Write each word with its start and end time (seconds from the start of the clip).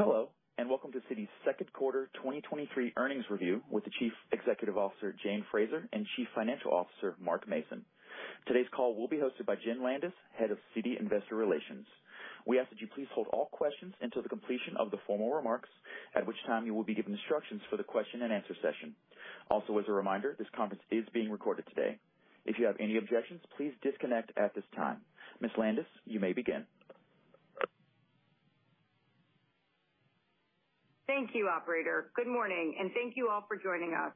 Hello, 0.00 0.30
and 0.56 0.66
welcome 0.70 0.90
to 0.92 1.00
Citi's 1.12 1.28
second 1.44 1.70
quarter 1.74 2.08
2023 2.14 2.94
earnings 2.96 3.26
review 3.28 3.60
with 3.70 3.84
the 3.84 3.90
Chief 3.98 4.12
Executive 4.32 4.78
Officer, 4.78 5.14
Jane 5.22 5.44
Fraser, 5.50 5.86
and 5.92 6.06
Chief 6.16 6.26
Financial 6.34 6.72
Officer, 6.72 7.16
Mark 7.20 7.46
Mason. 7.46 7.84
Today's 8.46 8.72
call 8.74 8.96
will 8.96 9.08
be 9.08 9.18
hosted 9.18 9.44
by 9.44 9.56
Jenn 9.56 9.84
Landis, 9.84 10.14
Head 10.38 10.50
of 10.52 10.56
Citi 10.74 10.98
Investor 10.98 11.34
Relations. 11.36 11.84
We 12.46 12.58
ask 12.58 12.70
that 12.70 12.80
you 12.80 12.86
please 12.94 13.08
hold 13.12 13.26
all 13.26 13.50
questions 13.52 13.92
until 14.00 14.22
the 14.22 14.30
completion 14.30 14.72
of 14.78 14.90
the 14.90 14.96
formal 15.06 15.34
remarks, 15.34 15.68
at 16.14 16.26
which 16.26 16.42
time 16.46 16.64
you 16.64 16.72
will 16.72 16.82
be 16.82 16.94
given 16.94 17.12
instructions 17.12 17.60
for 17.68 17.76
the 17.76 17.84
question 17.84 18.22
and 18.22 18.32
answer 18.32 18.56
session. 18.62 18.96
Also, 19.50 19.76
as 19.76 19.84
a 19.86 19.92
reminder, 19.92 20.34
this 20.38 20.48
conference 20.56 20.82
is 20.90 21.04
being 21.12 21.30
recorded 21.30 21.66
today. 21.68 21.98
If 22.46 22.58
you 22.58 22.64
have 22.64 22.76
any 22.80 22.96
objections, 22.96 23.42
please 23.54 23.74
disconnect 23.82 24.32
at 24.38 24.54
this 24.54 24.64
time. 24.74 25.02
Ms. 25.42 25.50
Landis, 25.58 25.84
you 26.06 26.20
may 26.20 26.32
begin. 26.32 26.64
Thank 31.10 31.34
you, 31.34 31.50
operator. 31.50 32.14
Good 32.14 32.30
morning, 32.30 32.78
and 32.78 32.94
thank 32.94 33.18
you 33.18 33.26
all 33.34 33.42
for 33.50 33.58
joining 33.58 33.98
us. 33.98 34.14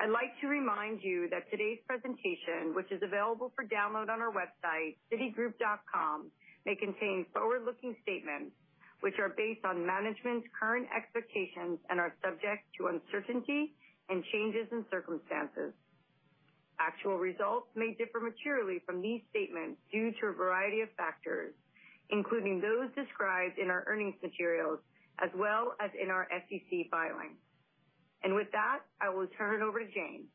I'd 0.00 0.08
like 0.08 0.32
to 0.40 0.48
remind 0.48 1.04
you 1.04 1.28
that 1.28 1.44
today's 1.52 1.76
presentation, 1.84 2.72
which 2.72 2.88
is 2.88 3.04
available 3.04 3.52
for 3.52 3.68
download 3.68 4.08
on 4.08 4.24
our 4.24 4.32
website, 4.32 4.96
citigroup.com, 5.12 6.32
may 6.64 6.72
contain 6.74 7.26
forward-looking 7.36 8.00
statements 8.00 8.56
which 9.04 9.20
are 9.20 9.36
based 9.36 9.60
on 9.68 9.84
management's 9.84 10.48
current 10.56 10.88
expectations 10.88 11.76
and 11.92 12.00
are 12.00 12.16
subject 12.24 12.64
to 12.80 12.88
uncertainty 12.88 13.76
and 14.08 14.24
changes 14.32 14.64
in 14.72 14.86
circumstances. 14.88 15.76
Actual 16.80 17.20
results 17.20 17.68
may 17.76 17.92
differ 18.00 18.24
materially 18.24 18.80
from 18.88 19.04
these 19.04 19.20
statements 19.28 19.76
due 19.92 20.08
to 20.16 20.32
a 20.32 20.32
variety 20.32 20.80
of 20.80 20.88
factors, 20.96 21.52
including 22.08 22.56
those 22.56 22.88
described 22.96 23.58
in 23.60 23.68
our 23.68 23.84
earnings 23.84 24.16
materials 24.24 24.80
as 25.22 25.30
well 25.36 25.74
as 25.80 25.90
in 26.00 26.10
our 26.10 26.28
SEC 26.30 26.90
filings. 26.90 27.38
And 28.22 28.34
with 28.34 28.48
that, 28.52 28.80
I 29.00 29.10
will 29.10 29.26
turn 29.38 29.60
it 29.60 29.64
over 29.64 29.80
to 29.80 29.86
Jane. 29.86 30.26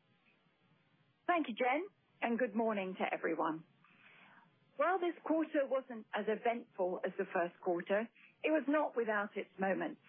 Thank 1.26 1.48
you, 1.48 1.54
Jen, 1.54 1.84
and 2.22 2.38
good 2.38 2.54
morning 2.54 2.94
to 2.98 3.04
everyone. 3.12 3.62
While 4.76 4.98
this 4.98 5.14
quarter 5.24 5.66
wasn't 5.68 6.06
as 6.14 6.24
eventful 6.28 7.00
as 7.04 7.12
the 7.18 7.26
first 7.34 7.54
quarter, 7.62 8.08
it 8.44 8.50
was 8.50 8.64
not 8.68 8.96
without 8.96 9.30
its 9.36 9.50
moments. 9.58 10.00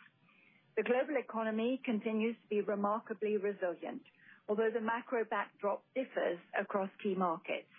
The 0.78 0.84
global 0.84 1.18
economy 1.20 1.82
continues 1.84 2.36
to 2.44 2.48
be 2.50 2.62
remarkably 2.62 3.38
resilient, 3.38 4.02
although 4.48 4.70
the 4.74 4.82
macro 4.82 5.26
backdrop 5.30 5.84
differs 5.96 6.40
across 6.60 6.90
key 7.04 7.16
markets. 7.16 7.72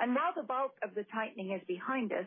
And 0.00 0.14
while 0.14 0.34
the 0.36 0.42
bulk 0.42 0.72
of 0.82 0.94
the 0.94 1.04
tightening 1.14 1.52
is 1.52 1.62
behind 1.66 2.12
us, 2.12 2.26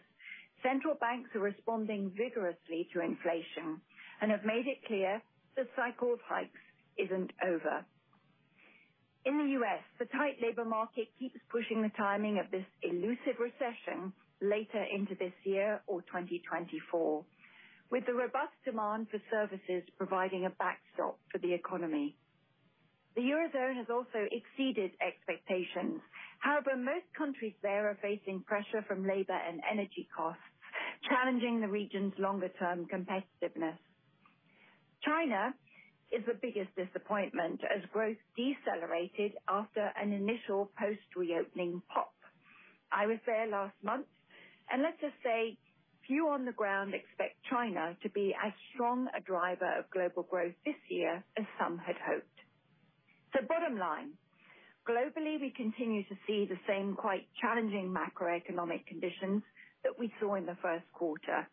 central 0.63 0.95
banks 0.95 1.29
are 1.35 1.41
responding 1.41 2.11
vigorously 2.17 2.89
to 2.93 3.01
inflation 3.01 3.81
and 4.21 4.31
have 4.31 4.45
made 4.45 4.67
it 4.67 4.85
clear 4.87 5.21
the 5.55 5.67
cycle 5.75 6.13
of 6.13 6.19
hikes 6.27 6.61
isn't 6.97 7.31
over. 7.45 7.85
In 9.25 9.37
the 9.37 9.51
U.S., 9.59 9.83
the 9.99 10.05
tight 10.05 10.37
labor 10.41 10.65
market 10.65 11.07
keeps 11.19 11.39
pushing 11.51 11.81
the 11.81 11.91
timing 11.97 12.39
of 12.39 12.51
this 12.51 12.65
elusive 12.83 13.39
recession 13.39 14.13
later 14.41 14.83
into 14.95 15.15
this 15.15 15.33
year 15.43 15.81
or 15.87 16.01
2024, 16.03 17.25
with 17.91 18.05
the 18.07 18.13
robust 18.13 18.55
demand 18.65 19.07
for 19.11 19.19
services 19.31 19.83
providing 19.97 20.45
a 20.45 20.51
backstop 20.51 21.19
for 21.31 21.39
the 21.39 21.53
economy. 21.53 22.17
The 23.15 23.21
Eurozone 23.21 23.75
has 23.77 23.87
also 23.89 24.27
exceeded 24.31 24.91
expectations. 25.01 26.01
However, 26.39 26.77
most 26.77 27.05
countries 27.17 27.55
there 27.61 27.89
are 27.89 27.97
facing 28.01 28.43
pressure 28.43 28.83
from 28.87 29.07
labor 29.07 29.35
and 29.35 29.61
energy 29.69 30.07
costs, 30.15 30.43
challenging 31.09 31.61
the 31.61 31.67
region's 31.67 32.13
longer-term 32.19 32.87
competitiveness. 32.87 33.77
China 35.05 35.53
is 36.11 36.25
the 36.25 36.37
biggest 36.41 36.75
disappointment 36.75 37.61
as 37.63 37.83
growth 37.91 38.17
decelerated 38.35 39.33
after 39.47 39.91
an 39.95 40.11
initial 40.11 40.71
post-reopening 40.77 41.81
pop. 41.93 42.13
I 42.91 43.05
was 43.05 43.19
there 43.25 43.47
last 43.47 43.75
month, 43.83 44.07
and 44.71 44.81
let's 44.81 44.99
just 45.01 45.15
say, 45.23 45.57
few 46.07 46.29
on 46.29 46.45
the 46.45 46.51
ground 46.51 46.93
expect 46.93 47.37
China 47.49 47.95
to 48.01 48.09
be 48.09 48.35
as 48.43 48.51
strong 48.73 49.07
a 49.15 49.21
driver 49.21 49.79
of 49.79 49.89
global 49.91 50.23
growth 50.23 50.55
this 50.65 50.79
year 50.89 51.23
as 51.37 51.45
some 51.59 51.77
had 51.77 51.95
hoped. 52.01 52.39
So 53.33 53.45
bottom 53.47 53.77
line, 53.77 54.13
globally, 54.89 55.39
we 55.39 55.53
continue 55.55 56.03
to 56.05 56.15
see 56.25 56.45
the 56.49 56.59
same 56.67 56.95
quite 56.95 57.27
challenging 57.39 57.93
macroeconomic 57.93 58.87
conditions 58.87 59.43
that 59.83 59.99
we 59.99 60.11
saw 60.19 60.35
in 60.35 60.47
the 60.47 60.57
first 60.61 60.85
quarter. 60.93 61.47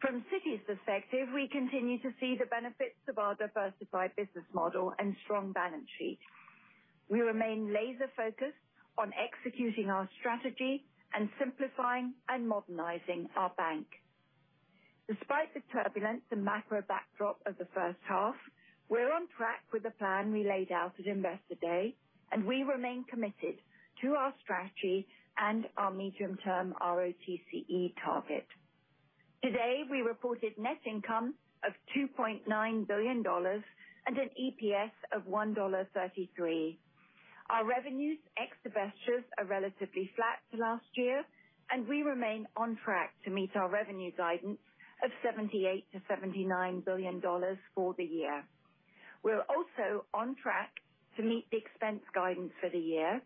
From 0.00 0.24
Citi's 0.30 0.62
perspective, 0.66 1.28
we 1.34 1.48
continue 1.48 1.98
to 2.02 2.10
see 2.20 2.36
the 2.38 2.46
benefits 2.46 3.00
of 3.08 3.18
our 3.18 3.34
diversified 3.34 4.14
business 4.16 4.44
model 4.52 4.92
and 4.98 5.16
strong 5.24 5.52
balance 5.52 5.88
sheet. 5.98 6.18
We 7.08 7.20
remain 7.20 7.72
laser-focused 7.72 8.64
on 8.98 9.12
executing 9.14 9.90
our 9.90 10.08
strategy 10.20 10.84
and 11.14 11.28
simplifying 11.38 12.14
and 12.28 12.48
modernizing 12.48 13.28
our 13.36 13.50
bank. 13.56 13.86
Despite 15.08 15.52
the 15.54 15.60
turbulence 15.72 16.22
and 16.30 16.44
macro 16.44 16.82
backdrop 16.82 17.40
of 17.46 17.56
the 17.58 17.66
first 17.74 17.98
half, 18.08 18.36
we're 18.88 19.12
on 19.12 19.28
track 19.36 19.64
with 19.72 19.82
the 19.82 19.90
plan 19.92 20.32
we 20.32 20.46
laid 20.48 20.72
out 20.72 20.92
at 20.98 21.06
Investor 21.06 21.56
Day, 21.60 21.96
and 22.32 22.44
we 22.46 22.62
remain 22.62 23.04
committed 23.04 23.56
to 24.02 24.14
our 24.14 24.34
strategy 24.42 25.06
and 25.38 25.66
our 25.76 25.90
medium-term 25.90 26.74
ROTCE 26.80 27.94
target. 28.04 28.46
Today, 29.44 29.82
we 29.90 30.00
reported 30.00 30.56
net 30.56 30.80
income 30.86 31.34
of 31.68 31.74
$2.9 31.94 32.88
billion 32.88 33.22
and 34.06 34.16
an 34.16 34.30
EPS 34.40 34.90
of 35.14 35.24
$1.33. 35.24 36.78
Our 37.50 37.66
revenues, 37.66 38.16
ex 38.38 38.56
divestitures, 38.66 39.24
are 39.36 39.44
relatively 39.44 40.10
flat 40.16 40.40
to 40.50 40.56
last 40.56 40.86
year, 40.96 41.22
and 41.70 41.86
we 41.86 42.00
remain 42.00 42.46
on 42.56 42.78
track 42.86 43.12
to 43.26 43.30
meet 43.30 43.50
our 43.54 43.68
revenue 43.68 44.12
guidance 44.16 44.60
of 45.04 45.10
$78 45.22 45.52
billion-$79 45.92 46.84
billion 46.86 47.20
for 47.74 47.94
the 47.98 48.04
year. 48.04 48.42
We're 49.22 49.44
also 49.50 50.06
on 50.14 50.36
track 50.42 50.72
to 51.18 51.22
meet 51.22 51.44
the 51.50 51.58
expense 51.58 52.00
guidance 52.14 52.52
for 52.62 52.70
the 52.70 52.78
year, 52.78 53.20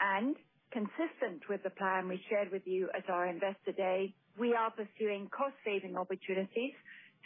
and 0.00 0.36
consistent 0.72 1.42
with 1.50 1.62
the 1.64 1.70
plan 1.70 2.08
we 2.08 2.18
shared 2.30 2.50
with 2.50 2.62
you 2.64 2.88
at 2.96 3.10
our 3.10 3.26
Investor 3.26 3.72
Day, 3.76 4.14
we 4.40 4.54
are 4.54 4.72
pursuing 4.72 5.28
cost-saving 5.36 5.96
opportunities 5.96 6.74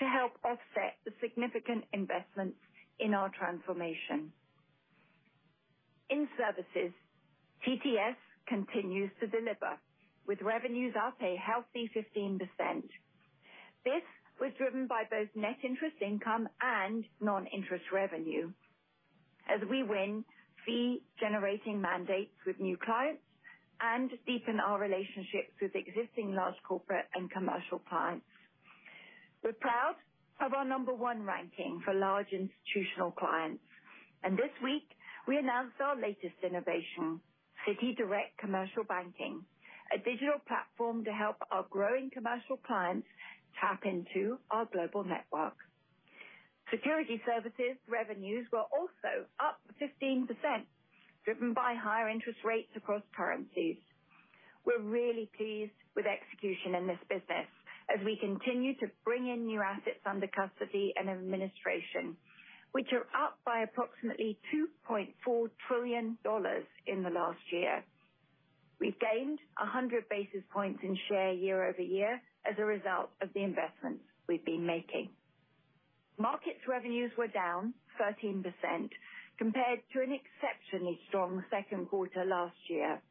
to 0.01 0.07
help 0.07 0.33
offset 0.45 0.99
the 1.07 1.13
significant 1.23 1.85
investments 1.95 2.59
in 2.99 3.15
our 3.15 3.31
transformation. 3.39 4.33
In 6.11 6.29
services, 6.37 6.93
TTS 7.67 8.17
continues 8.49 9.11
to 9.21 9.29
deliver, 9.29 9.79
with 10.27 10.43
revenues 10.43 10.95
up 10.99 11.15
a 11.23 11.37
healthy 11.39 11.91
15%. 11.97 12.41
This 13.85 14.03
was 14.41 14.53
driven 14.59 14.87
by 14.89 15.05
both 15.11 15.29
net 15.37 15.59
interest 15.65 15.97
income 16.03 16.49
and 16.61 17.05
non-interest 17.21 17.85
revenue 17.93 18.53
as 19.49 19.61
we 19.71 19.83
win 19.85 20.25
fee-generating 20.67 21.81
mandates 21.81 22.35
with 22.47 22.61
new 22.61 22.77
clients 22.85 23.23
and 23.81 24.11
deepen 24.27 24.61
our 24.61 24.81
relationships 24.81 25.55
with 25.63 25.73
existing 25.75 26.35
large 26.35 26.57
corporate 26.69 27.07
and 27.15 27.31
commercial 27.31 27.81
clients. 27.89 28.27
We're 29.45 29.55
proud 29.55 29.97
of 30.41 30.55
our 30.55 30.65
number 30.65 30.95
one 30.95 31.23
ranking 31.25 31.83
for 31.85 31.95
large 31.95 32.29
institutional 32.33 33.13
clients, 33.13 33.65
and 34.25 34.37
this 34.39 34.53
week 34.65 34.89
we 35.29 35.39
announced 35.39 35.81
our 35.81 35.97
latest 35.97 36.37
innovation, 36.45 37.21
CitiDirect 37.69 38.39
Commercial 38.41 38.85
Banking, 38.89 39.45
a 39.95 39.99
digital 39.99 40.41
platform 40.49 41.05
to 41.05 41.13
help 41.13 41.37
our 41.53 41.67
growing 41.71 42.11
commercial 42.13 42.59
clients 42.59 43.09
tap 43.61 43.83
into 43.85 44.39
our 44.51 44.67
global 44.73 45.05
network. 45.05 45.55
Securities 46.71 47.21
services 47.27 47.79
revenues 47.89 48.47
were 48.53 48.67
also 48.73 49.27
up 49.41 49.61
15%, 49.83 50.29
driven 51.25 51.55
by 51.55 51.75
higher 51.75 52.09
interest 52.09 52.39
rates 52.45 52.71
across 52.77 53.03
currencies. 53.17 53.77
We're 54.65 54.83
really 54.83 55.31
pleased 55.37 55.73
with 55.97 56.07
execution 56.07 56.75
in 56.75 56.87
this 56.87 57.01
business 57.09 57.49
as 57.93 58.05
we 58.05 58.17
continue 58.21 58.75
to 58.77 58.87
bring 59.05 59.29
in 59.29 59.47
new 59.47 59.61
assets 59.61 60.01
under 60.07 60.27
custody 60.29 60.93
and 60.97 61.09
administration, 61.09 62.17
which 62.73 62.89
are 62.93 63.07
up 63.15 63.39
by 63.45 63.61
approximately 63.61 64.39
$2.4 64.89 65.49
trillion 65.69 66.19
in 66.87 67.03
the 67.03 67.11
last 67.11 67.41
year. 67.53 67.85
We've 68.81 68.99
gained 68.99 69.39
100 69.59 70.09
basis 70.09 70.43
points 70.53 70.81
in 70.83 70.97
share 71.09 71.33
year-over-year 71.33 72.21
as 72.51 72.55
a 72.59 72.65
result 72.65 73.11
of 73.23 73.29
the 73.35 73.43
investments 73.43 74.05
we've 74.29 74.45
been 74.45 74.67
making. 74.67 75.11
Markets 76.19 76.61
revenues 76.69 77.11
were 77.17 77.29
down 77.29 77.75
13% 78.01 78.45
compared 79.39 79.81
to 79.93 80.03
an 80.03 80.13
exceptionally 80.13 80.99
strong 81.09 81.45
second 81.51 81.89
quarter 81.89 82.25
last 82.25 82.57
year. 82.69 83.03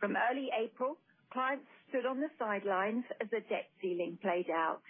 From 0.00 0.16
early 0.30 0.48
April, 0.58 0.98
clients 1.32 1.66
stood 1.88 2.06
on 2.06 2.20
the 2.20 2.30
sidelines 2.38 3.04
as 3.20 3.28
the 3.30 3.40
debt 3.48 3.70
ceiling 3.80 4.18
played 4.22 4.50
out. 4.50 4.82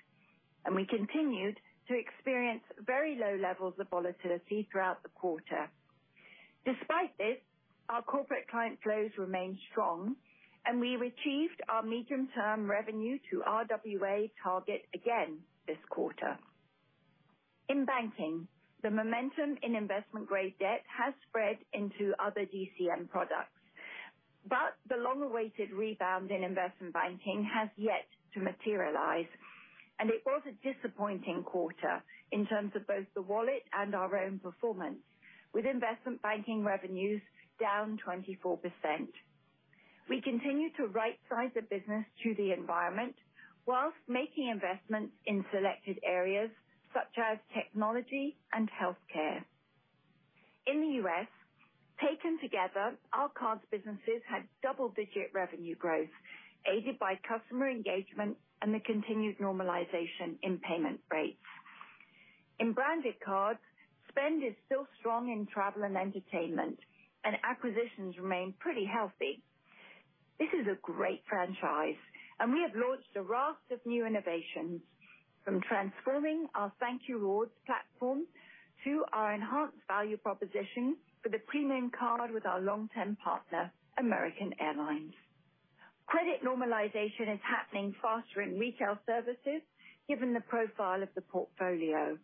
and 0.65 0.75
we 0.75 0.87
continued 0.87 1.57
to 1.89 1.95
experience 1.99 2.63
very 2.87 3.17
low 3.17 3.37
levels 3.43 3.75
of 3.81 3.89
volatility 3.91 4.69
throughout 4.71 5.03
the 5.03 5.09
quarter. 5.11 5.71
Despite 6.65 7.17
this, 7.19 7.39
our 7.89 8.03
corporate 8.03 8.49
client 8.51 8.79
flows 8.83 9.11
remained 9.19 9.59
strong, 9.71 10.17
and 10.67 10.81
we 10.81 10.95
achieved 10.97 11.61
our 11.69 11.83
medium-term 11.83 12.71
revenue 12.71 13.19
to 13.31 13.43
RWA 13.49 14.31
target 14.43 14.83
again 14.95 15.39
this 15.67 15.79
quarter. 15.91 16.39
In 17.69 17.85
banking, 17.85 18.49
the 18.83 18.91
momentum 18.91 19.59
in 19.63 19.75
investment-grade 19.77 20.55
debt 20.59 20.83
has 20.91 21.15
spread 21.29 21.59
into 21.73 22.13
other 22.19 22.47
DCM 22.47 23.09
products, 23.09 23.55
but 24.49 24.75
the 24.89 24.97
long-awaited 24.97 25.71
rebound 25.73 26.31
in 26.31 26.43
investment 26.43 26.93
banking 26.93 27.49
has 27.53 27.69
yet 27.77 28.07
to 28.35 28.41
materialize, 28.41 29.31
and 29.99 30.11
it 30.11 30.23
was 30.27 30.43
a 30.47 30.59
disappointing 30.67 31.45
quarter 31.45 32.03
in 32.33 32.47
terms 32.47 32.73
of 32.75 32.87
both 32.87 33.07
the 33.15 33.23
wallet 33.23 33.63
and 33.73 33.95
our 33.95 34.17
own 34.19 34.41
performance, 34.41 34.99
with 35.55 35.67
investment 35.67 36.21
banking 36.23 36.65
revenues 36.65 37.23
down 37.61 37.99
24%. 38.07 38.59
We 40.09 40.21
continue 40.23 40.71
to 40.79 40.87
right-size 40.89 41.53
the 41.55 41.63
business 41.63 42.05
to 42.25 42.35
the 42.37 42.53
environment 42.53 43.15
while 43.65 43.93
making 44.09 44.49
investments 44.49 45.15
in 45.27 45.45
selected 45.53 46.01
areas 46.05 46.51
such 46.95 47.13
as 47.19 47.39
technology 47.55 48.37
and 48.53 48.69
healthcare. 48.71 49.45
In 50.67 50.81
the 50.81 50.95
U.S., 51.05 51.29
taken 52.01 52.39
together, 52.41 52.97
our 53.13 53.31
cards 53.39 53.63
businesses 53.71 54.23
had 54.29 54.43
double-digit 54.63 55.33
revenue 55.35 55.77
growth, 55.77 56.13
aided 56.67 56.99
by 56.99 57.15
customer 57.27 57.69
engagement 57.69 58.37
and 58.63 58.75
the 58.75 58.81
continued 58.81 59.39
normalization 59.39 60.39
in 60.43 60.59
payment 60.59 61.01
rates. 61.11 61.43
In 62.61 62.73
branded 62.73 63.15
cards, 63.25 63.61
spend 64.09 64.45
is 64.45 64.55
still 64.67 64.87
strong 65.01 65.31
in 65.31 65.47
travel 65.53 65.83
and 65.85 65.97
entertainment, 65.97 66.79
and 67.25 67.37
acquisitions 67.45 68.17
remain 68.19 68.55
pretty 68.61 68.85
healthy. 68.87 69.43
This 70.39 70.49
is 70.55 70.67
a 70.69 70.79
great 70.83 71.23
franchise, 71.29 71.99
and 72.39 72.53
we 72.53 72.61
have 72.63 72.77
launched 72.77 73.11
a 73.17 73.23
raft 73.23 73.71
of 73.73 73.81
new 73.87 74.07
innovations, 74.07 74.83
from 75.45 75.61
transforming 75.63 76.47
our 76.55 76.73
ThankYou 76.83 77.21
Rewards 77.21 77.53
platform 77.67 78.27
to 78.85 79.05
our 79.13 79.35
enhanced 79.35 79.79
value 79.89 80.17
proposition 80.17 80.97
for 81.23 81.29
the 81.29 81.39
premium 81.47 81.91
card 81.97 82.33
with 82.33 82.47
our 82.47 82.61
long-term 82.61 83.17
partner, 83.23 83.73
American 83.99 84.53
Airlines. 84.61 85.15
Credit 86.07 86.45
normalization 86.45 87.33
is 87.33 87.41
happening 87.47 87.95
faster 88.03 88.43
in 88.43 88.59
retail 88.59 88.99
services, 89.07 89.63
given 90.09 90.35
the 90.35 90.41
profile 90.41 91.03
of 91.03 91.09
the 91.15 91.23
portfolio. 91.23 92.19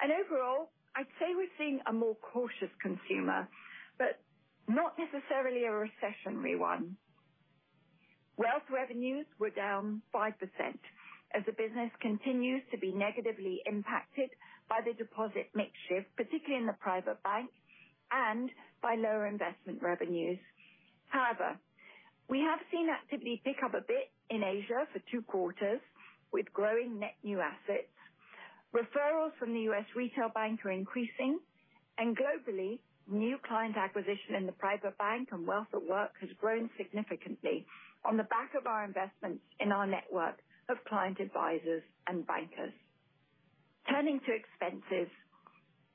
And 0.00 0.12
overall, 0.12 0.70
I'd 0.96 1.10
say 1.18 1.34
we're 1.34 1.48
seeing 1.58 1.80
a 1.88 1.92
more 1.92 2.16
cautious 2.32 2.70
consumer, 2.82 3.48
but 3.98 4.20
not 4.68 4.94
necessarily 4.98 5.64
a 5.64 5.70
recessionary 5.70 6.58
one. 6.58 6.96
Wealth 8.36 8.66
revenues 8.70 9.26
were 9.38 9.50
down 9.50 10.02
5% 10.14 10.32
as 11.34 11.44
the 11.46 11.52
business 11.52 11.90
continues 12.00 12.62
to 12.72 12.78
be 12.78 12.92
negatively 12.92 13.60
impacted 13.66 14.30
by 14.68 14.80
the 14.84 14.94
deposit 14.94 15.50
mix 15.54 15.72
shift, 15.88 16.08
particularly 16.16 16.62
in 16.62 16.66
the 16.66 16.78
private 16.80 17.22
bank 17.24 17.50
and 18.12 18.50
by 18.82 18.96
lower 18.96 19.26
investment 19.26 19.82
revenues. 19.82 20.38
However, 21.08 21.58
we 22.28 22.40
have 22.40 22.60
seen 22.72 22.88
activity 22.90 23.42
pick 23.44 23.58
up 23.64 23.74
a 23.74 23.84
bit 23.86 24.12
in 24.30 24.44
Asia 24.44 24.86
for 24.92 25.00
two 25.12 25.22
quarters 25.22 25.80
with 26.32 26.46
growing 26.52 27.00
net 27.00 27.16
new 27.24 27.40
assets. 27.40 27.92
Referrals 28.74 29.36
from 29.38 29.54
the 29.54 29.60
U.S. 29.72 29.86
retail 29.96 30.30
bank 30.34 30.60
are 30.66 30.72
increasing, 30.72 31.40
and 31.98 32.16
globally, 32.16 32.80
new 33.08 33.38
client 33.46 33.76
acquisition 33.78 34.36
in 34.36 34.46
the 34.46 34.52
private 34.52 34.98
bank 34.98 35.30
and 35.32 35.46
Wealth 35.46 35.68
at 35.74 35.82
Work 35.84 36.12
has 36.20 36.30
grown 36.40 36.70
significantly 36.78 37.66
on 38.04 38.18
the 38.18 38.24
back 38.24 38.52
of 38.58 38.66
our 38.66 38.84
investments 38.84 39.44
in 39.60 39.72
our 39.72 39.86
network 39.86 40.36
of 40.68 40.78
client 40.88 41.20
advisors 41.20 41.82
and 42.08 42.26
bankers. 42.26 42.74
Turning 43.90 44.20
to 44.20 44.32
expenses. 44.34 45.10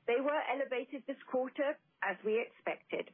They 0.06 0.20
were 0.20 0.42
elevated 0.52 1.02
this 1.06 1.20
quarter 1.30 1.76
as 2.02 2.16
we 2.24 2.40
expected. 2.40 3.10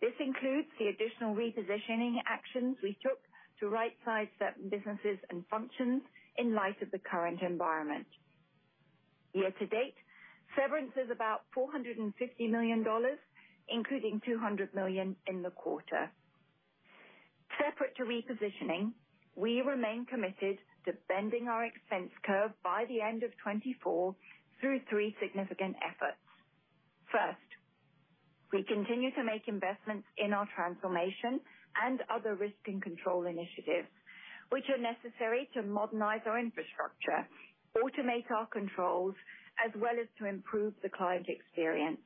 This 0.00 0.14
includes 0.20 0.68
the 0.78 0.88
additional 0.88 1.34
repositioning 1.34 2.16
actions 2.26 2.76
we 2.82 2.98
took 3.02 3.20
to 3.60 3.68
right-size 3.68 4.28
certain 4.38 4.68
businesses 4.68 5.18
and 5.30 5.44
functions 5.48 6.02
in 6.38 6.54
light 6.54 6.80
of 6.82 6.90
the 6.90 6.98
current 6.98 7.40
environment. 7.42 8.06
Year 9.34 9.50
to 9.58 9.66
date, 9.66 9.96
severance 10.58 10.92
is 10.96 11.10
about 11.10 11.42
$450 11.56 12.12
million, 12.50 12.84
including 13.68 14.20
200 14.26 14.74
million 14.74 15.16
in 15.26 15.42
the 15.42 15.50
quarter. 15.50 16.10
Separate 17.58 17.96
to 17.96 18.04
repositioning, 18.04 18.92
we 19.36 19.60
remain 19.62 20.06
committed 20.06 20.58
to 20.84 20.92
bending 21.08 21.48
our 21.48 21.64
expense 21.64 22.10
curve 22.24 22.52
by 22.62 22.84
the 22.88 23.00
end 23.00 23.22
of 23.22 23.30
2024 23.42 24.14
through 24.60 24.80
three 24.88 25.14
significant 25.20 25.76
efforts. 25.82 26.20
First, 27.10 27.48
we 28.52 28.62
continue 28.64 29.10
to 29.14 29.24
make 29.24 29.48
investments 29.48 30.06
in 30.18 30.32
our 30.32 30.48
transformation 30.54 31.40
and 31.82 32.00
other 32.08 32.36
risk 32.36 32.60
and 32.66 32.82
control 32.82 33.26
initiatives, 33.26 33.90
which 34.50 34.64
are 34.70 34.78
necessary 34.78 35.48
to 35.54 35.62
modernize 35.62 36.22
our 36.26 36.38
infrastructure, 36.38 37.26
automate 37.76 38.30
our 38.30 38.46
controls, 38.46 39.14
as 39.64 39.72
well 39.80 39.94
as 40.00 40.06
to 40.18 40.26
improve 40.26 40.74
the 40.82 40.88
client 40.88 41.26
experience. 41.28 42.02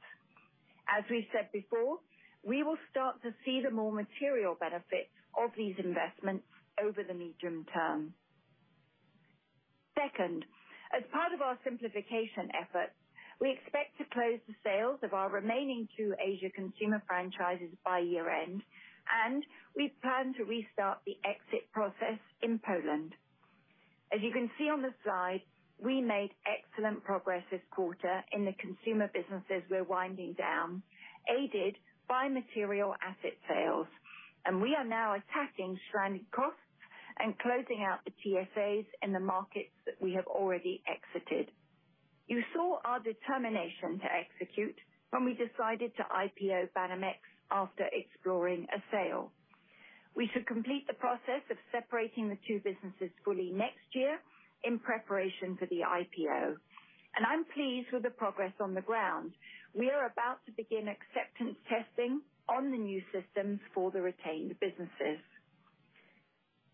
As 0.89 1.05
we 1.11 1.29
said 1.33 1.53
before, 1.53 1.99
we 2.45 2.63
will 2.63 2.79
start 2.91 3.21
to 3.23 3.35
see 3.45 3.61
the 3.63 3.71
more 3.71 3.93
material 3.93 4.57
benefits 4.59 5.13
of 5.37 5.51
these 5.57 5.77
investments 5.79 6.45
over 6.83 7.03
the 7.03 7.15
medium 7.15 7.67
term. 7.75 8.15
Second, 9.99 10.47
as 10.95 11.03
part 11.13 11.35
of 11.35 11.43
our 11.43 11.59
simplification 11.65 12.51
efforts, 12.55 12.95
we 13.43 13.51
expect 13.53 13.99
to 13.99 14.07
close 14.15 14.41
the 14.49 14.55
sales 14.65 15.01
of 15.03 15.15
our 15.15 15.31
remaining 15.31 15.89
two 15.99 16.15
Asia 16.21 16.51
consumer 16.55 17.03
franchises 17.09 17.75
by 17.85 18.01
year-end, 18.01 18.63
and 19.27 19.45
we 19.77 19.95
plan 20.03 20.35
to 20.39 20.45
restart 20.45 21.01
the 21.07 21.19
exit 21.27 21.71
process 21.73 22.21
in 22.43 22.61
Poland. 22.61 23.15
As 24.13 24.21
you 24.23 24.33
can 24.33 24.51
see 24.59 24.71
on 24.71 24.83
the 24.83 24.95
slide, 25.05 25.43
we 25.83 26.01
made 26.03 26.31
excellent 26.47 27.05
progress 27.05 27.45
this 27.51 27.63
quarter 27.73 28.25
in 28.33 28.47
the 28.47 28.55
consumer 28.61 29.11
businesses 29.15 29.65
we're 29.71 29.85
winding 29.85 30.35
down, 30.35 30.83
aided 31.31 31.77
by 32.09 32.29
material 32.29 32.95
asset 33.03 33.37
sales, 33.49 33.89
and 34.47 34.63
we 34.63 34.77
are 34.77 34.87
now 34.87 35.15
attacking 35.17 35.79
stranded 35.89 36.27
costs 36.33 36.61
and 37.21 37.39
closing 37.41 37.85
out 37.85 38.01
the 38.05 38.13
TSAs 38.25 38.87
in 39.03 39.13
the 39.13 39.21
markets 39.21 39.75
that 39.87 40.01
we 40.01 40.15
have 40.15 40.27
already 40.27 40.83
exited. 40.89 41.51
You 42.29 42.43
saw 42.55 42.81
our 42.85 43.01
determination 43.01 44.01
to 44.01 44.09
execute 44.13 44.77
when 45.11 45.25
we 45.25 45.35
decided 45.35 45.93
to 45.97 46.05
IPO 46.05 46.71
Banamex 46.77 47.19
after 47.51 47.85
exploring 47.93 48.67
a 48.75 48.81
sale. 48.93 49.33
We 50.17 50.29
should 50.35 50.47
complete 50.47 50.87
the 50.89 50.95
process 50.95 51.43
of 51.51 51.59
separating 51.73 52.29
the 52.29 52.39
two 52.49 52.61
businesses 52.65 53.11
fully 53.25 53.51
next 53.53 53.87
year 53.95 54.19
in 54.65 54.79
preparation 54.81 55.57
for 55.59 55.67
the 55.67 55.83
IPO, 55.87 56.57
and 57.17 57.27
I'm 57.27 57.45
pleased 57.55 57.89
with 57.93 58.03
the 58.05 58.11
progress 58.11 58.55
on 58.61 58.75
the 58.75 58.83
ground. 58.83 59.33
We 59.75 59.91
are 59.91 60.07
about 60.07 60.45
to 60.47 60.53
begin 60.53 60.89
acceptance 60.89 61.57
testing 61.71 62.23
on 62.49 62.71
the 62.73 62.79
new 62.79 63.03
systems 63.13 63.61
for 63.75 63.91
the 63.93 64.03
retained 64.03 64.59
businesses. 64.61 65.21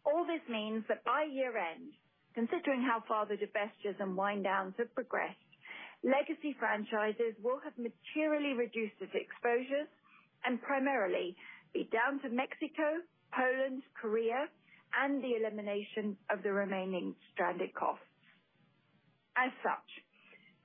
All 0.06 0.26
this 0.26 0.42
means 0.49 0.84
that 0.88 1.04
by 1.04 1.25
year-end, 1.30 1.92
considering 2.34 2.82
how 2.82 3.02
far 3.08 3.26
the 3.26 3.37
divestitures 3.37 4.00
and 4.00 4.16
wind 4.16 4.44
downs 4.44 4.75
have 4.78 4.94
progressed, 4.94 5.38
legacy 6.04 6.54
franchises 6.58 7.34
will 7.42 7.61
have 7.64 7.75
materially 7.78 8.54
reduced 8.54 9.00
its 9.00 9.14
exposures 9.14 9.88
and 10.44 10.62
primarily 10.62 11.37
be 11.75 11.88
down 11.92 12.20
to 12.23 12.28
Mexico, 12.30 13.02
Poland, 13.34 13.82
Korea, 14.00 14.49
and 15.00 15.23
the 15.25 15.37
elimination 15.37 16.16
of 16.30 16.42
the 16.42 16.52
remaining 16.52 17.14
stranded 17.32 17.75
costs. 17.75 18.04
As 19.37 19.52
such, 19.62 19.90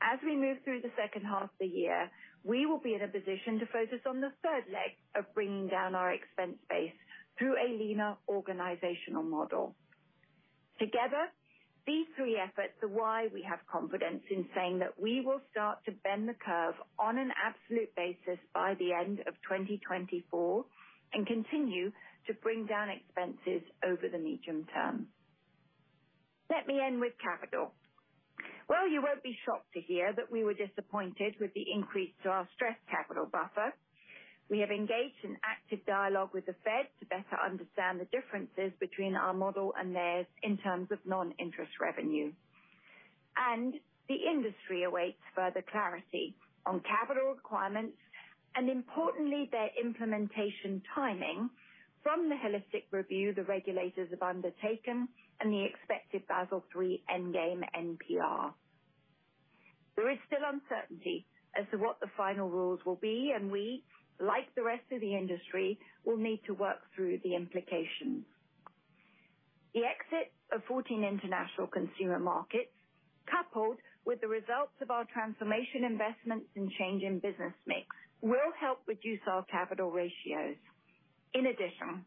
as 0.01 0.19
we 0.23 0.35
move 0.37 0.57
through 0.63 0.81
the 0.81 0.93
second 0.97 1.25
half 1.25 1.45
of 1.45 1.59
the 1.59 1.67
year, 1.67 2.09
we 2.43 2.65
will 2.65 2.79
be 2.79 2.95
in 2.95 3.03
a 3.03 3.07
position 3.07 3.59
to 3.59 3.67
focus 3.67 4.01
on 4.07 4.21
the 4.21 4.31
third 4.43 4.65
leg 4.71 4.93
of 5.15 5.25
bringing 5.35 5.67
down 5.67 5.95
our 5.95 6.13
expense 6.13 6.57
base 6.69 6.93
through 7.39 7.55
a 7.55 7.71
leaner 7.81 8.17
organizational 8.27 9.23
model. 9.23 9.75
Together, 10.79 11.31
these 11.87 12.05
three 12.15 12.37
efforts 12.37 12.77
are 12.83 12.89
why 12.89 13.27
we 13.33 13.41
have 13.49 13.59
confidence 13.71 14.21
in 14.29 14.45
saying 14.53 14.79
that 14.79 14.99
we 15.01 15.21
will 15.25 15.41
start 15.51 15.79
to 15.85 15.91
bend 16.03 16.29
the 16.29 16.35
curve 16.35 16.75
on 16.99 17.17
an 17.17 17.31
absolute 17.33 17.89
basis 17.95 18.37
by 18.53 18.75
the 18.77 18.93
end 18.93 19.21
of 19.21 19.33
2024 19.49 20.65
and 21.13 21.25
continue 21.25 21.91
to 22.27 22.33
bring 22.43 22.67
down 22.67 22.89
expenses 22.89 23.65
over 23.83 24.07
the 24.11 24.19
medium 24.19 24.67
term. 24.73 25.07
Let 26.49 26.67
me 26.67 26.79
end 26.79 26.99
with 26.99 27.13
capital. 27.23 27.73
Well, 28.69 28.87
you 28.87 29.01
won't 29.01 29.23
be 29.23 29.35
shocked 29.45 29.73
to 29.73 29.81
hear 29.81 30.13
that 30.13 30.31
we 30.31 30.43
were 30.43 30.53
disappointed 30.53 31.35
with 31.41 31.53
the 31.53 31.65
increase 31.73 32.13
to 32.23 32.29
our 32.29 32.47
stress 32.55 32.77
capital 32.89 33.25
buffer. 33.25 33.73
We 34.49 34.59
have 34.59 34.71
engaged 34.71 35.23
in 35.23 35.37
active 35.43 35.85
dialogue 35.85 36.31
with 36.33 36.45
the 36.45 36.55
Fed 36.63 36.87
to 36.99 37.05
better 37.05 37.37
understand 37.43 37.99
the 37.99 38.05
differences 38.05 38.73
between 38.79 39.15
our 39.15 39.33
model 39.33 39.73
and 39.79 39.95
theirs 39.95 40.25
in 40.43 40.57
terms 40.57 40.89
of 40.91 40.99
non-interest 41.05 41.73
revenue. 41.79 42.31
And 43.37 43.75
the 44.07 44.15
industry 44.15 44.83
awaits 44.83 45.21
further 45.35 45.63
clarity 45.71 46.35
on 46.65 46.81
capital 46.81 47.33
requirements 47.35 47.97
and 48.55 48.69
importantly, 48.69 49.49
their 49.51 49.69
implementation 49.81 50.81
timing 50.95 51.49
from 52.03 52.29
the 52.29 52.35
holistic 52.35 52.83
review 52.91 53.33
the 53.33 53.43
regulators 53.43 54.09
have 54.11 54.21
undertaken 54.21 55.07
and 55.39 55.53
the 55.53 55.65
expected 55.65 56.27
Basel 56.27 56.63
III 56.75 57.03
endgame 57.13 57.61
NPR. 57.77 58.53
There 59.95 60.09
is 60.11 60.17
still 60.27 60.43
uncertainty 60.45 61.25
as 61.59 61.65
to 61.71 61.77
what 61.77 61.99
the 61.99 62.07
final 62.17 62.49
rules 62.49 62.79
will 62.85 62.97
be, 62.97 63.33
and 63.35 63.51
we, 63.51 63.83
like 64.19 64.53
the 64.55 64.63
rest 64.63 64.85
of 64.91 65.01
the 65.01 65.15
industry, 65.15 65.79
will 66.05 66.17
need 66.17 66.41
to 66.47 66.53
work 66.53 66.79
through 66.95 67.19
the 67.23 67.35
implications. 67.35 68.25
The 69.73 69.81
exit 69.85 70.33
of 70.51 70.63
14 70.67 71.03
international 71.03 71.67
consumer 71.67 72.19
markets, 72.19 72.73
coupled 73.29 73.77
with 74.05 74.21
the 74.21 74.27
results 74.27 74.73
of 74.81 74.89
our 74.91 75.05
transformation 75.13 75.85
investments 75.85 76.47
and 76.55 76.71
change 76.79 77.03
in 77.03 77.19
business 77.19 77.53
mix, 77.67 77.85
will 78.21 78.51
help 78.59 78.79
reduce 78.87 79.21
our 79.27 79.45
capital 79.45 79.91
ratios. 79.91 80.57
In 81.33 81.45
addition, 81.45 82.05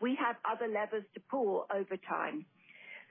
we 0.00 0.16
have 0.18 0.36
other 0.44 0.66
levers 0.66 1.04
to 1.14 1.20
pull 1.30 1.66
over 1.72 1.96
time, 2.08 2.44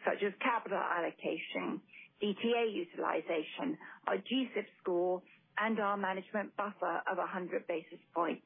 such 0.06 0.22
as 0.26 0.34
capital 0.42 0.80
allocation, 0.80 1.82
DTA 2.22 2.74
utilization, 2.76 3.78
our 4.08 4.18
G-SIB 4.18 4.66
score, 4.82 5.22
and 5.60 5.80
our 5.80 5.98
management 5.98 6.56
buffer 6.58 7.02
of 7.10 7.18
100 7.18 7.68
basis 7.68 8.00
points. 8.14 8.44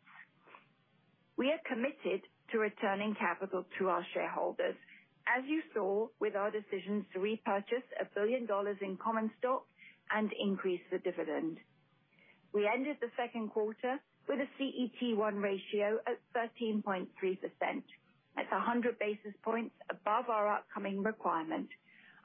We 1.38 1.52
are 1.52 1.62
committed 1.68 2.22
to 2.52 2.60
returning 2.60 3.16
capital 3.20 3.66
to 3.80 3.90
our 3.90 4.06
shareholders, 4.14 4.76
as 5.28 5.44
you 5.48 5.62
saw 5.74 6.08
with 6.20 6.36
our 6.36 6.52
decisions 6.52 7.06
to 7.14 7.20
repurchase 7.20 7.86
$1 8.02 8.14
billion 8.16 8.48
in 8.82 8.98
common 8.98 9.32
stock 9.40 9.66
and 10.12 10.30
increase 10.40 10.82
the 10.92 11.00
dividend. 11.00 11.58
We 12.54 12.70
ended 12.72 12.98
the 13.02 13.10
second 13.18 13.50
quarter 13.50 13.98
with 14.28 14.40
a 14.40 14.50
CET1 14.62 15.42
ratio 15.42 15.98
at 16.08 16.20
13.3%. 16.36 17.08
That's 18.36 18.52
100 18.52 19.00
basis 19.00 19.34
points 19.44 19.76
above 19.90 20.30
our 20.30 20.54
upcoming 20.54 21.04
requirement 21.04 21.70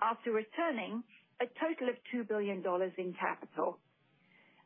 after 0.01 0.33
returning 0.33 1.03
a 1.41 1.47
total 1.61 1.89
of 1.89 1.97
$2 2.15 2.29
billion 2.29 2.63
in 2.99 3.15
capital. 3.19 3.79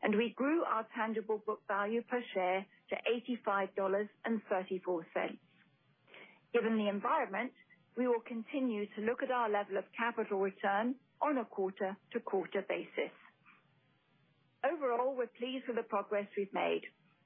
And 0.03 0.15
we 0.15 0.33
grew 0.35 0.63
our 0.63 0.85
tangible 0.95 1.41
book 1.45 1.61
value 1.67 2.01
per 2.03 2.21
share 2.33 2.65
to 2.89 2.95
$85.34. 3.47 5.37
Given 6.53 6.77
the 6.77 6.89
environment, 6.89 7.51
we 7.97 8.07
will 8.07 8.21
continue 8.27 8.85
to 8.95 9.01
look 9.01 9.23
at 9.23 9.31
our 9.31 9.49
level 9.49 9.77
of 9.77 9.85
capital 9.97 10.39
return 10.39 10.95
on 11.21 11.37
a 11.37 11.45
quarter-to-quarter 11.45 12.65
basis. 12.67 13.13
Overall, 14.63 15.15
we're 15.15 15.31
pleased 15.39 15.65
with 15.67 15.77
the 15.77 15.83
progress 15.83 16.27
we've 16.37 16.53
made, 16.53 16.81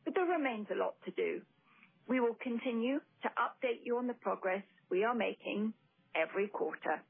but 0.06 0.14
there 0.14 0.26
remains 0.26 0.68
a 0.72 0.78
lot 0.78 0.96
to 1.06 1.12
do. 1.12 1.42
We 2.08 2.20
will 2.20 2.36
continue 2.42 3.00
to 3.24 3.30
update 3.38 3.82
you 3.84 3.98
on 3.98 4.08
the 4.08 4.14
progress 4.16 4.64
we 4.90 5.04
are 5.04 5.16
making 5.16 5.74
every 6.16 6.48
quarter. 6.48 7.02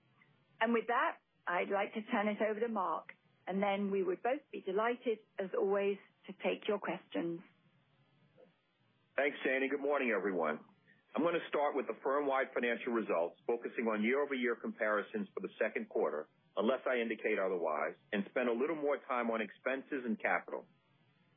And 0.62 0.74
with 0.74 0.88
that, 0.88 1.18
I'd 1.48 1.70
like 1.70 1.94
to 1.94 2.02
turn 2.12 2.28
it 2.28 2.40
over 2.42 2.60
to 2.60 2.68
Mark, 2.68 3.10
and 3.48 3.64
then 3.64 3.90
we 3.90 4.04
would 4.04 4.22
both 4.24 4.44
be 4.52 4.62
delighted, 4.62 5.20
as 5.40 5.50
always, 5.58 5.98
to 6.28 6.34
take 6.44 6.68
your 6.68 6.78
questions. 6.78 7.40
Thanks, 9.16 9.38
Jane. 9.44 9.68
Good 9.70 9.82
morning, 9.82 10.12
everyone. 10.16 10.60
I'm 11.16 11.24
going 11.24 11.34
to 11.34 11.48
start 11.50 11.74
with 11.76 11.88
the 11.88 11.98
firm-wide 12.04 12.54
financial 12.54 12.94
results, 12.94 13.40
focusing 13.48 13.88
on 13.88 14.04
year-over-year 14.04 14.56
comparisons 14.62 15.28
for 15.34 15.42
the 15.42 15.50
second 15.58 15.90
quarter, 15.90 16.28
unless 16.58 16.82
I 16.86 17.02
indicate 17.02 17.40
otherwise, 17.40 17.98
and 18.14 18.22
spend 18.30 18.50
a 18.50 18.54
little 18.54 18.76
more 18.76 18.98
time 19.10 19.32
on 19.32 19.42
expenses 19.42 20.06
and 20.06 20.20
capital. 20.22 20.66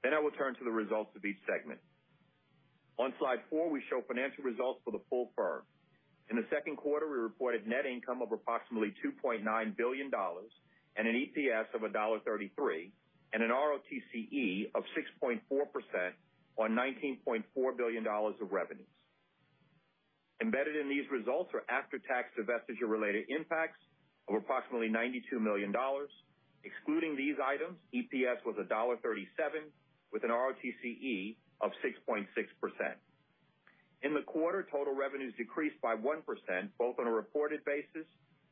Then 0.05 0.12
I 0.12 0.21
will 0.21 0.33
turn 0.33 0.52
to 0.57 0.64
the 0.64 0.71
results 0.71 1.17
of 1.17 1.25
each 1.25 1.40
segment. 1.49 1.81
On 2.99 3.14
slide 3.19 3.40
four, 3.49 3.71
we 3.71 3.81
show 3.88 4.05
financial 4.05 4.45
results 4.45 4.81
for 4.85 4.93
the 4.93 5.00
full 5.09 5.33
firm. 5.37 5.62
In 6.29 6.37
the 6.37 6.45
second 6.52 6.76
quarter, 6.76 7.09
we 7.09 7.17
reported 7.17 7.67
net 7.67 7.87
income 7.87 8.21
of 8.21 8.33
approximately 8.33 8.93
$2.9 9.00 9.40
billion 9.76 10.11
and 11.00 11.09
an 11.09 11.16
EPS 11.16 11.73
of 11.73 11.80
$1.33, 11.80 12.90
and 13.33 13.42
an 13.42 13.49
ROTCE 13.49 14.71
of 14.75 14.85
6.4% 14.92 15.40
on 16.59 16.71
$19.4 16.76 17.76
billion 17.78 18.07
of 18.07 18.52
revenues. 18.52 18.87
Embedded 20.42 20.76
in 20.76 20.90
these 20.90 21.09
results 21.11 21.52
are 21.54 21.64
after-tax 21.75 22.28
divestiture-related 22.38 23.30
impacts 23.30 23.80
of 24.28 24.35
approximately 24.35 24.90
$92 24.90 25.40
million. 25.40 25.73
Excluding 26.64 27.16
these 27.16 27.37
items, 27.42 27.78
EPS 27.95 28.45
was 28.45 28.57
$1.37, 28.61 29.00
with 30.12 30.23
an 30.23 30.28
ROTCE 30.28 31.37
of 31.62 31.71
6.6%. 31.80 32.26
In 34.02 34.12
the 34.12 34.21
quarter, 34.21 34.69
total 34.71 34.95
revenues 34.95 35.33
decreased 35.38 35.80
by 35.80 35.97
1%, 35.97 36.21
both 36.78 36.99
on 36.99 37.07
a 37.07 37.11
reported 37.11 37.64
basis 37.64 38.04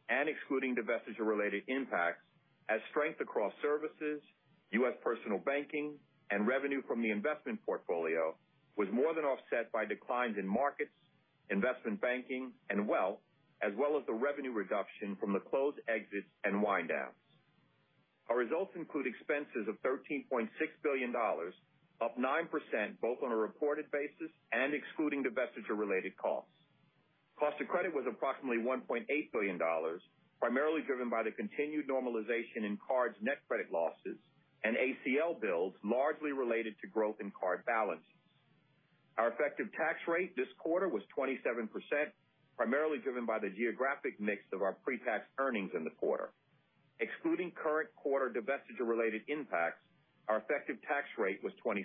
and 0.09 0.31
excluding 0.31 0.75
divestiture-related 0.75 1.65
impacts, 1.69 2.25
as 2.69 2.81
strength 2.91 3.21
across 3.21 3.53
services, 3.63 4.21
U.S. 4.73 4.95
personal 5.03 5.39
banking, 5.39 5.95
and 6.31 6.47
revenue 6.47 6.83
from 6.87 7.03
the 7.03 7.11
investment 7.11 7.59
portfolio 7.65 8.35
was 8.77 8.89
more 8.93 9.15
than 9.15 9.25
offset 9.25 9.73
by 9.73 9.85
declines 9.85 10.37
in 10.39 10.47
markets, 10.47 10.93
investment 11.51 12.01
banking, 12.01 12.53
and 12.71 12.87
wealth, 12.87 13.19
as 13.63 13.73
well 13.77 13.99
as 13.99 14.05
the 14.07 14.13
revenue 14.13 14.53
reduction 14.53 15.17
from 15.19 15.33
the 15.33 15.41
closed 15.41 15.79
exits 15.89 16.29
and 16.45 16.63
wind 16.63 16.89
downs. 16.89 17.17
Our 18.29 18.37
results 18.37 18.73
include 18.77 19.07
expenses 19.07 19.67
of 19.67 19.81
$13.6 19.81 20.29
billion, 20.85 21.15
up 21.17 22.15
9%, 22.17 23.01
both 23.01 23.19
on 23.25 23.33
a 23.33 23.37
reported 23.37 23.91
basis 23.91 24.31
and 24.53 24.75
excluding 24.75 25.25
divestiture-related 25.25 26.17
costs. 26.19 26.51
Cost 27.41 27.61
of 27.61 27.69
credit 27.69 27.95
was 27.95 28.05
approximately 28.07 28.59
$1.8 28.59 29.07
billion, 29.33 29.59
primarily 30.41 30.83
driven 30.87 31.11
by 31.11 31.23
the 31.23 31.33
continued 31.33 31.89
normalization 31.89 32.65
in 32.65 32.79
cards 32.87 33.17
net 33.23 33.39
credit 33.49 33.73
losses 33.73 34.19
and 34.65 34.77
ACL 34.77 35.41
builds, 35.41 35.77
largely 35.85 36.33
related 36.33 36.75
to 36.83 36.89
growth 36.89 37.17
in 37.21 37.33
card 37.39 37.65
balances. 37.67 38.05
Our 39.19 39.31
effective 39.35 39.67
tax 39.75 39.99
rate 40.09 40.35
this 40.37 40.51
quarter 40.59 40.89
was 40.89 41.03
27%, 41.17 41.69
primarily 42.57 42.99
driven 43.03 43.27
by 43.27 43.39
the 43.39 43.51
geographic 43.51 44.19
mix 44.21 44.43
of 44.53 44.63
our 44.63 44.75
pre-tax 44.85 45.27
earnings 45.39 45.71
in 45.75 45.85
the 45.85 45.95
quarter. 45.99 46.31
Excluding 47.01 47.53
current 47.53 47.91
quarter 47.97 48.31
divestiture-related 48.31 49.23
impacts, 49.29 49.83
our 50.29 50.39
effective 50.39 50.77
tax 50.83 51.07
rate 51.19 51.41
was 51.43 51.53
26%. 51.65 51.85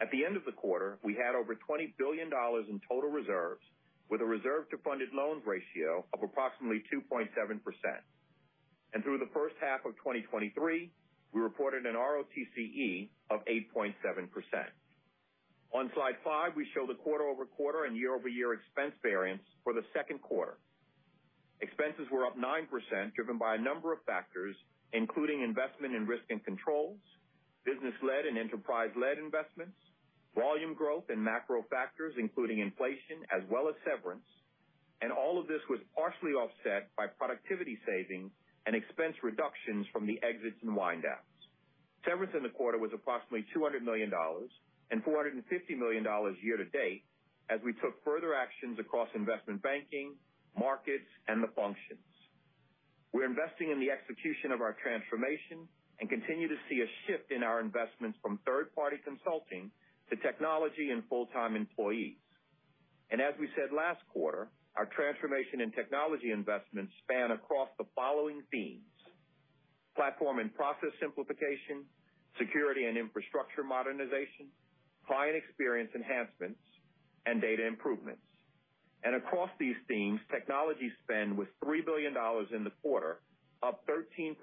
At 0.00 0.10
the 0.12 0.24
end 0.24 0.36
of 0.36 0.44
the 0.44 0.52
quarter, 0.52 0.98
we 1.02 1.14
had 1.14 1.34
over 1.34 1.54
$20 1.54 1.94
billion 1.98 2.30
in 2.70 2.80
total 2.88 3.10
reserves, 3.10 3.62
with 4.10 4.20
a 4.20 4.24
reserve 4.24 4.68
to 4.70 4.78
funded 4.78 5.08
loans 5.12 5.42
ratio 5.46 6.04
of 6.14 6.22
approximately 6.22 6.82
2.7%. 6.92 7.28
And 8.94 9.04
through 9.04 9.18
the 9.18 9.30
first 9.34 9.54
half 9.60 9.84
of 9.84 9.92
2023, 10.00 10.90
we 11.32 11.40
reported 11.40 11.84
an 11.84 11.94
ROTCE 11.94 13.10
of 13.30 13.44
8.7%. 13.44 13.92
On 15.74 15.90
slide 15.92 16.16
five, 16.24 16.56
we 16.56 16.66
show 16.72 16.86
the 16.86 16.96
quarter-over-quarter 16.96 17.84
and 17.84 17.94
year-over-year 17.94 18.54
expense 18.54 18.94
variance 19.02 19.42
for 19.62 19.74
the 19.74 19.84
second 19.92 20.22
quarter. 20.22 20.56
Expenses 21.60 22.08
were 22.10 22.24
up 22.24 22.38
9%, 22.38 23.14
driven 23.14 23.36
by 23.36 23.56
a 23.56 23.58
number 23.58 23.92
of 23.92 23.98
factors, 24.06 24.56
including 24.94 25.42
investment 25.42 25.94
in 25.94 26.06
risk 26.06 26.24
and 26.30 26.42
controls, 26.44 26.96
business-led 27.66 28.24
and 28.24 28.38
enterprise-led 28.38 29.18
investments, 29.18 29.76
volume 30.38 30.74
growth 30.74 31.10
and 31.10 31.18
macro 31.18 31.66
factors, 31.66 32.14
including 32.16 32.60
inflation 32.62 33.26
as 33.34 33.42
well 33.50 33.66
as 33.68 33.74
severance. 33.82 34.26
And 35.02 35.10
all 35.10 35.38
of 35.38 35.50
this 35.50 35.62
was 35.68 35.82
partially 35.94 36.32
offset 36.38 36.94
by 36.94 37.10
productivity 37.10 37.78
savings 37.82 38.30
and 38.66 38.74
expense 38.74 39.18
reductions 39.22 39.86
from 39.90 40.06
the 40.06 40.22
exits 40.22 40.58
and 40.62 40.74
wind 40.74 41.02
downs. 41.02 41.38
Severance 42.06 42.34
in 42.38 42.42
the 42.46 42.54
quarter 42.54 42.78
was 42.78 42.90
approximately 42.94 43.46
$200 43.50 43.82
million 43.82 44.10
and 44.90 45.02
$450 45.02 45.42
million 45.74 46.06
year 46.42 46.56
to 46.56 46.68
date, 46.70 47.02
as 47.50 47.58
we 47.64 47.72
took 47.82 47.98
further 48.04 48.34
actions 48.34 48.78
across 48.78 49.08
investment 49.14 49.62
banking, 49.62 50.14
markets, 50.58 51.08
and 51.26 51.42
the 51.42 51.50
functions. 51.56 52.04
We're 53.12 53.26
investing 53.26 53.72
in 53.72 53.80
the 53.80 53.90
execution 53.90 54.52
of 54.52 54.60
our 54.60 54.76
transformation 54.84 55.66
and 55.98 56.08
continue 56.08 56.46
to 56.46 56.58
see 56.68 56.84
a 56.84 56.88
shift 57.06 57.32
in 57.32 57.42
our 57.42 57.60
investments 57.60 58.18
from 58.22 58.38
third-party 58.46 59.02
consulting 59.04 59.70
to 60.10 60.16
technology 60.16 60.90
and 60.90 61.02
full-time 61.08 61.56
employees. 61.56 62.16
And 63.10 63.20
as 63.20 63.34
we 63.40 63.48
said 63.56 63.74
last 63.74 64.00
quarter, 64.12 64.48
our 64.76 64.86
transformation 64.86 65.60
and 65.60 65.74
technology 65.74 66.30
investments 66.30 66.92
span 67.02 67.32
across 67.32 67.68
the 67.78 67.84
following 67.94 68.42
themes: 68.50 68.86
platform 69.96 70.38
and 70.38 70.54
process 70.54 70.92
simplification, 71.00 71.84
security 72.38 72.84
and 72.84 72.96
infrastructure 72.96 73.64
modernization, 73.64 74.52
client 75.06 75.36
experience 75.36 75.90
enhancements, 75.94 76.60
and 77.26 77.40
data 77.40 77.66
improvements. 77.66 78.22
And 79.04 79.14
across 79.14 79.50
these 79.58 79.76
themes, 79.86 80.20
technology 80.30 80.90
spend 81.04 81.36
was 81.36 81.46
$3 81.64 81.84
billion 81.84 82.14
in 82.54 82.64
the 82.64 82.74
quarter, 82.82 83.20
up 83.62 83.86
13%, 83.86 84.34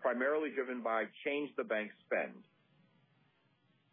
primarily 0.00 0.50
driven 0.54 0.82
by 0.82 1.04
Change 1.24 1.50
the 1.56 1.64
Bank 1.64 1.90
spend. 2.04 2.34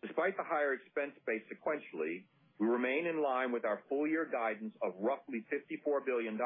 Despite 0.03 0.35
the 0.37 0.43
higher 0.43 0.73
expense 0.75 1.15
base 1.25 1.43
sequentially, 1.47 2.27
we 2.59 2.67
remain 2.67 3.07
in 3.07 3.23
line 3.23 3.51
with 3.51 3.65
our 3.65 3.81
full 3.89 4.07
year 4.07 4.27
guidance 4.29 4.75
of 4.83 4.93
roughly 4.99 5.45
$54 5.49 6.05
billion, 6.05 6.37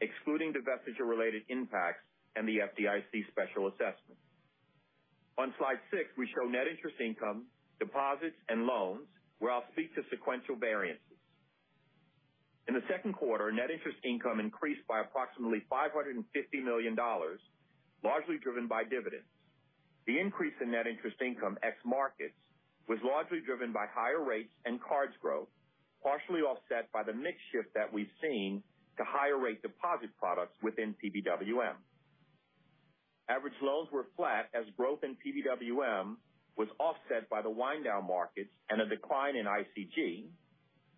excluding 0.00 0.52
divestiture-related 0.52 1.42
impacts 1.48 2.04
and 2.36 2.46
the 2.46 2.60
FDIC 2.60 3.32
special 3.32 3.68
assessment. 3.68 4.20
On 5.38 5.52
slide 5.58 5.80
six, 5.90 6.08
we 6.16 6.28
show 6.36 6.48
net 6.48 6.68
interest 6.68 6.96
income, 7.00 7.48
deposits, 7.80 8.36
and 8.48 8.64
loans, 8.64 9.08
where 9.40 9.52
I'll 9.52 9.68
speak 9.72 9.94
to 9.96 10.02
sequential 10.10 10.56
variances. 10.56 11.16
In 12.68 12.74
the 12.74 12.84
second 12.90 13.14
quarter, 13.14 13.52
net 13.52 13.70
interest 13.70 13.98
income 14.04 14.40
increased 14.40 14.86
by 14.88 15.00
approximately 15.00 15.64
$550 15.72 16.24
million, 16.64 16.96
largely 18.04 18.38
driven 18.42 18.68
by 18.68 18.84
dividends. 18.84 19.28
The 20.06 20.18
increase 20.20 20.54
in 20.60 20.72
net 20.72 20.86
interest 20.86 21.16
income 21.20 21.58
ex 21.62 21.76
markets 21.84 22.36
was 22.88 22.98
largely 23.02 23.40
driven 23.44 23.72
by 23.72 23.86
higher 23.92 24.22
rates 24.22 24.52
and 24.64 24.80
cards 24.80 25.12
growth, 25.20 25.48
partially 26.02 26.40
offset 26.40 26.90
by 26.92 27.02
the 27.02 27.12
mix 27.12 27.36
shift 27.52 27.74
that 27.74 27.92
we've 27.92 28.12
seen 28.22 28.62
to 28.96 29.04
higher 29.04 29.38
rate 29.38 29.60
deposit 29.62 30.10
products 30.18 30.56
within 30.62 30.94
PBWM. 31.02 31.76
Average 33.28 33.58
loans 33.60 33.88
were 33.92 34.06
flat 34.16 34.48
as 34.54 34.64
growth 34.76 35.02
in 35.02 35.16
PBWM 35.18 36.16
was 36.56 36.68
offset 36.78 37.28
by 37.28 37.42
the 37.42 37.50
wind 37.50 37.84
down 37.84 38.06
markets 38.06 38.50
and 38.70 38.80
a 38.80 38.88
decline 38.88 39.36
in 39.36 39.44
ICG 39.44 40.30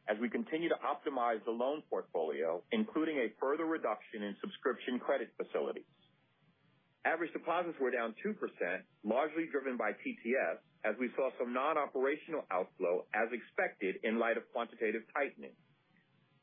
as 0.08 0.16
we 0.20 0.28
continue 0.28 0.68
to 0.68 0.78
optimize 0.80 1.44
the 1.44 1.50
loan 1.50 1.82
portfolio, 1.90 2.62
including 2.72 3.16
a 3.18 3.28
further 3.40 3.64
reduction 3.64 4.22
in 4.22 4.36
subscription 4.40 4.98
credit 4.98 5.28
facilities. 5.36 5.88
Average 7.04 7.32
deposits 7.32 7.76
were 7.80 7.90
down 7.90 8.14
2%, 8.24 8.34
largely 9.04 9.46
driven 9.50 9.76
by 9.76 9.92
TTS, 9.92 10.60
as 10.84 10.94
we 11.00 11.10
saw 11.16 11.30
some 11.38 11.52
non-operational 11.52 12.44
outflow 12.50 13.04
as 13.14 13.28
expected 13.32 13.96
in 14.04 14.18
light 14.18 14.36
of 14.36 14.44
quantitative 14.52 15.02
tightening. 15.14 15.54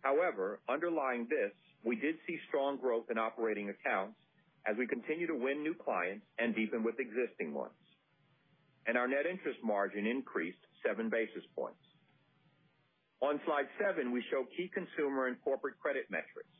However, 0.01 0.59
underlying 0.69 1.27
this, 1.29 1.51
we 1.83 1.95
did 1.95 2.15
see 2.27 2.37
strong 2.47 2.77
growth 2.77 3.05
in 3.09 3.17
operating 3.17 3.69
accounts 3.69 4.17
as 4.67 4.75
we 4.77 4.87
continue 4.87 5.27
to 5.27 5.35
win 5.35 5.61
new 5.63 5.73
clients 5.73 6.25
and 6.39 6.55
deepen 6.55 6.83
with 6.83 6.99
existing 6.99 7.53
ones. 7.53 7.77
And 8.87 8.97
our 8.97 9.07
net 9.07 9.25
interest 9.25 9.59
margin 9.63 10.05
increased 10.05 10.61
7 10.85 11.09
basis 11.09 11.43
points. 11.55 11.81
On 13.21 13.39
slide 13.45 13.65
seven, 13.81 14.11
we 14.11 14.21
show 14.29 14.45
key 14.57 14.69
consumer 14.69 15.27
and 15.27 15.41
corporate 15.41 15.79
credit 15.79 16.05
metrics. 16.11 16.53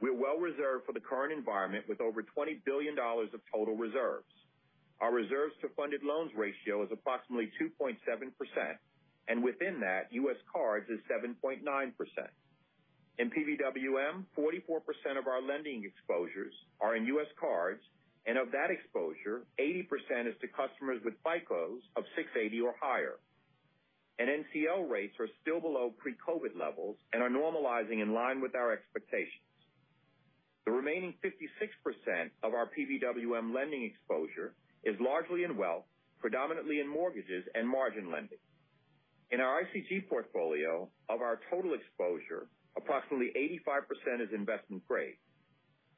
We're 0.00 0.16
well 0.16 0.36
reserved 0.36 0.84
for 0.84 0.92
the 0.92 1.00
current 1.00 1.32
environment 1.32 1.84
with 1.88 2.00
over 2.00 2.20
$20 2.22 2.60
billion 2.66 2.98
of 2.98 3.40
total 3.52 3.76
reserves. 3.76 4.28
Our 5.04 5.12
reserves 5.12 5.52
to 5.60 5.68
funded 5.76 6.00
loans 6.02 6.32
ratio 6.34 6.82
is 6.82 6.88
approximately 6.90 7.52
2.7%, 7.60 7.92
and 9.28 9.44
within 9.44 9.78
that, 9.80 10.08
U.S. 10.12 10.40
cards 10.50 10.88
is 10.88 10.98
7.9%. 11.12 11.60
In 13.18 13.28
PBWM, 13.28 14.24
44% 14.32 15.18
of 15.18 15.26
our 15.28 15.42
lending 15.42 15.84
exposures 15.84 16.54
are 16.80 16.96
in 16.96 17.04
U.S. 17.20 17.28
cards, 17.38 17.82
and 18.24 18.38
of 18.38 18.50
that 18.52 18.72
exposure, 18.72 19.44
80% 19.60 20.24
is 20.24 20.40
to 20.40 20.48
customers 20.48 21.02
with 21.04 21.12
FICOs 21.20 21.84
of 22.00 22.04
680 22.16 22.62
or 22.62 22.74
higher. 22.80 23.20
And 24.18 24.30
NCL 24.30 24.88
rates 24.88 25.20
are 25.20 25.28
still 25.42 25.60
below 25.60 25.92
pre-COVID 25.98 26.56
levels 26.58 26.96
and 27.12 27.22
are 27.22 27.28
normalizing 27.28 28.00
in 28.00 28.14
line 28.14 28.40
with 28.40 28.54
our 28.54 28.72
expectations. 28.72 29.44
The 30.64 30.72
remaining 30.72 31.12
56% 31.20 32.30
of 32.42 32.54
our 32.54 32.70
PBWM 32.72 33.54
lending 33.54 33.84
exposure 33.84 34.54
is 34.84 34.96
largely 35.00 35.44
in 35.44 35.56
wealth, 35.56 35.84
predominantly 36.20 36.80
in 36.80 36.88
mortgages 36.88 37.44
and 37.54 37.68
margin 37.68 38.10
lending. 38.10 38.38
In 39.30 39.40
our 39.40 39.62
ICG 39.62 40.08
portfolio, 40.08 40.88
of 41.08 41.20
our 41.20 41.40
total 41.50 41.74
exposure, 41.74 42.46
approximately 42.76 43.32
85% 43.66 44.22
is 44.22 44.28
investment 44.32 44.86
grade. 44.86 45.16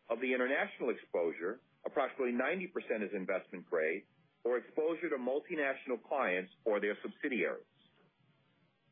Of 0.08 0.20
the 0.20 0.32
international 0.32 0.90
exposure, 0.90 1.60
approximately 1.84 2.32
90% 2.32 3.02
is 3.02 3.10
investment 3.14 3.68
grade 3.68 4.02
or 4.44 4.58
exposure 4.58 5.10
to 5.10 5.16
multinational 5.16 5.98
clients 6.08 6.52
or 6.64 6.80
their 6.80 6.96
subsidiaries. 7.02 7.66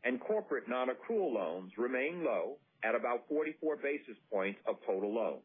And 0.02 0.20
corporate 0.20 0.68
non-accrual 0.68 1.33
loans 1.33 1.72
remain 1.78 2.24
low 2.24 2.59
at 2.83 2.94
about 2.94 3.24
44 3.28 3.76
basis 3.76 4.16
points 4.30 4.59
of 4.66 4.76
total 4.87 5.14
loans. 5.14 5.42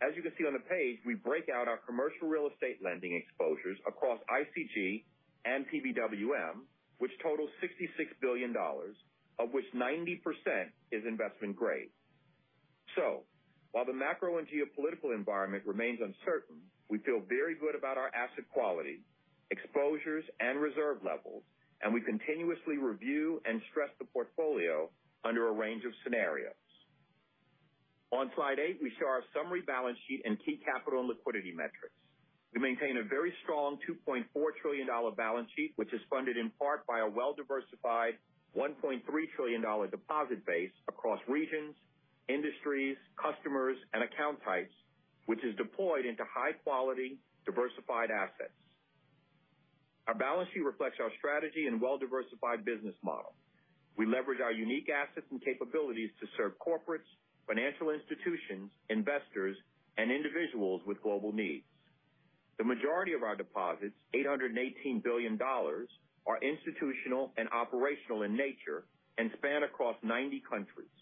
As 0.00 0.16
you 0.16 0.22
can 0.22 0.32
see 0.38 0.46
on 0.48 0.54
the 0.56 0.64
page, 0.64 0.96
we 1.04 1.14
break 1.14 1.52
out 1.52 1.68
our 1.68 1.76
commercial 1.84 2.28
real 2.28 2.48
estate 2.48 2.80
lending 2.82 3.12
exposures 3.20 3.76
across 3.86 4.18
ICG 4.32 5.04
and 5.44 5.68
PBWM, 5.68 6.64
which 6.98 7.12
totals 7.22 7.50
$66 7.60 8.08
billion, 8.20 8.56
of 8.56 9.52
which 9.52 9.68
90% 9.76 10.20
is 10.92 11.04
investment 11.06 11.54
grade. 11.54 11.92
So, 12.96 13.24
while 13.72 13.84
the 13.84 13.92
macro 13.92 14.38
and 14.38 14.48
geopolitical 14.48 15.14
environment 15.14 15.64
remains 15.66 16.00
uncertain, 16.00 16.58
we 16.88 16.98
feel 16.98 17.20
very 17.28 17.54
good 17.54 17.76
about 17.76 17.96
our 17.96 18.08
asset 18.08 18.48
quality, 18.52 19.00
exposures, 19.50 20.24
and 20.40 20.58
reserve 20.60 20.98
levels, 21.04 21.44
and 21.82 21.94
we 21.94 22.00
continuously 22.00 22.78
review 22.80 23.40
and 23.44 23.60
stress 23.70 23.90
the 23.98 24.06
portfolio 24.06 24.90
under 25.24 25.48
a 25.48 25.52
range 25.52 25.84
of 25.84 25.92
scenarios. 26.02 26.56
On 28.12 28.30
slide 28.34 28.58
eight, 28.58 28.78
we 28.82 28.90
show 28.98 29.06
our 29.06 29.22
summary 29.34 29.62
balance 29.62 29.98
sheet 30.08 30.22
and 30.24 30.38
key 30.44 30.58
capital 30.66 31.00
and 31.00 31.08
liquidity 31.08 31.52
metrics. 31.54 31.94
We 32.52 32.60
maintain 32.60 32.98
a 32.98 33.06
very 33.06 33.32
strong 33.44 33.78
$2.4 33.86 34.26
trillion 34.60 34.88
balance 35.16 35.48
sheet, 35.54 35.72
which 35.76 35.92
is 35.94 36.00
funded 36.10 36.36
in 36.36 36.50
part 36.58 36.86
by 36.86 37.00
a 37.00 37.08
well-diversified 37.08 38.18
$1.3 38.58 39.06
trillion 39.36 39.62
deposit 39.62 40.44
base 40.44 40.74
across 40.88 41.20
regions, 41.28 41.76
industries, 42.28 42.96
customers, 43.14 43.76
and 43.94 44.02
account 44.02 44.42
types, 44.42 44.74
which 45.26 45.38
is 45.46 45.54
deployed 45.54 46.04
into 46.04 46.24
high 46.26 46.52
quality, 46.66 47.18
diversified 47.46 48.10
assets. 48.10 48.58
Our 50.10 50.18
balance 50.18 50.50
sheet 50.52 50.66
reflects 50.66 50.98
our 50.98 51.14
strategy 51.18 51.70
and 51.70 51.80
well-diversified 51.80 52.64
business 52.64 52.98
model. 53.06 53.38
We 53.96 54.06
leverage 54.06 54.40
our 54.42 54.50
unique 54.50 54.90
assets 54.90 55.26
and 55.30 55.38
capabilities 55.38 56.10
to 56.18 56.26
serve 56.36 56.58
corporates, 56.58 57.06
financial 57.50 57.90
institutions, 57.90 58.70
investors, 58.90 59.58
and 59.98 60.12
individuals 60.12 60.80
with 60.86 61.02
global 61.02 61.32
needs. 61.32 61.66
The 62.58 62.64
majority 62.64 63.12
of 63.12 63.24
our 63.24 63.34
deposits, 63.34 63.98
$818 64.14 65.02
billion, 65.02 65.34
are 65.42 66.38
institutional 66.38 67.32
and 67.36 67.48
operational 67.50 68.22
in 68.22 68.36
nature 68.36 68.86
and 69.18 69.32
span 69.36 69.64
across 69.64 69.96
90 70.04 70.44
countries. 70.48 70.94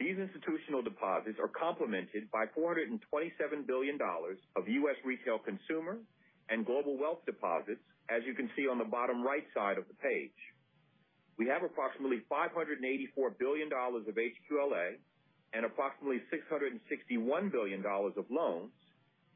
These 0.00 0.18
institutional 0.18 0.82
deposits 0.82 1.38
are 1.38 1.46
complemented 1.46 2.26
by 2.32 2.50
$427 2.58 2.98
billion 3.64 3.98
of 4.02 4.66
U.S. 4.66 4.96
retail 5.04 5.38
consumer 5.38 5.98
and 6.50 6.66
global 6.66 6.98
wealth 6.98 7.22
deposits, 7.24 7.86
as 8.10 8.22
you 8.26 8.34
can 8.34 8.50
see 8.56 8.66
on 8.66 8.78
the 8.78 8.90
bottom 8.90 9.22
right 9.22 9.46
side 9.54 9.78
of 9.78 9.86
the 9.86 9.94
page. 9.94 10.34
We 11.38 11.46
have 11.46 11.62
approximately 11.62 12.26
$584 12.26 13.38
billion 13.38 13.70
of 13.70 14.14
HQLA 14.18 14.98
and 15.52 15.64
approximately 15.64 16.20
$661 16.32 17.52
billion 17.52 17.84
of 17.84 18.24
loans, 18.30 18.72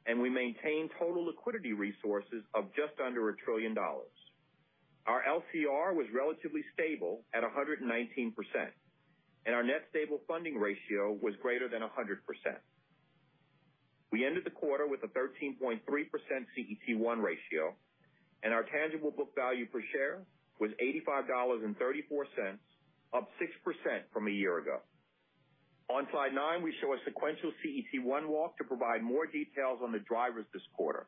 and 0.07 0.21
we 0.21 0.31
maintain 0.31 0.89
total 0.99 1.27
liquidity 1.27 1.73
resources 1.73 2.43
of 2.55 2.67
just 2.75 2.99
under 3.05 3.33
$1 3.33 3.39
trillion. 3.45 3.77
Our 5.07 5.23
LCR 5.23 5.95
was 5.95 6.07
relatively 6.15 6.63
stable 6.75 7.23
at 7.35 7.43
119%, 7.43 7.85
and 9.47 9.55
our 9.55 9.63
net 9.63 9.87
stable 9.91 10.21
funding 10.27 10.59
ratio 10.59 11.17
was 11.21 11.35
greater 11.43 11.69
than 11.69 11.83
100%. 11.83 11.87
We 14.11 14.25
ended 14.25 14.45
the 14.45 14.51
quarter 14.51 14.87
with 14.87 15.03
a 15.03 15.09
13.3% 15.09 15.81
CET1 15.85 17.23
ratio, 17.23 17.75
and 18.43 18.55
our 18.55 18.65
tangible 18.65 19.11
book 19.11 19.35
value 19.35 19.67
per 19.67 19.83
share 19.93 20.23
was 20.59 20.71
$85.34, 20.83 22.59
up 23.15 23.29
6% 23.41 24.01
from 24.13 24.29
a 24.29 24.31
year 24.31 24.59
ago. 24.59 24.79
On 25.89 26.07
slide 26.11 26.35
nine, 26.35 26.63
we 26.63 26.75
show 26.83 26.95
a 26.95 26.99
sequential 27.05 27.53
CET1 27.63 28.27
walk 28.27 28.59
to 28.59 28.65
provide 28.65 29.03
more 29.03 29.27
details 29.27 29.79
on 29.83 29.93
the 29.93 30.01
drivers 30.01 30.45
this 30.53 30.67
quarter. 30.75 31.07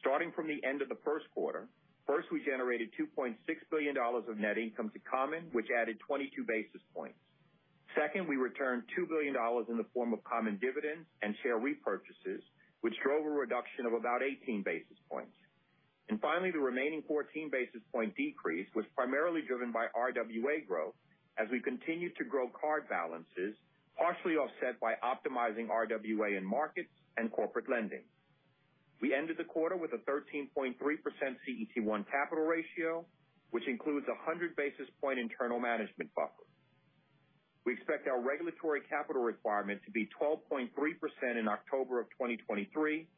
Starting 0.00 0.32
from 0.34 0.48
the 0.48 0.58
end 0.66 0.82
of 0.82 0.88
the 0.88 0.98
first 1.04 1.26
quarter, 1.32 1.68
first, 2.06 2.26
we 2.32 2.42
generated 2.44 2.90
$2.6 2.98 3.38
billion 3.70 3.94
of 3.96 4.38
net 4.38 4.58
income 4.58 4.90
to 4.90 4.98
common, 5.06 5.46
which 5.52 5.66
added 5.70 5.98
22 6.06 6.42
basis 6.42 6.82
points. 6.92 7.18
Second, 7.94 8.26
we 8.28 8.36
returned 8.36 8.82
$2 8.98 9.08
billion 9.08 9.34
in 9.70 9.76
the 9.78 9.86
form 9.94 10.12
of 10.12 10.22
common 10.24 10.58
dividends 10.58 11.06
and 11.22 11.34
share 11.42 11.58
repurchases, 11.58 12.42
which 12.82 12.94
drove 13.02 13.24
a 13.24 13.30
reduction 13.30 13.86
of 13.86 13.94
about 13.94 14.22
18 14.26 14.62
basis 14.62 14.98
points. 15.08 15.32
And 16.08 16.20
finally, 16.20 16.50
the 16.50 16.58
remaining 16.58 17.02
14 17.06 17.48
basis 17.50 17.80
point 17.90 18.14
decrease 18.16 18.66
was 18.74 18.84
primarily 18.94 19.42
driven 19.46 19.70
by 19.70 19.86
RWA 19.94 20.66
growth 20.66 20.94
as 21.38 21.46
we 21.50 21.60
continued 21.60 22.14
to 22.18 22.24
grow 22.24 22.50
card 22.52 22.88
balances, 22.88 23.54
partially 23.96 24.36
offset 24.36 24.78
by 24.80 24.94
optimizing 25.02 25.68
RWA 25.68 26.36
in 26.36 26.44
markets 26.44 26.92
and 27.16 27.32
corporate 27.32 27.68
lending. 27.68 28.04
We 29.00 29.14
ended 29.14 29.36
the 29.36 29.44
quarter 29.44 29.76
with 29.76 29.92
a 29.92 30.00
13.3% 30.08 30.76
CET1 30.76 32.04
capital 32.10 32.44
ratio, 32.44 33.04
which 33.50 33.68
includes 33.68 34.06
a 34.08 34.16
100 34.16 34.56
basis 34.56 34.88
point 35.00 35.18
internal 35.18 35.60
management 35.60 36.10
buffer. 36.14 36.44
We 37.64 37.72
expect 37.74 38.06
our 38.06 38.22
regulatory 38.22 38.80
capital 38.88 39.22
requirement 39.22 39.80
to 39.84 39.90
be 39.90 40.08
12.3% 40.20 40.70
in 41.38 41.48
October 41.48 42.00
of 42.00 42.06
2023, 42.14 43.08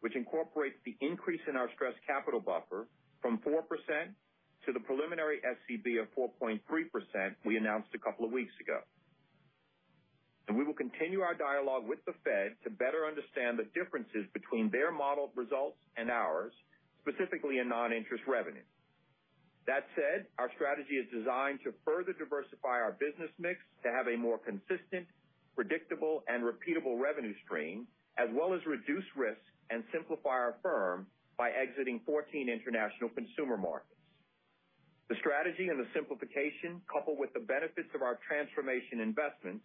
which 0.00 0.14
incorporates 0.14 0.76
the 0.84 0.94
increase 1.00 1.40
in 1.48 1.56
our 1.56 1.68
stress 1.74 1.94
capital 2.06 2.40
buffer 2.40 2.86
from 3.22 3.38
4% 3.38 3.64
to 4.66 4.72
the 4.72 4.80
preliminary 4.80 5.40
SCB 5.40 6.00
of 6.02 6.08
4.3% 6.12 6.60
we 7.46 7.56
announced 7.56 7.88
a 7.94 7.98
couple 7.98 8.26
of 8.26 8.32
weeks 8.32 8.52
ago. 8.60 8.80
And 10.48 10.56
we 10.56 10.64
will 10.64 10.76
continue 10.76 11.20
our 11.20 11.34
dialogue 11.34 11.88
with 11.88 12.04
the 12.04 12.12
Fed 12.24 12.56
to 12.64 12.70
better 12.70 13.08
understand 13.08 13.58
the 13.58 13.68
differences 13.72 14.28
between 14.34 14.70
their 14.70 14.92
modeled 14.92 15.30
results 15.34 15.78
and 15.96 16.10
ours, 16.10 16.52
specifically 17.00 17.58
in 17.58 17.68
non-interest 17.68 18.24
revenue. 18.28 18.64
That 19.66 19.88
said, 19.96 20.28
our 20.38 20.52
strategy 20.56 21.00
is 21.00 21.08
designed 21.08 21.60
to 21.64 21.72
further 21.84 22.12
diversify 22.12 22.76
our 22.84 22.92
business 23.00 23.32
mix 23.40 23.60
to 23.82 23.88
have 23.88 24.08
a 24.08 24.16
more 24.16 24.36
consistent, 24.36 25.08
predictable, 25.56 26.20
and 26.28 26.44
repeatable 26.44 27.00
revenue 27.00 27.32
stream, 27.48 27.88
as 28.20 28.28
well 28.36 28.52
as 28.52 28.60
reduce 28.68 29.08
risk 29.16 29.40
and 29.70 29.82
simplify 29.92 30.36
our 30.36 30.56
firm 30.62 31.06
by 31.40 31.48
exiting 31.50 32.00
14 32.04 32.52
international 32.52 33.08
consumer 33.16 33.56
markets. 33.56 33.96
The 35.08 35.16
strategy 35.20 35.68
and 35.68 35.80
the 35.80 35.88
simplification, 35.96 36.80
coupled 36.88 37.18
with 37.18 37.32
the 37.32 37.40
benefits 37.40 37.88
of 37.94 38.02
our 38.02 38.20
transformation 38.28 39.00
investments, 39.00 39.64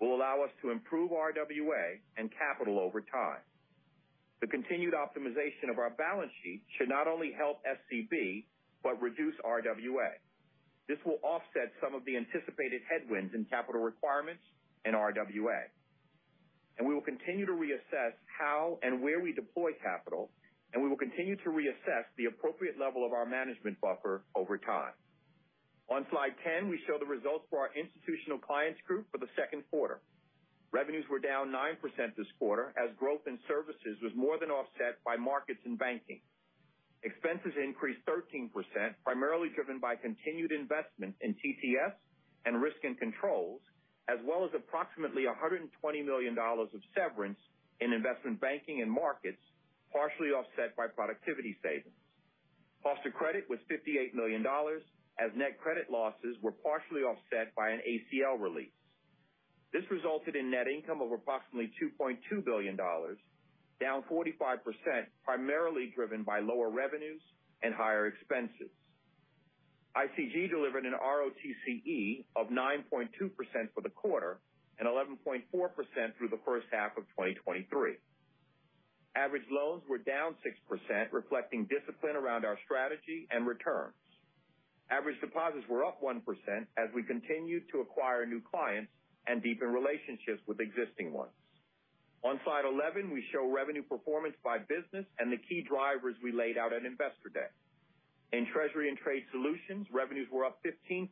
will 0.00 0.14
allow 0.14 0.42
us 0.44 0.50
to 0.62 0.70
improve 0.70 1.10
RWA 1.10 2.00
and 2.16 2.30
capital 2.36 2.78
over 2.78 3.00
time. 3.00 3.40
The 4.40 4.46
continued 4.46 4.92
optimization 4.92 5.70
of 5.70 5.78
our 5.78 5.90
balance 5.90 6.32
sheet 6.44 6.62
should 6.76 6.88
not 6.88 7.08
only 7.08 7.32
help 7.32 7.64
SCB, 7.64 8.44
but 8.82 9.00
reduce 9.00 9.34
RWA. 9.44 10.12
This 10.88 10.98
will 11.04 11.18
offset 11.24 11.72
some 11.82 11.94
of 11.94 12.04
the 12.04 12.16
anticipated 12.16 12.82
headwinds 12.86 13.34
in 13.34 13.44
capital 13.46 13.80
requirements 13.80 14.42
and 14.84 14.94
RWA. 14.94 15.66
And 16.78 16.86
we 16.86 16.94
will 16.94 17.02
continue 17.02 17.46
to 17.46 17.52
reassess 17.52 18.12
how 18.38 18.78
and 18.82 19.02
where 19.02 19.20
we 19.20 19.32
deploy 19.32 19.70
capital, 19.82 20.30
and 20.74 20.82
we 20.82 20.88
will 20.88 21.00
continue 21.00 21.36
to 21.36 21.48
reassess 21.48 22.04
the 22.18 22.26
appropriate 22.26 22.78
level 22.78 23.04
of 23.04 23.12
our 23.12 23.24
management 23.24 23.80
buffer 23.80 24.22
over 24.36 24.58
time. 24.58 24.92
On 25.88 26.04
slide 26.10 26.34
10, 26.42 26.68
we 26.68 26.82
show 26.86 26.98
the 26.98 27.06
results 27.06 27.46
for 27.48 27.62
our 27.62 27.70
Institutional 27.78 28.38
Clients 28.42 28.80
Group 28.86 29.06
for 29.12 29.18
the 29.18 29.30
second 29.38 29.62
quarter. 29.70 30.02
Revenues 30.72 31.06
were 31.08 31.22
down 31.22 31.54
9% 31.54 31.78
this 32.18 32.26
quarter, 32.38 32.74
as 32.74 32.90
growth 32.98 33.22
in 33.26 33.38
services 33.46 33.94
was 34.02 34.10
more 34.18 34.34
than 34.38 34.50
offset 34.50 34.98
by 35.06 35.14
markets 35.14 35.62
and 35.64 35.78
banking. 35.78 36.20
Expenses 37.06 37.54
increased 37.54 38.02
13%, 38.02 38.50
primarily 39.04 39.48
driven 39.54 39.78
by 39.78 39.94
continued 39.94 40.50
investment 40.50 41.14
in 41.20 41.34
TTS 41.38 41.94
and 42.46 42.60
risk 42.60 42.82
and 42.82 42.98
controls, 42.98 43.60
as 44.08 44.18
well 44.26 44.44
as 44.44 44.50
approximately 44.54 45.22
$120 45.22 45.70
million 46.04 46.36
of 46.36 46.82
severance 46.98 47.38
in 47.80 47.92
investment 47.92 48.40
banking 48.40 48.82
and 48.82 48.90
markets, 48.90 49.38
partially 49.92 50.34
offset 50.34 50.74
by 50.74 50.86
productivity 50.90 51.56
savings. 51.62 51.94
Cost 52.82 53.06
of 53.06 53.14
credit 53.14 53.46
was 53.48 53.58
$58 53.70 54.14
million, 54.14 54.42
as 55.18 55.30
net 55.36 55.58
credit 55.60 55.90
losses 55.90 56.36
were 56.42 56.52
partially 56.52 57.02
offset 57.02 57.54
by 57.54 57.70
an 57.70 57.80
ACL 57.88 58.40
release. 58.40 58.74
This 59.72 59.84
resulted 59.90 60.36
in 60.36 60.50
net 60.50 60.68
income 60.68 61.00
of 61.02 61.12
approximately 61.12 61.72
$2.2 61.82 62.44
billion, 62.44 62.76
down 62.76 64.04
45%, 64.10 64.30
primarily 65.24 65.92
driven 65.94 66.22
by 66.22 66.40
lower 66.40 66.70
revenues 66.70 67.20
and 67.62 67.74
higher 67.74 68.06
expenses. 68.06 68.70
ICG 69.96 70.50
delivered 70.50 70.84
an 70.84 70.92
ROTCE 70.92 72.24
of 72.36 72.48
9.2% 72.48 73.08
for 73.74 73.80
the 73.80 73.88
quarter 73.88 74.38
and 74.78 74.86
11.4% 74.86 75.40
through 76.18 76.28
the 76.28 76.40
first 76.44 76.66
half 76.70 76.96
of 76.98 77.04
2023. 77.16 77.96
Average 79.16 79.48
loans 79.50 79.82
were 79.88 79.96
down 79.96 80.36
6%, 80.44 81.12
reflecting 81.12 81.66
discipline 81.72 82.16
around 82.16 82.44
our 82.44 82.58
strategy 82.66 83.26
and 83.30 83.46
returns. 83.46 83.94
Average 84.90 85.20
deposits 85.20 85.66
were 85.68 85.84
up 85.84 86.00
1% 86.00 86.22
as 86.78 86.88
we 86.94 87.02
continued 87.02 87.64
to 87.72 87.80
acquire 87.80 88.24
new 88.24 88.40
clients 88.40 88.90
and 89.26 89.42
deepen 89.42 89.68
relationships 89.68 90.40
with 90.46 90.60
existing 90.60 91.12
ones. 91.12 91.34
On 92.22 92.40
slide 92.44 92.64
11, 92.64 93.10
we 93.10 93.24
show 93.32 93.50
revenue 93.50 93.82
performance 93.82 94.34
by 94.42 94.58
business 94.58 95.06
and 95.18 95.30
the 95.30 95.42
key 95.48 95.62
drivers 95.66 96.14
we 96.22 96.32
laid 96.32 96.56
out 96.58 96.72
at 96.72 96.84
Investor 96.86 97.30
Day. 97.34 97.50
In 98.32 98.46
Treasury 98.52 98.88
and 98.88 98.98
Trade 98.98 99.22
Solutions, 99.30 99.86
revenues 99.92 100.28
were 100.32 100.44
up 100.44 100.58
15%, 100.62 101.10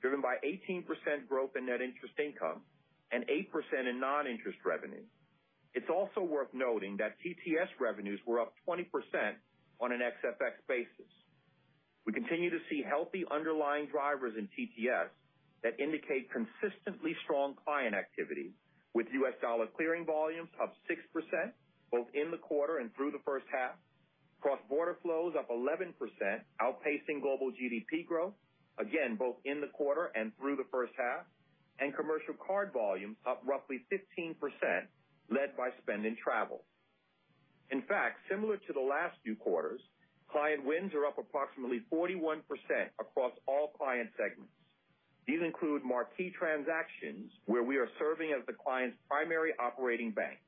driven 0.00 0.20
by 0.20 0.36
18% 0.44 0.84
growth 1.28 1.56
in 1.56 1.66
net 1.66 1.80
interest 1.80 2.14
income 2.18 2.60
and 3.12 3.24
8% 3.24 3.88
in 3.88 4.00
non-interest 4.00 4.58
revenue. 4.64 5.04
It's 5.74 5.88
also 5.88 6.20
worth 6.20 6.52
noting 6.52 6.96
that 6.98 7.16
TTS 7.24 7.68
revenues 7.80 8.20
were 8.26 8.40
up 8.40 8.52
20% 8.68 8.84
on 9.80 9.92
an 9.92 10.00
ex-FX 10.02 10.60
basis. 10.68 11.12
We 12.08 12.16
continue 12.16 12.48
to 12.48 12.64
see 12.72 12.80
healthy 12.80 13.28
underlying 13.28 13.84
drivers 13.92 14.32
in 14.40 14.48
TTS 14.56 15.12
that 15.62 15.76
indicate 15.76 16.32
consistently 16.32 17.12
strong 17.28 17.52
client 17.52 17.92
activity, 17.92 18.56
with 18.94 19.12
U.S. 19.12 19.36
dollar 19.44 19.68
clearing 19.76 20.06
volumes 20.06 20.48
up 20.56 20.72
6%, 20.88 20.96
both 21.92 22.08
in 22.14 22.30
the 22.30 22.40
quarter 22.40 22.78
and 22.78 22.88
through 22.96 23.10
the 23.12 23.20
first 23.26 23.44
half. 23.52 23.76
Cross-border 24.40 24.96
flows 25.04 25.34
up 25.38 25.50
11%, 25.52 25.92
outpacing 26.64 27.20
global 27.20 27.52
GDP 27.52 28.08
growth, 28.08 28.32
again, 28.80 29.16
both 29.20 29.36
in 29.44 29.60
the 29.60 29.68
quarter 29.76 30.08
and 30.16 30.32
through 30.40 30.56
the 30.56 30.70
first 30.72 30.94
half. 30.96 31.26
And 31.78 31.94
commercial 31.94 32.40
card 32.40 32.72
volumes 32.72 33.18
up 33.28 33.42
roughly 33.44 33.84
15%, 33.92 34.32
led 35.28 35.52
by 35.58 35.68
spend 35.82 36.06
and 36.06 36.16
travel. 36.16 36.64
In 37.70 37.82
fact, 37.82 38.24
similar 38.30 38.56
to 38.56 38.72
the 38.72 38.80
last 38.80 39.20
few 39.22 39.36
quarters, 39.36 39.82
client 40.30 40.64
wins 40.64 40.92
are 40.94 41.06
up 41.06 41.18
approximately 41.18 41.80
41% 41.92 42.42
across 43.00 43.32
all 43.46 43.72
client 43.76 44.10
segments. 44.16 44.52
These 45.26 45.40
include 45.44 45.84
marquee 45.84 46.32
transactions, 46.38 47.30
where 47.44 47.62
we 47.62 47.76
are 47.76 47.88
serving 47.98 48.32
as 48.32 48.46
the 48.46 48.56
client's 48.56 48.96
primary 49.08 49.52
operating 49.60 50.12
bank. 50.12 50.38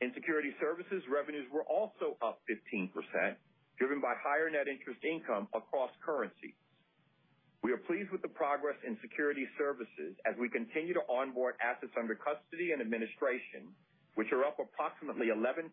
In 0.00 0.12
Securities 0.12 0.52
Services, 0.60 1.00
revenues 1.08 1.48
were 1.52 1.64
also 1.64 2.20
up 2.20 2.44
15%, 2.44 2.92
driven 3.78 4.00
by 4.00 4.12
higher 4.20 4.50
net 4.50 4.68
interest 4.68 5.00
income 5.04 5.48
across 5.56 5.90
currencies. 6.04 6.56
We 7.62 7.72
are 7.72 7.80
pleased 7.88 8.12
with 8.12 8.20
the 8.20 8.28
progress 8.28 8.76
in 8.86 8.98
Securities 9.00 9.48
Services 9.56 10.14
as 10.28 10.36
we 10.38 10.50
continue 10.50 10.92
to 10.92 11.02
onboard 11.08 11.56
assets 11.64 11.92
under 11.98 12.14
custody 12.14 12.72
and 12.72 12.82
administration, 12.82 13.72
which 14.14 14.28
are 14.32 14.44
up 14.44 14.60
approximately 14.60 15.28
11% 15.32 15.72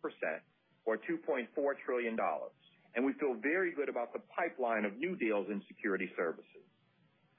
or 0.86 0.98
$2.4 0.98 1.48
trillion. 1.86 2.18
And 2.96 3.06
we 3.06 3.14
feel 3.14 3.34
very 3.42 3.74
good 3.74 3.90
about 3.90 4.14
the 4.14 4.22
pipeline 4.30 4.86
of 4.86 4.98
new 4.98 5.16
deals 5.16 5.48
in 5.50 5.62
Securities 5.68 6.14
Services. 6.16 6.66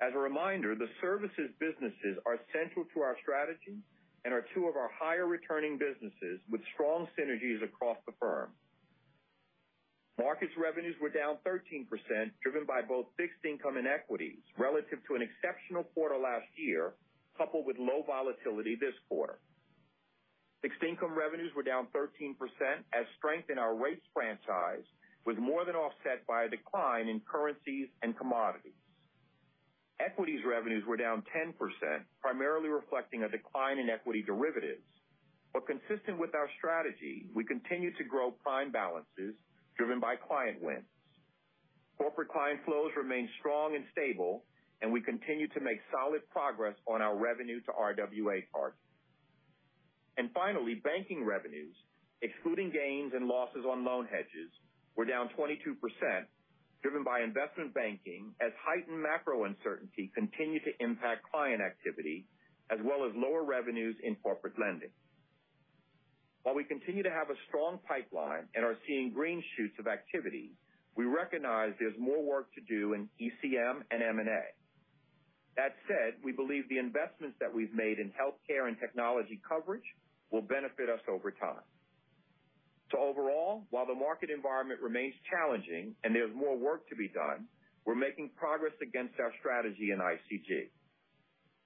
As 0.03 0.13
a 0.15 0.19
reminder, 0.19 0.75
the 0.75 0.91
services 1.01 1.55
businesses 1.61 2.19
are 2.27 2.39
central 2.51 2.85
to 2.95 3.01
our 3.01 3.17
strategy 3.23 3.79
and 4.25 4.35
are 4.35 4.45
two 4.55 4.67
of 4.67 4.75
our 4.75 4.91
higher 4.91 5.27
returning 5.27 5.79
businesses 5.79 6.41
with 6.51 6.61
strong 6.75 7.07
synergies 7.15 7.63
across 7.63 7.99
the 8.07 8.13
firm. 8.19 8.51
Markets 10.19 10.53
revenues 10.57 10.95
were 11.03 11.11
down 11.11 11.39
13%, 11.47 11.87
driven 12.43 12.65
by 12.67 12.83
both 12.83 13.07
fixed 13.17 13.43
income 13.45 13.77
and 13.77 13.87
equities, 13.87 14.43
relative 14.59 14.99
to 15.07 15.15
an 15.15 15.23
exceptional 15.23 15.85
quarter 15.95 16.17
last 16.17 16.47
year, 16.57 16.95
coupled 17.37 17.67
with 17.67 17.77
low 17.79 18.03
volatility 18.07 18.79
this 18.79 18.95
quarter. 19.09 19.39
Fixed 20.63 20.83
income 20.83 21.19
revenues 21.19 21.51
were 21.55 21.67
down 21.67 21.89
13%, 21.93 22.35
as 22.95 23.05
strength 23.19 23.51
in 23.51 23.59
our 23.59 23.75
rates 23.75 24.07
franchise 24.15 24.87
was 25.27 25.37
more 25.39 25.65
than 25.65 25.75
offset 25.75 26.27
by 26.27 26.45
a 26.45 26.49
decline 26.49 27.09
in 27.09 27.21
currencies 27.21 27.89
and 28.03 28.17
commodities. 28.17 28.77
Equities 30.01 30.41
revenues 30.47 30.85
were 30.87 30.97
down 30.97 31.23
10%, 31.35 31.55
primarily 32.21 32.69
reflecting 32.69 33.23
a 33.23 33.29
decline 33.29 33.79
in 33.79 33.89
equity 33.89 34.23
derivatives. 34.23 34.85
But 35.53 35.67
consistent 35.67 36.19
with 36.19 36.35
our 36.35 36.49
strategy, 36.59 37.31
we 37.33 37.45
continue 37.45 37.95
to 37.97 38.05
grow 38.05 38.33
prime 38.33 38.73
balances 38.73 39.35
driven 39.79 40.01
by 40.01 40.17
client 40.17 40.61
wins. 40.61 40.91
Corporate 41.97 42.29
client 42.29 42.61
flows 42.65 42.91
remain 42.97 43.29
strong 43.39 43.77
and 43.77 43.85
stable, 43.93 44.45
and 44.83 44.93
we 44.93 45.01
continue 45.01 45.47
to 45.49 45.61
make 45.61 45.79
solid 45.93 46.29
progress 46.29 46.75
on 46.87 47.01
our 47.01 47.17
revenue 47.17 47.61
to 47.63 47.71
RWA 47.71 48.43
target. 48.53 48.81
And 50.17 50.31
finally, 50.35 50.75
banking 50.83 51.25
revenues 51.25 51.75
excluding 52.23 52.71
gains 52.71 53.13
and 53.15 53.27
losses 53.27 53.65
on 53.69 53.85
loan 53.85 54.07
hedges, 54.07 54.51
were 54.97 55.05
down 55.05 55.29
22%, 55.39 55.57
driven 56.83 57.05
by 57.05 57.21
investment 57.21 57.75
banking 57.75 58.35
as 58.41 58.53
heightened 58.61 59.01
macro 59.01 59.45
uncertainty 59.45 60.11
continued 60.15 60.63
to 60.65 60.73
impact 60.85 61.23
client 61.31 61.61
activity, 61.61 62.27
as 62.71 62.79
well 62.85 63.05
as 63.05 63.13
lower 63.15 63.45
revenues 63.45 63.97
in 64.03 64.17
corporate 64.17 64.55
lending. 64.59 64.93
While 66.43 66.55
we 66.55 66.65
continue 66.65 67.03
to 67.03 67.11
have 67.11 67.31
a 67.31 67.41
strong 67.49 67.79
pipeline 67.89 68.45
and 68.55 68.65
are 68.65 68.77
seeing 68.87 69.13
green 69.13 69.43
shoots 69.57 69.75
of 69.79 69.87
activity, 69.87 70.53
we 70.95 71.07
recognize 71.07 71.73
there's 71.81 71.99
more 71.99 72.23
work 72.23 72.53
to 72.55 72.61
do 72.69 72.93
in 72.93 73.09
ECM 73.19 73.81
and 73.91 74.03
M&A. 74.03 74.45
That 75.57 75.75
said, 75.89 76.21
we 76.23 76.33
believe 76.33 76.69
the 76.69 76.79
investments 76.79 77.37
that 77.41 77.53
we've 77.53 77.73
made 77.73 77.99
in 77.99 78.13
healthcare 78.13 78.69
and 78.69 78.77
technology 78.79 79.41
coverage 79.49 79.87
will 80.31 80.43
benefit 80.43 80.91
us 80.91 81.01
over 81.09 81.31
time. 81.31 81.65
Overall, 82.97 83.67
while 83.71 83.87
the 83.87 83.95
market 83.95 84.31
environment 84.31 84.81
remains 84.81 85.15
challenging 85.31 85.95
and 86.05 86.15
there's 86.15 86.35
more 86.35 86.57
work 86.57 86.89
to 86.89 86.97
be 86.97 87.09
done, 87.09 87.47
we're 87.87 87.99
making 87.99 88.31
progress 88.37 88.75
against 88.83 89.15
our 89.21 89.33
strategy 89.41 89.91
in 89.93 89.99
ICG. 90.01 90.71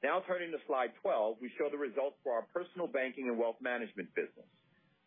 Now 0.03 0.23
turning 0.27 0.51
to 0.53 0.59
slide 0.67 0.95
12, 1.03 1.39
we 1.41 1.51
show 1.59 1.71
the 1.71 1.79
results 1.79 2.17
for 2.23 2.33
our 2.35 2.47
personal 2.55 2.87
banking 2.87 3.29
and 3.29 3.39
wealth 3.39 3.59
management 3.61 4.15
business. 4.15 4.47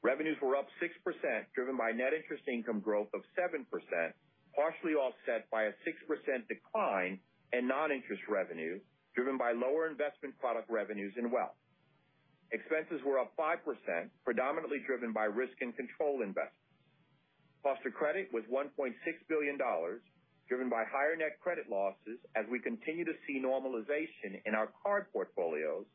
Revenues 0.03 0.37
were 0.41 0.57
up 0.57 0.67
6%, 0.81 0.89
driven 1.55 1.77
by 1.77 1.91
net 1.91 2.13
interest 2.13 2.43
income 2.47 2.81
growth 2.81 3.09
of 3.13 3.21
7%, 3.37 3.63
partially 4.55 4.93
offset 4.93 5.49
by 5.51 5.69
a 5.69 5.73
6% 5.85 6.47
decline 6.49 7.19
in 7.53 7.67
non-interest 7.67 8.23
revenue, 8.27 8.79
driven 9.15 9.37
by 9.37 9.53
lower 9.53 9.87
investment 9.87 10.37
product 10.39 10.69
revenues 10.69 11.13
in 11.17 11.31
wealth. 11.31 11.55
Expenses 12.51 12.99
were 13.05 13.19
up 13.19 13.31
5%, 13.39 13.63
predominantly 14.23 14.79
driven 14.85 15.13
by 15.13 15.25
risk 15.25 15.55
and 15.61 15.75
control 15.75 16.21
investments. 16.21 16.59
Cost 17.63 17.79
of 17.85 17.93
credit 17.93 18.27
was 18.33 18.43
$1.6 18.51 18.91
billion, 19.29 19.57
driven 20.49 20.69
by 20.69 20.83
higher 20.83 21.15
net 21.15 21.39
credit 21.39 21.69
losses 21.69 22.19
as 22.35 22.43
we 22.51 22.59
continue 22.59 23.05
to 23.05 23.15
see 23.25 23.39
normalization 23.39 24.41
in 24.45 24.55
our 24.55 24.67
card 24.83 25.05
portfolios 25.13 25.85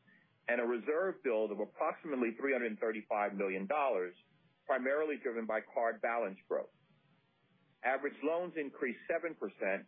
and 0.47 0.61
a 0.61 0.63
reserve 0.63 1.21
build 1.23 1.51
of 1.51 1.59
approximately 1.59 2.33
$335 2.41 3.35
million, 3.35 3.67
primarily 4.65 5.15
driven 5.21 5.45
by 5.45 5.59
card 5.75 6.01
balance 6.01 6.39
growth. 6.47 6.71
Average 7.83 8.17
loans 8.23 8.53
increased 8.57 8.99
7%, 9.11 9.35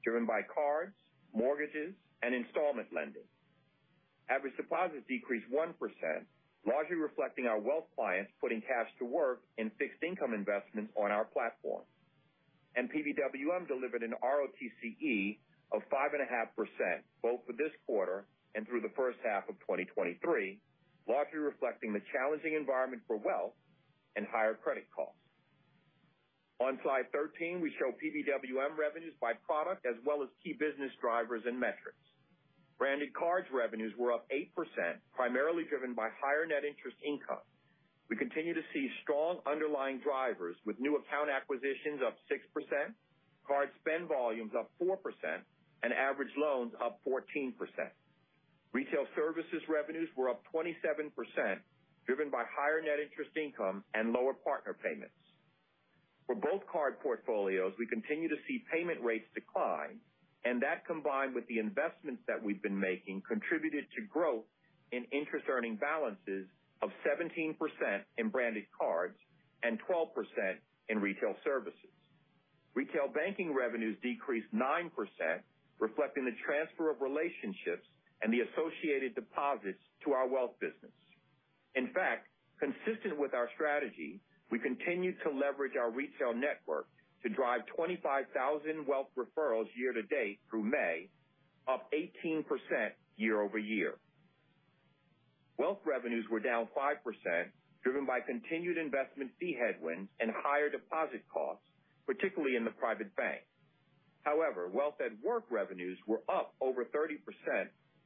driven 0.03 0.27
by 0.27 0.41
cards, 0.53 0.93
mortgages, 1.33 1.95
and 2.21 2.35
installment 2.35 2.87
lending. 2.93 3.25
Average 4.29 4.57
deposits 4.57 5.07
decreased 5.07 5.47
1%, 5.49 5.73
largely 6.65 6.95
reflecting 6.95 7.45
our 7.45 7.59
wealth 7.59 7.87
clients 7.95 8.31
putting 8.41 8.61
cash 8.61 8.89
to 8.99 9.05
work 9.05 9.41
in 9.57 9.71
fixed 9.79 10.03
income 10.03 10.33
investments 10.33 10.91
on 10.97 11.11
our 11.11 11.25
platform. 11.25 11.83
And 12.75 12.89
PBWM 12.91 13.67
delivered 13.67 14.03
an 14.03 14.13
ROTCE 14.23 15.39
of 15.71 15.81
5.5%, 15.89 17.03
both 17.21 17.39
for 17.45 17.53
this 17.53 17.71
quarter 17.85 18.25
and 18.55 18.67
through 18.67 18.81
the 18.81 18.93
first 18.95 19.19
half 19.23 19.47
of 19.49 19.55
2023, 19.61 20.59
largely 21.07 21.39
reflecting 21.39 21.93
the 21.93 22.01
challenging 22.11 22.53
environment 22.53 23.01
for 23.07 23.17
wealth 23.17 23.53
and 24.15 24.25
higher 24.27 24.53
credit 24.55 24.87
costs. 24.95 25.15
On 26.59 26.77
slide 26.83 27.07
13, 27.13 27.61
we 27.61 27.71
show 27.79 27.95
PBWM 27.95 28.75
revenues 28.75 29.15
by 29.21 29.31
product 29.47 29.85
as 29.85 29.95
well 30.03 30.21
as 30.21 30.29
key 30.43 30.53
business 30.53 30.91
drivers 30.99 31.43
and 31.47 31.57
metrics. 31.57 32.03
Branded 32.79 33.11
cards 33.13 33.45
revenues 33.51 33.91
were 33.99 34.15
up 34.15 34.23
8%, 34.31 34.47
primarily 35.11 35.65
driven 35.67 35.93
by 35.93 36.07
higher 36.15 36.47
net 36.47 36.63
interest 36.63 36.95
income. 37.03 37.43
We 38.09 38.15
continue 38.15 38.55
to 38.55 38.63
see 38.73 38.87
strong 39.03 39.43
underlying 39.45 39.99
drivers 39.99 40.55
with 40.65 40.79
new 40.79 40.95
account 40.95 41.29
acquisitions 41.29 41.99
up 42.01 42.15
6%, 42.31 42.39
card 43.45 43.69
spend 43.83 44.07
volumes 44.07 44.55
up 44.57 44.71
4%, 44.81 44.95
and 45.83 45.91
average 45.91 46.31
loans 46.39 46.71
up 46.79 47.03
14%. 47.03 47.51
Retail 48.71 49.05
services 49.13 49.61
revenues 49.67 50.07
were 50.15 50.29
up 50.29 50.41
27%, 50.55 51.11
driven 52.07 52.31
by 52.31 52.47
higher 52.47 52.79
net 52.79 53.03
interest 53.03 53.35
income 53.35 53.83
and 53.93 54.13
lower 54.13 54.33
partner 54.33 54.73
payments. 54.79 55.19
For 56.25 56.35
both 56.35 56.63
card 56.71 57.01
portfolios, 57.01 57.73
we 57.77 57.87
continue 57.87 58.29
to 58.29 58.39
see 58.47 58.63
payment 58.71 59.01
rates 59.03 59.27
decline, 59.35 59.99
and 60.45 60.61
that, 60.63 60.85
combined 60.85 61.35
with 61.35 61.47
the 61.47 61.59
investments 61.59 62.21
that 62.27 62.41
we've 62.41 62.61
been 62.61 62.79
making, 62.79 63.21
contributed 63.27 63.85
to 63.95 64.01
growth 64.07 64.45
in 64.91 65.03
interest 65.11 65.45
earning 65.49 65.75
balances 65.75 66.47
of 66.81 66.89
17% 67.03 67.55
in 68.17 68.29
branded 68.29 68.63
cards 68.77 69.15
and 69.63 69.79
12% 69.89 70.07
in 70.87 70.99
retail 70.99 71.35
services. 71.43 71.91
Retail 72.73 73.11
banking 73.13 73.53
revenues 73.53 73.97
decreased 74.01 74.47
9%, 74.55 74.89
reflecting 75.79 76.23
the 76.23 76.35
transfer 76.45 76.89
of 76.89 77.01
relationships 77.01 77.85
and 78.21 78.31
the 78.31 78.39
associated 78.47 79.15
deposits 79.15 79.79
to 80.05 80.13
our 80.13 80.27
wealth 80.27 80.55
business. 80.59 80.95
In 81.75 81.91
fact, 81.91 82.27
consistent 82.59 83.19
with 83.19 83.33
our 83.33 83.49
strategy, 83.55 84.21
we 84.51 84.59
continue 84.59 85.13
to 85.23 85.29
leverage 85.29 85.75
our 85.75 85.91
retail 85.91 86.33
network 86.33 86.87
to 87.23 87.29
drive 87.29 87.61
25,000 87.75 88.87
wealth 88.87 89.07
referrals 89.17 89.67
year 89.75 89.93
to 89.93 90.03
date 90.03 90.39
through 90.49 90.63
May, 90.63 91.09
up 91.67 91.91
18% 91.93 92.43
year-over-year. 93.17 93.95
Wealth 95.57 95.79
revenues 95.85 96.25
were 96.31 96.39
down 96.39 96.67
5%, 96.75 96.95
driven 97.83 98.05
by 98.05 98.19
continued 98.21 98.77
investment 98.77 99.31
fee 99.39 99.57
headwinds 99.59 100.09
and 100.19 100.31
higher 100.31 100.69
deposit 100.69 101.23
costs, 101.31 101.63
particularly 102.07 102.55
in 102.55 102.63
the 102.63 102.71
private 102.71 103.13
bank. 103.15 103.41
However, 104.23 104.69
Wealth 104.71 104.99
at 105.03 105.11
Work 105.23 105.45
revenues 105.51 105.97
were 106.07 106.23
up 106.29 106.55
over 106.61 106.85
30%, 106.85 107.19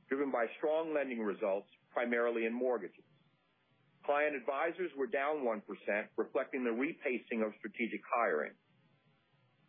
driven 0.09 0.31
by 0.31 0.45
strong 0.57 0.93
lending 0.93 1.21
results, 1.21 1.67
primarily 1.93 2.45
in 2.45 2.53
mortgages. 2.53 3.05
Client 4.05 4.35
advisors 4.35 4.91
were 4.97 5.07
down 5.07 5.45
1%, 5.45 5.61
reflecting 6.17 6.63
the 6.63 6.71
repacing 6.71 7.41
of 7.45 7.53
strategic 7.59 8.01
hiring. 8.13 8.51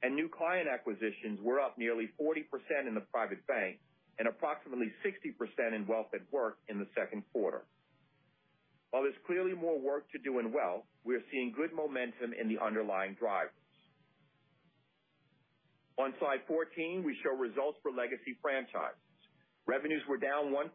And 0.04 0.14
new 0.14 0.28
client 0.28 0.68
acquisitions 0.68 1.40
were 1.40 1.64
up 1.64 1.78
nearly 1.78 2.12
40% 2.20 2.44
in 2.86 2.92
the 2.92 3.00
private 3.08 3.40
bank 3.46 3.80
and 4.18 4.28
approximately 4.28 4.92
60% 5.00 5.32
in 5.74 5.86
Wealth 5.86 6.12
at 6.12 6.20
Work 6.30 6.58
in 6.68 6.78
the 6.78 6.86
second 6.94 7.24
quarter. 7.32 7.64
While 8.90 9.04
there's 9.04 9.18
clearly 9.26 9.54
more 9.54 9.80
work 9.80 10.04
to 10.12 10.18
do 10.20 10.38
in 10.38 10.52
wealth, 10.52 10.84
we 11.04 11.16
are 11.16 11.24
seeing 11.32 11.56
good 11.56 11.72
momentum 11.72 12.36
in 12.38 12.52
the 12.52 12.62
underlying 12.62 13.16
drivers. 13.18 13.56
On 15.96 16.12
slide 16.20 16.44
14, 16.46 17.02
we 17.02 17.16
show 17.24 17.32
results 17.32 17.78
for 17.82 17.90
legacy 17.90 18.36
franchises. 18.42 19.00
Revenues 19.66 20.02
were 20.06 20.18
down 20.18 20.52
1% 20.52 20.68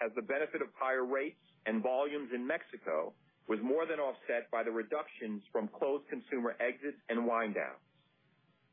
as 0.00 0.14
the 0.14 0.22
benefit 0.22 0.62
of 0.62 0.68
higher 0.78 1.04
rates 1.04 1.42
and 1.66 1.82
volumes 1.82 2.30
in 2.32 2.46
Mexico 2.46 3.12
was 3.48 3.58
more 3.60 3.86
than 3.86 3.98
offset 3.98 4.48
by 4.52 4.62
the 4.62 4.70
reductions 4.70 5.42
from 5.50 5.66
closed 5.66 6.06
consumer 6.08 6.54
exits 6.60 7.00
and 7.08 7.26
wind 7.26 7.56
downs. 7.56 7.87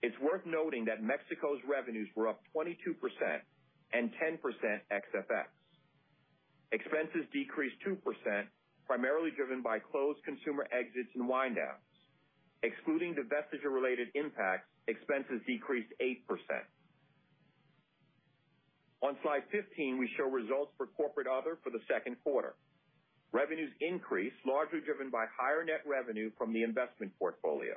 It's 0.02 0.16
worth 0.20 0.46
noting 0.46 0.86
that 0.86 1.02
Mexico's 1.02 1.60
revenues 1.68 2.10
were 2.16 2.28
up 2.28 2.42
22% 2.56 2.76
and 3.94 4.12
10% 4.22 4.40
ex-FX. 4.92 5.48
Expenses 6.72 7.26
decreased 7.32 7.76
2%, 7.88 7.98
primarily 8.86 9.32
driven 9.36 9.62
by 9.62 9.80
closed 9.80 10.20
consumer 10.26 10.68
exits 10.72 11.10
and 11.16 11.28
wind 11.28 11.56
downs. 11.56 11.82
Excluding 12.64 13.16
divestiture-related 13.16 14.10
impacts, 14.16 14.68
expenses 14.88 15.42
decreased 15.46 15.92
8%. 16.02 16.18
On 19.02 19.16
slide 19.22 19.44
15, 19.52 20.00
we 20.00 20.10
show 20.18 20.26
results 20.26 20.72
for 20.78 20.88
corporate 20.88 21.28
other 21.28 21.60
for 21.64 21.70
the 21.70 21.82
second 21.88 22.18
quarter. 22.24 22.56
Revenues 23.32 23.72
increased, 23.82 24.38
largely 24.48 24.80
driven 24.82 25.10
by 25.12 25.26
higher 25.38 25.64
net 25.64 25.82
revenue 25.86 26.32
from 26.38 26.54
the 26.54 26.64
investment 26.64 27.12
portfolio. 27.20 27.76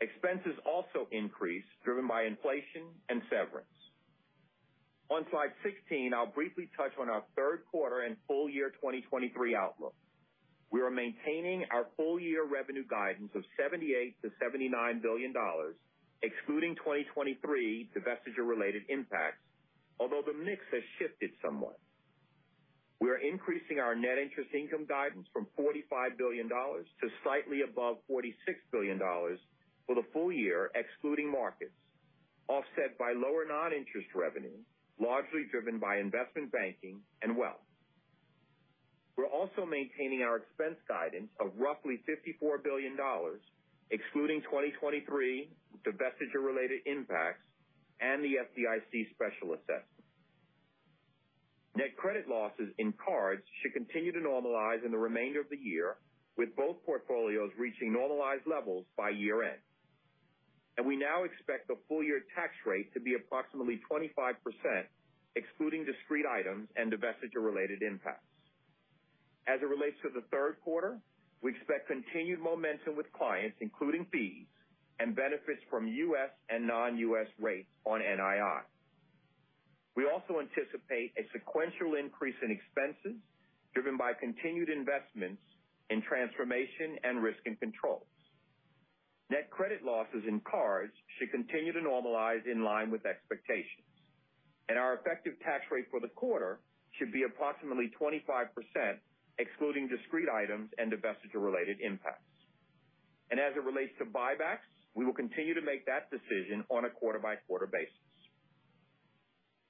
Expenses 0.00 0.56
also 0.64 1.08
increased, 1.12 1.68
driven 1.84 2.08
by 2.08 2.24
inflation 2.24 2.88
and 3.08 3.20
severance. 3.28 3.68
On 5.10 5.26
slide 5.30 5.52
16, 5.62 6.14
I'll 6.14 6.30
briefly 6.30 6.70
touch 6.76 6.92
on 6.98 7.10
our 7.10 7.24
third 7.36 7.62
quarter 7.70 8.02
and 8.02 8.16
full 8.26 8.48
year 8.48 8.70
2023 8.80 9.56
outlook. 9.56 9.94
We 10.70 10.80
are 10.82 10.90
maintaining 10.90 11.66
our 11.72 11.86
full 11.96 12.20
year 12.20 12.46
revenue 12.46 12.86
guidance 12.88 13.30
of 13.34 13.42
$78 13.58 14.14
billion-$79 14.22 15.02
billion, 15.02 15.34
excluding 16.22 16.76
2023 16.76 17.90
divestiture-related 17.90 18.82
impacts, 18.88 19.42
although 19.98 20.22
the 20.24 20.32
mix 20.32 20.62
has 20.70 20.82
shifted 20.98 21.30
somewhat. 21.44 21.76
We 23.00 23.10
are 23.10 23.18
increasing 23.18 23.80
our 23.80 23.96
net 23.96 24.16
interest 24.22 24.54
income 24.54 24.86
guidance 24.86 25.26
from 25.32 25.48
$45 25.58 26.16
billion 26.16 26.48
to 26.48 27.06
slightly 27.24 27.62
above 27.66 27.96
$46 28.08 28.30
billion 28.70 29.00
for 29.90 29.98
the 29.98 30.06
full 30.12 30.30
year, 30.30 30.70
excluding 30.78 31.26
markets, 31.26 31.74
offset 32.46 32.94
by 32.94 33.10
lower 33.10 33.42
non-interest 33.42 34.06
revenue, 34.14 34.54
largely 35.02 35.50
driven 35.50 35.80
by 35.82 35.98
investment 35.98 36.46
banking 36.52 37.02
and 37.26 37.36
wealth. 37.36 37.66
We're 39.18 39.26
also 39.26 39.66
maintaining 39.66 40.22
our 40.22 40.46
expense 40.46 40.78
guidance 40.86 41.26
of 41.42 41.50
roughly 41.58 41.98
$54 42.06 42.62
billion, 42.62 42.94
excluding 43.90 44.46
2023 44.46 45.50
divestiture-related 45.82 46.86
impacts 46.86 47.42
and 47.98 48.22
the 48.22 48.46
FDIC 48.46 49.10
special 49.10 49.58
assessment. 49.58 50.06
Net 51.74 51.96
credit 51.98 52.28
losses 52.30 52.70
in 52.78 52.94
cards 52.94 53.42
should 53.58 53.74
continue 53.74 54.12
to 54.12 54.22
normalize 54.22 54.86
in 54.86 54.92
the 54.92 55.02
remainder 55.02 55.40
of 55.40 55.50
the 55.50 55.58
year, 55.58 55.96
with 56.38 56.54
both 56.54 56.76
portfolios 56.86 57.50
reaching 57.58 57.92
normalized 57.92 58.46
levels 58.46 58.86
by 58.96 59.10
year-end. 59.10 59.58
We 60.84 60.96
now 60.96 61.24
expect 61.24 61.68
the 61.68 61.76
full 61.88 62.02
year 62.02 62.22
tax 62.34 62.52
rate 62.66 62.92
to 62.94 63.00
be 63.00 63.14
approximately 63.14 63.80
25%, 63.90 64.34
excluding 65.36 65.84
discrete 65.84 66.26
items 66.26 66.68
and 66.76 66.92
divestiture-related 66.92 67.82
impacts. 67.82 68.26
As 69.46 69.60
it 69.62 69.68
relates 69.68 69.96
to 70.02 70.10
the 70.14 70.22
third 70.30 70.56
quarter, 70.64 70.98
we 71.42 71.52
expect 71.52 71.88
continued 71.88 72.40
momentum 72.40 72.96
with 72.96 73.10
clients, 73.12 73.56
including 73.60 74.06
fees 74.12 74.46
and 75.00 75.16
benefits 75.16 75.62
from 75.70 75.88
U.S. 75.88 76.30
and 76.50 76.66
non-U.S. 76.66 77.28
rates 77.40 77.68
on 77.86 78.00
NII. 78.00 78.60
We 79.96 80.04
also 80.04 80.40
anticipate 80.40 81.12
a 81.16 81.24
sequential 81.32 81.96
increase 81.96 82.36
in 82.44 82.50
expenses, 82.52 83.16
driven 83.74 83.96
by 83.96 84.12
continued 84.12 84.68
investments 84.68 85.42
in 85.88 86.02
transformation 86.02 87.00
and 87.02 87.22
risk 87.22 87.40
and 87.46 87.58
controls. 87.58 88.06
Net 89.30 89.48
credit 89.50 89.84
losses 89.86 90.26
in 90.26 90.42
cards 90.42 90.92
should 91.18 91.30
continue 91.30 91.72
to 91.72 91.78
normalize 91.78 92.42
in 92.50 92.64
line 92.64 92.90
with 92.90 93.06
expectations, 93.06 93.86
and 94.68 94.76
our 94.76 94.98
effective 94.98 95.38
tax 95.46 95.62
rate 95.70 95.86
for 95.88 96.00
the 96.00 96.10
quarter 96.18 96.58
should 96.98 97.12
be 97.12 97.22
approximately 97.22 97.90
25%, 97.94 98.18
excluding 99.38 99.86
discrete 99.86 100.28
items 100.28 100.70
and 100.78 100.90
divestiture-related 100.90 101.78
impacts. 101.80 102.26
And 103.30 103.38
as 103.38 103.54
it 103.54 103.62
relates 103.62 103.94
to 104.02 104.04
buybacks, 104.04 104.66
we 104.98 105.06
will 105.06 105.14
continue 105.14 105.54
to 105.54 105.62
make 105.62 105.86
that 105.86 106.10
decision 106.10 106.66
on 106.68 106.84
a 106.84 106.90
quarter-by-quarter 106.90 107.70
basis. 107.70 107.94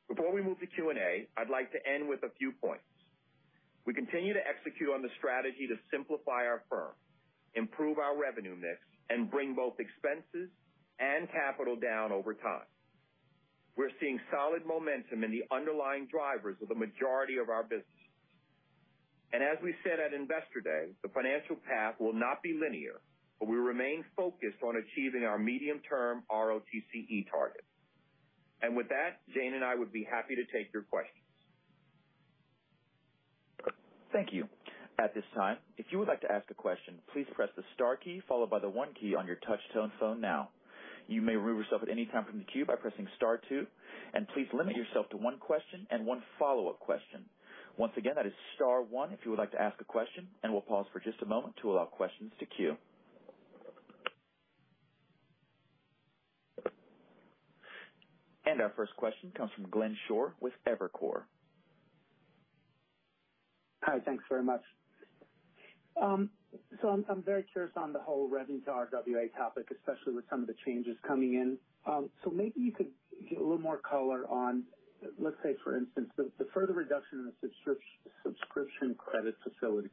Before 0.09 0.33
we 0.33 0.41
move 0.41 0.59
to 0.61 0.67
Q&A, 0.67 1.29
I'd 1.37 1.53
like 1.53 1.71
to 1.73 1.81
end 1.87 2.09
with 2.09 2.25
a 2.25 2.33
few 2.41 2.53
points. 2.65 2.89
We 3.85 3.93
continue 3.93 4.33
to 4.33 4.41
execute 4.41 4.89
on 4.89 5.03
the 5.03 5.13
strategy 5.19 5.69
to 5.69 5.77
simplify 5.93 6.49
our 6.49 6.65
firm, 6.71 6.97
improve 7.55 7.99
our 7.99 8.17
revenue 8.17 8.57
mix, 8.57 8.81
and 9.11 9.31
bring 9.31 9.55
both 9.55 9.75
expenses 9.83 10.49
and 10.99 11.29
capital 11.35 11.75
down 11.77 12.13
over 12.13 12.33
time. 12.33 12.69
We're 13.77 13.93
seeing 14.01 14.21
solid 14.31 14.65
momentum 14.67 15.25
in 15.25 15.31
the 15.31 15.45
underlying 15.51 16.07
drivers 16.07 16.57
of 16.63 16.69
the 16.69 16.75
majority 16.75 17.37
of 17.43 17.49
our 17.49 17.63
businesses. 17.63 17.91
And 19.33 19.43
as 19.43 19.59
we 19.63 19.75
said 19.85 19.99
at 20.01 20.13
Investor 20.13 20.61
Day, 20.63 20.95
the 21.03 21.09
financial 21.11 21.57
path 21.67 21.95
will 21.99 22.13
not 22.13 22.43
be 22.43 22.55
linear, 22.55 23.01
but 23.39 23.49
we 23.49 23.57
remain 23.57 24.05
focused 24.17 24.63
on 24.63 24.75
achieving 24.77 25.25
our 25.25 25.39
medium-term 25.39 26.25
ROTCE 26.31 27.31
target. 27.31 27.65
And 28.63 28.77
with 28.77 28.89
that, 28.89 29.23
Jane 29.35 29.55
and 29.55 29.65
I 29.65 29.75
would 29.75 29.93
be 29.93 30.05
happy 30.05 30.35
to 30.35 30.45
take 30.53 30.73
your 30.75 30.83
questions. 30.83 31.17
Thank 34.13 34.33
you. 34.33 34.49
At 35.01 35.15
this 35.15 35.25
time, 35.35 35.57
if 35.79 35.87
you 35.91 35.99
would 35.99 36.09
like 36.09 36.21
to 36.21 36.31
ask 36.31 36.51
a 36.51 36.55
question, 36.55 36.99
please 37.15 37.25
press 37.35 37.49
the 37.57 37.63
star 37.75 37.97
key 37.97 38.21
followed 38.29 38.51
by 38.51 38.59
the 38.59 38.69
one 38.69 38.89
key 39.01 39.15
on 39.15 39.27
your 39.27 39.37
touch-tone 39.37 39.91
phone 39.99 40.21
now. 40.21 40.51
You 41.09 41.23
may 41.23 41.35
remove 41.37 41.65
yourself 41.65 41.83
at 41.83 41.89
any 41.89 42.05
time 42.05 42.27
from 42.27 42.39
the 42.39 42.45
queue 42.45 42.67
by 42.67 42.77
pressing 42.77 43.09
star 43.17 43.41
two, 43.49 43.67
and 44.13 44.29
please 44.35 44.47
limit 44.53 44.77
yourself 44.77 45.09
to 45.11 45.17
one 45.17 45.39
question 45.39 45.87
and 45.91 46.05
one 46.05 46.23
follow-up 46.39 46.81
question. 46.81 47.25
Once 47.79 47.93
again, 47.97 48.13
that 48.17 48.27
is 48.27 48.33
star 48.57 48.83
one 48.83 49.11
if 49.11 49.21
you 49.25 49.31
would 49.31 49.39
like 49.39 49.53
to 49.53 49.63
ask 49.63 49.81
a 49.81 49.85
question, 49.85 50.29
and 50.43 50.53
we'll 50.53 50.61
pause 50.61 50.85
for 50.93 51.01
just 51.01 51.23
a 51.23 51.27
moment 51.27 51.55
to 51.63 51.71
allow 51.71 51.87
questions 51.87 52.31
to 52.39 52.45
queue. 52.45 52.77
And 58.45 58.61
our 58.61 58.73
first 58.77 58.95
question 58.97 59.33
comes 59.35 59.51
from 59.57 59.71
Glenn 59.71 59.97
Schorr 60.07 60.35
with 60.41 60.53
Evercore. 60.69 61.23
Hi, 63.83 63.99
thanks 64.05 64.25
very 64.29 64.45
much. 64.45 64.61
I'm 66.01 67.23
very 67.23 67.45
curious 67.53 67.73
on 67.77 67.93
the 67.93 68.01
whole 68.01 68.29
revenue 68.29 68.61
to 68.63 68.71
RWA 68.71 69.33
topic, 69.37 69.67
especially 69.71 70.15
with 70.15 70.25
some 70.31 70.41
of 70.41 70.47
the 70.47 70.55
changes 70.67 70.97
coming 71.07 71.35
in. 71.35 71.59
Um 71.87 72.11
so 72.25 72.31
maybe 72.31 72.61
you 72.61 72.73
could 72.73 72.91
give 73.29 73.39
a 73.39 73.43
little 73.43 73.59
more 73.59 73.79
color 73.79 74.27
on, 74.29 74.65
let's 75.19 75.37
say, 75.43 75.55
for 75.63 75.77
instance, 75.77 76.11
the 76.17 76.47
further 76.53 76.73
reduction 76.73 77.21
in 77.21 77.33
the 77.43 77.51
subscription 78.23 78.95
credit 78.97 79.35
facility. 79.43 79.91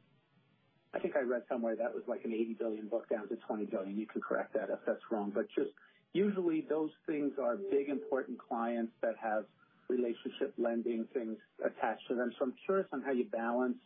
I 0.94 0.98
think 0.98 1.16
I 1.16 1.20
read 1.20 1.42
somewhere 1.48 1.76
that 1.76 1.94
was 1.94 2.02
like 2.08 2.24
an 2.24 2.32
80 2.32 2.56
billion 2.58 2.88
book 2.88 3.08
down 3.08 3.28
to 3.28 3.36
20 3.36 3.66
billion. 3.66 3.98
You 3.98 4.06
can 4.06 4.22
correct 4.22 4.54
that 4.54 4.70
if 4.70 4.78
that's 4.86 5.02
wrong. 5.10 5.30
But 5.34 5.46
just 5.54 5.70
usually 6.14 6.64
those 6.68 6.90
things 7.06 7.32
are 7.40 7.56
big, 7.56 7.90
important 7.90 8.38
clients 8.38 8.92
that 9.02 9.14
have 9.22 9.44
relationship 9.88 10.54
lending 10.56 11.06
things 11.12 11.36
attached 11.64 12.08
to 12.08 12.14
them. 12.14 12.32
So 12.38 12.46
I'm 12.46 12.54
curious 12.64 12.86
on 12.92 13.02
how 13.02 13.12
you 13.12 13.24
balance 13.24 13.76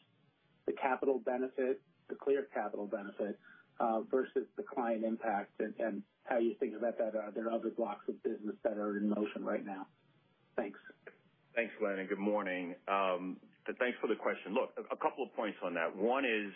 the 0.66 0.72
capital 0.72 1.18
benefit, 1.18 1.80
the 2.12 2.18
clear 2.20 2.46
capital 2.53 2.87
benefit, 2.87 3.38
uh, 3.81 4.01
versus 4.11 4.46
the 4.57 4.62
client 4.62 5.05
impact 5.05 5.51
and 5.59 6.03
how 6.25 6.38
you 6.38 6.55
think 6.61 6.77
about 6.77 6.98
that. 6.98 7.16
Uh, 7.16 7.29
are 7.29 7.33
there 7.33 7.51
other 7.51 7.70
blocks 7.70 8.05
of 8.09 8.22
business 8.22 8.55
that 8.62 8.77
are 8.77 8.98
in 8.98 9.09
motion 9.09 9.44
right 9.44 9.64
now? 9.64 9.87
Thanks. 10.57 10.79
Thanks, 11.55 11.72
Glenn, 11.81 11.98
and 11.98 12.09
good 12.09 12.20
morning. 12.20 12.75
Um, 12.88 13.37
thanks 13.79 13.96
for 14.01 14.09
the 14.09 14.16
question. 14.16 14.55
Look, 14.55 14.70
a 14.79 14.96
couple 14.96 15.25
of 15.25 15.35
points 15.35 15.59
on 15.64 15.75
that. 15.75 15.94
One 15.94 16.25
is 16.25 16.53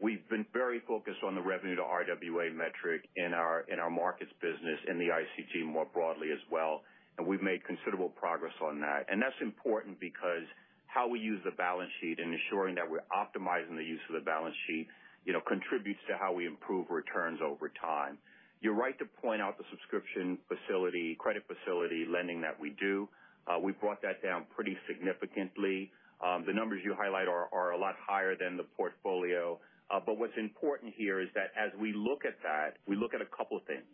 we've 0.00 0.26
been 0.28 0.46
very 0.52 0.80
focused 0.86 1.22
on 1.24 1.34
the 1.34 1.42
revenue 1.42 1.76
to 1.76 1.82
RWA 1.82 2.54
metric 2.54 3.08
in 3.16 3.34
our 3.34 3.66
in 3.72 3.78
our 3.78 3.90
markets 3.90 4.32
business, 4.40 4.78
in 4.88 4.98
the 4.98 5.08
ICG 5.08 5.66
more 5.66 5.86
broadly 5.92 6.28
as 6.32 6.40
well, 6.50 6.82
and 7.18 7.26
we've 7.26 7.42
made 7.42 7.64
considerable 7.64 8.08
progress 8.08 8.54
on 8.62 8.80
that. 8.80 9.06
And 9.10 9.20
that's 9.20 9.36
important 9.40 10.00
because 10.00 10.46
how 10.88 11.06
we 11.06 11.20
use 11.20 11.40
the 11.44 11.52
balance 11.52 11.90
sheet 12.00 12.18
and 12.18 12.32
ensuring 12.32 12.74
that 12.74 12.88
we're 12.88 13.04
optimizing 13.12 13.76
the 13.76 13.84
use 13.84 14.00
of 14.08 14.14
the 14.16 14.24
balance 14.24 14.56
sheet, 14.66 14.88
you 15.24 15.32
know, 15.32 15.40
contributes 15.46 16.00
to 16.08 16.16
how 16.16 16.32
we 16.32 16.46
improve 16.46 16.88
returns 16.90 17.40
over 17.44 17.70
time. 17.80 18.18
You're 18.60 18.74
right 18.74 18.98
to 18.98 19.04
point 19.22 19.40
out 19.40 19.58
the 19.58 19.64
subscription 19.70 20.38
facility, 20.48 21.14
credit 21.20 21.44
facility 21.46 22.06
lending 22.10 22.40
that 22.40 22.58
we 22.58 22.74
do. 22.80 23.08
Uh, 23.46 23.60
We've 23.60 23.78
brought 23.78 24.02
that 24.02 24.22
down 24.22 24.46
pretty 24.56 24.76
significantly. 24.88 25.92
Um, 26.24 26.44
the 26.46 26.52
numbers 26.52 26.80
you 26.84 26.96
highlight 26.98 27.28
are 27.28 27.70
a 27.70 27.78
lot 27.78 27.94
higher 28.00 28.34
than 28.34 28.56
the 28.56 28.64
portfolio. 28.76 29.60
Uh, 29.90 30.00
but 30.04 30.18
what's 30.18 30.36
important 30.36 30.92
here 30.96 31.20
is 31.20 31.28
that 31.34 31.52
as 31.56 31.70
we 31.78 31.92
look 31.92 32.24
at 32.24 32.34
that, 32.42 32.76
we 32.86 32.96
look 32.96 33.14
at 33.14 33.20
a 33.20 33.30
couple 33.36 33.56
of 33.56 33.64
things. 33.64 33.86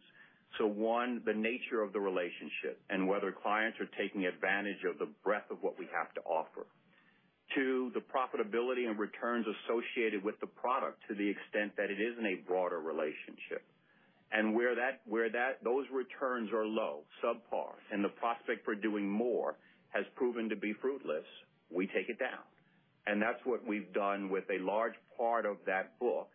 So 0.59 0.67
one, 0.67 1.21
the 1.27 1.35
nature 1.35 1.83
of 1.83 1.93
the 1.93 2.01
relationship 2.01 2.81
and 2.89 3.07
whether 3.09 3.33
clients 3.33 3.79
are 3.81 3.91
taking 3.99 4.27
advantage 4.27 4.83
of 4.89 4.99
the 4.99 5.09
breadth 5.23 5.51
of 5.51 5.59
what 5.63 5.79
we 5.79 5.87
have 5.93 6.15
to 6.15 6.21
offer. 6.23 6.67
Two, 7.53 7.93
the 7.95 8.01
profitability 8.01 8.89
and 8.89 8.99
returns 8.99 9.47
associated 9.47 10.25
with 10.25 10.41
the 10.41 10.47
product 10.47 11.03
to 11.09 11.15
the 11.15 11.29
extent 11.29 11.73
that 11.77 11.91
it 11.91 12.01
is 12.01 12.19
in 12.19 12.27
a 12.27 12.37
broader 12.47 12.81
relationship. 12.81 13.63
And 14.33 14.55
where 14.55 14.75
that 14.75 15.01
where 15.07 15.31
that 15.31 15.63
those 15.63 15.87
returns 15.93 16.51
are 16.53 16.67
low, 16.67 17.03
subpar, 17.23 17.75
and 17.93 18.03
the 18.03 18.09
prospect 18.09 18.65
for 18.65 18.75
doing 18.75 19.09
more 19.09 19.57
has 19.91 20.05
proven 20.17 20.49
to 20.49 20.57
be 20.57 20.73
fruitless, 20.81 21.27
we 21.71 21.87
take 21.87 22.09
it 22.09 22.19
down. 22.19 22.43
And 23.07 23.23
that's 23.23 23.39
what 23.45 23.65
we've 23.65 23.93
done 23.93 24.31
with 24.31 24.45
a 24.51 24.59
large 24.65 24.95
part 25.17 25.47
of 25.47 25.59
that 25.67 25.99
book, 26.01 26.29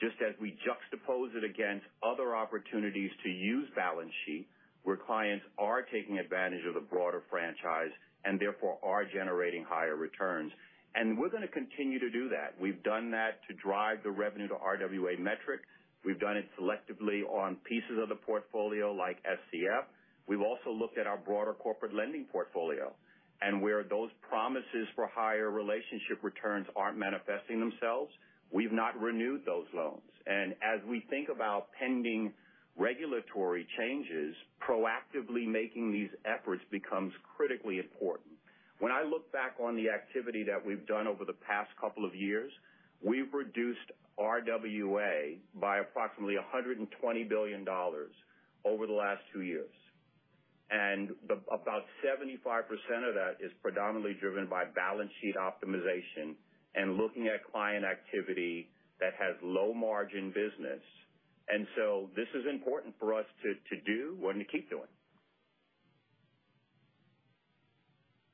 just 0.00 0.16
as 0.26 0.34
we 0.40 0.56
juxtapose 0.66 1.36
it 1.36 1.44
against 1.44 1.86
other 2.02 2.34
opportunities 2.34 3.10
to 3.22 3.28
use 3.30 3.68
balance 3.76 4.12
sheet, 4.26 4.48
where 4.82 4.96
clients 4.96 5.44
are 5.58 5.82
taking 5.82 6.18
advantage 6.18 6.64
of 6.66 6.74
the 6.74 6.80
broader 6.80 7.22
franchise 7.30 7.92
and 8.24 8.40
therefore 8.40 8.78
are 8.82 9.04
generating 9.04 9.64
higher 9.64 9.96
returns. 9.96 10.52
And 10.94 11.18
we're 11.18 11.30
going 11.30 11.42
to 11.42 11.48
continue 11.48 11.98
to 11.98 12.10
do 12.10 12.28
that. 12.28 12.54
We've 12.60 12.82
done 12.82 13.10
that 13.10 13.40
to 13.48 13.54
drive 13.54 13.98
the 14.04 14.10
revenue 14.10 14.48
to 14.48 14.54
RWA 14.54 15.18
metric. 15.18 15.60
We've 16.04 16.20
done 16.20 16.36
it 16.36 16.46
selectively 16.60 17.24
on 17.28 17.56
pieces 17.68 17.98
of 18.00 18.08
the 18.08 18.14
portfolio 18.14 18.92
like 18.92 19.18
SCF. 19.24 19.84
We've 20.28 20.40
also 20.40 20.70
looked 20.70 20.98
at 20.98 21.06
our 21.06 21.18
broader 21.18 21.52
corporate 21.52 21.94
lending 21.94 22.24
portfolio, 22.30 22.92
and 23.42 23.60
where 23.60 23.82
those 23.82 24.10
promises 24.28 24.86
for 24.94 25.08
higher 25.12 25.50
relationship 25.50 26.22
returns 26.22 26.66
aren't 26.76 26.96
manifesting 26.96 27.60
themselves, 27.60 28.12
we've 28.52 28.72
not 28.72 28.98
renewed 28.98 29.42
those 29.44 29.66
loans. 29.74 30.00
And 30.26 30.52
as 30.62 30.80
we 30.88 31.04
think 31.10 31.28
about 31.28 31.68
pending 31.78 32.32
regulatory 32.76 33.66
changes, 33.78 34.34
proactively 34.60 35.46
making 35.46 35.92
these 35.92 36.10
efforts 36.24 36.62
becomes 36.70 37.12
critically 37.36 37.78
important. 37.78 38.34
When 38.80 38.90
I 38.90 39.02
look 39.02 39.30
back 39.32 39.56
on 39.62 39.76
the 39.76 39.88
activity 39.90 40.42
that 40.44 40.64
we've 40.64 40.86
done 40.86 41.06
over 41.06 41.24
the 41.24 41.38
past 41.46 41.70
couple 41.80 42.04
of 42.04 42.14
years, 42.14 42.50
we've 43.02 43.32
reduced 43.32 43.92
RWA 44.18 45.38
by 45.60 45.78
approximately 45.78 46.36
$120 46.36 47.28
billion 47.28 47.64
over 48.64 48.86
the 48.86 48.92
last 48.92 49.20
two 49.32 49.42
years. 49.42 49.70
And 50.70 51.10
about 51.28 51.84
75% 52.02 52.64
of 53.08 53.14
that 53.14 53.36
is 53.40 53.52
predominantly 53.62 54.16
driven 54.20 54.46
by 54.46 54.64
balance 54.64 55.10
sheet 55.20 55.36
optimization 55.36 56.34
and 56.74 56.96
looking 56.96 57.28
at 57.28 57.44
client 57.52 57.84
activity 57.84 58.68
that 59.00 59.12
has 59.18 59.36
low 59.42 59.74
margin 59.74 60.28
business. 60.30 60.80
And 61.48 61.66
so 61.76 62.10
this 62.16 62.28
is 62.34 62.44
important 62.50 62.94
for 62.98 63.14
us 63.14 63.26
to 63.42 63.54
to 63.54 63.82
do 63.82 64.18
and 64.28 64.38
to 64.40 64.46
keep 64.46 64.70
doing. 64.70 64.88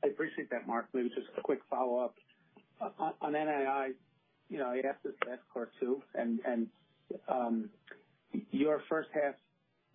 I 0.05 0.09
appreciate 0.09 0.51
that, 0.51 0.67
Mark. 0.67 0.87
Maybe 0.95 1.09
just 1.11 1.29
a 1.37 1.43
quick 1.43 1.61
follow-up. 1.69 2.15
On 3.21 3.33
NII, 3.33 3.93
you 4.49 4.59
know, 4.59 4.67
I 4.69 4.79
asked 4.89 5.03
this 5.05 5.15
last 5.29 5.43
quarter 5.53 5.71
too, 5.81 6.03
and 6.15 6.41
um 7.29 7.71
your 8.51 8.83
first 8.89 9.11
half 9.13 9.35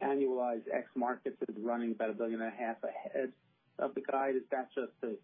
annualized 0.03 0.65
ex 0.73 0.87
markets 0.95 1.37
is 1.47 1.55
running 1.63 1.91
about 1.93 2.09
$1.5 2.11 2.17
billion 2.17 2.41
ahead 2.41 3.31
of 3.79 3.95
the 3.95 4.01
guide. 4.01 4.35
Is 4.35 4.43
that 4.51 4.69
just 4.75 4.91
the 5.01 5.17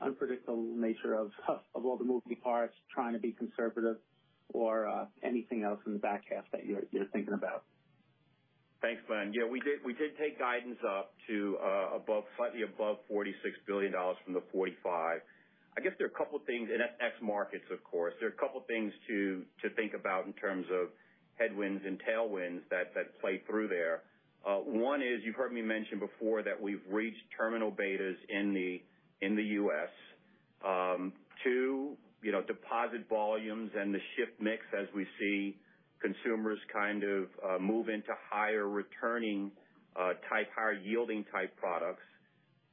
unpredictable 0.00 0.62
nature 0.62 1.14
of 1.14 1.30
of 1.74 1.84
all 1.86 1.96
the 1.96 2.04
moving 2.04 2.36
parts 2.42 2.74
trying 2.94 3.12
to 3.14 3.18
be 3.18 3.32
conservative 3.32 3.96
or 4.52 4.88
uh, 4.88 5.06
anything 5.22 5.64
else 5.64 5.80
in 5.86 5.92
the 5.92 5.98
back 5.98 6.24
half 6.30 6.44
that 6.52 6.66
you're 6.66 7.06
thinking 7.12 7.34
about? 7.34 7.64
Thanks, 8.80 9.00
Glenn. 9.06 9.32
Yeah, 9.32 9.46
we 9.48 9.60
did 9.60 9.78
we 9.86 9.94
did 9.94 10.18
take 10.18 10.40
guidance 10.40 10.78
up 10.82 11.14
to 11.28 11.56
uh 11.62 11.96
above 11.96 12.24
slightly 12.36 12.62
above 12.62 12.96
$46 13.10 13.30
billion 13.64 13.92
from 14.24 14.34
the 14.34 14.42
$45 14.52 14.74
billion. 14.82 15.20
I 15.74 15.80
guess 15.80 15.92
there 15.96 16.06
are 16.06 16.10
a 16.10 16.18
couple 16.18 16.38
things, 16.44 16.68
and 16.70 16.80
that's 16.80 16.92
ex 17.00 17.14
markets, 17.22 17.64
of 17.72 17.82
course. 17.84 18.12
There 18.20 18.28
are 18.28 18.32
a 18.32 18.42
couple 18.42 18.60
things 18.66 18.92
to 19.08 19.44
to 19.62 19.70
think 19.74 19.94
about 19.94 20.26
in 20.26 20.32
terms 20.34 20.66
of 20.70 20.88
headwinds 21.38 21.82
and 21.86 22.00
tailwinds 22.02 22.60
that 22.70 22.92
that 22.94 23.18
play 23.20 23.40
through 23.48 23.68
there. 23.68 24.02
Uh, 24.44 24.56
one 24.56 25.00
is, 25.00 25.22
you've 25.24 25.36
heard 25.36 25.52
me 25.52 25.62
mention 25.62 26.00
before 26.00 26.42
that 26.42 26.60
we've 26.60 26.82
reached 26.90 27.22
terminal 27.38 27.70
betas 27.70 28.16
in 28.28 28.52
the 28.52 28.82
in 29.24 29.36
the 29.36 29.44
U.S. 29.62 29.88
Um, 30.66 31.12
two, 31.44 31.96
you 32.22 32.32
know, 32.32 32.42
deposit 32.42 33.08
volumes 33.08 33.70
and 33.76 33.94
the 33.94 34.00
shift 34.16 34.40
mix 34.40 34.62
as 34.78 34.86
we 34.94 35.06
see 35.18 35.56
consumers 36.00 36.58
kind 36.72 37.04
of 37.04 37.60
move 37.60 37.88
into 37.88 38.10
higher 38.30 38.68
returning 38.68 39.50
type, 40.28 40.48
higher 40.56 40.72
yielding 40.72 41.24
type 41.32 41.56
products. 41.56 42.02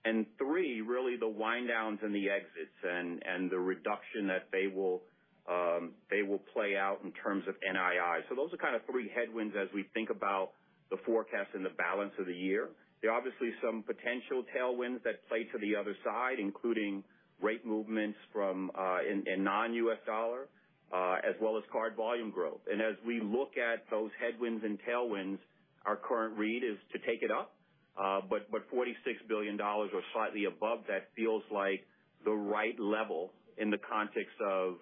And 0.06 0.26
Three, 0.38 0.82
really 0.82 1.18
the 1.18 1.28
wind 1.28 1.68
downs 1.68 2.00
and 2.02 2.14
the 2.16 2.30
exits 2.30 2.78
and 2.84 3.52
the 3.52 3.60
reduction 3.60 4.28
that 4.28 4.48
they 4.52 4.68
will 4.68 5.02
um 5.50 5.94
they 6.12 6.22
will 6.22 6.42
play 6.54 6.78
out 6.78 7.00
in 7.04 7.12
terms 7.12 7.44
of 7.48 7.56
NII. 7.66 8.22
So 8.30 8.36
those 8.36 8.54
are 8.54 8.58
kind 8.58 8.76
of 8.76 8.82
three 8.86 9.10
headwinds 9.10 9.56
as 9.60 9.68
we 9.74 9.84
think 9.94 10.10
about 10.10 10.52
the 10.92 10.98
forecast 11.06 11.50
and 11.54 11.66
the 11.66 11.74
balance 11.78 12.14
of 12.20 12.28
the 12.28 12.36
year. 12.36 12.70
There 13.02 13.12
are 13.12 13.18
obviously 13.18 13.52
some 13.64 13.84
potential 13.84 14.44
tailwinds 14.56 15.02
that 15.04 15.28
play 15.28 15.46
to 15.52 15.58
the 15.58 15.76
other 15.76 15.96
side, 16.04 16.38
including 16.40 17.04
rate 17.42 17.66
movements 17.66 18.18
from 18.34 18.72
uh, 18.78 18.98
in 19.10 19.44
non-U.S. 19.44 19.98
dollar 20.06 20.48
uh, 20.94 21.16
as 21.28 21.36
well 21.42 21.58
as 21.58 21.64
card 21.72 21.96
volume 21.96 22.32
growth. 22.32 22.62
And 22.72 22.82
as 22.82 22.96
we 23.06 23.22
look 23.22 23.52
at 23.58 23.86
those 23.92 24.10
headwinds 24.20 24.64
and 24.64 24.80
tailwinds, 24.88 25.38
our 25.86 25.96
current 25.96 26.38
read 26.38 26.64
is 26.64 26.78
to 26.94 27.00
take 27.00 27.22
it 27.22 27.32
up. 27.32 27.54
Uh 28.00 28.22
but 28.30 28.50
$46 28.52 28.94
billion 29.28 29.60
or 29.60 29.88
slightly 30.14 30.46
above 30.46 30.80
that 30.88 31.10
feels 31.16 31.44
like 31.52 31.86
the 32.24 32.32
right 32.32 32.80
level 32.80 33.32
in 33.58 33.70
the 33.70 33.78
context 33.78 34.36
of 34.46 34.76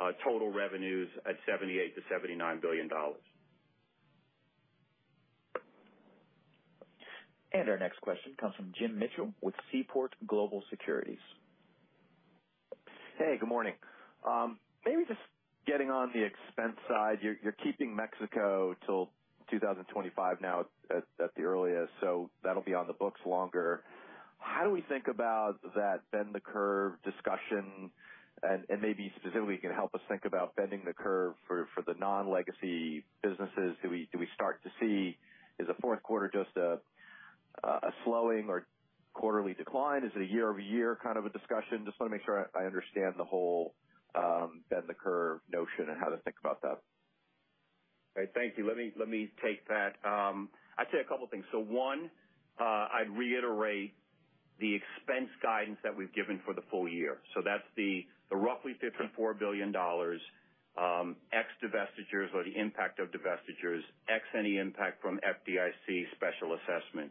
uh, 0.00 0.12
total 0.24 0.52
revenues 0.52 1.08
at 1.28 1.34
$78 1.48 1.66
billion-$79 2.08 2.62
billion. 2.62 2.88
And 7.52 7.68
our 7.68 7.78
next 7.78 8.00
question 8.00 8.32
comes 8.40 8.54
from 8.54 8.72
Jim 8.78 8.98
Mitchell 8.98 9.34
with 9.40 9.54
Seaport 9.72 10.14
Global 10.26 10.62
Securities. 10.70 11.18
Hey, 13.20 13.36
good 13.38 13.50
morning. 13.50 13.74
Um, 14.26 14.58
maybe 14.86 15.02
just 15.06 15.20
getting 15.66 15.90
on 15.90 16.10
the 16.14 16.24
expense 16.24 16.78
side, 16.88 17.18
you're 17.20 17.36
keeping 17.62 17.94
Mexico 17.94 18.74
till 18.86 19.10
2025 19.50 20.40
now 20.40 20.64
at 20.90 21.04
the 21.36 21.42
earliest, 21.42 21.92
so 22.00 22.30
that'll 22.42 22.62
be 22.62 22.72
on 22.72 22.86
the 22.86 22.94
books 22.94 23.20
longer. 23.26 23.82
How 24.38 24.64
do 24.64 24.70
we 24.70 24.80
think 24.88 25.06
about 25.06 25.60
that 25.76 26.00
bend 26.10 26.34
the 26.34 26.40
curve 26.40 26.94
discussion? 27.04 27.90
And 28.42 28.64
maybe 28.80 29.12
specifically, 29.20 29.52
you 29.56 29.60
can 29.60 29.74
help 29.74 29.94
us 29.94 30.00
think 30.08 30.24
about 30.24 30.56
bending 30.56 30.80
the 30.86 30.94
curve 30.94 31.34
for 31.46 31.66
the 31.86 31.92
non-legacy 32.00 33.04
businesses. 33.22 33.76
Do 33.82 33.90
we 33.90 34.08
do 34.12 34.18
we 34.18 34.28
start 34.34 34.62
to 34.62 34.70
see, 34.80 35.18
is 35.58 35.66
the 35.66 35.76
fourth 35.82 36.02
quarter 36.02 36.30
just 36.32 36.56
a 36.56 36.78
slowing 38.06 38.48
or 38.48 38.66
quarterly 39.14 39.54
decline? 39.54 40.04
Is 40.04 40.12
it 40.16 40.22
a 40.22 40.26
year-over-year 40.32 40.98
kind 41.02 41.18
of 41.18 41.26
a 41.26 41.30
discussion? 41.30 41.84
Just 41.84 41.98
wanna 42.00 42.12
make 42.12 42.24
sure 42.24 42.50
I 42.54 42.64
understand 42.64 43.14
the 43.18 43.24
whole 43.24 43.74
um 44.14 44.62
bend 44.70 44.84
the 44.88 44.94
curve 44.94 45.40
notion 45.52 45.88
and 45.88 45.98
how 46.00 46.08
to 46.10 46.16
think 46.18 46.36
about 46.40 46.60
that. 46.62 46.78
Okay. 48.16 48.30
Thank 48.34 48.58
you. 48.58 48.66
Let 48.66 48.76
me 48.76 48.92
let 48.98 49.08
me 49.08 49.30
take 49.44 49.66
that. 49.68 49.96
Um 50.04 50.48
I'd 50.78 50.86
say 50.92 51.00
a 51.00 51.04
couple 51.08 51.26
things. 51.28 51.44
So 51.52 51.60
one, 51.60 52.10
uh 52.60 52.88
I'd 52.92 53.10
reiterate 53.10 53.94
the 54.60 54.74
expense 54.74 55.30
guidance 55.42 55.78
that 55.84 55.96
we've 55.96 56.12
given 56.14 56.40
for 56.44 56.54
the 56.54 56.62
full 56.70 56.88
year. 56.88 57.18
So 57.34 57.42
that's 57.44 57.64
the 57.76 58.04
roughly 58.32 58.76
$54 58.82 59.38
billion, 59.38 59.74
um 60.78 61.16
ex 61.32 61.48
divestitures 61.64 62.32
or 62.34 62.44
the 62.44 62.56
impact 62.58 63.00
of 63.00 63.08
divestitures, 63.10 63.82
ex 64.08 64.24
any 64.38 64.58
impact 64.58 65.02
from 65.02 65.18
FDIC 65.24 66.04
special 66.16 66.54
assessment. 66.54 67.10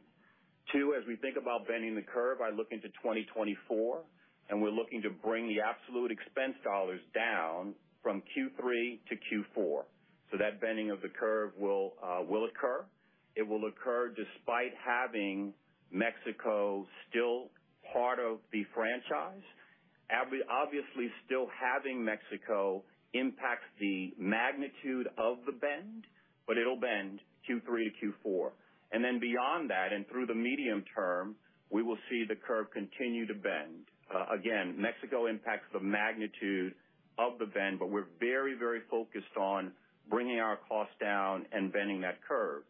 Two, 0.74 0.94
as 1.00 1.06
we 1.08 1.16
think 1.16 1.36
about 1.38 1.68
bending 1.68 1.96
the 1.96 2.04
curve, 2.04 2.40
I 2.42 2.54
look 2.54 2.68
into 2.72 2.88
2024, 3.02 4.02
and 4.50 4.62
we're 4.62 4.70
looking 4.70 5.02
to 5.02 5.10
bring 5.10 5.48
the 5.48 5.62
absolute 5.62 6.12
expense 6.12 6.54
dollars 6.64 7.02
down 7.14 7.74
from 8.04 8.22
Q3 8.38 9.00
to 9.10 9.16
Q4. 9.16 9.84
So 10.32 10.38
That 10.38 10.62
bending 10.62 10.92
of 10.92 11.02
the 11.02 11.10
curve 11.10 11.52
will 11.58 11.94
uh 12.04 12.22
will 12.22 12.46
occur. 12.46 12.86
It 13.36 13.48
will 13.48 13.66
occur 13.66 14.10
despite 14.10 14.74
having 14.78 15.54
Mexico 15.92 16.86
still 17.10 17.50
part 17.92 18.20
of 18.20 18.38
the 18.52 18.64
franchise. 18.76 19.42
Obviously, 20.12 21.10
still 21.26 21.48
having 21.50 22.04
Mexico 22.04 22.84
impacts 23.14 23.66
the 23.80 24.14
magnitude 24.20 25.08
of 25.18 25.38
the 25.46 25.52
bend, 25.52 26.06
but 26.46 26.58
it'll 26.58 26.80
bend 26.80 27.20
Q3 27.50 27.66
to 27.66 28.14
Q4. 28.26 28.52
And 28.92 29.04
then 29.04 29.20
beyond 29.20 29.70
that, 29.70 29.94
and 29.94 30.08
through 30.08 30.26
the 30.26 30.36
medium 30.36 30.84
term, 30.96 31.36
we 31.70 31.84
will 31.84 31.98
see 32.10 32.26
the 32.28 32.36
curve 32.36 32.68
continue 32.74 33.28
to 33.28 33.34
bend. 33.34 33.86
Uh, 34.14 34.34
again, 34.34 34.76
Mexico 34.78 35.28
impacts 35.28 35.66
the 35.72 35.80
magnitude 35.80 36.74
of 37.20 37.38
the 37.38 37.46
bend, 37.46 37.78
but 37.78 37.90
we're 37.90 38.10
very, 38.20 38.56
very 38.58 38.80
focused 38.90 39.38
on 39.40 39.72
bringing 40.10 40.40
our 40.40 40.58
costs 40.68 40.94
down 41.00 41.46
and 41.52 41.72
bending 41.72 42.02
that 42.02 42.18
curve. 42.28 42.64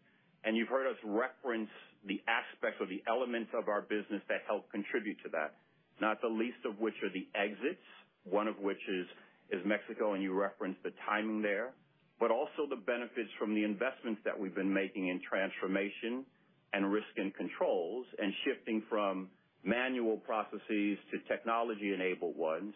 And 0.44 0.58
you've 0.58 0.68
heard 0.68 0.88
us 0.88 0.98
reference 1.06 1.70
the 2.06 2.20
aspects 2.28 2.80
or 2.82 2.88
the 2.88 3.04
elements 3.08 3.52
of 3.54 3.70
our 3.70 3.82
business 3.82 4.22
that 4.28 4.44
help 4.48 4.70
contribute 4.72 5.18
to 5.24 5.30
that, 5.32 5.56
not 6.02 6.20
the 6.22 6.28
least 6.28 6.64
of 6.66 6.80
which 6.80 6.96
are 7.04 7.12
the 7.12 7.28
exits, 7.36 7.84
one 8.24 8.48
of 8.48 8.60
which 8.60 8.80
is 8.88 9.08
is 9.52 9.66
Mexico, 9.66 10.14
and 10.14 10.22
you 10.22 10.34
referenced 10.34 10.82
the 10.84 10.92
timing 11.08 11.42
there, 11.42 11.74
but 12.20 12.32
also 12.32 12.68
the 12.70 12.76
benefits 12.76 13.30
from 13.40 13.56
the 13.56 13.64
investments 13.64 14.22
that 14.26 14.38
we've 14.38 14.56
been 14.56 14.74
making 14.74 15.08
in 15.08 15.22
transformation 15.28 16.26
and 16.74 16.92
risk 16.92 17.08
and 17.18 17.34
controls, 17.34 18.06
and 18.20 18.32
shifting 18.46 18.84
from 18.88 19.28
manual 19.64 20.18
processes 20.18 21.00
to 21.10 21.18
technology-enabled 21.28 22.38
ones. 22.38 22.74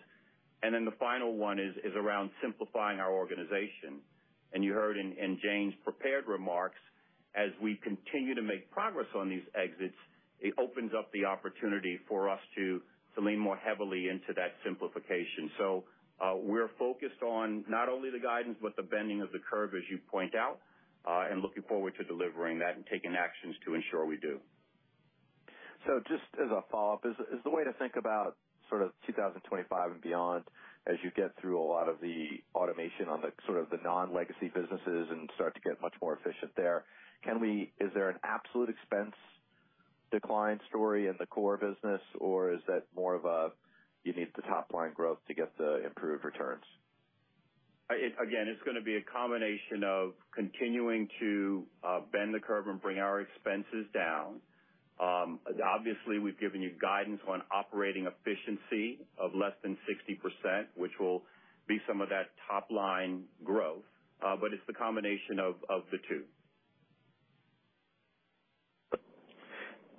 And 0.63 0.73
then 0.73 0.85
the 0.85 0.97
final 0.97 1.35
one 1.35 1.59
is 1.59 1.75
around 1.95 2.31
simplifying 2.41 2.99
our 2.99 3.13
organization. 3.13 4.01
And 4.53 4.63
you 4.63 4.73
heard 4.73 4.97
in 4.97 5.37
Jane's 5.43 5.75
prepared 5.83 6.25
remarks, 6.27 6.79
as 7.35 7.49
we 7.61 7.79
continue 7.83 8.33
to 8.33 8.41
make 8.41 8.71
progress 8.71 9.07
on 9.15 9.29
these 9.29 9.45
exits, 9.55 9.97
it 10.39 10.53
opens 10.57 10.91
up 10.97 11.11
the 11.11 11.25
opportunity 11.25 11.99
for 12.07 12.29
us 12.29 12.39
to 12.55 12.81
lean 13.17 13.39
more 13.39 13.57
heavily 13.57 14.09
into 14.09 14.33
that 14.35 14.53
simplification. 14.65 15.51
Uh, 16.21 16.35
we're 16.37 16.69
focused 16.79 17.21
on 17.21 17.65
not 17.67 17.89
only 17.89 18.09
the 18.09 18.19
guidance, 18.19 18.57
but 18.61 18.75
the 18.75 18.83
bending 18.83 19.21
of 19.21 19.31
the 19.31 19.39
curve, 19.39 19.73
as 19.73 19.83
you 19.89 19.97
point 20.09 20.35
out, 20.35 20.59
uh, 21.05 21.25
and 21.29 21.41
looking 21.41 21.63
forward 21.63 21.93
to 21.97 22.03
delivering 22.03 22.59
that 22.59 22.75
and 22.75 22.85
taking 22.91 23.15
actions 23.15 23.55
to 23.65 23.73
ensure 23.73 24.05
we 24.05 24.17
do. 24.17 24.39
So 25.85 25.99
just 26.07 26.23
as 26.39 26.49
a 26.49 26.63
follow-up, 26.71 27.05
is 27.05 27.15
the 27.43 27.49
way 27.49 27.63
to 27.63 27.73
think 27.73 27.93
about 27.97 28.37
sort 28.69 28.81
of 28.81 28.91
2025 29.05 29.91
and 29.91 30.01
beyond 30.01 30.43
as 30.87 30.95
you 31.03 31.11
get 31.15 31.31
through 31.39 31.61
a 31.61 31.63
lot 31.63 31.87
of 31.87 31.99
the 32.01 32.41
automation 32.55 33.07
on 33.07 33.21
the 33.21 33.31
sort 33.45 33.59
of 33.59 33.69
the 33.69 33.77
non-legacy 33.83 34.51
businesses 34.53 35.07
and 35.11 35.29
start 35.35 35.55
to 35.55 35.61
get 35.61 35.81
much 35.81 35.93
more 36.01 36.13
efficient 36.13 36.51
there, 36.55 36.83
is 37.25 37.89
there 37.93 38.09
an 38.09 38.17
absolute 38.23 38.69
expense 38.69 39.15
decline 40.11 40.59
story 40.69 41.07
in 41.07 41.15
the 41.19 41.25
core 41.25 41.57
business, 41.57 42.01
or 42.19 42.51
is 42.51 42.59
that 42.67 42.83
more 42.95 43.15
of 43.15 43.25
a, 43.25 43.51
you 44.03 44.13
need 44.13 44.29
the 44.35 44.41
top 44.43 44.71
line 44.73 44.91
growth 44.93 45.19
to 45.27 45.33
get 45.33 45.57
the 45.57 45.85
improved 45.85 46.25
returns? 46.25 46.63
Again, 47.89 48.47
it's 48.47 48.61
gonna 48.65 48.81
be 48.81 48.95
a 48.95 49.01
combination 49.01 49.83
of 49.83 50.13
continuing 50.33 51.07
to 51.19 51.63
uh, 51.83 51.99
bend 52.11 52.33
the 52.33 52.39
curve 52.39 52.67
and 52.67 52.81
bring 52.81 52.97
our 52.97 53.21
expenses 53.21 53.85
down. 53.93 54.39
Um, 54.99 55.39
obviously, 55.63 56.19
we've 56.19 56.39
given 56.39 56.61
you 56.61 56.71
guidance 56.81 57.21
on 57.27 57.41
operating 57.51 58.07
efficiency 58.07 58.99
of 59.17 59.35
less 59.35 59.53
than 59.61 59.77
60%, 59.89 60.65
which 60.75 60.91
will 60.99 61.23
be 61.67 61.79
some 61.87 62.01
of 62.01 62.09
that 62.09 62.31
top-line 62.47 63.23
growth, 63.43 63.83
uh, 64.25 64.35
but 64.35 64.53
it's 64.53 64.63
the 64.67 64.73
combination 64.73 65.39
of 65.39 65.55
the 65.91 65.97
two. 66.09 66.23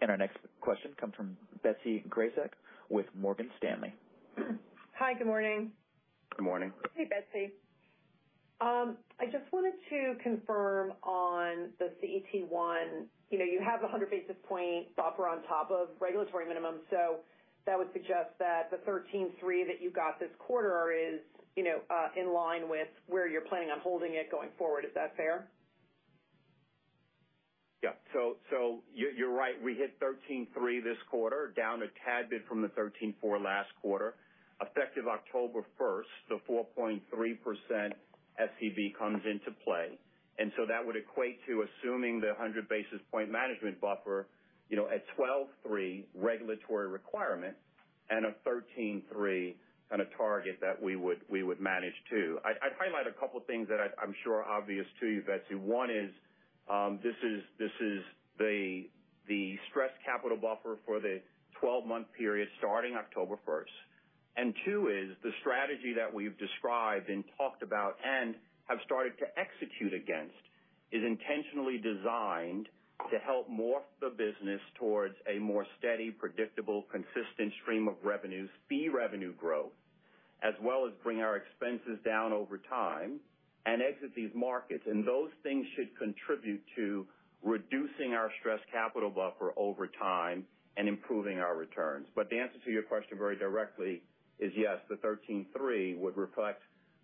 And 0.04 0.10
our 0.10 0.18
next 0.18 0.36
question 0.60 0.90
comes 1.00 1.14
from 1.14 1.34
Betsy 1.62 2.04
Graseck 2.10 2.50
with 2.90 3.06
Morgan 3.18 3.48
Stanley. 3.56 3.94
Hi, 4.98 5.14
good 5.14 5.26
morning. 5.26 5.72
Good 6.36 6.42
morning. 6.42 6.74
Hey, 6.94 7.08
Betsy. 7.08 7.54
Um, 8.60 8.98
I 9.18 9.24
just 9.24 9.50
wanted 9.50 9.72
to 9.88 10.22
confirm 10.22 10.92
on 11.02 11.70
the 11.78 11.88
CET1. 12.04 13.06
You 13.30 13.38
know, 13.38 13.46
you 13.46 13.62
have 13.64 13.80
a 13.80 13.84
100 13.84 14.10
basis 14.10 14.36
point 14.46 14.94
buffer 14.94 15.26
on 15.26 15.42
top 15.44 15.70
of 15.70 15.88
regulatory 15.98 16.46
minimum, 16.46 16.80
so 16.90 17.20
that 17.64 17.78
would 17.78 17.88
suggest 17.94 18.36
that 18.38 18.70
the 18.70 18.76
13.3 18.84 19.32
that 19.66 19.80
you 19.80 19.90
got 19.90 20.20
this 20.20 20.28
quarter 20.38 20.92
is, 20.92 21.20
you 21.56 21.64
know, 21.64 21.80
uh, 21.88 22.08
in 22.14 22.34
line 22.34 22.68
with 22.68 22.88
where 23.06 23.26
you're 23.26 23.48
planning 23.48 23.70
on 23.70 23.80
holding 23.80 24.12
it 24.16 24.30
going 24.30 24.50
forward. 24.58 24.84
Is 24.84 24.92
that 24.96 25.16
fair? 25.16 25.48
Yeah. 27.84 27.92
So 28.14 28.36
so 28.48 28.80
you're 28.94 29.34
right. 29.34 29.60
We 29.62 29.74
hit 29.74 30.00
13.3 30.00 30.48
this 30.82 30.96
quarter, 31.10 31.52
down 31.54 31.82
a 31.82 31.92
tad 32.00 32.30
bit 32.30 32.48
from 32.48 32.62
the 32.62 32.68
13.4 32.68 33.44
last 33.44 33.68
quarter. 33.82 34.14
Effective 34.62 35.04
October 35.06 35.60
1st, 35.78 36.12
the 36.30 36.38
4.3% 36.48 37.02
SCB 38.40 38.96
comes 38.98 39.20
into 39.28 39.50
play. 39.64 39.98
And 40.38 40.50
so 40.56 40.64
that 40.66 40.80
would 40.80 40.96
equate 40.96 41.44
to 41.46 41.66
assuming 41.68 42.20
the 42.20 42.28
100 42.28 42.68
basis 42.70 43.00
point 43.10 43.30
management 43.30 43.78
buffer, 43.82 44.28
you 44.70 44.76
know, 44.78 44.88
at 44.88 45.04
12.3 45.18 46.04
regulatory 46.14 46.88
requirement 46.88 47.54
and 48.08 48.24
a 48.24 48.32
13.3 48.48 49.54
kind 49.90 50.00
of 50.00 50.08
target 50.16 50.56
that 50.62 50.80
we 50.80 50.96
would 50.96 51.20
we 51.28 51.42
would 51.42 51.60
manage 51.60 51.92
to. 52.10 52.38
I'd 52.46 52.72
highlight 52.80 53.06
a 53.06 53.12
couple 53.20 53.40
things 53.46 53.68
that 53.68 53.78
I'm 54.02 54.14
sure 54.24 54.40
are 54.42 54.48
obvious 54.48 54.86
to 55.00 55.06
you, 55.06 55.22
Betsy. 55.22 55.54
One 55.54 55.90
is, 55.90 56.10
Um, 56.68 56.98
this 57.02 57.16
is 57.22 57.42
this 57.58 57.74
is 57.80 58.02
the 58.38 58.88
the 59.28 59.56
stress 59.70 59.90
capital 60.04 60.36
buffer 60.36 60.78
for 60.86 61.00
the 61.00 61.20
12-month 61.62 62.08
period 62.18 62.48
starting 62.58 62.94
October 62.94 63.36
1st. 63.48 63.72
And 64.36 64.54
Two 64.66 64.88
is 64.88 65.16
the 65.22 65.30
strategy 65.40 65.94
that 65.96 66.12
we've 66.12 66.36
described 66.38 67.08
and 67.08 67.24
talked 67.38 67.62
about 67.62 67.96
and 68.04 68.34
have 68.68 68.78
started 68.84 69.16
to 69.18 69.26
execute 69.38 69.94
against 69.94 70.34
is 70.90 71.02
intentionally 71.04 71.78
designed 71.78 72.68
to 73.10 73.18
help 73.18 73.48
morph 73.50 73.86
the 74.00 74.10
business 74.10 74.60
towards 74.78 75.14
a 75.28 75.38
more 75.38 75.66
steady, 75.78 76.10
predictable, 76.10 76.84
consistent 76.90 77.52
stream 77.62 77.88
of 77.88 77.94
revenues, 78.02 78.48
fee 78.68 78.88
revenue 78.88 79.34
growth, 79.34 79.72
as 80.42 80.54
well 80.62 80.86
as 80.86 80.92
bring 81.02 81.20
our 81.20 81.36
expenses 81.36 81.98
down 82.04 82.32
over 82.32 82.58
time 82.58 83.20
and 83.66 83.82
exit 83.82 84.14
these 84.14 84.30
markets. 84.34 84.84
And 84.86 85.06
those 85.06 85.30
things 85.42 85.66
should 85.76 85.96
contribute 85.98 86.62
to 86.76 87.06
reducing 87.42 88.12
our 88.12 88.30
stress 88.40 88.60
capital 88.72 89.10
buffer 89.10 89.52
over 89.56 89.86
time 89.86 90.44
and 90.76 90.88
improving 90.88 91.38
our 91.38 91.56
returns. 91.56 92.06
But 92.14 92.30
the 92.30 92.38
answer 92.38 92.58
to 92.64 92.70
your 92.70 92.82
question 92.82 93.18
very 93.18 93.36
directly 93.36 94.02
is 94.38 94.52
yes, 94.56 94.78
the 94.88 94.96
13.3 94.96 95.98
would 95.98 96.16
reflect 96.16 96.62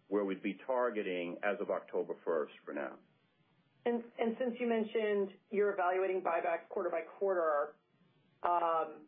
where 0.09 0.25
we'd 0.25 0.43
be 0.43 0.59
targeting 0.67 1.37
as 1.43 1.57
of 1.61 1.71
October 1.71 2.15
1st 2.27 2.51
for 2.65 2.75
now. 2.75 2.93
And 3.87 4.03
and 4.19 4.37
since 4.39 4.57
you 4.59 4.69
mentioned 4.69 5.31
you're 5.51 5.73
evaluating 5.73 6.21
buybacks 6.21 6.69
quarter 6.69 6.91
by 6.91 7.01
quarter, 7.19 7.73
um 8.43 9.07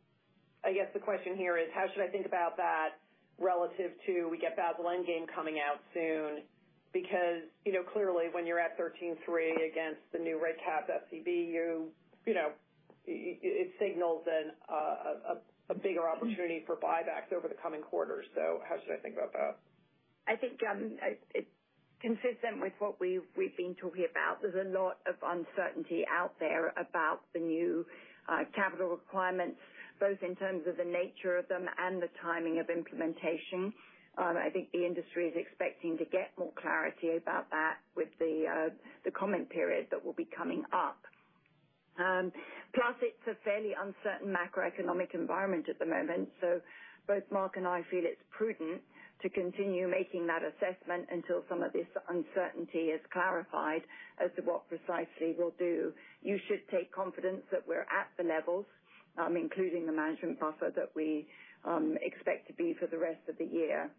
I 0.65 0.73
guess 0.73 0.87
the 0.95 1.01
question 1.01 1.37
here 1.37 1.59
is 1.59 1.67
how 1.75 1.87
should 1.93 2.03
I 2.03 2.09
think 2.09 2.25
about 2.25 2.57
that 2.57 3.01
relative 3.39 3.93
to 4.07 4.29
we 4.31 4.39
get 4.39 4.57
Basel 4.57 4.85
Endgame 4.85 5.27
coming 5.35 5.59
out 5.59 5.81
soon? 5.93 6.43
Because, 6.93 7.49
you 7.65 7.73
know, 7.73 7.83
clearly 7.83 8.27
when 8.33 8.47
you're 8.47 8.61
at 8.61 8.79
13.3 8.79 9.17
against 9.65 10.05
the 10.13 10.19
new 10.19 10.41
reg 10.43 10.57
cap 10.63 10.89
SCB, 10.89 11.27
you 11.27 12.35
know, 12.35 12.53
it 13.07 13.73
signals 13.81 14.25
uh, 14.29 15.41
a 15.71 15.75
bigger 15.75 16.09
opportunity 16.09 16.63
for 16.67 16.77
buybacks 16.77 17.33
over 17.35 17.49
the 17.49 17.57
coming 17.63 17.81
quarters. 17.81 18.27
So 18.35 18.61
how 18.69 18.77
should 18.85 18.93
I 18.93 19.01
think 19.01 19.17
about 19.17 19.33
that? 19.33 19.57
I 20.29 20.37
think 20.37 20.61
um, 20.69 20.99
it's 21.35 21.49
consistent 22.01 22.61
with 22.61 22.73
what 22.79 23.01
we've 23.01 23.27
we've 23.37 23.57
been 23.57 23.75
talking 23.81 24.07
about. 24.11 24.43
There's 24.43 24.59
a 24.59 24.71
lot 24.71 24.99
of 25.07 25.17
uncertainty 25.23 26.05
out 26.11 26.35
there 26.39 26.75
about 26.77 27.21
the 27.33 27.41
new 27.41 27.87
uh, 28.29 28.45
capital 28.55 28.89
requirements, 28.89 29.59
both 29.99 30.19
in 30.23 30.37
terms 30.37 30.63
of 30.67 30.77
the 30.77 30.85
nature 30.85 31.39
of 31.39 31.49
them 31.49 31.67
and 31.79 32.03
the 32.03 32.11
timing 32.21 32.61
of 32.61 32.69
implementation. 32.71 33.73
Um, 34.19 34.37
I 34.37 34.51
think 34.51 34.71
the 34.73 34.85
industry 34.85 35.29
is 35.29 35.35
expecting 35.37 35.97
to 35.99 36.05
get 36.05 36.37
more 36.39 36.53
clarity 36.61 37.17
about 37.17 37.49
that 37.51 37.79
with 37.97 38.09
the 38.19 38.45
uh, 38.45 39.11
comment 39.19 39.49
period 39.49 39.87
that 39.91 40.05
will 40.05 40.13
be 40.13 40.29
coming 40.37 40.65
up. 40.73 41.01
Um, 41.99 42.33
plus 42.75 42.97
it's 43.03 43.25
a 43.29 43.37
fairly 43.45 43.73
uncertain 43.77 44.33
macroeconomic 44.33 45.15
environment 45.15 45.67
at 45.69 45.79
the 45.79 45.87
moment. 45.87 46.29
So 46.41 46.61
both 47.07 47.25
Mark 47.31 47.57
and 47.57 47.67
I 47.67 47.83
feel 47.91 48.05
it's 48.05 48.21
prudent 48.31 48.81
to 49.23 49.29
continue 49.31 49.89
making 49.89 50.27
that 50.27 50.43
assessment 50.43 51.07
until 51.11 51.45
some 51.49 51.63
of 51.63 51.73
this 51.73 51.87
uncertainty 52.09 52.91
is 52.91 53.01
clarified 53.13 53.83
as 54.23 54.31
to 54.37 54.43
what 54.43 54.69
precisely 54.69 55.37
we'll 55.39 55.55
do. 55.59 55.93
You 56.23 56.39
should 56.49 56.67
take 56.71 56.93
confidence 56.93 57.43
that 57.53 57.63
we're 57.67 57.87
at 57.87 58.11
the 58.19 58.25
levels, 58.25 58.67
um, 59.19 59.37
including 59.37 59.87
the 59.87 59.93
management 59.93 60.41
buffer 60.41 60.73
that 60.75 60.91
we 60.97 61.29
expect 62.03 62.49
to 62.49 62.55
be 62.55 62.75
for 62.81 62.87
the 62.89 62.99
rest 62.99 63.23
of 63.29 63.39
the 63.39 63.47
year. 63.47 63.91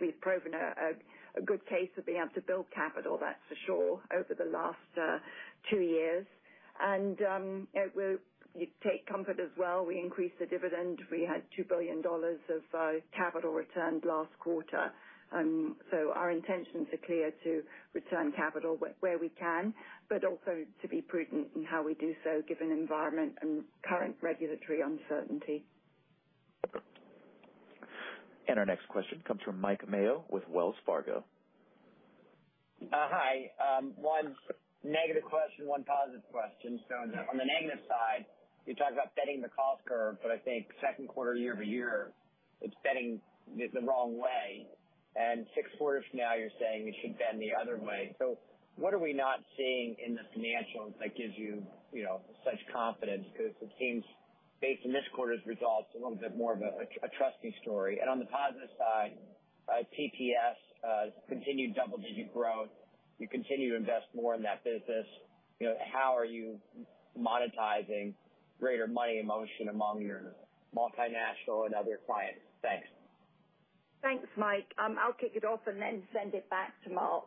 We've 0.00 0.20
proven 0.20 0.54
a 0.54 1.42
good 1.42 1.64
case 1.66 1.90
of 1.98 2.06
being 2.06 2.18
able 2.18 2.34
to 2.34 2.42
build 2.42 2.66
capital, 2.74 3.18
that's 3.20 3.40
for 3.48 3.56
sure, 3.66 4.02
over 4.14 4.34
the 4.34 4.50
last 4.50 4.78
two 5.70 5.80
years. 5.80 6.26
And 6.80 7.18
um 7.22 7.68
it 7.74 7.94
will 7.96 8.18
you 8.54 8.66
take 8.84 9.06
comfort 9.06 9.38
as 9.40 9.50
well. 9.58 9.84
We 9.86 9.98
increased 10.00 10.36
the 10.40 10.46
dividend. 10.46 11.00
We 11.12 11.22
had 11.28 11.42
$2 11.58 11.68
billion 11.68 12.02
of 12.04 13.02
capital 13.16 13.52
returned 13.52 14.04
last 14.06 14.32
quarter. 14.40 14.92
Um 15.32 15.76
so 15.90 16.12
our 16.14 16.30
intentions 16.30 16.88
are 16.92 17.06
clear 17.06 17.32
to 17.44 17.62
return 17.94 18.32
capital 18.36 18.78
where 19.00 19.18
we 19.18 19.30
can, 19.30 19.74
but 20.08 20.24
also 20.24 20.64
to 20.82 20.88
be 20.88 21.02
prudent 21.02 21.48
in 21.56 21.64
how 21.64 21.82
we 21.84 21.94
do 21.94 22.14
so 22.24 22.42
given 22.48 22.70
environment 22.72 23.34
and 23.42 23.64
current 23.88 24.16
regulatory 24.22 24.80
uncertainty. 24.82 25.64
And 28.48 28.58
our 28.58 28.66
next 28.66 28.88
question 28.88 29.22
comes 29.26 29.40
from 29.44 29.60
Mike 29.60 29.88
Mayo 29.88 30.24
with 30.30 30.44
Wells 30.48 30.76
Fargo. 30.84 31.24
Uh, 32.82 33.08
hi. 33.10 33.50
Um, 33.58 33.92
one 33.96 34.36
negative 34.84 35.24
question, 35.24 35.66
one 35.66 35.82
positive 35.82 36.22
question. 36.30 36.78
So 36.88 36.94
on 36.94 37.36
the 37.36 37.44
negative 37.44 37.82
side, 37.88 38.26
you 38.66 38.74
talked 38.74 38.92
about 38.92 39.14
bending 39.16 39.42
the 39.42 39.48
cost 39.50 39.82
curve, 39.86 40.18
but 40.22 40.30
I 40.30 40.38
think 40.38 40.66
second 40.80 41.08
quarter 41.08 41.34
year-over-year, 41.34 42.12
it's 42.60 42.74
bending 42.82 43.20
the 43.56 43.80
wrong 43.82 44.18
way. 44.18 44.66
Six 45.54 45.70
quarters 45.78 46.04
from 46.10 46.20
now, 46.20 46.34
you're 46.34 46.52
saying 46.60 46.88
it 46.88 46.94
should 47.02 47.18
bend 47.18 47.40
the 47.40 47.50
other 47.56 47.78
way. 47.78 48.14
So 48.18 48.38
what 48.76 48.92
are 48.92 48.98
we 48.98 49.12
not 49.12 49.40
seeing 49.56 49.96
in 50.04 50.14
the 50.14 50.26
financials 50.36 50.92
that 51.00 51.16
gives 51.16 51.32
you 51.36 51.62
you 51.92 52.04
know, 52.04 52.20
such 52.44 52.60
confidence? 52.72 53.24
Because 53.32 53.54
it 53.62 53.70
seems 53.78 54.04
based 54.60 54.82
on 54.84 54.92
this 54.92 55.04
quarter's 55.14 55.40
results, 55.46 55.88
a 55.94 55.98
little 55.98 56.16
bit 56.16 56.36
more 56.36 56.54
of 56.54 56.62
a 56.62 57.08
trusting 57.18 57.52
story. 57.62 57.98
And 58.00 58.08
on 58.08 58.18
the 58.18 58.26
positive 58.26 58.70
side, 58.78 59.12
uh, 59.68 59.82
TTS 59.92 60.58
uh, 60.86 61.10
continued 61.28 61.74
double-digit 61.74 62.32
growth. 62.32 62.68
You 63.18 63.28
continue 63.28 63.70
to 63.70 63.76
invest 63.76 64.06
more 64.14 64.34
in 64.34 64.42
that 64.42 64.64
business. 64.64 65.06
You 65.60 65.68
know, 65.68 65.74
how 65.92 66.16
are 66.16 66.24
you 66.24 66.58
monetizing 67.18 68.14
greater 68.60 68.86
money 68.86 69.18
in 69.18 69.26
motion 69.26 69.68
among 69.70 70.02
your 70.02 70.34
multinational 70.76 71.66
and 71.66 71.74
other 71.74 72.00
clients? 72.06 72.40
Thanks. 72.62 72.86
Thanks, 74.02 74.28
Mike. 74.36 74.68
Um, 74.78 74.96
I'll 75.02 75.14
kick 75.14 75.32
it 75.34 75.44
off 75.44 75.60
and 75.66 75.80
then 75.80 76.02
send 76.12 76.34
it 76.34 76.48
back 76.50 76.74
to 76.84 76.92
Mark. 76.92 77.24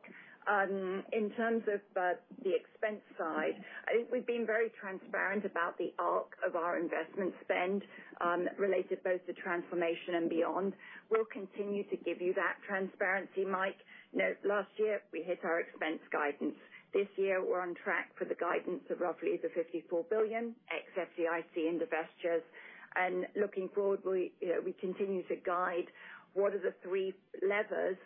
Um, 0.50 1.04
in 1.14 1.30
terms 1.38 1.62
of 1.70 1.80
uh, 1.96 2.18
the 2.42 2.56
expense 2.58 3.06
side, 3.20 3.54
I 3.86 3.94
think 3.94 4.10
we've 4.12 4.26
been 4.26 4.48
very 4.48 4.72
transparent 4.82 5.46
about 5.46 5.78
the 5.78 5.94
arc 6.00 6.34
of 6.42 6.56
our 6.56 6.80
investment 6.80 7.36
spend, 7.46 7.84
um, 8.20 8.50
related 8.58 9.04
both 9.04 9.24
to 9.28 9.34
transformation 9.34 10.16
and 10.16 10.28
beyond. 10.28 10.74
We'll 11.12 11.30
continue 11.32 11.84
to 11.94 11.98
give 11.98 12.20
you 12.20 12.34
that 12.34 12.58
transparency, 12.68 13.46
Mike. 13.46 13.78
You 14.12 14.20
know, 14.20 14.34
last 14.44 14.70
year 14.78 15.02
we 15.14 15.22
hit 15.22 15.40
our 15.44 15.60
expense 15.60 16.02
guidance. 16.12 16.58
This 16.96 17.08
year 17.16 17.46
we're 17.46 17.62
on 17.62 17.76
track 17.84 18.10
for 18.18 18.26
the 18.26 18.34
guidance 18.34 18.82
of 18.90 19.02
roughly 19.02 19.38
the 19.38 19.50
54 19.54 20.06
billion 20.10 20.56
ex 20.74 20.90
FDIC 20.98 21.70
and 21.70 21.80
divestitures. 21.80 22.42
Looking 23.40 23.70
forward, 23.76 24.00
we, 24.04 24.32
you 24.42 24.50
know, 24.50 24.62
we 24.66 24.74
continue 24.74 25.22
to 25.28 25.36
guide 25.36 25.86
what 26.34 26.54
are 26.54 26.60
the 26.60 26.74
three 26.82 27.14
levers 27.48 27.98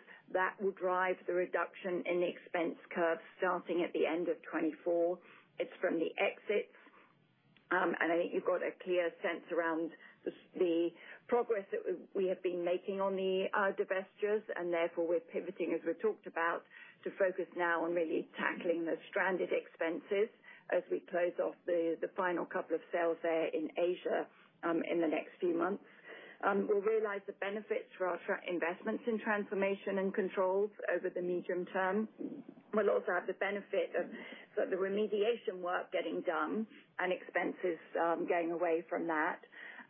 will 0.60 0.72
drive 0.72 1.16
the 1.26 1.34
reduction 1.34 2.02
in 2.06 2.20
the 2.20 2.28
expense 2.28 2.76
curve 2.94 3.18
starting 3.38 3.82
at 3.82 3.92
the 3.92 4.06
end 4.06 4.28
of 4.28 4.36
2024. 4.50 5.18
It's 5.58 5.72
from 5.80 5.98
the 5.98 6.10
exits 6.18 6.74
um, 7.74 7.94
and 8.00 8.12
I 8.12 8.16
think 8.16 8.30
you've 8.34 8.44
got 8.44 8.62
a 8.62 8.70
clear 8.84 9.10
sense 9.22 9.44
around 9.50 9.90
the 10.56 10.90
progress 11.28 11.64
that 11.72 11.80
we 12.14 12.28
have 12.28 12.42
been 12.42 12.64
making 12.64 13.00
on 13.00 13.16
the 13.16 13.46
uh, 13.52 13.72
divestitures, 13.72 14.42
and 14.56 14.72
therefore 14.72 15.08
we're 15.08 15.26
pivoting, 15.32 15.72
as 15.74 15.80
we 15.86 15.92
talked 15.94 16.26
about, 16.26 16.62
to 17.04 17.10
focus 17.18 17.46
now 17.56 17.84
on 17.84 17.94
really 17.94 18.28
tackling 18.38 18.84
the 18.84 18.96
stranded 19.10 19.50
expenses 19.52 20.28
as 20.72 20.82
we 20.90 21.02
close 21.10 21.32
off 21.42 21.54
the 21.66 21.96
final 22.16 22.44
couple 22.44 22.74
of 22.74 22.80
sales 22.92 23.16
there 23.22 23.48
in 23.52 23.68
Asia 23.76 24.26
um, 24.62 24.82
in 24.90 25.00
the 25.00 25.08
next 25.08 25.32
few 25.40 25.56
months. 25.56 25.84
Um, 26.44 26.68
we'll 26.68 26.82
realize 26.82 27.20
the 27.26 27.34
benefits 27.40 27.88
for 27.96 28.06
our 28.06 28.20
investments 28.48 29.02
in 29.06 29.18
transformation 29.20 29.98
and 29.98 30.12
controls 30.12 30.70
over 30.94 31.08
the 31.08 31.22
medium 31.22 31.66
term. 31.72 32.08
We'll 32.74 32.90
also 32.90 33.12
have 33.14 33.26
the 33.26 33.38
benefit 33.40 33.94
of 33.96 34.70
the 34.70 34.76
remediation 34.76 35.62
work 35.62 35.90
getting 35.92 36.20
done 36.22 36.66
and 36.98 37.12
expenses 37.12 37.78
um, 38.00 38.26
going 38.28 38.52
away 38.52 38.84
from 38.88 39.06
that. 39.06 39.38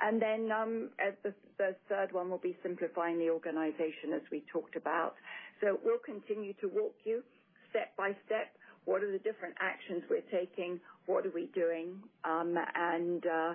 And 0.01 0.21
then, 0.21 0.51
um, 0.53 0.91
uh, 0.99 1.13
the 1.59 1.77
third 1.89 2.13
one 2.13 2.29
will 2.31 2.43
be 2.43 2.57
simplifying 2.63 3.19
the 3.19 3.31
organization, 3.31 4.13
as 4.15 4.23
we 4.31 4.43
talked 4.53 4.77
about. 4.77 5.15
So 5.61 5.79
we'll 5.85 6.03
continue 6.05 6.53
to 6.61 6.69
walk 6.69 6.95
you 7.05 7.23
step 7.71 7.97
by 7.97 8.15
step, 8.27 8.55
what 8.85 9.03
are 9.03 9.11
the 9.11 9.19
different 9.19 9.55
actions 9.61 10.03
we're 10.09 10.29
taking, 10.31 10.79
what 11.07 11.27
are 11.27 11.33
we 11.35 11.51
doing, 11.55 11.99
and 12.25 13.25
uh, 13.27 13.55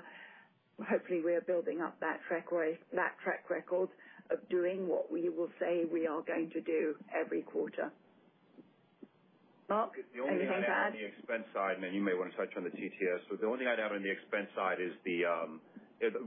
hopefully 0.88 1.22
we 1.24 1.34
are 1.34 1.42
building 1.42 1.82
up 1.82 2.00
that 2.00 2.20
track 2.28 2.52
record 2.52 3.90
of 4.32 4.38
doing 4.50 4.88
what 4.88 5.12
we 5.12 5.30
will 5.30 5.50
say 5.60 5.86
we 5.92 6.08
are 6.08 6.22
going 6.22 6.50
to 6.52 6.62
do 6.62 6.96
every 7.14 7.42
quarter. 7.42 7.92
Mark, 9.70 9.94
anything 9.98 10.10
to 10.16 10.18
add? 10.18 10.18
The 10.18 10.22
only 10.26 10.46
thing 10.46 10.50
I'd 10.50 10.66
add 10.66 10.94
on 10.94 10.98
the 10.98 11.06
expense 11.06 11.46
side, 11.54 11.76
and 11.76 11.84
then 11.84 11.94
you 11.94 12.02
may 12.02 12.14
want 12.14 12.32
to 12.32 12.38
touch 12.38 12.54
on 12.58 12.64
the 12.64 12.74
TTS. 12.74 13.40
The 13.40 13.46
only 13.46 13.60
thing 13.60 13.68
I'd 13.68 13.80
add 13.80 13.92
on 13.92 14.02
the 14.02 14.10
expense 14.10 14.50
side 14.56 14.82
is 14.82 14.94
um, 15.26 15.62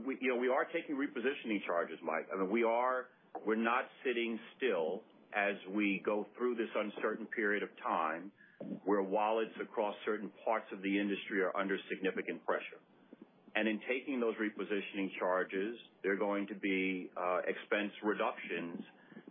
we 0.07 0.49
are 0.49 0.65
taking 0.71 0.95
repositioning 0.95 1.63
charges, 1.65 1.99
Mike. 2.03 2.27
I 2.33 2.39
mean, 2.39 2.51
We're 2.51 3.55
not 3.55 3.85
sitting 4.05 4.39
still 4.57 5.01
as 5.35 5.55
we 5.73 6.01
go 6.05 6.25
through 6.37 6.55
this 6.55 6.69
uncertain 6.75 7.25
period 7.27 7.63
of 7.63 7.69
time 7.83 8.31
where 8.85 9.01
wallets 9.03 9.51
across 9.61 9.95
certain 10.05 10.31
parts 10.45 10.67
of 10.71 10.81
the 10.81 10.99
industry 10.99 11.41
are 11.41 11.55
under 11.57 11.77
significant 11.89 12.45
pressure. 12.45 12.79
And 13.55 13.67
in 13.67 13.79
taking 13.87 14.19
those 14.19 14.35
repositioning 14.35 15.11
charges, 15.19 15.77
there 16.01 16.13
are 16.13 16.17
going 16.17 16.47
to 16.47 16.55
be 16.55 17.09
uh, 17.15 17.41
expense 17.45 17.91
reductions 18.03 18.81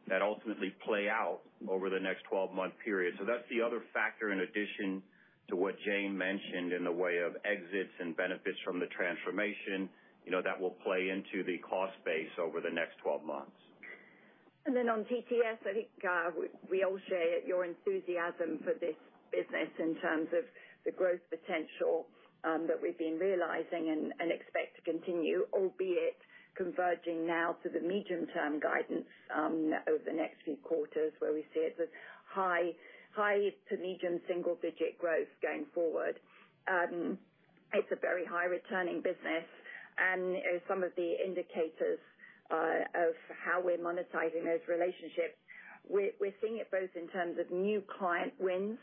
that 0.08 0.22
ultimately 0.22 0.74
play 0.84 1.08
out 1.08 1.40
over 1.68 1.90
the 1.90 1.98
next 1.98 2.22
12-month 2.32 2.74
period. 2.84 3.14
So 3.18 3.24
that's 3.24 3.46
the 3.50 3.60
other 3.60 3.82
factor 3.92 4.32
in 4.32 4.40
addition 4.40 5.02
to 5.48 5.56
what 5.56 5.74
Jane 5.84 6.16
mentioned 6.16 6.72
in 6.72 6.84
the 6.84 6.92
way 6.92 7.18
of 7.18 7.34
exits 7.44 7.92
and 8.00 8.16
benefits 8.16 8.58
from 8.64 8.78
the 8.78 8.86
transformation, 8.86 9.88
you 10.24 10.30
know, 10.30 10.42
that 10.42 10.58
will 10.58 10.76
play 10.86 11.10
into 11.10 11.44
the 11.44 11.58
cost 11.58 11.94
base 12.04 12.30
over 12.38 12.60
the 12.60 12.70
next 12.70 12.98
12 13.02 13.24
months. 13.24 13.58
And 14.66 14.76
then 14.76 14.88
on 14.88 15.02
TTS, 15.10 15.58
I 15.66 15.72
think 15.74 15.90
uh, 16.06 16.30
we 16.70 16.84
all 16.84 16.98
share 17.08 17.42
your 17.44 17.64
enthusiasm 17.64 18.62
for 18.62 18.74
this 18.78 18.94
business 19.34 19.70
in 19.78 19.96
terms 19.98 20.28
of 20.30 20.46
the 20.84 20.92
growth 20.92 21.22
potential 21.30 22.06
Um, 22.44 22.66
that 22.66 22.74
we've 22.82 22.98
been 22.98 23.22
realizing 23.22 23.94
and 23.94 24.32
expect 24.32 24.74
to 24.74 24.82
continue, 24.82 25.46
albeit 25.54 26.18
converging 26.56 27.24
now 27.24 27.54
to 27.62 27.68
the 27.70 27.78
medium-term 27.78 28.58
guidance 28.58 29.06
um, 29.30 29.70
over 29.86 30.02
the 30.04 30.12
next 30.12 30.42
few 30.44 30.56
quarters, 30.56 31.12
where 31.20 31.32
we 31.32 31.46
see 31.54 31.60
it 31.60 31.76
as 31.80 31.86
high 32.26 32.74
high 33.14 33.52
to 33.68 33.76
medium 33.76 34.20
single-digit 34.26 34.98
growth 34.98 35.28
going 35.42 35.66
forward. 35.74 36.18
Um, 36.66 37.18
it's 37.72 37.88
a 37.92 38.00
very 38.00 38.24
high 38.24 38.46
returning 38.46 39.02
business, 39.02 39.44
and 39.98 40.36
some 40.68 40.82
of 40.82 40.92
the 40.96 41.14
indicators 41.24 42.00
uh, 42.50 43.08
of 43.08 43.14
how 43.44 43.60
we're 43.62 43.78
monetizing 43.78 44.44
those 44.44 44.64
relationships, 44.68 45.36
we're 45.88 46.36
seeing 46.40 46.58
it 46.58 46.70
both 46.70 46.90
in 46.96 47.08
terms 47.08 47.36
of 47.38 47.50
new 47.50 47.82
client 47.98 48.32
wins. 48.38 48.78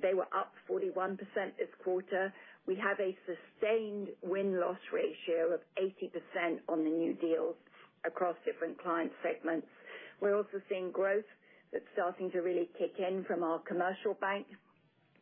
They 0.00 0.14
were 0.14 0.28
up 0.36 0.52
41% 0.70 1.16
this 1.58 1.72
quarter. 1.82 2.32
We 2.66 2.76
have 2.76 2.98
a 3.00 3.16
sustained 3.26 4.08
win-loss 4.22 4.78
ratio 4.92 5.54
of 5.54 5.60
80% 5.78 6.60
on 6.68 6.84
the 6.84 6.90
new 6.90 7.14
deals 7.14 7.56
across 8.04 8.36
different 8.44 8.80
client 8.82 9.12
segments. 9.22 9.66
We're 10.20 10.36
also 10.36 10.60
seeing 10.68 10.90
growth 10.90 11.24
that's 11.72 11.84
starting 11.94 12.30
to 12.32 12.40
really 12.40 12.68
kick 12.78 12.94
in 12.98 13.24
from 13.24 13.42
our 13.42 13.60
commercial 13.60 14.14
bank 14.20 14.46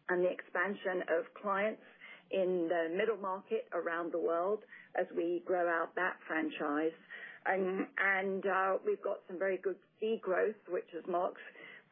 and 0.08 0.24
the 0.24 0.30
expansion 0.30 1.02
of 1.08 1.24
clients 1.40 1.82
in 2.30 2.68
the 2.68 2.96
middle 2.96 3.16
market 3.16 3.66
around 3.72 4.12
the 4.12 4.18
world 4.18 4.60
as 4.98 5.06
we 5.16 5.42
grow 5.46 5.68
out 5.68 5.94
that 5.96 6.16
franchise. 6.26 6.92
And 7.46 8.44
uh, 8.46 8.78
we've 8.86 9.02
got 9.02 9.20
some 9.28 9.38
very 9.38 9.58
good 9.58 9.76
fee 10.00 10.18
growth, 10.22 10.56
which 10.68 10.88
as 10.96 11.04
Mark 11.08 11.34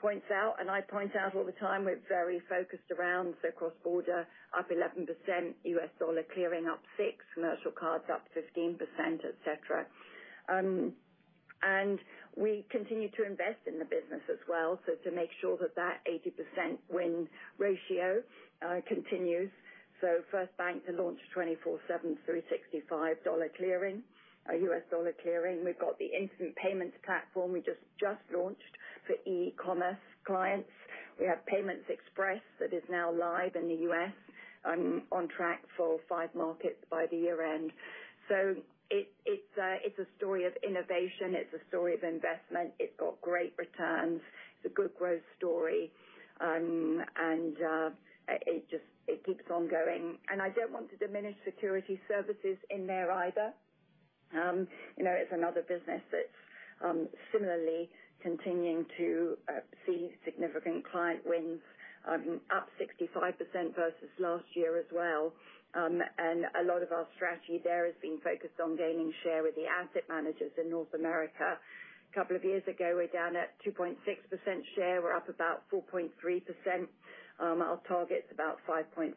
points 0.03 0.27
out, 0.35 0.57
and 0.61 0.71
I 0.71 0.83
point 0.83 1.17
out 1.17 1.37
all 1.37 1.47
the 1.47 1.57
time, 1.63 1.87
we're 1.87 2.03
very 2.11 2.43
focused 2.51 2.91
around 2.91 3.35
so 3.43 3.51
cross-border 3.53 4.27
up 4.59 4.69
11%, 4.71 5.07
US 5.07 5.91
dollar 6.01 6.25
clearing 6.35 6.67
up 6.67 6.83
6, 6.99 7.09
commercial 7.35 7.73
cards 7.73 8.05
up 8.13 8.27
15%, 8.37 8.77
et 9.25 9.37
cetera. 9.47 9.87
Um, 10.51 10.93
and 11.63 11.99
we 12.37 12.67
continue 12.71 13.09
to 13.17 13.25
invest 13.25 13.65
in 13.67 13.79
the 13.79 13.87
business 13.87 14.23
as 14.29 14.43
well, 14.49 14.81
so 14.87 14.95
to 15.09 15.17
make 15.17 15.31
sure 15.41 15.57
that 15.63 15.77
that 15.77 16.03
80% 16.11 16.79
win 16.91 17.29
ratio 17.59 18.23
uh, 18.67 18.81
continues. 18.89 19.51
So 20.03 20.21
First 20.33 20.57
bank 20.59 20.85
to 20.87 20.93
launch 20.93 21.21
24/7, 21.35 21.57
365 22.27 23.25
dollar 23.25 23.49
clearing, 23.57 24.03
US 24.51 24.83
dollar 24.91 25.15
clearing. 25.23 25.65
We've 25.65 25.79
got 25.79 25.99
the 25.99 26.11
instant 26.13 26.57
payments 26.57 26.99
platform 27.07 27.53
we 27.53 27.63
just 27.63 27.81
launched 28.35 28.75
for 29.07 29.15
e-commerce 29.31 29.97
clients. 30.27 30.71
We 31.21 31.27
have 31.27 31.45
Payments 31.47 31.85
Express 31.89 32.41
that 32.61 32.73
is 32.73 32.83
now 32.91 33.13
live 33.13 33.57
in 33.57 33.69
the 33.69 33.83
U.S., 33.91 34.13
on 34.65 35.29
track 35.37 35.63
for 35.77 35.99
five 36.09 36.31
markets 36.37 36.79
by 36.89 37.07
the 37.11 37.17
year-end. 37.17 37.73
It's 39.85 39.99
a 39.99 40.07
story 40.17 40.47
of 40.47 40.53
innovation. 40.67 41.35
It's 41.37 41.53
a 41.53 41.69
story 41.69 41.95
of 41.95 42.03
investment. 42.03 42.73
It's 42.79 42.95
got 42.99 43.21
great 43.21 43.53
returns. 43.59 44.21
It's 44.57 44.73
a 44.73 44.75
good 44.75 44.91
growth 44.99 45.27
story. 45.37 45.93
Um, 46.41 47.03
and 47.17 47.57
uh, 47.57 47.91
it 48.47 48.65
just 48.71 48.85
keeps 49.27 49.45
on 49.53 49.69
going. 49.69 50.17
And 50.31 50.41
I 50.41 50.49
don't 50.51 50.73
want 50.73 50.89
to 50.91 50.97
diminish 50.97 51.37
Securities 51.45 51.99
Services 52.09 52.57
in 52.71 52.87
there 52.87 53.13
either. 53.13 53.53
Um, 54.33 54.67
you 54.97 55.05
know, 55.05 55.13
it's 55.13 55.33
another 55.33 55.63
business 55.63 56.01
that's 56.11 56.39
um, 56.83 57.09
similarly 57.33 57.91
continuing 58.23 58.87
to 58.99 59.37
see 59.87 60.11
significant 60.25 60.85
client 60.91 61.23
wins, 61.27 61.61
up 62.51 62.68
65% 62.81 63.75
versus 63.77 64.11
last 64.18 64.45
year 64.55 64.79
as 64.79 64.87
well. 64.93 65.33
Um 65.75 66.01
and 66.18 66.45
a 66.61 66.64
lot 66.64 66.83
of 66.83 66.93
our 66.93 67.07
strategy 67.16 67.61
there 67.64 67.87
has 67.87 67.95
been 68.03 68.20
focused 68.20 68.61
on 68.62 68.77
gaining 68.77 69.12
share 69.25 69.43
with 69.43 69.55
the 69.57 69.66
asset 69.66 70.05
managers 70.09 70.53
in 70.61 70.70
North 70.70 70.93
America. 70.95 71.59
A 72.12 72.14
couple 72.14 72.37
of 72.37 72.45
years 72.45 72.62
ago, 72.68 72.93
we're 72.95 73.09
down 73.09 73.37
at 73.37 73.57
2.6% 73.66 73.97
share. 74.77 75.01
We're 75.03 75.16
up 75.16 75.29
about 75.31 75.64
4.3%. 75.73 76.12
Our 77.41 77.81
target's 77.89 78.29
about 78.33 78.59
5.5% 78.68 79.14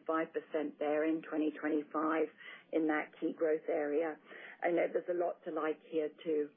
there 0.78 1.04
in 1.04 1.20
2025 1.22 2.26
in 2.72 2.86
that 2.88 3.08
key 3.20 3.34
growth 3.38 3.68
area. 3.68 4.16
I 4.64 4.70
know 4.70 4.86
there's 4.92 5.08
a 5.10 5.14
lot 5.22 5.36
to 5.44 5.52
like 5.52 5.78
here, 5.90 6.08
too. 6.24 6.48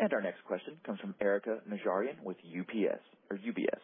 And 0.00 0.12
our 0.12 0.20
next 0.20 0.44
question 0.46 0.76
comes 0.84 1.00
from 1.00 1.14
Erika 1.20 1.58
Najarian 1.68 2.22
with 2.22 2.36
UPS 2.38 3.02
or 3.30 3.36
UBS. 3.38 3.82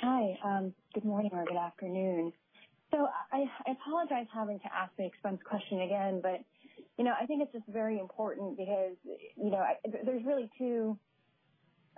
Hi. 0.00 0.38
Um, 0.44 0.74
good 0.94 1.04
morning 1.04 1.30
or 1.32 1.44
good 1.44 1.56
afternoon. 1.56 2.32
So 2.90 3.06
I 3.32 3.44
apologize 3.70 4.26
having 4.34 4.58
to 4.60 4.66
ask 4.74 4.92
the 4.98 5.06
expense 5.06 5.40
question 5.48 5.80
again, 5.82 6.20
but 6.22 6.40
you 6.98 7.04
know, 7.04 7.12
I 7.20 7.24
think 7.26 7.42
it's 7.42 7.52
just 7.52 7.66
very 7.68 7.98
important 7.98 8.56
because 8.56 8.96
you 9.04 9.50
know, 9.50 9.64
there's 10.04 10.24
really 10.26 10.50
two 10.58 10.98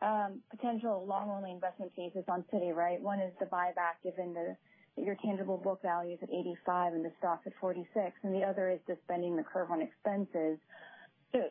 um, 0.02 0.40
potential 0.50 1.04
long-only 1.06 1.50
investment 1.50 1.94
cases 1.96 2.24
on 2.28 2.44
Citi, 2.52 2.74
right? 2.74 3.00
One 3.00 3.20
is 3.20 3.32
the 3.40 3.46
buyback, 3.46 4.02
given 4.02 4.56
your 4.96 5.16
tangible 5.24 5.56
book 5.56 5.82
value 5.82 6.14
is 6.14 6.18
at 6.22 6.30
85 6.30 6.94
and 6.94 7.04
the 7.04 7.12
stock's 7.18 7.46
at 7.46 7.52
46, 7.60 7.88
and 8.22 8.34
the 8.34 8.42
other 8.42 8.70
is 8.70 8.78
just 8.86 9.00
bending 9.08 9.36
the 9.36 9.42
curve 9.42 9.70
on 9.70 9.82
expenses. 9.82 10.58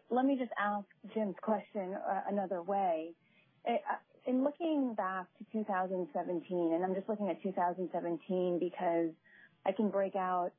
Let 0.09 0.25
me 0.25 0.37
just 0.37 0.51
ask 0.57 0.85
Jim's 1.13 1.35
question 1.41 1.95
uh, 1.95 2.21
another 2.29 2.61
way. 2.61 3.11
Uh, 3.67 3.73
uh, 3.73 3.75
in 4.25 4.43
looking 4.43 4.93
back 4.95 5.25
to 5.37 5.45
2017, 5.51 6.73
and 6.73 6.83
I'm 6.83 6.95
just 6.95 7.09
looking 7.09 7.29
at 7.29 7.43
2017 7.43 8.59
because 8.59 9.09
I 9.65 9.73
can 9.73 9.89
break 9.89 10.15
out 10.15 10.51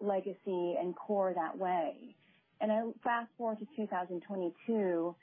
legacy 0.00 0.76
and 0.78 0.94
core 0.94 1.32
that 1.34 1.58
way. 1.58 2.14
And 2.60 2.70
I 2.70 2.82
fast-forward 3.02 3.58
to 3.58 3.66
2022, 3.76 5.16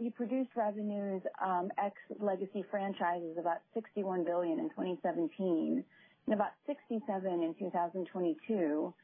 you 0.00 0.10
produced 0.12 0.50
revenues 0.54 1.22
um, 1.44 1.70
ex 1.78 1.96
legacy 2.20 2.64
franchises 2.70 3.36
about 3.40 3.58
61 3.74 4.24
billion 4.24 4.60
in 4.60 4.68
2017. 4.68 5.84
and 6.26 6.34
about 6.34 6.52
67 6.66 7.42
in 7.42 7.54
2022. 7.58 8.94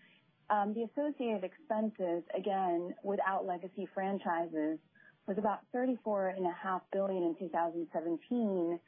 Um, 0.49 0.75
the 0.75 0.85
associated 0.85 1.43
expenses, 1.43 2.23
again, 2.37 2.95
without 3.03 3.47
legacy 3.47 3.89
franchises, 3.93 4.79
was 5.27 5.39
about 5.39 5.61
34.5 5.75 6.81
billion 6.93 7.23
in 7.25 7.35
2017 7.39 8.79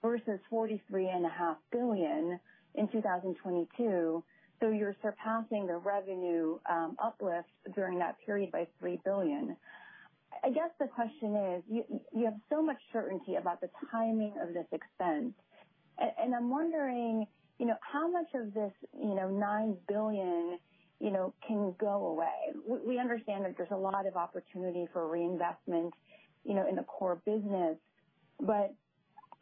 versus 0.00 0.40
43.5 0.50 1.56
billion 1.70 2.40
in 2.74 2.88
2022. 2.88 4.24
You're 4.62 4.94
surpassing 5.02 5.66
the 5.66 5.76
revenue 5.76 6.58
um, 6.70 6.96
uplift 7.02 7.48
during 7.74 7.98
that 7.98 8.16
period 8.24 8.52
by 8.52 8.68
3 8.78 9.00
billion. 9.04 9.56
I 10.44 10.50
guess 10.50 10.70
the 10.78 10.86
question 10.86 11.34
is, 11.34 11.62
you 12.12 12.24
have 12.24 12.36
so 12.48 12.62
much 12.62 12.78
certainty 12.92 13.34
about 13.34 13.60
the 13.60 13.68
timing 13.90 14.32
of 14.40 14.54
this 14.54 14.66
expense. 14.70 15.34
I'm 15.98 16.48
wondering, 16.48 17.26
you 17.58 17.66
know, 17.66 17.74
how 17.80 18.08
much 18.08 18.28
of 18.34 18.54
this, 18.54 18.72
you 18.96 19.14
know, 19.14 19.28
$9 19.28 19.76
billion, 19.88 20.58
you 21.02 21.10
know, 21.10 21.34
can 21.46 21.74
go 21.80 22.06
away? 22.06 22.54
We 22.64 23.00
understand 23.00 23.44
that 23.44 23.56
there's 23.56 23.72
a 23.72 23.76
lot 23.76 24.06
of 24.06 24.14
opportunity 24.14 24.86
for 24.92 25.08
reinvestment, 25.08 25.92
you 26.44 26.54
know, 26.54 26.68
in 26.68 26.76
the 26.76 26.84
core 26.84 27.20
business. 27.26 27.76
But 28.38 28.72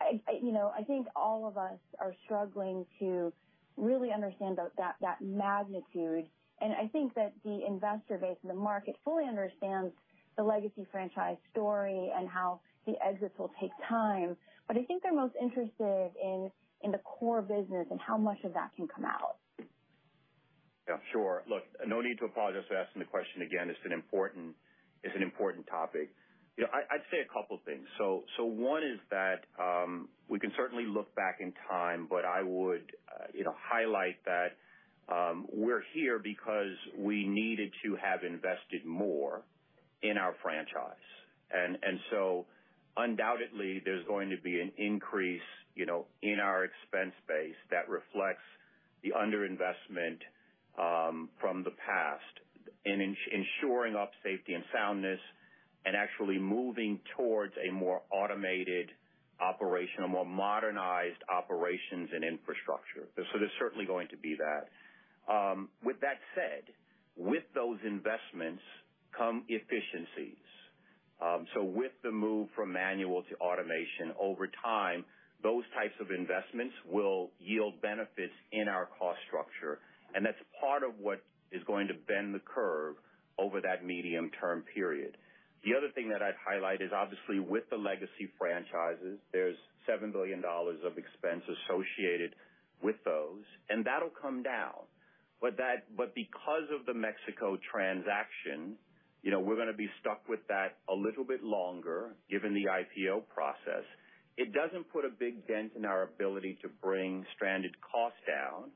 I, 0.00 0.20
you 0.42 0.52
know, 0.52 0.72
I 0.76 0.82
think 0.84 1.06
all 1.14 1.46
of 1.46 1.58
us 1.58 1.78
are 1.98 2.14
struggling 2.24 2.86
to 2.98 3.30
really 3.76 4.10
understand 4.10 4.58
that 4.78 5.20
magnitude. 5.20 6.24
And 6.62 6.72
I 6.72 6.88
think 6.88 7.14
that 7.14 7.34
the 7.44 7.60
investor 7.66 8.16
base 8.16 8.38
in 8.42 8.48
the 8.48 8.54
market 8.54 8.96
fully 9.04 9.24
understands 9.28 9.92
the 10.38 10.42
legacy 10.42 10.86
franchise 10.90 11.36
story 11.52 12.10
and 12.16 12.26
how 12.26 12.60
the 12.86 12.94
exits 13.06 13.38
will 13.38 13.52
take 13.60 13.72
time. 13.86 14.34
But 14.66 14.78
I 14.78 14.84
think 14.84 15.02
they're 15.02 15.14
most 15.14 15.34
interested 15.38 16.10
in 16.22 16.50
in 16.82 16.92
the 16.92 16.98
core 16.98 17.42
business 17.42 17.86
and 17.90 18.00
how 18.00 18.16
much 18.16 18.38
of 18.44 18.54
that 18.54 18.70
can 18.74 18.88
come 18.88 19.04
out. 19.04 19.36
Yeah, 20.90 20.98
sure. 21.12 21.44
Look, 21.48 21.62
no 21.86 22.00
need 22.00 22.18
to 22.18 22.24
apologize 22.24 22.64
for 22.66 22.74
asking 22.74 22.98
the 22.98 23.06
question 23.06 23.42
again. 23.42 23.70
It's 23.70 23.78
an 23.84 23.92
important 23.92 24.56
it's 25.04 25.14
an 25.14 25.22
important 25.22 25.66
topic. 25.68 26.10
You 26.56 26.64
know, 26.64 26.70
I'd 26.74 27.06
say 27.12 27.18
a 27.22 27.30
couple 27.32 27.60
things. 27.64 27.86
So 27.96 28.24
so 28.36 28.44
one 28.44 28.82
is 28.82 28.98
that 29.10 29.46
um, 29.56 30.08
we 30.28 30.40
can 30.40 30.50
certainly 30.56 30.84
look 30.84 31.14
back 31.14 31.38
in 31.38 31.54
time, 31.70 32.08
but 32.10 32.24
I 32.24 32.42
would, 32.42 32.90
uh, 33.06 33.26
you 33.32 33.44
know, 33.44 33.54
highlight 33.56 34.16
that 34.26 34.58
um, 35.08 35.46
we're 35.52 35.84
here 35.94 36.18
because 36.18 36.74
we 36.98 37.24
needed 37.24 37.70
to 37.84 37.94
have 37.94 38.24
invested 38.24 38.84
more 38.84 39.42
in 40.02 40.18
our 40.18 40.34
franchise. 40.42 41.06
And 41.52 41.78
and 41.82 42.00
so 42.10 42.46
undoubtedly 42.96 43.80
there's 43.84 44.04
going 44.08 44.28
to 44.30 44.42
be 44.42 44.60
an 44.60 44.72
increase, 44.76 45.48
you 45.76 45.86
know, 45.86 46.06
in 46.20 46.40
our 46.42 46.64
expense 46.64 47.14
base 47.28 47.60
that 47.70 47.88
reflects 47.88 48.42
the 49.04 49.12
underinvestment 49.16 50.18
Um, 50.80 51.28
from 51.40 51.62
the 51.62 51.72
past 51.84 52.34
in 52.86 53.14
ensuring 53.32 53.94
up 53.94 54.10
safety 54.24 54.54
and 54.54 54.64
soundness 54.72 55.20
and 55.84 55.94
actually 55.94 56.38
moving 56.38 56.98
towards 57.16 57.52
a 57.68 57.70
more 57.70 58.00
automated 58.10 58.88
operation, 59.40 60.04
a 60.04 60.08
more 60.08 60.24
modernized 60.24 61.20
operations 61.28 62.08
and 62.14 62.24
infrastructure. 62.24 63.08
So 63.16 63.38
there's 63.38 63.50
certainly 63.58 63.84
going 63.84 64.08
to 64.08 64.16
be 64.16 64.36
that. 64.40 65.32
Um, 65.32 65.68
with 65.84 66.00
that 66.00 66.16
said, 66.34 66.72
with 67.16 67.44
those 67.54 67.78
investments 67.84 68.62
come 69.16 69.44
efficiencies. 69.48 70.44
Um, 71.20 71.44
so 71.54 71.62
with 71.62 71.92
the 72.02 72.10
move 72.10 72.48
from 72.56 72.72
manual 72.72 73.22
to 73.28 73.34
automation 73.36 74.16
over 74.18 74.48
time, 74.64 75.04
those 75.42 75.64
types 75.76 75.94
of 76.00 76.10
investments 76.10 76.74
will 76.88 77.30
yield 77.38 77.80
benefits 77.82 78.32
in 78.52 78.68
our 78.68 78.88
cost 78.98 79.18
structure, 79.28 79.80
and 80.14 80.24
that's 80.24 80.38
part 80.60 80.82
of 80.82 80.98
what 80.98 81.22
is 81.52 81.62
going 81.64 81.88
to 81.88 81.94
bend 81.94 82.34
the 82.34 82.40
curve 82.40 82.96
over 83.38 83.60
that 83.60 83.84
medium-term 83.84 84.64
period. 84.74 85.16
The 85.64 85.76
other 85.76 85.92
thing 85.94 86.08
that 86.08 86.22
I'd 86.22 86.38
highlight 86.40 86.80
is 86.80 86.90
obviously 86.94 87.40
with 87.40 87.68
the 87.70 87.76
legacy 87.76 88.32
franchises, 88.38 89.18
there's 89.32 89.56
$7 89.88 90.12
billion 90.12 90.42
of 90.44 90.96
expense 90.96 91.42
associated 91.44 92.34
with 92.82 92.96
those, 93.04 93.44
and 93.68 93.84
that'll 93.84 94.14
come 94.22 94.42
down. 94.42 94.88
But 95.40 95.56
that 95.56 95.88
but 95.96 96.14
because 96.14 96.68
of 96.68 96.84
the 96.84 96.92
Mexico 96.92 97.56
transaction, 97.72 98.76
you 99.22 99.30
know, 99.30 99.40
we're 99.40 99.56
gonna 99.56 99.72
be 99.72 99.88
stuck 100.00 100.28
with 100.28 100.40
that 100.48 100.76
a 100.88 100.94
little 100.94 101.24
bit 101.24 101.42
longer 101.42 102.16
given 102.30 102.52
the 102.52 102.68
IPO 102.68 103.28
process. 103.32 103.84
It 104.36 104.52
doesn't 104.52 104.90
put 104.92 105.04
a 105.04 105.10
big 105.10 105.46
dent 105.46 105.72
in 105.76 105.84
our 105.84 106.02
ability 106.02 106.58
to 106.62 106.68
bring 106.68 107.24
stranded 107.34 107.74
costs 107.80 108.20
down. 108.26 108.70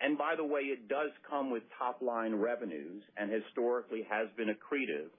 And 0.00 0.16
by 0.16 0.34
the 0.36 0.44
way, 0.44 0.60
it 0.60 0.88
does 0.88 1.10
come 1.28 1.50
with 1.50 1.62
top-line 1.78 2.34
revenues 2.34 3.02
and 3.16 3.30
historically 3.32 4.06
has 4.08 4.28
been 4.36 4.48
accretive 4.48 5.10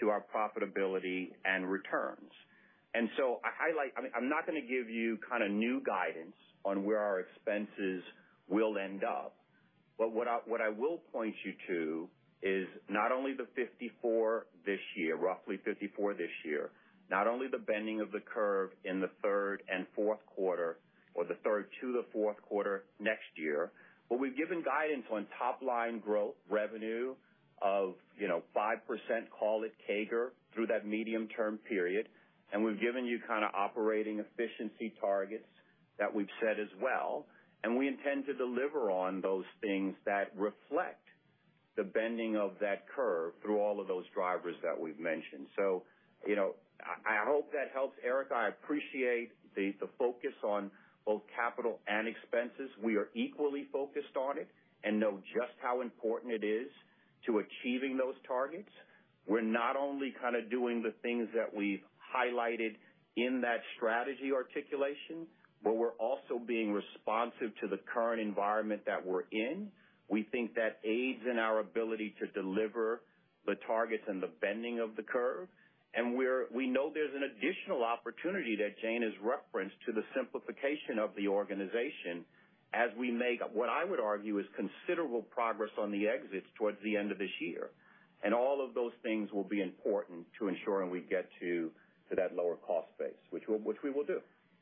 to 0.00 0.08
our 0.08 0.24
profitability 0.34 1.30
and 1.44 1.70
returns. 1.70 2.32
And 2.94 3.08
so 3.16 3.40
I 3.44 3.50
highlight... 3.56 3.92
I 3.96 4.02
mean, 4.02 4.10
I'm 4.16 4.28
not 4.28 4.46
gonna 4.46 4.60
give 4.60 4.90
you 4.90 5.18
kind 5.28 5.42
of 5.42 5.50
new 5.50 5.80
guidance 5.86 6.34
on 6.64 6.84
where 6.84 6.98
our 6.98 7.20
expenses 7.20 8.02
will 8.48 8.76
end 8.78 9.04
up, 9.04 9.36
but 9.98 10.12
what 10.12 10.28
I 10.28 10.68
will 10.68 10.98
point 11.12 11.34
you 11.44 11.52
to 11.68 12.08
is 12.42 12.66
not 12.90 13.12
only 13.12 13.32
the 13.32 13.46
54 13.54 14.46
this 14.66 14.80
year, 14.96 15.16
roughly 15.16 15.58
54 15.64 16.14
this 16.14 16.30
year, 16.44 16.70
not 17.10 17.26
only 17.26 17.46
the 17.48 17.58
bending 17.58 18.00
of 18.00 18.10
the 18.12 18.20
curve 18.20 18.70
in 18.84 19.00
the 19.00 19.10
third 19.22 19.62
and 19.72 19.86
fourth 19.94 20.24
quarter 20.26 20.78
or 21.14 21.24
the 21.24 21.36
third 21.44 21.68
to 21.80 21.92
the 21.92 22.04
fourth 22.12 22.36
quarter 22.42 22.84
next 22.98 23.30
year, 23.36 23.72
we've 24.10 24.36
given 24.36 24.62
guidance 24.62 25.04
on 25.12 25.26
top-line 25.38 26.00
growth 26.00 26.34
revenue 26.50 27.14
of, 27.62 27.94
you 28.18 28.28
know, 28.28 28.42
5%, 28.56 28.76
call 29.38 29.64
it 29.64 29.72
CAGR, 29.88 30.30
through 30.54 30.66
that 30.68 30.86
medium-term 30.86 31.58
period. 31.68 32.08
And 32.52 32.64
we've 32.64 32.80
given 32.80 33.04
you 33.04 33.18
kind 33.26 33.44
of 33.44 33.50
operating 33.54 34.20
efficiency 34.20 34.92
targets 35.00 35.46
that 35.98 36.14
we've 36.14 36.28
set 36.40 36.60
as 36.60 36.68
well. 36.80 37.26
And 37.62 37.76
we 37.76 37.88
intend 37.88 38.26
to 38.26 38.34
deliver 38.34 38.90
on 38.90 39.20
those 39.20 39.44
things 39.60 39.94
that 40.04 40.30
reflect 40.36 41.00
the 41.76 41.82
bending 41.82 42.36
of 42.36 42.52
that 42.60 42.84
curve 42.94 43.32
through 43.42 43.58
all 43.58 43.80
of 43.80 43.88
those 43.88 44.04
drivers 44.14 44.54
that 44.62 44.78
we've 44.78 45.00
mentioned. 45.00 45.46
So, 45.56 45.82
you 46.26 46.36
know, 46.36 46.54
I 46.80 47.24
hope 47.26 47.50
that 47.52 47.72
helps, 47.72 47.96
Erika. 48.04 48.34
I 48.34 48.48
appreciate 48.48 49.30
the, 49.56 49.74
the 49.80 49.88
focus 49.98 50.34
on 50.44 50.70
both 51.06 51.22
capital 51.34 51.80
and 51.86 52.08
expenses. 52.08 52.70
We 52.82 52.96
are 52.96 53.08
equally 53.14 53.66
focused 53.72 54.16
on 54.16 54.38
it 54.38 54.48
and 54.84 55.00
know 55.00 55.18
just 55.32 55.52
how 55.62 55.80
important 55.80 56.32
it 56.32 56.44
is 56.44 56.68
to 57.26 57.40
achieving 57.40 57.96
those 57.96 58.14
targets. 58.26 58.68
We're 59.26 59.40
not 59.40 59.76
only 59.76 60.14
kind 60.20 60.36
of 60.36 60.50
doing 60.50 60.82
the 60.82 60.92
things 61.02 61.28
that 61.34 61.54
we've 61.54 61.82
highlighted 62.14 62.76
in 63.16 63.40
that 63.42 63.60
strategy 63.76 64.32
articulation, 64.34 65.26
but 65.62 65.76
we're 65.76 65.96
also 65.98 66.38
being 66.46 66.72
responsive 66.72 67.50
to 67.62 67.68
the 67.68 67.78
current 67.92 68.20
environment 68.20 68.82
that 68.86 69.04
we're 69.04 69.24
in. 69.32 69.68
We 70.08 70.24
think 70.30 70.54
that 70.54 70.78
aids 70.84 71.22
in 71.30 71.38
our 71.38 71.60
ability 71.60 72.14
to 72.20 72.26
deliver 72.38 73.00
the 73.46 73.54
targets 73.66 74.04
and 74.06 74.22
the 74.22 74.30
bending 74.40 74.80
of 74.80 74.96
the 74.96 75.02
curve. 75.02 75.48
We 76.54 76.66
know 76.66 76.90
there's 76.92 77.14
an 77.14 77.24
additional 77.24 77.84
opportunity 77.84 78.56
that 78.56 78.78
Jane 78.80 79.02
has 79.02 79.12
referenced 79.22 79.76
to 79.86 79.92
the 79.92 80.02
simplification 80.14 80.98
of 80.98 81.10
the 81.16 81.28
organization 81.28 82.24
as 82.74 82.90
we 82.98 83.10
make 83.10 83.40
what 83.52 83.68
I 83.68 83.84
would 83.84 84.00
argue 84.00 84.38
is 84.38 84.46
considerable 84.56 85.22
progress 85.22 85.70
on 85.78 85.92
the 85.92 86.08
exits 86.08 86.46
towards 86.58 86.78
the 86.82 86.96
end 86.96 87.12
of 87.12 87.18
this 87.18 87.30
year. 87.40 87.70
And 88.24 88.34
all 88.34 88.64
of 88.64 88.74
those 88.74 88.92
things 89.02 89.30
will 89.32 89.44
be 89.44 89.60
important 89.60 90.26
to 90.38 90.48
ensuring 90.48 90.90
we 90.90 91.00
get 91.00 91.28
to 91.40 91.70
that 92.16 92.34
lower 92.34 92.56
cost 92.56 92.88
base, 92.98 93.12
which 93.30 93.44
which 93.48 93.78
we 93.82 93.90
will 93.90 94.04
do. 94.04 94.20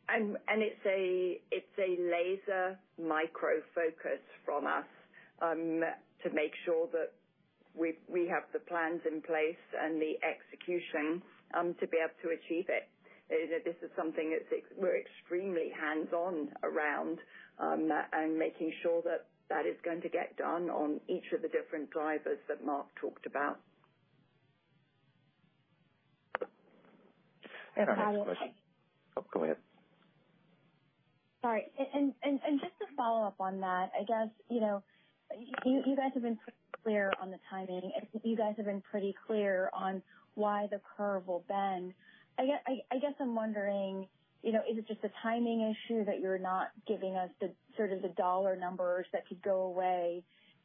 And 0.09 0.37
and 0.49 0.63
it's 0.63 0.85
a 0.87 1.41
it's 1.51 1.79
a 1.79 1.97
laser 2.01 2.79
micro 3.01 3.61
focus 3.75 4.21
from 4.45 4.67
us 4.67 4.87
um, 5.41 5.83
to 6.23 6.31
make 6.33 6.53
sure 6.65 6.89
that 6.93 7.13
we 7.75 8.29
have 8.29 8.45
the 8.53 8.61
plans 8.61 9.01
in 9.11 9.23
place 9.23 9.61
and 9.81 10.01
the 10.01 10.15
execution 10.23 11.23
um, 11.55 11.75
to 11.81 11.87
be 11.87 11.99
able 11.99 12.15
to 12.23 12.31
achieve 12.37 12.67
it. 12.69 12.89
This 13.65 13.77
is 13.83 13.91
something 13.97 14.31
that 14.31 14.45
we're 14.77 14.99
extremely 14.99 15.73
hands-on 15.79 16.51
around 16.63 17.19
um, 17.59 17.89
and 18.13 18.39
making 18.39 18.73
sure 18.83 19.01
that 19.03 19.27
that 19.49 19.67
is 19.67 19.77
going 19.85 20.03
to 20.03 20.09
get 20.09 20.37
done 20.37 20.69
on 20.69 21.01
each 21.09 21.33
of 21.35 21.41
the 21.41 21.49
different 21.49 21.91
drivers 21.91 22.39
that 22.49 22.65
Mark 22.65 22.87
talked 23.01 23.27
about. 23.27 23.59
And 27.77 27.89
our 27.89 28.13
next 28.13 28.25
question. 28.25 28.51
Oh, 29.17 29.25
go 29.33 29.45
ahead. 29.45 29.57
Sorry. 31.41 31.65
And 31.95 32.15
just 32.61 32.79
to 32.81 32.87
follow 32.97 33.27
up 33.27 33.37
on 33.41 33.61
that, 33.61 33.91
I 33.99 34.05
guess, 34.05 34.29
you 34.51 34.61
know, 34.61 34.83
you 35.65 35.97
guys 35.97 36.11
have 36.15 36.23
been 36.23 36.37
pretty 36.37 36.59
clear 36.83 37.13
on 37.21 37.31
the 37.31 37.39
timing, 37.51 37.93
and 37.97 38.23
you 38.25 38.37
guys 38.37 38.55
have 38.57 38.67
been 38.67 38.83
pretty 38.91 39.15
clear 39.27 39.71
on 39.73 40.03
why 40.35 40.67
the 40.71 40.81
curve 40.97 41.27
will 41.27 41.45
bend. 41.49 41.93
I 42.39 42.99
guess 43.01 43.13
I'm 43.21 43.35
wondering, 43.35 44.07
you 44.43 44.53
know, 44.53 44.61
is 44.71 44.79
it 44.79 44.89
just 44.89 45.05
a 45.05 45.11
timing 45.23 45.61
issue 45.61 46.05
that 46.05 46.21
you're 46.21 46.39
not 46.39 46.69
giving 46.89 47.15
us 47.15 47.31
the 47.41 47.51
sort 47.77 47.93
of 47.93 48.03
the 48.03 48.09
dollar 48.09 48.57
numbers 48.57 49.07
that 49.13 49.27
could 49.29 49.43
go 49.43 49.63
away, 49.63 50.23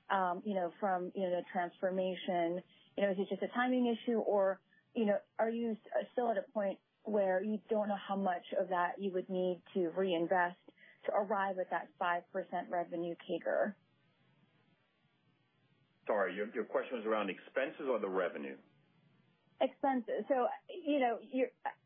um, 0.09 0.41
you 0.45 0.55
know, 0.55 0.72
from, 0.80 1.11
you 1.13 1.24
know, 1.24 1.30
the 1.30 1.43
transformation? 1.51 2.61
You 2.97 3.03
know, 3.03 3.11
is 3.11 3.18
it 3.20 3.30
just 3.30 3.43
a 3.43 3.47
timing 3.49 3.88
issue 3.88 4.20
or, 4.20 4.59
you 4.95 5.05
know, 5.05 5.18
are 5.38 5.49
you 5.49 5.78
uh, 5.95 6.03
still 6.13 6.32
at 6.32 6.38
a 6.38 6.51
point 6.53 6.80
where 7.03 7.43
you 7.43 7.59
don't 7.70 7.88
know 7.88 7.97
how 8.07 8.15
much 8.15 8.43
of 8.59 8.70
that 8.70 8.93
you 8.97 9.11
would 9.11 9.30
need 9.30 9.61
to 9.74 9.89
reinvest 9.95 10.57
to 11.05 11.11
arrive 11.13 11.59
at 11.59 11.70
that 11.70 11.89
5% 12.01 12.22
revenue 12.70 13.15
CAGR? 13.30 13.74
Sorry, 16.08 16.34
your 16.34 16.64
question 16.64 16.97
was 16.97 17.05
around 17.05 17.30
expenses 17.30 17.88
or 17.89 17.99
the 17.99 18.10
revenue? 18.10 18.55
Expenses. 19.60 20.24
So 20.30 20.47
you 20.86 20.99
know, 20.99 21.20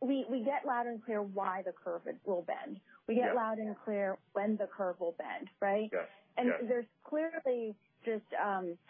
we 0.02 0.44
get 0.46 0.66
loud 0.66 0.86
and 0.88 1.04
clear 1.04 1.22
why 1.22 1.64
the 1.66 1.72
curve 1.72 2.02
will 2.26 2.44
bend. 2.44 2.80
We 3.08 3.16
get 3.16 3.36
loud 3.36 3.58
and 3.58 3.76
clear 3.84 4.18
when 4.34 4.58
the 4.58 4.68
curve 4.68 5.00
will 5.00 5.16
bend, 5.18 5.50
right? 5.60 5.90
Yes. 5.92 6.08
Yes. 6.38 6.62
There's 6.68 6.86
clearly 7.04 7.76
just, 8.06 8.26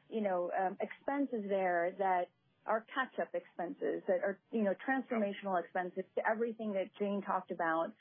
you 0.10 0.22
know, 0.22 0.52
expenses 0.82 1.46
there 1.48 1.94
that 1.98 2.30
are 2.68 2.86
catch-up 2.94 3.34
expenses, 3.34 4.04
that 4.08 4.20
are, 4.24 4.38
you 4.52 4.62
know, 4.64 4.76
transformational 4.88 5.60
expenses 5.60 6.04
to 6.16 6.22
everything 6.30 6.74
that 6.74 6.90
Jane 7.00 7.22
talked 7.22 7.52
about. 7.52 7.92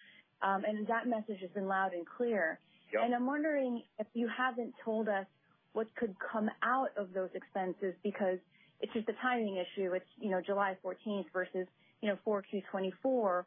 Um 0.42 0.64
and 0.66 0.86
that 0.86 1.06
message 1.06 1.40
has 1.40 1.50
been 1.50 1.68
loud 1.68 1.92
and 1.92 2.06
clear. 2.06 2.58
Yep. 2.92 3.02
I'm 3.14 3.26
wondering 3.26 3.82
if 3.98 4.06
you 4.14 4.28
haven't 4.28 4.74
told 4.84 5.08
us 5.08 5.26
what 5.72 5.86
could 5.96 6.14
come 6.32 6.50
out 6.62 6.90
of 6.96 7.12
those 7.12 7.30
expenses 7.34 7.94
because 8.02 8.38
it's 8.80 8.92
just 8.92 9.08
a 9.08 9.14
timing 9.22 9.56
issue. 9.56 9.92
It's, 9.92 10.06
you 10.18 10.30
know, 10.30 10.40
July 10.44 10.76
14th 10.84 11.26
versus, 11.32 11.66
you 12.00 12.08
know, 12.08 12.16
4Q 12.26 12.62
2024. 12.72 13.46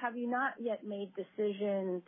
Have 0.00 0.16
you 0.16 0.30
not 0.30 0.54
yet 0.60 0.86
made 0.86 1.10
decisions 1.14 2.02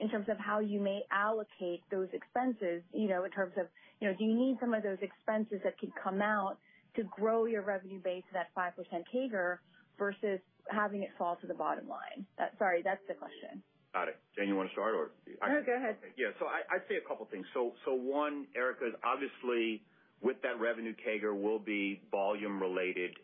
in 0.00 0.10
terms 0.10 0.26
of 0.28 0.36
how 0.38 0.60
you 0.60 0.80
may 0.80 1.00
allocate 1.10 1.80
those 1.90 2.08
expenses, 2.12 2.82
you 2.92 3.08
know, 3.08 3.24
in 3.24 3.30
terms 3.30 3.52
of, 3.58 3.66
you 4.00 4.08
know, 4.08 4.14
do 4.18 4.24
you 4.24 4.34
need 4.34 4.58
some 4.60 4.74
of 4.74 4.82
those 4.82 4.98
expenses 5.00 5.60
that 5.64 5.78
could 5.78 5.92
come 6.02 6.20
out 6.20 6.58
to 6.96 7.02
grow 7.04 7.46
your 7.46 7.62
revenue 7.62 8.00
base 8.00 8.22
to 8.28 8.32
that 8.34 8.48
5% 8.56 8.72
CAGR 9.12 9.58
versus 9.98 10.40
having 10.68 11.02
it 11.02 11.10
fall 11.18 11.36
to 11.40 11.46
the 11.46 11.54
bottom 11.54 11.88
line? 11.88 12.26
Sorry, 12.58 12.82
that's 12.82 13.02
the 13.08 13.14
question. 13.14 13.62
Got 13.94 14.08
it. 14.08 14.18
Jane, 14.36 14.48
you 14.48 14.56
wanna 14.56 14.74
start 14.74 14.94
or? 14.98 15.14
No, 15.40 15.62
go 15.62 15.76
ahead. 15.76 15.96
Yeah. 16.18 16.34
So 16.42 16.46
I'd 16.50 16.82
say 16.90 16.96
a 16.98 17.06
couple 17.08 17.24
things. 17.30 17.46
So 17.54 17.72
so 17.86 17.94
one, 17.94 18.46
Erika, 18.58 18.90
is 18.90 18.94
obviously 19.06 19.86
with 20.20 20.42
that 20.42 20.58
revenue 20.58 20.94
CAGR 20.98 21.32
will 21.32 21.60
be 21.60 22.02
volume-related 22.10 23.14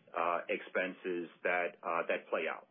expenses 0.49 1.27
that 1.43 1.75
uh 1.83 2.07
that 2.07 2.29
play 2.31 2.47
out. 2.47 2.65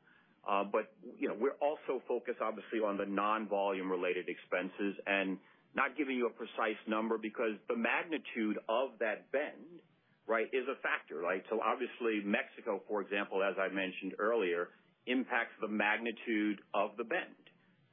But, 0.73 0.91
you 1.19 1.29
know, 1.29 1.37
we're 1.39 1.61
also 1.61 2.03
focused 2.09 2.41
obviously 2.41 2.81
on 2.81 2.97
the 2.97 3.07
non-volume 3.07 3.91
related 3.91 4.27
expenses 4.29 4.97
and 5.07 5.37
not 5.77 5.97
giving 5.97 6.17
you 6.17 6.27
a 6.27 6.35
precise 6.35 6.81
number 6.89 7.19
because 7.19 7.55
the 7.69 7.77
magnitude 7.77 8.59
of 8.69 8.99
that 8.99 9.31
bend, 9.31 9.79
right, 10.27 10.49
is 10.53 10.67
a 10.67 10.75
factor, 10.83 11.21
right? 11.21 11.45
So 11.51 11.61
obviously 11.63 12.25
Mexico, 12.25 12.83
for 12.89 13.03
example, 13.03 13.45
as 13.45 13.55
I 13.61 13.69
mentioned 13.69 14.15
earlier, 14.19 14.71
impacts 15.07 15.55
the 15.61 15.69
magnitude 15.69 16.61
of 16.75 16.97
the 16.99 17.05
bend, 17.05 17.37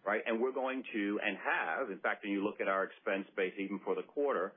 right? 0.07 0.23
And 0.25 0.39
we're 0.39 0.55
going 0.55 0.81
to 0.95 1.19
and 1.19 1.35
have, 1.35 1.91
in 1.91 1.99
fact, 1.99 2.23
when 2.23 2.31
you 2.31 2.41
look 2.41 2.61
at 2.63 2.69
our 2.71 2.87
expense 2.87 3.27
base 3.35 3.51
even 3.59 3.77
for 3.83 3.93
the 3.93 4.07
quarter, 4.07 4.53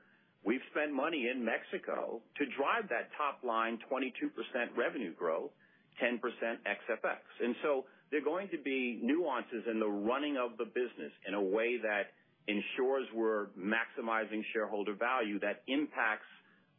we've 0.47 0.63
spent 0.71 0.95
money 0.95 1.27
in 1.27 1.43
Mexico 1.43 2.23
to 2.39 2.43
drive 2.55 2.87
that 2.87 3.11
top 3.19 3.43
line 3.43 3.77
22% 3.91 4.31
revenue 4.79 5.13
growth, 5.13 5.51
10% 6.01 6.15
ex-FX. 6.65 7.19
There 8.09 8.19
are 8.19 8.23
going 8.23 8.49
to 8.49 8.59
be 8.59 8.99
nuances 9.03 9.63
in 9.71 9.79
the 9.79 9.87
running 9.87 10.35
of 10.35 10.57
the 10.57 10.65
business 10.65 11.11
in 11.27 11.33
a 11.33 11.41
way 11.41 11.79
that 11.79 12.11
ensures 12.47 13.07
we're 13.15 13.47
maximizing 13.55 14.43
shareholder 14.51 14.95
value 14.95 15.39
that 15.39 15.63
impacts 15.67 16.27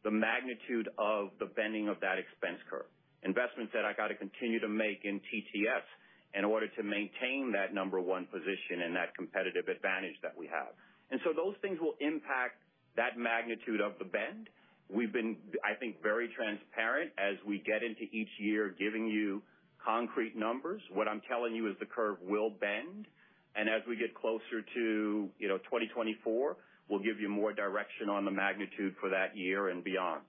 the 0.03 0.11
magnitude 0.11 0.89
of 0.99 1.29
the 1.39 1.45
bending 1.45 1.89
of 1.89 1.99
that 2.01 2.21
expense 2.21 2.61
curve. 2.69 2.85
Investments 3.23 3.73
that 3.73 3.85
I 3.85 3.93
gotta 3.97 4.13
continue 4.13 4.59
to 4.59 4.67
make 4.67 5.05
in 5.05 5.21
TTS 5.25 5.85
in 6.33 6.45
order 6.45 6.67
to 6.67 6.83
maintain 6.83 7.51
that 7.53 7.73
number 7.73 8.01
one 8.01 8.25
position 8.25 8.81
and 8.85 8.95
that 8.95 9.15
competitive 9.15 9.67
advantage 9.67 10.15
that 10.21 10.35
we 10.37 10.47
have. 10.47 10.73
And 11.11 11.19
so 11.23 11.31
those 11.35 11.55
things 11.61 11.79
will 11.79 11.95
impact 11.99 12.57
that 12.95 13.17
magnitude 13.17 13.81
of 13.81 13.93
the 13.99 14.05
bend. 14.05 14.49
We've 14.89 15.13
been, 15.13 15.37
I 15.63 15.73
think, 15.77 16.01
very 16.01 16.29
transparent 16.35 17.11
as 17.17 17.37
we 17.45 17.61
get 17.65 17.83
into 17.83 18.03
each 18.11 18.29
year, 18.39 18.73
giving 18.77 19.07
you 19.07 19.41
concrete 19.83 20.35
numbers. 20.35 20.81
What 20.93 21.07
I'm 21.07 21.21
telling 21.29 21.55
you 21.55 21.69
is 21.69 21.75
the 21.79 21.85
curve 21.85 22.17
will 22.21 22.49
bend, 22.49 23.05
and 23.55 23.69
as 23.69 23.81
we 23.87 23.95
get 23.95 24.15
closer 24.15 24.61
to, 24.73 25.29
you 25.37 25.47
know, 25.47 25.57
2024, 25.69 26.57
we'll 26.89 26.99
give 26.99 27.19
you 27.19 27.29
more 27.29 27.53
direction 27.53 28.09
on 28.09 28.25
the 28.25 28.31
magnitude 28.31 28.95
for 28.99 29.09
that 29.09 29.37
year 29.37 29.69
and 29.69 29.83
beyond. 29.83 30.21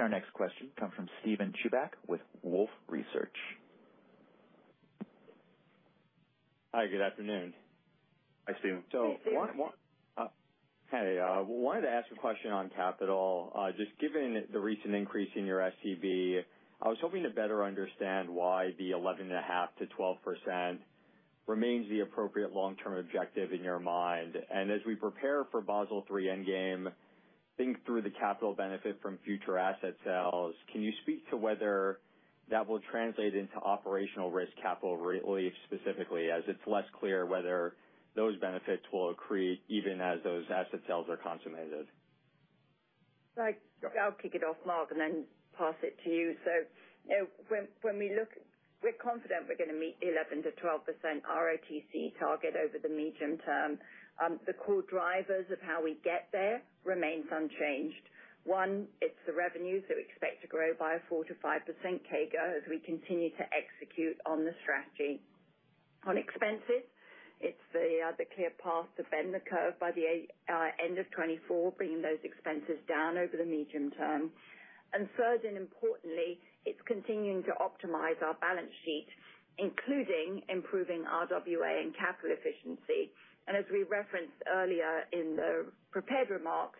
Our 0.00 0.08
next 0.08 0.32
question 0.32 0.68
comes 0.78 0.92
from 0.96 1.08
Steven 1.22 1.52
Chubak 1.62 1.90
with 2.08 2.20
Wolfe 2.42 2.68
Research. 2.88 3.36
Hi, 6.72 6.88
good 6.88 7.00
afternoon. 7.00 7.54
Hi, 8.48 8.54
Steven. 8.58 8.82
Hey, 8.90 8.98
Steven. 9.22 9.70
Uh, 10.18 10.22
uh, 10.22 11.44
wanted 11.46 11.82
to 11.82 11.88
ask 11.88 12.08
a 12.12 12.16
question 12.18 12.50
on 12.50 12.70
capital. 12.74 13.52
Uh, 13.54 13.70
just 13.70 13.96
given 14.00 14.44
the 14.52 14.58
recent 14.58 14.94
increase 14.94 15.30
in 15.36 15.46
your 15.46 15.60
SCB, 15.60 16.40
I 16.82 16.88
was 16.88 16.98
hoping 17.00 17.22
to 17.22 17.30
better 17.30 17.64
understand 17.64 18.28
why 18.28 18.70
the 18.78 18.90
11.5%-12% 18.90 20.78
remains 21.46 21.88
the 21.88 22.00
appropriate 22.00 22.52
long-term 22.52 22.98
objective 22.98 23.52
in 23.52 23.62
your 23.62 23.78
mind. 23.78 24.36
And 24.52 24.70
as 24.70 24.80
we 24.86 24.96
prepare 24.96 25.44
for 25.50 25.60
Basel 25.60 26.04
III 26.10 26.24
Endgame, 26.24 26.92
think 27.56 27.84
through 27.86 28.02
the 28.02 28.10
capital 28.10 28.54
benefit 28.54 29.00
from 29.02 29.18
future 29.24 29.58
asset 29.58 29.94
sales, 30.04 30.54
can 30.72 30.82
you 30.82 30.92
speak 31.02 31.28
to 31.30 31.36
whether 31.36 32.00
that 32.50 32.66
will 32.66 32.80
translate 32.90 33.34
into 33.34 33.56
operational 33.56 34.30
risk 34.30 34.52
capital 34.60 34.96
relief 34.96 35.52
specifically, 35.66 36.30
as 36.30 36.42
it's 36.46 36.60
less 36.66 36.84
clear 36.98 37.26
whether 37.26 37.76
those 38.16 38.38
benefits 38.40 38.82
will 38.92 39.14
accrete 39.14 39.60
even 39.68 40.00
as 40.00 40.18
those 40.24 40.44
asset 40.50 40.80
sales 40.86 41.06
are 41.08 41.16
consummated? 41.16 41.86
I'll 44.00 44.12
kick 44.22 44.34
it 44.34 44.42
off, 44.44 44.56
Mark, 44.66 44.90
and 44.92 45.00
then 45.00 45.24
pass 45.58 45.74
it 45.82 45.96
to 46.04 46.10
you. 46.10 46.34
So 46.44 46.52
you 47.08 47.26
know, 47.50 47.66
when 47.82 47.98
we 47.98 48.14
look, 48.14 48.30
we're 48.82 48.98
confident 49.02 49.48
we're 49.48 49.56
gonna 49.58 49.78
meet 49.78 49.98
the 50.00 50.12
11%-12% 50.12 51.24
ROTCE 51.24 52.18
target 52.20 52.54
over 52.56 52.78
the 52.82 52.88
medium 52.88 53.38
term. 53.38 53.78
Um, 54.22 54.38
the 54.46 54.54
core 54.54 54.82
drivers 54.86 55.46
of 55.50 55.58
how 55.62 55.82
we 55.82 55.98
get 56.04 56.28
there 56.30 56.62
remains 56.84 57.26
unchanged. 57.30 58.04
One, 58.44 58.86
it's 59.00 59.18
the 59.26 59.32
revenues 59.32 59.82
that 59.88 59.96
we 59.96 60.04
expect 60.04 60.42
to 60.42 60.48
grow 60.48 60.76
by 60.78 61.00
a 61.00 61.02
4%-5% 61.08 61.40
CAGR 61.40 62.48
as 62.60 62.64
we 62.68 62.78
continue 62.84 63.30
to 63.40 63.44
execute 63.50 64.20
on 64.26 64.44
the 64.44 64.52
strategy. 64.62 65.24
On 66.06 66.18
expenses, 66.20 66.84
it's 67.40 67.64
the 67.72 68.04
uh, 68.04 68.12
clear 68.36 68.52
path 68.62 68.86
to 68.96 69.02
bend 69.08 69.32
the 69.32 69.40
curve 69.40 69.74
by 69.80 69.90
the 69.96 70.28
uh, 70.52 70.68
end 70.76 71.00
of 71.00 71.08
2024, 71.16 71.72
bringing 71.72 72.02
those 72.04 72.20
expenses 72.22 72.78
down 72.86 73.16
over 73.16 73.36
the 73.36 73.48
medium 73.48 73.90
term. 73.96 74.30
Third, 75.18 75.42
and 75.42 75.56
importantly, 75.56 76.38
it's 76.64 76.78
continuing 76.86 77.42
to 77.44 77.52
optimize 77.58 78.18
our 78.22 78.34
balance 78.38 78.70
sheet, 78.84 79.06
including 79.58 80.42
improving 80.48 81.02
RWA 81.02 81.82
and 81.82 81.94
capital 81.96 82.30
efficiency. 82.30 83.10
And 83.48 83.56
as 83.56 83.64
we 83.72 83.84
referenced 83.84 84.36
earlier 84.48 85.04
in 85.12 85.36
the 85.36 85.72
prepared 85.92 86.30
remarks, 86.30 86.78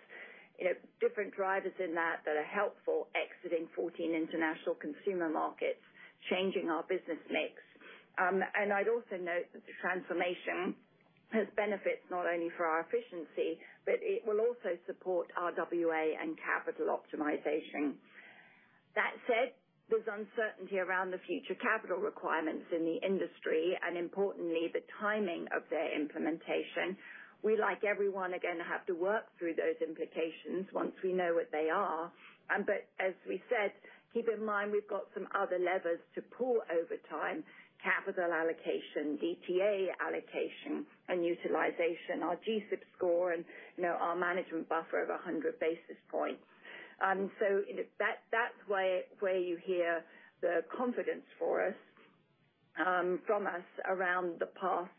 you 0.58 0.66
know, 0.70 0.76
different 1.00 1.34
drivers 1.34 1.74
in 1.82 1.94
that 1.94 2.22
that 2.26 2.36
are 2.36 2.46
helpful, 2.46 3.08
exiting 3.18 3.68
14 3.74 4.14
international 4.14 4.76
consumer 4.78 5.28
markets, 5.28 5.82
changing 6.30 6.70
our 6.70 6.84
business 6.86 7.20
mix. 7.30 7.58
Um, 8.18 8.38
and 8.54 8.72
I'd 8.72 8.88
also 8.88 9.18
note 9.18 9.50
that 9.52 9.64
the 9.66 9.76
transformation 9.82 10.76
has 11.34 11.50
benefits 11.58 12.06
not 12.10 12.26
only 12.30 12.50
for 12.56 12.66
our 12.66 12.86
efficiency, 12.86 13.58
but 13.84 13.98
it 13.98 14.22
will 14.22 14.38
also 14.38 14.78
support 14.86 15.26
RWA 15.34 16.04
and 16.22 16.38
capital 16.38 16.94
optimization. 16.94 17.98
That 18.94 19.14
said, 19.26 19.58
there's 19.90 20.08
uncertainty 20.08 20.78
around 20.80 21.12
the 21.12 21.20
future 21.26 21.54
capital 21.60 21.98
requirements 21.98 22.64
in 22.72 22.84
the 22.84 22.98
industry 23.04 23.76
and 23.84 23.98
importantly, 23.98 24.70
the 24.72 24.82
timing 25.00 25.46
of 25.54 25.62
their 25.70 25.92
implementation. 25.94 26.96
We, 27.42 27.58
like 27.60 27.84
everyone, 27.84 28.32
are 28.32 28.40
gonna 28.40 28.64
have 28.64 28.86
to 28.86 28.94
work 28.94 29.28
through 29.38 29.54
those 29.60 29.76
implications 29.86 30.72
once 30.72 30.92
we 31.04 31.12
know 31.12 31.34
what 31.34 31.52
they 31.52 31.68
are. 31.68 32.10
But 32.48 32.88
as 33.00 33.12
we 33.28 33.42
said, 33.52 33.72
keep 34.14 34.28
in 34.28 34.44
mind 34.44 34.72
we've 34.72 34.88
got 34.88 35.04
some 35.12 35.28
other 35.36 35.58
levers 35.58 36.00
to 36.14 36.22
pull 36.22 36.64
over 36.72 36.96
time, 37.10 37.44
capital 37.84 38.32
allocation, 38.32 39.20
DTA 39.20 39.92
allocation 40.00 40.86
and 41.08 41.24
utilization, 41.24 42.24
our 42.24 42.36
G-SIB 42.44 42.80
score 42.96 43.32
and, 43.32 43.44
you 43.76 43.84
know, 43.84 43.96
our 44.00 44.16
management 44.16 44.68
buffer 44.68 45.02
of 45.02 45.10
100 45.10 45.60
basis 45.60 46.00
points. 46.10 46.40
Um, 47.02 47.30
you 47.68 47.76
know, 47.76 47.82
that's 47.98 48.58
where 48.68 49.38
you 49.38 49.58
hear 49.64 50.02
the 50.40 50.60
confidence 50.76 51.24
for 51.38 51.66
us 51.66 51.74
um, 52.78 53.20
from 53.26 53.46
us 53.46 53.64
around 53.88 54.40
the 54.40 54.50
path 54.60 54.90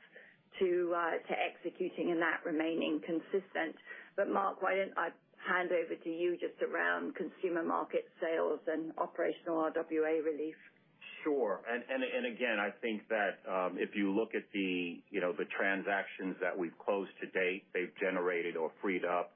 uh, 0.62 1.12
to 1.28 1.36
executing 1.36 2.12
and 2.12 2.22
that 2.22 2.39
remaining 2.46 3.02
consistent. 3.06 3.76
But 4.16 4.30
Mark, 4.30 4.62
why 4.62 4.76
don't 4.76 4.96
I 4.98 5.10
hand 5.43 5.70
over 5.72 5.96
to 6.02 6.10
you 6.10 6.38
just 6.39 6.62
around 6.64 7.14
consumer 7.16 7.64
market 7.64 8.06
sales 8.22 8.60
and 8.68 8.93
operational 8.98 9.58
RWA 9.70 10.24
relief? 10.24 10.56
Sure. 11.24 11.62
And 11.68 11.84
and 11.89 12.26
again, 12.26 12.58
I 12.60 12.70
think 12.82 13.02
that 13.10 13.41
um, 13.50 13.78
if 13.78 13.96
you 13.96 14.16
look 14.16 14.30
at 14.36 14.43
the, 14.54 15.02
you 15.10 15.20
know, 15.20 15.34
the 15.34 15.46
transactions 15.58 16.36
that 16.39 16.58
we've 16.58 16.78
closed 16.78 17.12
to 17.22 17.28
date, 17.28 17.64
they've 17.74 17.93
generated 18.00 18.56
or 18.56 18.72
freed 18.82 19.04
up 19.04 19.34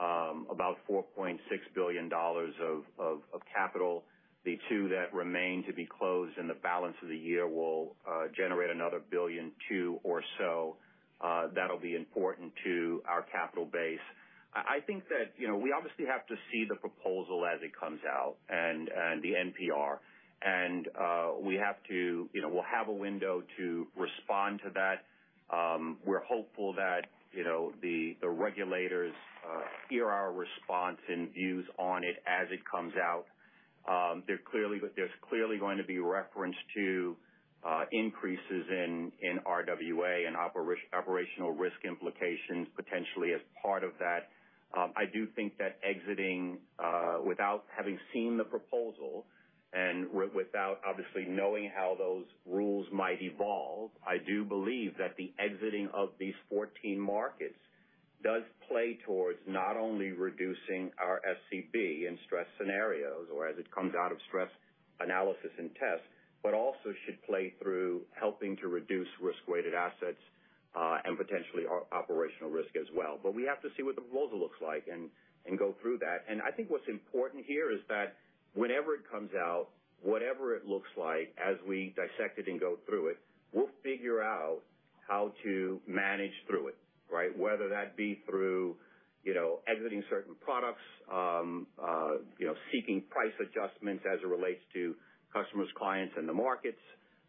Um, 0.00 0.46
about 0.50 0.76
$4.6 0.88 1.38
billion 1.74 2.08
of 2.12 3.40
capital. 3.52 4.04
The 4.44 4.56
two 4.68 4.88
that 4.90 5.12
remain 5.12 5.64
to 5.66 5.72
be 5.72 5.86
closed 5.86 6.38
in 6.38 6.46
the 6.46 6.54
balance 6.54 6.94
of 7.02 7.08
the 7.08 7.16
year 7.16 7.48
will 7.48 7.96
uh, 8.08 8.28
generate 8.36 8.70
another 8.70 8.98
$1.2 8.98 9.10
billion 9.10 9.52
or 10.04 10.22
so. 10.38 10.76
Uh, 11.20 11.48
that'll 11.54 11.80
be 11.80 11.96
important 11.96 12.52
to 12.64 13.02
our 13.08 13.26
capital 13.32 13.64
base. 13.64 13.98
I 14.54 14.80
think 14.86 15.08
that 15.08 15.34
you 15.36 15.48
know, 15.48 15.56
we 15.56 15.72
obviously 15.76 16.06
have 16.06 16.26
to 16.28 16.34
see 16.50 16.64
the 16.68 16.76
proposal 16.76 17.44
as 17.44 17.60
it 17.62 17.72
comes 17.78 18.00
out 18.08 18.36
and 18.48 18.88
the 19.22 19.32
NPR. 19.32 19.98
And 20.40 20.88
uh 20.98 21.32
we 21.42 21.56
have 21.56 21.76
to, 21.88 22.28
you 22.32 22.42
know, 22.42 22.48
we'll 22.48 22.70
have 22.70 22.88
a 22.88 22.92
window 22.92 23.42
to 23.58 23.86
respond 23.96 24.60
to 24.64 24.70
that. 24.74 25.04
Um, 25.54 25.98
we're 26.04 26.22
hopeful 26.24 26.74
that 26.74 27.06
the 27.82 28.16
the 28.20 28.28
regulators 28.28 29.14
uh, 29.44 29.62
hear 29.88 30.08
our 30.08 30.32
response 30.32 30.98
and 31.08 31.32
views 31.32 31.66
on 31.78 32.04
it 32.04 32.16
as 32.26 32.48
it 32.50 32.60
comes 32.70 32.92
out. 32.96 33.26
Um, 33.88 34.22
there's 34.26 34.40
clearly 35.28 35.58
going 35.58 35.78
to 35.78 35.84
be 35.84 35.98
reference 35.98 36.56
to 36.76 37.16
uh, 37.66 37.84
increases 37.92 38.64
in 38.70 39.12
in 39.22 39.38
RWA 39.46 40.26
and 40.26 40.36
operational 40.36 41.52
risk 41.52 41.76
implications 41.84 42.68
potentially 42.76 43.32
as 43.34 43.40
part 43.62 43.84
of 43.84 43.92
that. 43.98 44.28
Um, 44.76 44.92
I 44.96 45.04
do 45.12 45.26
think 45.34 45.56
that 45.58 45.78
exiting 45.82 46.58
uh, 46.78 47.18
without 47.24 47.64
having 47.74 47.98
seen 48.12 48.36
the 48.36 48.44
proposal 48.44 49.24
and 49.72 50.08
without 50.34 50.80
obviously 50.86 51.26
knowing 51.28 51.70
how 51.74 51.94
those 51.98 52.24
rules 52.46 52.86
might 52.92 53.20
evolve, 53.20 53.90
I 54.06 54.16
do 54.16 54.44
believe 54.44 54.96
that 54.98 55.16
the 55.16 55.32
exiting 55.38 55.88
of 55.92 56.10
these 56.18 56.34
14 56.48 56.98
markets 56.98 57.58
does 58.22 58.42
play 58.66 58.98
towards 59.04 59.38
not 59.46 59.76
only 59.76 60.12
reducing 60.12 60.90
our 60.98 61.20
SCB 61.20 62.08
in 62.08 62.18
stress 62.26 62.46
scenarios 62.58 63.28
or 63.32 63.46
as 63.46 63.58
it 63.58 63.70
comes 63.70 63.94
out 63.94 64.10
of 64.10 64.18
stress 64.28 64.48
analysis 65.00 65.52
and 65.58 65.70
tests, 65.74 66.06
but 66.42 66.54
also 66.54 66.94
should 67.04 67.22
play 67.24 67.52
through 67.62 68.00
helping 68.18 68.56
to 68.56 68.68
reduce 68.68 69.08
risk-weighted 69.20 69.74
assets, 69.74 70.18
uh, 70.74 70.98
and 71.04 71.16
potentially 71.16 71.64
operational 71.92 72.50
risk 72.50 72.70
as 72.76 72.86
well. 72.94 73.18
But 73.22 73.34
we 73.34 73.44
have 73.44 73.60
to 73.62 73.68
see 73.76 73.82
what 73.82 73.96
the 73.96 74.02
proposal 74.02 74.38
looks 74.38 74.60
like 74.60 74.86
and 74.86 75.10
go 75.58 75.74
through 75.80 75.98
that. 75.98 76.28
And 76.28 76.42
I 76.42 76.50
think 76.52 76.68
what's 76.70 76.88
important 76.88 77.44
here 77.46 77.72
is 77.72 77.80
that 77.88 78.16
whenever 78.54 78.94
it 78.94 79.02
comes 79.10 79.30
out, 79.34 79.68
whatever 80.02 80.54
it 80.54 80.66
looks 80.66 80.88
like 80.96 81.34
as 81.38 81.56
we 81.66 81.94
dissect 81.96 82.38
it 82.38 82.48
and 82.48 82.60
go 82.60 82.76
through 82.86 83.08
it, 83.08 83.18
we'll 83.52 83.70
figure 83.82 84.22
out 84.22 84.60
how 85.06 85.32
to 85.42 85.80
manage 85.86 86.32
through 86.46 86.68
it, 86.68 86.76
right? 87.10 87.36
Whether 87.36 87.68
that 87.70 87.96
be 87.96 88.20
through 88.28 88.76
you 89.24 89.34
know, 89.34 89.58
exiting 89.68 90.02
certain 90.08 90.34
products, 90.40 90.80
um, 91.12 91.66
uh, 91.82 92.22
you 92.38 92.46
know, 92.46 92.54
seeking 92.72 93.02
price 93.10 93.34
adjustments 93.40 94.04
as 94.10 94.20
it 94.22 94.26
relates 94.26 94.60
to 94.72 94.94
customers, 95.32 95.68
clients 95.76 96.14
and 96.16 96.28
the 96.28 96.32
markets, 96.32 96.80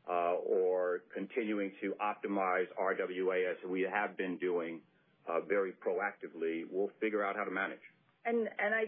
uh 0.10 0.36
or 0.48 1.02
continuing 1.14 1.72
to 1.82 1.94
optimize 2.02 2.66
RWA 2.82 3.52
as 3.52 3.58
we 3.70 3.82
have 3.82 4.18
been 4.18 4.38
doing 4.38 4.80
uh 5.28 5.42
very 5.48 5.74
proactively. 5.74 6.64
We'll 6.72 6.90
figure 7.00 7.24
out 7.24 7.36
how 7.36 7.44
to 7.44 7.52
manage. 7.52 7.84
And 8.26 8.50
and 8.58 8.74
I 8.74 8.86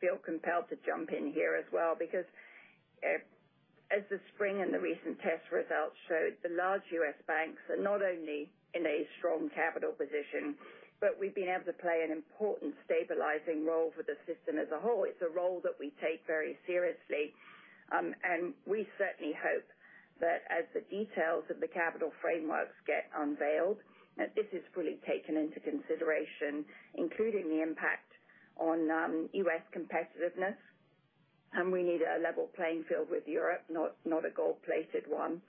feel 0.00 0.18
compelled 0.24 0.68
to 0.70 0.76
jump 0.86 1.10
in 1.12 1.32
here 1.32 1.56
as 1.56 1.66
well 1.72 1.96
because 1.98 2.26
as 3.92 4.02
the 4.08 4.20
spring 4.34 4.62
and 4.62 4.72
the 4.72 4.80
recent 4.80 5.20
test 5.20 5.44
results 5.52 5.96
showed, 6.08 6.36
the 6.40 6.54
large 6.56 6.84
U.S. 7.04 7.18
banks 7.28 7.60
are 7.68 7.80
not 7.80 8.00
only 8.00 8.48
in 8.72 8.86
a 8.86 9.04
strong 9.18 9.50
capital 9.52 9.92
position, 9.92 10.56
but 11.00 11.20
we've 11.20 11.34
been 11.36 11.52
able 11.52 11.68
to 11.68 11.76
play 11.84 12.00
an 12.00 12.10
important 12.10 12.72
stabilizing 12.88 13.66
role 13.66 13.92
for 13.92 14.02
the 14.08 14.16
system 14.24 14.56
as 14.56 14.70
a 14.72 14.80
whole. 14.80 15.04
It's 15.04 15.20
a 15.20 15.28
role 15.28 15.60
that 15.62 15.76
we 15.76 15.92
take 16.00 16.24
very 16.26 16.56
seriously. 16.66 17.34
Um 17.92 18.16
and 18.24 18.56
we 18.64 18.88
certainly 18.96 19.36
hope 19.36 19.68
that 20.24 20.48
as 20.48 20.64
the 20.72 20.80
details 20.88 21.44
of 21.52 21.60
the 21.60 21.68
capital 21.68 22.08
frameworks 22.24 22.74
get 22.88 23.12
unveiled, 23.12 23.76
that 24.16 24.32
this 24.34 24.46
is 24.54 24.64
fully 24.72 24.96
taken 25.04 25.36
into 25.36 25.60
consideration, 25.60 26.64
including 26.94 27.50
the 27.50 27.60
impact 27.60 28.13
on 28.58 28.90
um, 28.90 29.28
U.S. 29.32 29.62
competitiveness. 29.74 30.56
And 31.54 31.70
we 31.70 31.82
need 31.82 32.00
a 32.02 32.20
level 32.20 32.48
playing 32.56 32.84
field 32.88 33.06
with 33.10 33.22
Europe, 33.26 33.62
not 33.70 33.94
not 34.04 34.24
a 34.26 34.30
gold-plated 34.30 35.04
one. 35.06 35.40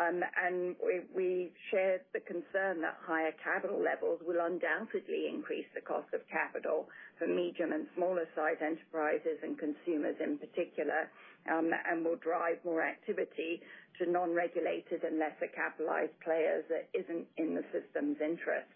Um, 0.00 0.24
and 0.24 0.74
we 0.80 1.04
we 1.14 1.52
share 1.70 2.00
the 2.14 2.20
concern 2.20 2.80
that 2.80 2.96
higher 3.04 3.32
capital 3.44 3.76
levels 3.76 4.20
will 4.26 4.40
undoubtedly 4.40 5.28
increase 5.28 5.68
the 5.74 5.82
cost 5.84 6.08
of 6.14 6.24
capital 6.32 6.88
for 7.18 7.28
medium 7.28 7.72
and 7.72 7.86
smaller 7.94 8.24
size 8.34 8.56
enterprises 8.64 9.36
and 9.44 9.58
consumers 9.58 10.16
in 10.18 10.38
particular, 10.38 11.12
um, 11.52 11.70
and 11.86 12.04
will 12.04 12.16
drive 12.16 12.56
more 12.64 12.80
activity 12.80 13.60
to 14.00 14.10
non-regulated 14.10 15.04
and 15.04 15.18
lesser 15.18 15.52
capitalized 15.54 16.16
players 16.24 16.64
that 16.72 16.88
isn't 16.96 17.26
in 17.36 17.54
the 17.54 17.64
system's 17.68 18.16
interest. 18.24 18.72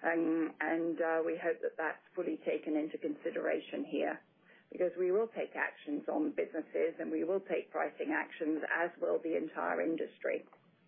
Um, 0.00 0.52
and 0.60 0.96
uh, 1.00 1.20
we 1.24 1.36
hope 1.36 1.60
that 1.60 1.76
that's 1.76 2.00
fully 2.14 2.38
taken 2.46 2.76
into 2.76 2.96
consideration 2.98 3.84
here 3.84 4.18
because 4.72 4.92
we 4.98 5.10
will 5.10 5.28
take 5.36 5.52
actions 5.56 6.02
on 6.08 6.30
businesses, 6.36 6.94
and 7.00 7.10
we 7.10 7.24
will 7.24 7.40
take 7.50 7.70
pricing 7.72 8.14
actions, 8.14 8.62
as 8.70 8.90
will 9.02 9.18
the 9.22 9.36
entire 9.36 9.82
industry. 9.82 10.46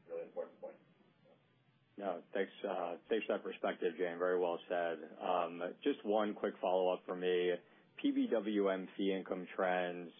Really 0.08 0.22
important 0.22 0.60
point. 0.60 0.74
No, 1.98 2.16
Thanks 2.32 2.50
uh, 2.68 2.94
thanks 3.10 3.26
for 3.26 3.34
that 3.34 3.44
perspective, 3.44 3.92
Jane. 3.98 4.18
Very 4.18 4.38
well 4.38 4.58
said. 4.68 4.98
Um, 5.20 5.62
just 5.84 6.04
one 6.04 6.32
quick 6.32 6.54
follow-up 6.60 7.02
from 7.06 7.20
me. 7.20 7.52
PBWM 8.02 8.86
fee 8.96 9.12
income 9.12 9.46
trends, 9.54 10.10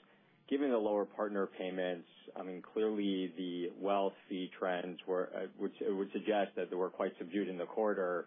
given 0.51 0.71
the 0.71 0.79
lower 0.79 1.05
partner 1.05 1.49
payments, 1.59 2.07
I 2.37 2.43
mean, 2.43 2.63
clearly 2.63 3.33
the 3.37 3.71
wealth 3.81 4.13
fee 4.29 4.51
trends 4.59 4.99
were, 5.07 5.31
uh, 5.35 5.47
which 5.59 5.73
would 5.81 6.13
suggest 6.13 6.51
that 6.57 6.71
they 6.71 6.77
were 6.77 6.91
quite 6.91 7.13
subdued 7.19 7.49
in 7.49 7.59
the 7.59 7.65
quarter. 7.67 8.27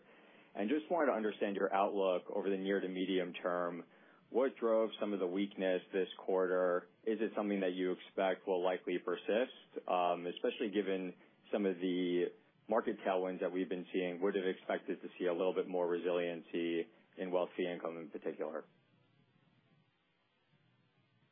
And 0.55 0.69
just 0.69 0.89
wanted 0.89 1.07
to 1.07 1.13
understand 1.13 1.55
your 1.55 1.73
outlook 1.73 2.23
over 2.33 2.49
the 2.49 2.57
near 2.57 2.79
to 2.79 2.87
medium 2.87 3.33
term. 3.43 3.83
What 4.29 4.57
drove 4.57 4.89
some 4.99 5.13
of 5.13 5.19
the 5.19 5.27
weakness 5.27 5.81
this 5.93 6.07
quarter? 6.17 6.87
Is 7.05 7.19
it 7.21 7.31
something 7.35 7.59
that 7.59 7.73
you 7.73 7.91
expect 7.91 8.47
will 8.47 8.63
likely 8.63 8.97
persist? 8.97 9.51
Um, 9.87 10.25
especially 10.27 10.69
given 10.73 11.13
some 11.51 11.65
of 11.65 11.75
the 11.81 12.25
market 12.69 12.97
tailwinds 13.05 13.41
that 13.41 13.51
we've 13.51 13.69
been 13.69 13.85
seeing, 13.93 14.19
would 14.21 14.35
have 14.35 14.45
expected 14.45 15.01
to 15.01 15.07
see 15.19 15.27
a 15.27 15.33
little 15.33 15.53
bit 15.53 15.67
more 15.67 15.87
resiliency 15.87 16.87
in 17.17 17.31
wealth 17.31 17.49
fee 17.55 17.69
income 17.71 17.97
in 17.97 18.07
particular. 18.07 18.63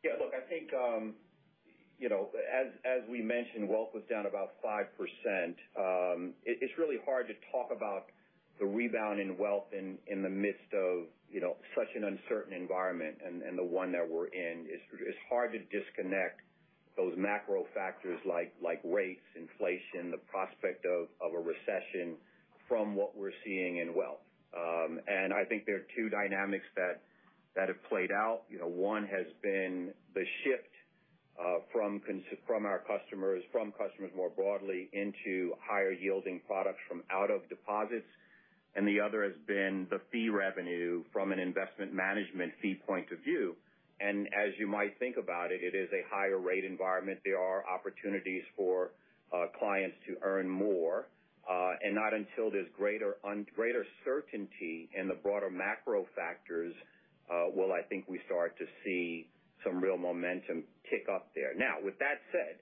Yeah, 0.04 0.12
look, 0.20 0.34
I 0.36 0.48
think 0.48 0.70
um, 0.74 1.16
you 1.98 2.10
know, 2.10 2.28
as 2.36 2.68
as 2.84 3.10
we 3.10 3.22
mentioned, 3.22 3.68
wealth 3.68 3.90
was 3.94 4.04
down 4.10 4.26
about 4.26 4.60
5%. 4.64 4.84
Um, 5.80 6.34
it's 6.44 6.74
really 6.78 6.98
hard 7.06 7.28
to 7.28 7.34
talk 7.52 7.72
about 7.76 8.12
the 8.60 8.66
rebound 8.66 9.20
in 9.20 9.38
wealth 9.38 9.66
in 9.74 10.22
the 10.22 10.30
midst 10.30 10.74
of 10.74 11.08
you 11.34 11.42
know, 11.42 11.58
such 11.76 11.90
an 11.98 12.04
uncertain 12.06 12.54
environment 12.54 13.18
and 13.26 13.58
the 13.58 13.64
one 13.66 13.92
that 13.92 14.08
we're 14.08 14.28
in. 14.28 14.70
Is 14.70 14.80
it's 15.02 15.18
hard 15.28 15.52
to 15.54 15.60
disconnect 15.74 16.42
those 16.96 17.14
macro 17.18 17.66
factors 17.74 18.20
like 18.24 18.54
like 18.62 18.80
rates, 18.86 19.26
inflation, 19.36 20.12
the 20.12 20.22
prospect 20.30 20.86
of 20.86 21.10
of 21.20 21.34
a 21.34 21.42
recession 21.42 22.16
from 22.70 22.96
what 22.96 23.18
we're 23.18 23.34
seeing 23.44 23.78
in 23.78 23.96
wealth. 23.96 24.22
Um 24.56 25.02
and 25.08 25.34
I 25.34 25.44
think 25.44 25.66
there 25.66 25.78
are 25.78 25.88
two 25.98 26.10
dynamics 26.10 26.66
that 26.76 27.02
that 27.56 27.68
have 27.68 27.82
played 27.90 28.12
out. 28.12 28.42
You 28.48 28.60
know, 28.60 28.70
one 28.70 29.08
has 29.08 29.26
been 29.42 29.90
the 30.14 30.26
shift 30.46 30.70
uh 31.42 31.66
from 31.74 32.00
from 32.46 32.68
our 32.68 32.84
customers, 32.86 33.42
from 33.52 33.72
customers 33.72 34.12
more 34.16 34.30
broadly 34.30 34.88
into 34.94 35.58
higher 35.60 35.92
yielding 35.92 36.42
products 36.46 36.80
from 36.88 37.02
out 37.10 37.32
of 37.32 37.50
deposits, 37.50 38.06
and 38.76 38.88
the 38.88 39.00
other 39.00 39.24
has 39.24 39.34
been 39.48 39.88
the 39.90 40.00
fee 40.12 40.30
revenue 40.30 41.04
from 41.12 41.32
an 41.32 41.40
investment 41.40 41.94
management 41.94 42.54
fee 42.62 42.80
point 42.88 43.12
of 43.12 43.20
view. 43.20 43.56
And 44.00 44.28
as 44.28 44.54
you 44.58 44.68
might 44.68 44.98
think 45.00 45.18
about 45.18 45.52
it, 45.52 45.62
it 45.62 45.76
is 45.78 45.90
a 45.94 46.04
higher 46.14 46.40
rate 46.40 46.66
environment. 46.66 47.20
There 47.24 47.40
are 47.40 47.64
opportunities 47.68 48.44
for 48.56 48.92
uh 49.34 49.48
clients 49.58 49.96
to 50.08 50.16
earn 50.22 50.50
more. 50.50 51.08
Uh 51.50 51.74
and 51.84 51.94
not 51.96 52.14
until 52.14 52.52
there's 52.52 52.72
greater 52.76 53.16
certainty 54.04 54.90
in 54.98 55.08
the 55.08 55.16
broader 55.16 55.50
macro 55.50 56.06
factors 56.16 56.74
uh 57.32 57.46
will 57.56 57.72
I 57.72 57.82
think 57.84 58.06
we 58.08 58.20
start 58.26 58.58
to 58.58 58.66
see 58.84 59.28
some 59.64 59.82
real 59.82 59.98
momentum 59.98 60.64
tick 60.90 61.08
up 61.10 61.30
there. 61.36 61.54
Now, 61.56 61.76
with 61.82 61.98
that 62.00 62.20
said, 62.32 62.60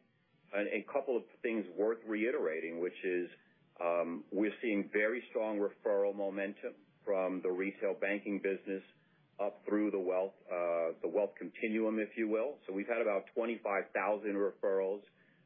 a 0.54 0.86
couple 0.92 1.16
of 1.18 1.24
things 1.42 1.66
worth 1.78 2.00
reiterating, 2.08 2.80
which 2.82 2.98
is, 3.04 3.30
we're 4.32 4.54
seeing 4.62 4.90
very 4.94 5.24
strong 5.30 5.60
referral 5.60 6.16
momentum 6.16 6.74
from 7.06 7.42
the 7.44 7.50
retail 7.52 7.96
banking 8.00 8.40
business 8.44 8.84
up 9.44 9.62
through 9.68 9.92
the 9.92 10.00
wealth 10.00 10.34
uh 10.52 10.94
the 11.02 11.08
wealth 11.10 11.32
continuum, 11.40 12.00
if 12.00 12.10
you 12.18 12.30
will. 12.30 12.58
So 12.68 12.74
we've 12.74 12.88
had 12.88 13.02
about 13.02 13.24
25,000 13.36 14.36
referrals 14.36 15.02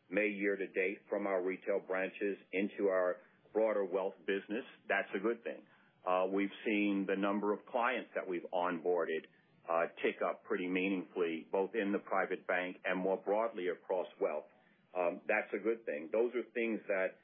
May 0.10 0.28
year 0.28 0.56
to 0.56 0.68
date 0.68 1.00
from 1.10 1.28
our 1.28 1.42
retail 1.42 1.80
branches 1.88 2.38
into 2.54 2.90
our 2.90 3.18
broader 3.54 3.86
wealth 3.86 4.16
business. 4.28 4.66
That's 4.90 5.10
a 5.16 5.20
good 5.20 5.44
thing. 5.44 5.62
Uh 6.06 6.26
we've 6.32 6.54
seen 6.66 7.06
the 7.08 7.16
number 7.16 7.54
of 7.54 7.66
clients 7.68 8.10
that 8.16 8.28
we've 8.28 8.46
onboarded 8.54 9.24
uh 9.70 9.86
tick 10.04 10.18
up 10.28 10.44
pretty 10.44 10.68
meaningfully, 10.68 11.48
both 11.52 11.72
in 11.76 11.92
the 11.94 12.00
private 12.00 12.46
bank 12.48 12.78
and 12.86 13.00
more 13.00 13.18
broadly 13.26 13.70
across 13.70 14.08
wealth. 14.20 14.50
Um 14.98 15.22
that's 15.28 15.54
a 15.54 15.60
good 15.64 15.86
thing. 15.86 16.10
Those 16.12 16.32
are 16.36 16.44
things 16.54 16.82
that 16.90 17.16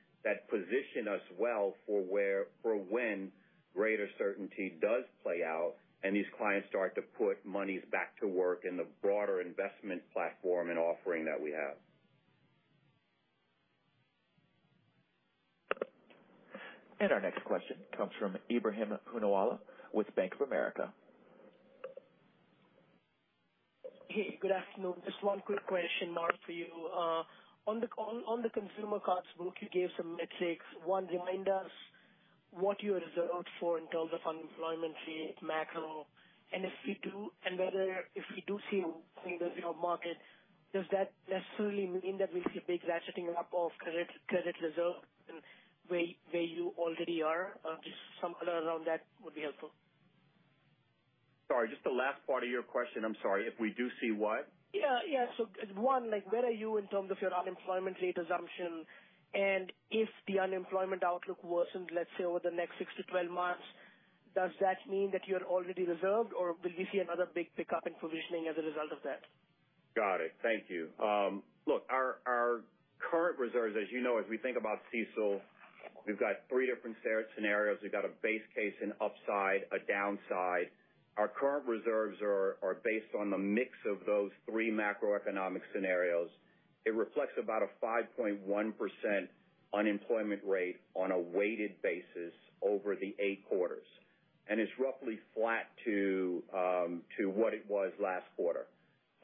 position 0.50 1.08
us 1.08 1.22
well 1.40 1.74
for 1.86 2.02
where 2.02 2.46
for 2.62 2.76
when 2.76 3.32
greater 3.74 4.08
certainty 4.18 4.74
does 4.82 5.04
play 5.24 5.42
out 5.46 5.74
and 6.04 6.16
these 6.16 6.26
clients 6.38 6.68
start 6.70 6.96
to 6.96 7.02
put 7.18 7.44
monies 7.46 7.82
back 7.92 8.20
to 8.20 8.28
work 8.28 8.64
in 8.68 8.76
the 8.76 8.86
broader 9.02 9.42
investment 9.42 10.02
platform 10.14 10.70
and 10.70 10.80
offering 10.80 11.26
that 11.26 11.40
we 11.42 11.52
have. 11.52 11.78
And 17.00 17.12
our 17.12 17.22
next 17.22 17.44
question 17.46 17.78
comes 17.98 18.12
from 18.20 18.38
Ebrahim 18.50 18.98
Poonawala 19.12 19.60
with 19.94 20.14
Bank 20.16 20.34
of 20.36 20.42
America. 20.42 20.94
Hey, 24.08 24.38
good 24.42 24.52
afternoon. 24.52 24.96
Just 25.06 25.24
one 25.24 25.40
quick 25.46 25.66
question, 25.68 26.14
Mark, 26.14 26.34
for 26.46 26.52
you. 26.52 26.66
On 27.68 27.80
the 27.80 27.88
on 27.98 28.42
the 28.42 28.50
consumer 28.50 29.00
cards 29.00 29.28
book, 29.38 29.54
you 29.62 29.70
gave 29.70 29.90
some 29.96 30.18
metrics. 30.18 30.66
One, 30.84 31.06
remind 31.08 31.48
us 31.48 31.70
what 32.50 32.82
you 32.82 32.96
reserved 32.96 33.48
for 33.60 33.78
in 33.78 33.88
terms 33.94 34.12
of 34.14 34.20
unemployment 34.28 34.96
rate, 35.08 35.38
macro, 35.42 36.06
and 36.52 36.66
if 36.66 36.74
we 36.86 37.00
do, 37.04 37.32
and 37.46 37.58
whether 37.58 38.04
if 38.16 38.26
we 38.36 38.44
do 38.48 38.60
see 38.70 38.82
in 38.82 39.38
the 39.40 39.50
job 39.62 39.78
market, 39.80 40.18
does 40.74 40.86
that 40.92 41.14
necessarily 41.30 41.88
mean 41.88 42.18
that 42.18 42.34
we'll 42.34 42.44
see 42.52 42.60
a 42.60 42.68
big 42.68 42.82
ratcheting 42.84 43.30
up 43.38 43.52
of 43.56 43.72
credit 43.80 44.56
reserve 44.62 45.00
where 45.88 46.42
you 46.42 46.74
already 46.78 47.22
are? 47.22 47.56
Uh, 47.64 47.76
just 47.84 47.96
some 48.20 48.34
color 48.40 48.64
around 48.64 48.86
that 48.88 49.06
would 49.24 49.36
be 49.36 49.42
helpful. 49.42 49.70
Sorry, 51.48 51.70
just 51.70 51.84
the 51.84 51.92
last 51.92 52.26
part 52.26 52.44
of 52.44 52.50
your 52.50 52.64
question. 52.64 53.04
I'm 53.06 53.16
sorry. 53.22 53.46
If 53.46 53.60
we 53.60 53.72
do 53.78 53.88
see 54.02 54.12
what? 54.12 54.48
Yeah. 54.74 55.00
Yeah. 55.08 55.26
So 55.38 55.48
one, 55.76 56.12
like, 56.12 56.32
where 56.32 56.46
are 56.46 56.52
you 56.52 56.78
in 56.78 56.88
terms 56.88 57.12
of 57.12 57.18
your 57.22 57.34
unemployment 57.34 57.98
rate 58.02 58.18
assumption? 58.18 58.86
And 59.34 59.72
if 59.92 60.10
the 60.28 60.40
unemployment 60.40 61.04
outlook 61.04 61.40
worsens, 61.44 61.88
let's 61.96 62.10
say, 62.18 62.26
over 62.26 62.40
the 62.44 62.52
next 62.52 62.76
six 62.78 62.92
to 62.98 63.04
twelve 63.04 63.32
months, 63.32 63.64
does 64.36 64.52
that 64.60 64.78
mean 64.90 65.12
that 65.12 65.22
you're 65.28 65.44
already 65.44 65.84
reserved, 65.84 66.32
or 66.34 66.56
will 66.64 66.76
we 66.78 66.88
see 66.92 67.00
another 67.00 67.28
big 67.34 67.48
pickup 67.56 67.88
in 67.88 67.94
provisioning 67.96 68.48
as 68.50 68.56
a 68.58 68.64
result 68.64 68.92
of 68.92 69.00
that? 69.04 69.24
Got 69.96 70.22
it. 70.22 70.32
Thank 70.44 70.70
you. 70.70 70.90
Um, 71.04 71.44
look, 71.68 71.84
our 71.90 72.20
our 72.28 72.64
current 73.00 73.40
reserves, 73.40 73.76
as 73.76 73.92
you 73.92 74.02
know, 74.02 74.20
as 74.20 74.26
we 74.30 74.38
think 74.38 74.58
about 74.58 74.80
CECL, 74.92 75.42
we've 76.08 76.20
got 76.20 76.48
three 76.50 76.68
different 76.68 76.96
scenarios. 77.36 77.80
We've 77.84 77.92
got 77.92 78.06
a 78.06 78.14
base 78.24 78.44
case, 78.56 78.76
an 78.82 78.94
upside, 79.02 79.68
a 79.72 79.80
downside. 79.88 80.72
Our 81.18 81.28
current 81.28 81.66
reserves 81.68 82.18
are 82.22 82.78
based 82.84 83.14
on 83.20 83.30
the 83.30 83.38
mix 83.38 83.72
of 83.86 84.06
those 84.06 84.32
three 84.50 84.72
macroeconomic 84.72 85.62
scenarios. 85.74 86.30
It 86.86 86.96
reflects 86.96 87.34
about 87.38 87.62
a 87.62 87.86
5.1% 87.86 89.28
unemployment 89.74 90.42
rate 90.46 90.78
on 90.96 91.12
a 91.12 91.20
weighted 91.20 91.82
basis 91.82 92.34
over 92.62 92.96
the 92.96 93.16
eight 93.20 93.48
quarters. 93.48 93.86
And 94.50 94.60
it's 94.60 94.72
roughly 94.80 95.20
flat 95.36 95.68
to 95.86 96.44
um, 96.54 97.02
what 97.36 97.54
it 97.54 97.66
was 97.70 97.92
last 98.02 98.26
quarter. 98.36 98.66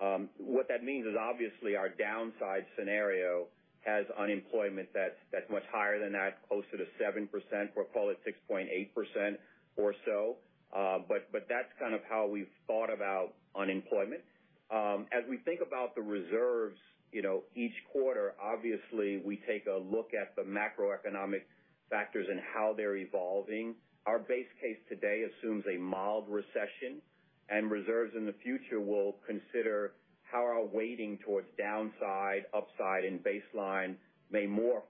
Um, 0.01 0.29
what 0.37 0.67
that 0.67 0.83
means 0.83 1.07
is 1.07 1.15
obviously 1.19 1.75
our 1.75 1.89
downside 1.89 2.65
scenario 2.77 3.47
has 3.85 4.05
unemployment 4.19 4.89
that's 4.93 5.49
much 5.49 5.63
higher 5.71 5.99
than 5.99 6.11
that, 6.13 6.37
closer 6.47 6.77
to 6.77 6.85
7%, 7.01 7.27
or 7.75 7.85
call 7.85 8.09
it 8.09 8.19
6.8% 8.27 9.37
or 9.77 9.95
so. 10.05 10.35
That's 10.73 11.71
kind 11.79 11.93
of 11.95 12.01
how 12.09 12.27
we've 12.27 12.51
thought 12.67 12.93
about 12.93 13.33
unemployment. 13.55 14.21
Um 14.69 15.07
as 15.11 15.23
we 15.29 15.37
think 15.37 15.61
about 15.61 15.95
the 15.95 16.01
reserves 16.01 16.77
you 17.11 17.21
know, 17.21 17.43
each 17.55 17.73
quarter, 17.91 18.33
obviously, 18.41 19.21
we 19.25 19.39
take 19.47 19.65
a 19.67 19.77
look 19.79 20.11
at 20.13 20.35
the 20.35 20.41
macroeconomic 20.43 21.43
factors 21.89 22.27
and 22.29 22.39
how 22.53 22.73
they're 22.75 22.97
evolving. 22.97 23.75
Our 24.05 24.19
base 24.19 24.47
case 24.61 24.77
today 24.89 25.23
assumes 25.23 25.63
a 25.73 25.77
mild 25.77 26.25
recession, 26.29 27.01
and 27.49 27.71
reserves 27.71 28.13
in 28.15 28.25
the 28.25 28.35
future 28.43 28.79
will 28.81 29.15
consider 29.25 29.93
how 30.29 30.39
our 30.39 30.65
weighting 30.65 31.17
towards 31.25 31.47
downside, 31.57 32.43
upside, 32.53 33.05
and 33.05 33.23
baseline 33.23 33.95
may 34.29 34.45
morph 34.45 34.83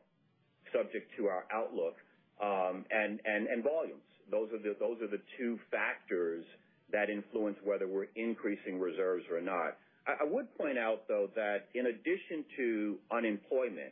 subject 0.74 1.12
to 1.18 1.28
our 1.28 1.46
outlook, 1.54 1.96
um 2.42 2.84
and 2.92 3.64
volumes. 3.64 4.07
Those 4.30 4.50
are 4.54 4.60
the 4.60 5.22
two 5.38 5.60
factors 5.72 6.46
that 6.92 7.10
influence 7.10 7.58
whether 7.64 7.88
we're 7.88 8.08
increasing 8.16 8.80
reserves 8.80 9.26
or 9.32 9.42
not. 9.42 9.78
I 10.08 10.24
would 10.24 10.48
point 10.58 10.78
out, 10.78 11.04
though, 11.10 11.28
that 11.36 11.68
in 11.76 11.88
addition 11.88 12.46
to 12.56 12.98
unemployment, 13.12 13.92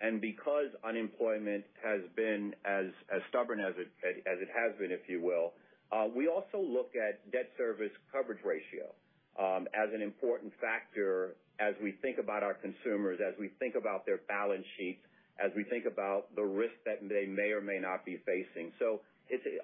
and 0.00 0.20
because 0.20 0.68
unemployment 0.86 1.64
has 1.82 2.02
been 2.14 2.54
as 2.64 2.86
stubborn 3.28 3.58
as 3.60 3.74
it 3.76 3.90
has 4.04 4.78
been, 4.78 4.92
if 4.92 5.08
you 5.08 5.20
will, 5.20 5.54
uh, 5.90 6.06
we 6.14 6.28
also 6.28 6.58
look 6.58 6.92
at 6.94 7.30
debt 7.32 7.50
service 7.58 7.90
coverage 8.12 8.42
ratio 8.44 8.90
um, 9.38 9.66
as 9.74 9.92
an 9.94 10.02
important 10.02 10.52
factor 10.60 11.34
as 11.58 11.74
we 11.82 11.92
think 12.02 12.18
about 12.18 12.42
our 12.42 12.54
consumers, 12.54 13.18
as 13.26 13.34
we 13.38 13.50
think 13.58 13.74
about 13.74 14.04
their 14.04 14.20
balance 14.28 14.66
sheets, 14.76 15.00
as 15.42 15.50
we 15.56 15.64
think 15.64 15.84
about 15.84 16.34
the 16.36 16.42
risk 16.42 16.74
that 16.84 17.00
they 17.08 17.26
may 17.26 17.50
or 17.50 17.60
may 17.60 17.78
not 17.78 18.04
be 18.04 18.18
facing. 18.26 18.72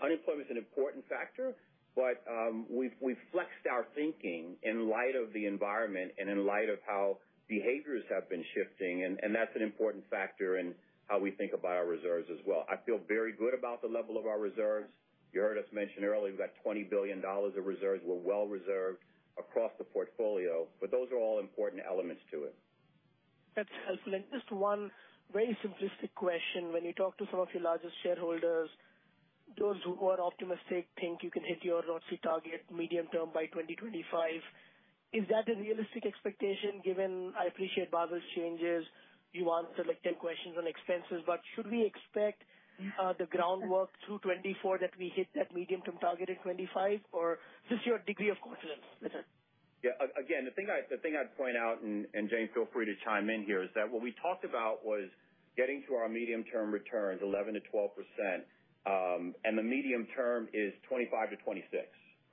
Unemployment 0.03 0.47
is 0.47 0.51
an 0.51 0.57
important 0.57 1.05
factor, 1.09 1.55
but 1.95 2.23
um, 2.29 2.67
we've 2.71 3.23
flexed 3.31 3.67
our 3.71 3.87
thinking 3.95 4.57
in 4.63 4.89
light 4.89 5.15
of 5.15 5.33
the 5.33 5.47
environment 5.47 6.13
and 6.19 6.29
in 6.29 6.47
light 6.47 6.69
of 6.69 6.79
how 6.87 7.19
behaviors 7.49 8.03
have 8.11 8.29
been 8.29 8.45
shifting, 8.55 9.05
and 9.05 9.35
that's 9.35 9.55
an 9.55 9.63
important 9.63 10.03
factor 10.09 10.59
in 10.59 10.75
how 11.09 11.19
we 11.19 11.31
think 11.31 11.53
about 11.53 11.73
our 11.73 11.87
reserves 11.87 12.29
as 12.33 12.39
well. 12.47 12.65
I 12.71 12.77
feel 12.87 12.99
very 13.07 13.33
good 13.33 13.53
about 13.53 13.83
the 13.83 13.89
level 13.89 14.17
of 14.17 14.27
our 14.27 14.39
reserves. 14.39 14.89
You 15.33 15.41
heard 15.41 15.59
us 15.59 15.65
mention 15.73 16.05
earlier, 16.05 16.33
we've 16.33 16.39
got 16.39 16.57
$20 16.65 16.89
billion 16.89 17.23
of 17.25 17.67
reserves. 17.67 18.03
We're 18.05 18.17
well 18.17 18.47
reserved 18.47 18.99
across 19.39 19.73
the 19.79 19.85
portfolio. 19.85 20.67
But 20.81 20.91
those 20.91 21.09
are 21.13 21.19
all 21.19 21.41
important 21.41 21.83
elements 21.89 22.23
to 22.33 22.45
it. 22.45 22.55
That's 23.57 23.69
helpful. 23.87 24.15
And 24.15 24.25
just 24.33 24.51
one 24.53 24.91
very 25.33 25.57
simplistic 25.65 26.13
question. 26.15 26.73
When 26.73 26.85
you 26.85 26.93
talk 26.93 27.17
to 27.19 27.27
some 27.31 27.41
of 27.41 27.49
your 27.53 27.63
largest 27.63 27.95
shareholders, 28.03 28.69
those 29.59 29.77
who 29.85 29.97
are 30.07 30.21
optimistic 30.21 30.89
think 31.01 31.23
you 31.23 31.31
can 31.31 31.43
hit 31.45 31.63
your 31.63 31.83
ROTCE 31.83 32.23
target 32.23 32.65
medium 32.73 33.07
term 33.13 33.31
by 33.35 33.47
2025. 33.47 34.05
Is 35.13 35.25
that 35.29 35.45
a 35.49 35.57
realistic 35.61 36.07
expectation 36.07 36.81
given, 36.85 37.33
I 37.37 37.47
appreciate 37.47 37.91
Basel's 37.91 38.25
changes, 38.35 38.85
you 39.33 39.49
answered 39.53 39.87
like, 39.89 40.03
10 40.03 40.17
questions 40.17 40.57
on 40.57 40.67
expenses, 40.67 41.25
but 41.27 41.41
should 41.55 41.69
we 41.71 41.85
expect 41.85 42.45
uh, 43.01 43.13
the 43.19 43.27
groundwork 43.29 43.93
through 44.05 44.19
2024 44.25 44.79
that 44.81 44.93
we 44.99 45.13
hit 45.15 45.29
that 45.37 45.53
medium-term 45.55 46.01
target 46.01 46.29
in 46.29 46.37
2025? 46.41 47.01
Just 47.69 47.85
your 47.85 48.01
degree 48.09 48.33
of 48.33 48.41
confidence 48.41 48.85
with 49.01 49.13
it. 49.13 49.27
Yeah. 49.85 49.99
Again, 50.15 50.47
the 50.47 50.55
thing 50.55 50.71
I'd 50.71 51.37
point 51.37 51.57
out, 51.59 51.83
and 51.83 52.07
Jane, 52.31 52.49
feel 52.55 52.69
free 52.73 52.87
to 52.87 52.95
chime 53.05 53.29
in 53.29 53.43
here, 53.45 53.63
is 53.63 53.71
that 53.75 53.91
what 53.91 54.01
we 54.01 54.15
talked 54.23 54.45
about 54.45 54.87
was 54.87 55.11
getting 55.57 55.83
to 55.89 55.95
our 55.95 56.09
medium-term 56.09 56.73
returns, 56.73 57.21
11%-12%, 57.21 57.61
and 58.87 59.59
the 59.59 59.63
medium 59.63 60.07
term 60.17 60.49
is 60.53 60.73
2025-2026, 60.91 61.87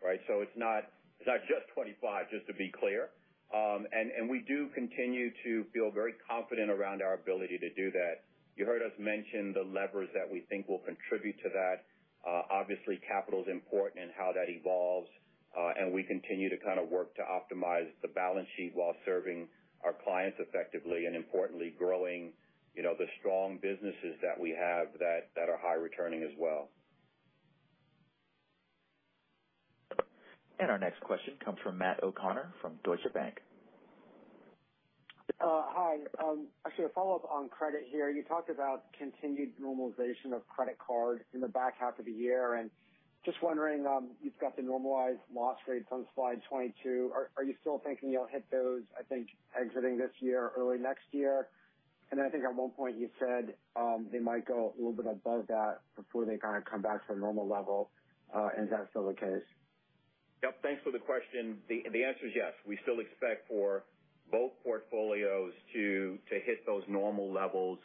right? 0.03 0.19
So 0.27 0.41
it's 0.41 0.55
not 0.57 0.89
it's 1.19 1.27
not 1.27 1.43
just 1.51 1.67
2025, 1.75 2.31
just 2.31 2.47
to 2.47 2.55
be 2.55 2.71
clear. 2.79 3.11
Um 3.53 3.87
and 3.91 4.29
we 4.29 4.45
do 4.47 4.69
continue 4.73 5.31
to 5.43 5.65
feel 5.73 5.91
very 5.91 6.13
confident 6.29 6.69
around 6.71 7.01
our 7.01 7.15
ability 7.15 7.57
to 7.59 7.69
do 7.75 7.91
that. 7.91 8.25
You 8.55 8.65
heard 8.65 8.81
us 8.81 8.93
mention 8.99 9.53
the 9.53 9.63
levers 9.63 10.09
that 10.13 10.27
we 10.29 10.45
think 10.49 10.67
will 10.67 10.83
contribute 10.85 11.37
to 11.43 11.49
that. 11.53 11.85
Uh 12.25 12.43
obviously, 12.51 12.99
capital 13.07 13.41
is 13.43 13.49
important 13.49 14.03
and 14.03 14.11
how 14.17 14.31
that 14.33 14.49
evolves. 14.49 15.09
Uh, 15.49 15.73
and 15.81 15.91
we 15.93 16.03
continue 16.03 16.49
to 16.49 16.57
kind 16.61 16.79
of 16.79 16.89
work 16.89 17.15
to 17.15 17.23
optimize 17.25 17.89
the 18.03 18.07
balance 18.09 18.47
sheet 18.55 18.71
while 18.75 18.93
serving 19.05 19.49
our 19.83 19.95
clients 20.05 20.37
effectively 20.39 21.05
and 21.07 21.15
importantly, 21.15 21.73
growing 21.77 22.33
the 22.83 23.07
strong 23.19 23.57
businesses 23.61 24.15
that 24.21 24.39
we 24.39 24.51
have 24.51 24.87
that 24.99 25.29
that 25.35 25.49
are 25.49 25.57
high 25.57 25.75
returning 25.75 26.23
as 26.23 26.31
well. 26.37 26.69
And 30.59 30.69
our 30.69 30.77
next 30.77 30.99
question 31.01 31.35
comes 31.43 31.57
from 31.63 31.77
Matt 31.77 32.03
O'Connor 32.03 32.53
from 32.61 32.73
Deutsche 32.83 33.13
Bank. 33.13 33.39
Uh, 35.39 35.63
hi. 35.67 35.97
Um, 36.21 36.47
actually, 36.65 36.85
a 36.85 36.89
follow-up 36.89 37.23
on 37.31 37.47
credit 37.47 37.83
here. 37.89 38.09
You 38.09 38.23
talked 38.23 38.49
about 38.49 38.83
continued 38.97 39.51
normalization 39.61 40.33
of 40.33 40.45
credit 40.47 40.77
card 40.85 41.23
in 41.33 41.39
the 41.39 41.47
back 41.47 41.75
half 41.79 41.97
of 41.97 42.05
the 42.05 42.11
year, 42.11 42.55
and 42.55 42.69
just 43.23 43.37
wondering, 43.41 43.85
um, 43.85 44.09
you've 44.21 44.37
got 44.39 44.57
the 44.57 44.61
normalized 44.61 45.19
loss 45.33 45.57
rates 45.67 45.87
on 45.91 46.05
slide 46.13 46.41
22. 46.49 47.11
Are 47.37 47.43
you 47.43 47.53
still 47.61 47.79
thinking 47.85 48.09
you'll 48.09 48.27
hit 48.27 48.43
those, 48.51 48.81
I 48.99 49.03
think, 49.03 49.27
exiting 49.57 49.97
this 49.97 50.11
year 50.19 50.43
or 50.43 50.51
early 50.57 50.77
next 50.77 51.05
year? 51.11 51.47
I 52.17 52.29
think 52.29 52.43
at 52.43 52.55
one 52.55 52.71
point 52.71 52.97
you 52.97 53.09
said 53.19 53.53
um, 53.75 54.07
they 54.11 54.19
might 54.19 54.45
go 54.45 54.73
a 54.73 54.77
little 54.77 54.93
bit 54.93 55.05
above 55.05 55.45
that 55.47 55.81
before 55.95 56.25
they 56.25 56.37
kind 56.37 56.57
of 56.57 56.65
come 56.65 56.81
back 56.81 57.05
to 57.07 57.13
a 57.13 57.15
normal 57.17 57.47
level. 57.47 57.89
Uh, 58.33 58.49
is 58.57 58.69
that 58.71 58.87
still 58.89 59.07
the 59.07 59.13
case? 59.13 59.45
Yep. 60.41 60.61
Thanks 60.63 60.81
for 60.83 60.91
the 60.91 60.99
question. 60.99 61.57
The 61.67 61.83
the 61.91 62.03
answer 62.03 62.25
is 62.25 62.33
yes. 62.35 62.53
We 62.65 62.79
still 62.83 62.99
expect 62.99 63.47
for 63.47 63.83
both 64.31 64.51
portfolios 64.63 65.53
to 65.73 66.17
to 66.29 66.35
hit 66.45 66.65
those 66.65 66.83
normal 66.87 67.31
levels 67.31 67.79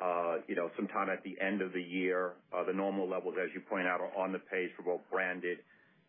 uh, 0.00 0.38
you 0.48 0.56
know, 0.56 0.70
sometime 0.76 1.10
at 1.10 1.22
the 1.22 1.36
end 1.40 1.62
of 1.62 1.72
the 1.72 1.82
year. 1.82 2.32
Uh, 2.52 2.64
the 2.64 2.72
normal 2.72 3.08
levels, 3.08 3.34
as 3.42 3.50
you 3.54 3.60
point 3.60 3.86
out, 3.86 4.00
are 4.00 4.10
on 4.16 4.32
the 4.32 4.38
page 4.38 4.70
for 4.76 4.82
both 4.82 5.00
branded 5.10 5.58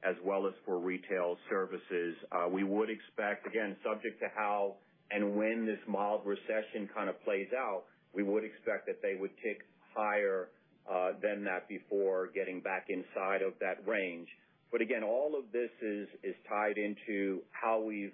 as 0.03 0.15
well 0.25 0.47
as 0.47 0.53
for 0.65 0.79
Retail 0.79 1.37
Services. 1.49 2.15
We 2.51 2.63
would 2.63 2.89
expect, 2.89 3.47
again, 3.47 3.75
subject 3.85 4.19
to 4.19 4.27
how 4.35 4.75
and 5.13 5.35
when 5.35 5.65
this 5.65 5.79
mild 5.87 6.21
recession 6.25 6.89
kind 6.93 7.07
of 7.07 7.23
plays 7.23 7.49
out, 7.55 7.83
we 8.13 8.23
would 8.23 8.43
expect 8.43 8.87
that 8.87 9.01
they 9.01 9.15
would 9.19 9.31
tick 9.43 9.61
higher 9.95 10.49
uh, 10.91 11.11
than 11.21 11.43
that 11.43 11.67
before 11.69 12.29
getting 12.33 12.61
back 12.61 12.87
inside 12.89 13.41
of 13.41 13.53
that 13.59 13.87
range. 13.87 14.27
But 14.71 14.81
again, 14.81 15.03
all 15.03 15.35
of 15.37 15.51
this 15.51 15.69
is 15.81 16.07
tied 16.49 16.77
into 16.77 17.41
how 17.51 17.79
we've 17.79 18.13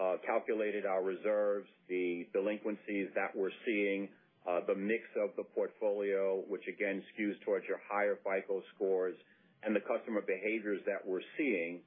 uh, 0.00 0.16
calculated 0.26 0.84
our 0.84 1.02
reserves, 1.02 1.66
the 1.88 2.26
delinquencies 2.32 3.08
that 3.14 3.34
we're 3.34 3.54
seeing, 3.64 4.08
uh, 4.46 4.60
the 4.66 4.74
mix 4.74 5.04
of 5.16 5.30
the 5.36 5.44
portfolio, 5.54 6.42
which 6.46 6.68
again 6.68 7.02
skews 7.16 7.40
towards 7.44 7.64
your 7.66 7.80
higher 7.90 8.18
FICO 8.22 8.62
scores, 8.74 9.14
and 9.62 9.74
the 9.74 9.80
customer 9.80 10.20
behaviors 10.20 10.80
that 10.84 11.00
we're 11.06 11.24
seeing, 11.38 11.80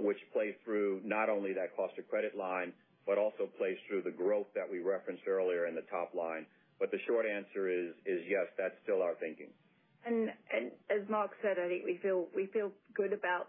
which 0.00 0.16
play 0.32 0.56
through 0.64 1.00
not 1.04 1.28
only 1.28 1.52
that 1.52 1.76
cost 1.76 1.92
of 1.98 2.08
credit 2.08 2.36
line, 2.36 2.72
but 3.06 3.18
also 3.18 3.48
plays 3.58 3.76
through 3.88 4.02
the 4.02 4.10
growth 4.10 4.46
that 4.54 4.68
we 4.70 4.80
referenced 4.80 5.26
earlier 5.26 5.66
in 5.66 5.74
the 5.74 5.86
top 5.90 6.14
line. 6.14 6.46
But 6.78 6.90
the 6.90 6.98
short 7.06 7.26
answer 7.26 7.68
is 7.68 7.92
yes, 8.06 8.46
that's 8.56 8.76
still 8.82 9.02
our 9.02 9.14
thinking. 9.20 9.48
And 10.06 10.32
and 10.48 10.72
as 10.88 11.06
Mark 11.10 11.32
said, 11.42 11.58
I 11.58 11.68
think 11.68 11.84
we 11.84 11.98
feel 12.02 12.26
we 12.34 12.46
feel 12.46 12.72
good 12.94 13.12
about 13.12 13.48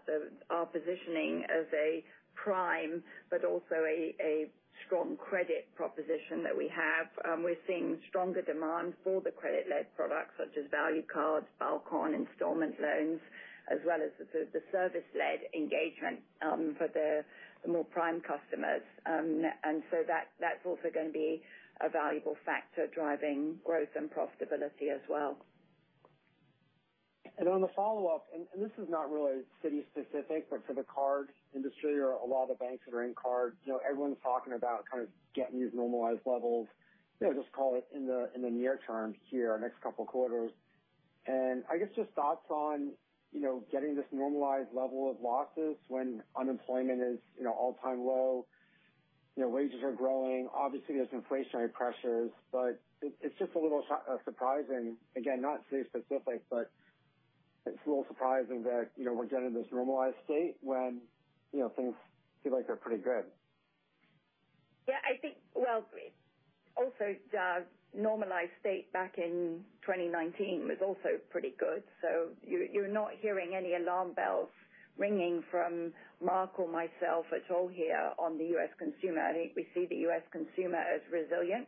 our 0.50 0.66
positioning 0.66 1.44
as 1.48 1.64
a 1.72 2.04
prime, 2.34 3.02
but 3.30 3.44
also 3.44 3.80
a 3.88 4.50
strong 4.86 5.16
credit 5.16 5.68
proposition 5.76 6.42
that 6.42 6.56
we 6.56 6.68
have. 6.68 7.08
Um, 7.24 7.42
we're 7.42 7.60
seeing 7.66 7.98
stronger 8.08 8.42
demand 8.42 8.94
for 9.04 9.20
the 9.20 9.30
credit-led 9.30 9.94
products 9.96 10.34
such 10.36 10.52
as 10.58 10.68
value 10.70 11.02
cards, 11.12 11.46
bulk 11.58 11.92
on 11.92 12.14
installment 12.14 12.74
loans, 12.80 13.20
as 13.70 13.78
well 13.86 14.00
as 14.02 14.10
the 14.18 14.62
service-led 14.72 15.40
engagement 15.54 16.20
um, 16.42 16.74
for 16.78 16.88
the 16.88 17.24
more 17.66 17.84
prime 17.84 18.20
customers. 18.20 18.82
Um 19.06 19.44
and 19.64 19.82
so 19.90 20.02
that 20.06 20.28
that's 20.40 20.64
also 20.64 20.90
going 20.92 21.06
to 21.08 21.12
be 21.12 21.42
a 21.80 21.88
valuable 21.88 22.36
factor 22.44 22.86
driving 22.94 23.58
growth 23.64 23.88
and 23.96 24.10
profitability 24.10 24.92
as 24.94 25.00
well. 25.08 25.36
And 27.38 27.48
on 27.48 27.62
the 27.62 27.68
follow-up, 27.74 28.26
and 28.34 28.46
this 28.62 28.70
is 28.78 28.88
not 28.90 29.10
really 29.10 29.40
Citi 29.64 29.82
specific, 29.90 30.50
but 30.50 30.66
for 30.66 30.74
the 30.74 30.84
card 30.84 31.28
industry 31.54 31.98
or 31.98 32.12
a 32.12 32.26
lot 32.26 32.44
of 32.44 32.48
the 32.50 32.54
banks 32.56 32.84
that 32.86 32.94
are 32.94 33.02
in 33.02 33.14
card, 33.14 33.56
you 33.64 33.72
know, 33.72 33.80
everyone's 33.88 34.18
talking 34.22 34.52
about 34.52 34.84
kind 34.90 35.02
of 35.02 35.08
getting 35.34 35.58
these 35.58 35.72
normalized 35.72 36.20
levels, 36.26 36.68
you 37.20 37.26
know, 37.26 37.32
just 37.32 37.50
call 37.52 37.74
it 37.74 37.86
in 37.94 38.06
the 38.06 38.28
in 38.34 38.42
the 38.42 38.50
near 38.50 38.78
term 38.86 39.14
here, 39.30 39.58
next 39.58 39.80
couple 39.82 40.04
quarters. 40.04 40.52
And 41.26 41.64
I 41.70 41.78
guess 41.78 41.88
just 41.96 42.10
thoughts 42.10 42.44
on 42.50 42.90
getting 43.70 43.96
this 43.96 44.04
normalized 44.12 44.68
level 44.74 45.10
of 45.10 45.16
losses 45.22 45.76
when 45.88 46.22
unemployment 46.38 47.00
is 47.00 47.18
you 47.38 47.44
know, 47.44 47.52
all-time 47.52 48.00
low, 48.00 48.46
you 49.36 49.42
know, 49.42 49.48
wages 49.48 49.82
are 49.82 49.92
growing. 49.92 50.48
Obviously, 50.54 50.96
there's 50.96 51.08
inflationary 51.08 51.72
pressures, 51.72 52.30
but 52.52 52.80
it's 53.00 53.38
just 53.38 53.54
a 53.54 53.58
little 53.58 53.82
uh, 53.90 54.16
surprising. 54.24 54.96
Again, 55.16 55.40
not 55.40 55.60
Citi 55.72 55.86
specific, 55.86 56.42
but 56.50 56.70
it's 57.66 57.78
a 57.86 57.88
little 57.88 58.04
surprising 58.08 58.62
that 58.64 58.90
you 58.96 59.04
know, 59.04 59.14
we're 59.14 59.26
getting 59.26 59.54
this 59.54 59.66
normalized 59.72 60.16
state 60.24 60.56
when 60.60 61.00
you 61.52 61.60
know, 61.60 61.68
things 61.70 61.94
feel 62.42 62.52
like 62.52 62.66
they're 62.66 62.76
pretty 62.76 63.02
good. 63.02 63.24
Yeah, 64.88 64.98
I 65.06 65.16
think, 65.20 65.36
well, 65.54 65.84
also 66.76 67.16
normalized 67.94 68.52
state 68.60 68.92
back 68.92 69.14
in 69.18 69.60
2019 69.84 70.68
was 70.68 70.78
also 70.82 71.18
pretty 71.30 71.54
good. 71.58 71.82
So 72.02 72.30
You're 72.46 72.88
not 72.88 73.10
hearing 73.20 73.54
any 73.56 73.74
alarm 73.74 74.14
bells 74.14 74.48
ringing 74.98 75.42
from 75.50 75.92
Mark 76.24 76.58
or 76.58 76.68
myself 76.68 77.26
at 77.32 77.50
all 77.54 77.68
here 77.68 78.12
on 78.18 78.38
the 78.38 78.44
U.S. 78.56 78.70
consumer. 78.78 79.20
I 79.22 79.32
think 79.32 79.52
we 79.56 79.66
see 79.74 79.86
the 79.88 79.96
U.S. 80.08 80.22
consumer 80.32 80.78
as 80.78 81.00
resilient. 81.12 81.66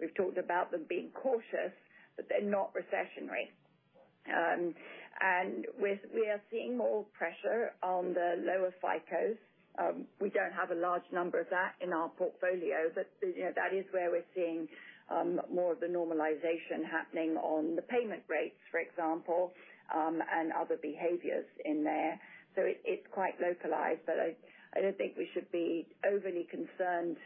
We've 0.00 0.14
talked 0.14 0.38
about 0.38 0.70
them 0.70 0.86
being 0.88 1.10
cautious, 1.14 1.72
but 2.16 2.26
they're 2.28 2.42
not 2.48 2.72
recessionary. 2.74 3.48
Um 4.28 4.74
and 5.20 5.66
We 5.80 6.28
are 6.28 6.40
seeing 6.50 6.76
more 6.76 7.04
pressure 7.16 7.72
on 7.82 8.14
the 8.14 8.36
lower 8.44 8.72
FICOs. 8.82 9.38
Um, 9.78 10.04
we 10.20 10.28
don't 10.28 10.52
have 10.52 10.70
a 10.70 10.78
large 10.80 11.06
number 11.12 11.40
of 11.40 11.48
that 11.50 11.74
in 11.80 11.92
our 11.92 12.08
portfolio, 12.10 12.92
but 12.94 13.08
you 13.22 13.44
know, 13.44 13.52
that 13.56 13.72
is 13.76 13.84
where 13.92 14.10
we're 14.10 14.28
seeing 14.34 14.68
um, 15.10 15.40
more 15.52 15.72
of 15.72 15.80
the 15.80 15.86
normalization 15.86 16.84
happening 16.84 17.36
on 17.36 17.76
the 17.76 17.82
payment 17.82 18.22
rates, 18.28 18.60
for 18.70 18.80
example, 18.80 19.52
um, 19.94 20.20
and 20.32 20.52
other 20.52 20.76
behaviors 20.80 21.46
in 21.64 21.84
there. 21.84 22.20
So 22.54 22.62
it's 22.66 23.06
quite 23.12 23.34
localized, 23.40 24.00
but 24.04 24.16
I 24.20 24.80
don't 24.80 24.96
think 24.96 25.16
we 25.16 25.28
should 25.32 25.50
be 25.52 25.86
overly 26.04 26.46
concerned 26.50 27.16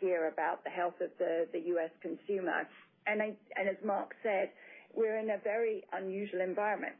here 0.00 0.28
about 0.28 0.62
the 0.64 0.70
health 0.70 1.00
of 1.00 1.10
the 1.18 1.62
U.S. 1.74 1.90
consumer. 2.02 2.68
And 3.06 3.22
as 3.22 3.76
Mark 3.84 4.14
said, 4.22 4.50
we're 4.94 5.18
in 5.18 5.30
a 5.30 5.38
very 5.42 5.84
unusual 5.92 6.40
environment. 6.40 6.94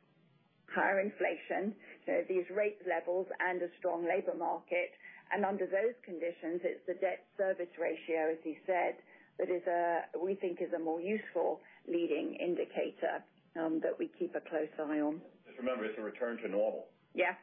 Higher 0.74 1.00
inflation, 1.00 1.74
these 2.28 2.46
rate 2.54 2.78
levels, 2.88 3.26
and 3.40 3.62
a 3.62 3.68
strong 3.78 4.06
labor 4.06 4.34
market. 4.36 4.90
And 5.32 5.44
under 5.44 5.66
those 5.66 5.94
conditions, 6.04 6.62
it's 6.62 6.84
the 6.86 6.94
debt 6.94 7.26
service 7.36 7.72
ratio, 7.78 8.32
as 8.32 8.38
he 8.44 8.56
said, 8.66 8.94
that 9.38 9.48
we 10.22 10.34
think 10.34 10.62
is 10.62 10.72
a 10.74 10.78
more 10.78 11.00
useful 11.00 11.60
leading 11.88 12.36
indicator 12.40 13.22
um, 13.58 13.80
that 13.82 13.98
we 13.98 14.10
keep 14.18 14.34
a 14.34 14.40
close 14.40 14.70
eye 14.78 15.00
on. 15.00 15.20
Just 15.46 15.58
remember, 15.58 15.84
it's 15.84 15.98
a 15.98 16.02
return 16.02 16.38
to 16.38 16.48
normal. 16.48 16.86
Yeah. 17.14 17.34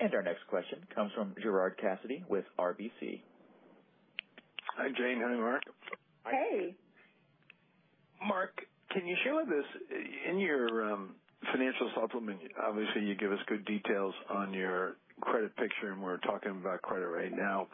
And 0.00 0.14
our 0.14 0.22
next 0.22 0.46
question 0.48 0.78
comes 0.94 1.10
from 1.14 1.34
Gerard 1.42 1.76
Cassidy 1.80 2.24
with 2.28 2.44
RBC. 2.58 3.20
Hi, 4.76 4.88
Jane. 4.96 5.20
Hi, 5.24 5.34
Mark. 5.34 5.62
Hey. 6.24 6.76
Mark, 8.24 8.60
can 8.90 9.06
you 9.06 9.16
share 9.24 9.34
with 9.34 9.48
us, 9.48 9.64
in 10.30 10.38
your 10.38 10.92
um, 10.92 11.14
financial 11.52 11.90
supplement, 11.94 12.40
obviously 12.62 13.02
you 13.02 13.14
give 13.14 13.32
us 13.32 13.38
good 13.46 13.64
details 13.64 14.14
on 14.30 14.52
your 14.52 14.96
credit 15.20 15.54
picture, 15.56 15.92
and 15.92 16.02
we're 16.02 16.18
talking 16.18 16.52
about 16.52 16.82
credit 16.82 17.06
right 17.06 17.32
now. 17.32 17.66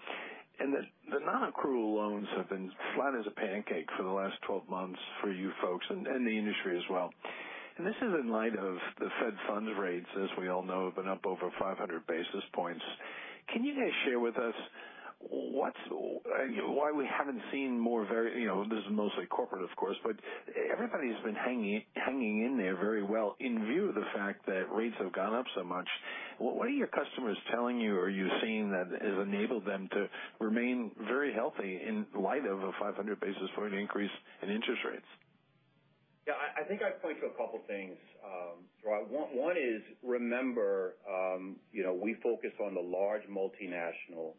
And 0.59 0.73
the 0.73 1.19
non-accrual 1.21 1.97
loans 1.97 2.29
have 2.37 2.49
been 2.49 2.71
flat 2.95 3.15
as 3.19 3.27
a 3.27 3.31
pancake 3.31 3.89
for 3.97 4.05
the 4.05 4.11
last 4.11 4.35
12 4.47 4.69
months 4.69 4.99
for 5.21 5.33
you 5.33 5.51
folks 5.61 5.85
and 5.91 6.07
the 6.07 6.31
industry 6.31 6.77
as 6.77 6.85
well. 6.89 7.11
And 7.77 7.87
this 7.87 7.97
is 8.01 8.15
in 8.23 8.31
light 8.31 8.55
of 8.55 8.77
the 9.01 9.09
Fed 9.21 9.35
funds 9.49 9.71
rates, 9.79 10.07
as 10.23 10.29
we 10.39 10.49
all 10.49 10.63
know, 10.63 10.87
have 10.87 10.97
been 10.97 11.09
up 11.09 11.27
over 11.27 11.51
500 11.59 12.07
basis 12.07 12.45
points. 12.53 12.83
Can 13.53 13.65
you 13.65 13.75
guys 13.75 13.91
share 14.07 14.21
with 14.21 14.37
us 14.39 14.55
why 15.31 16.93
we 16.93 17.07
haven't 17.07 17.41
seen 17.53 17.79
more 17.79 18.07
very, 18.07 18.41
you 18.41 18.47
know, 18.47 18.65
this 18.65 18.79
is 18.79 18.91
mostly 18.91 19.27
corporate, 19.27 19.63
of 19.63 19.75
course, 19.77 19.97
but 20.05 20.17
everybody's 20.71 21.19
been 21.25 21.35
hanging 21.35 21.83
in 22.45 22.57
there 22.59 22.77
very 22.77 23.03
well 23.03 23.37
in 23.41 23.65
view 23.67 23.89
of 23.89 23.95
the 23.95 24.05
fact 24.15 24.45
that 24.47 24.65
rates 24.73 24.95
have 24.99 25.13
gone 25.13 25.35
up 25.35 25.47
so 25.57 25.65
much. 25.65 25.89
What 26.39 26.67
are 26.67 26.71
your 26.71 26.89
customers 26.89 27.37
telling 27.51 27.81
you 27.81 27.97
or 27.97 28.05
are 28.05 28.11
you 28.11 28.29
seeing 28.43 28.71
that 28.71 28.87
has 28.91 29.27
enabled 29.27 29.65
them 29.65 29.89
to 29.93 30.09
remain 30.41 30.91
very 31.09 31.33
healthy 31.33 31.81
in 31.87 32.07
light 32.21 32.45
of 32.47 32.61
a 32.61 32.73
500 32.81 33.21
basis 33.21 33.49
point 33.57 33.75
increase 33.75 34.11
in 34.43 34.51
interest 34.51 34.81
rates? 34.91 35.07
Yeah, 36.27 36.33
I 36.57 36.65
think 36.65 36.81
I'd 36.81 37.03
point 37.03 37.21
to 37.21 37.27
a 37.27 37.37
couple 37.37 37.61
things, 37.67 37.99
Gerard. 38.83 39.09
One 39.11 39.57
is, 39.57 39.83
remember, 40.03 40.97
um, 41.05 41.57
you 41.71 41.83
know, 41.83 41.93
we 41.93 42.17
focus 42.23 42.53
on 42.65 42.75
the 42.75 42.81
large 42.81 43.23
multinational, 43.29 44.33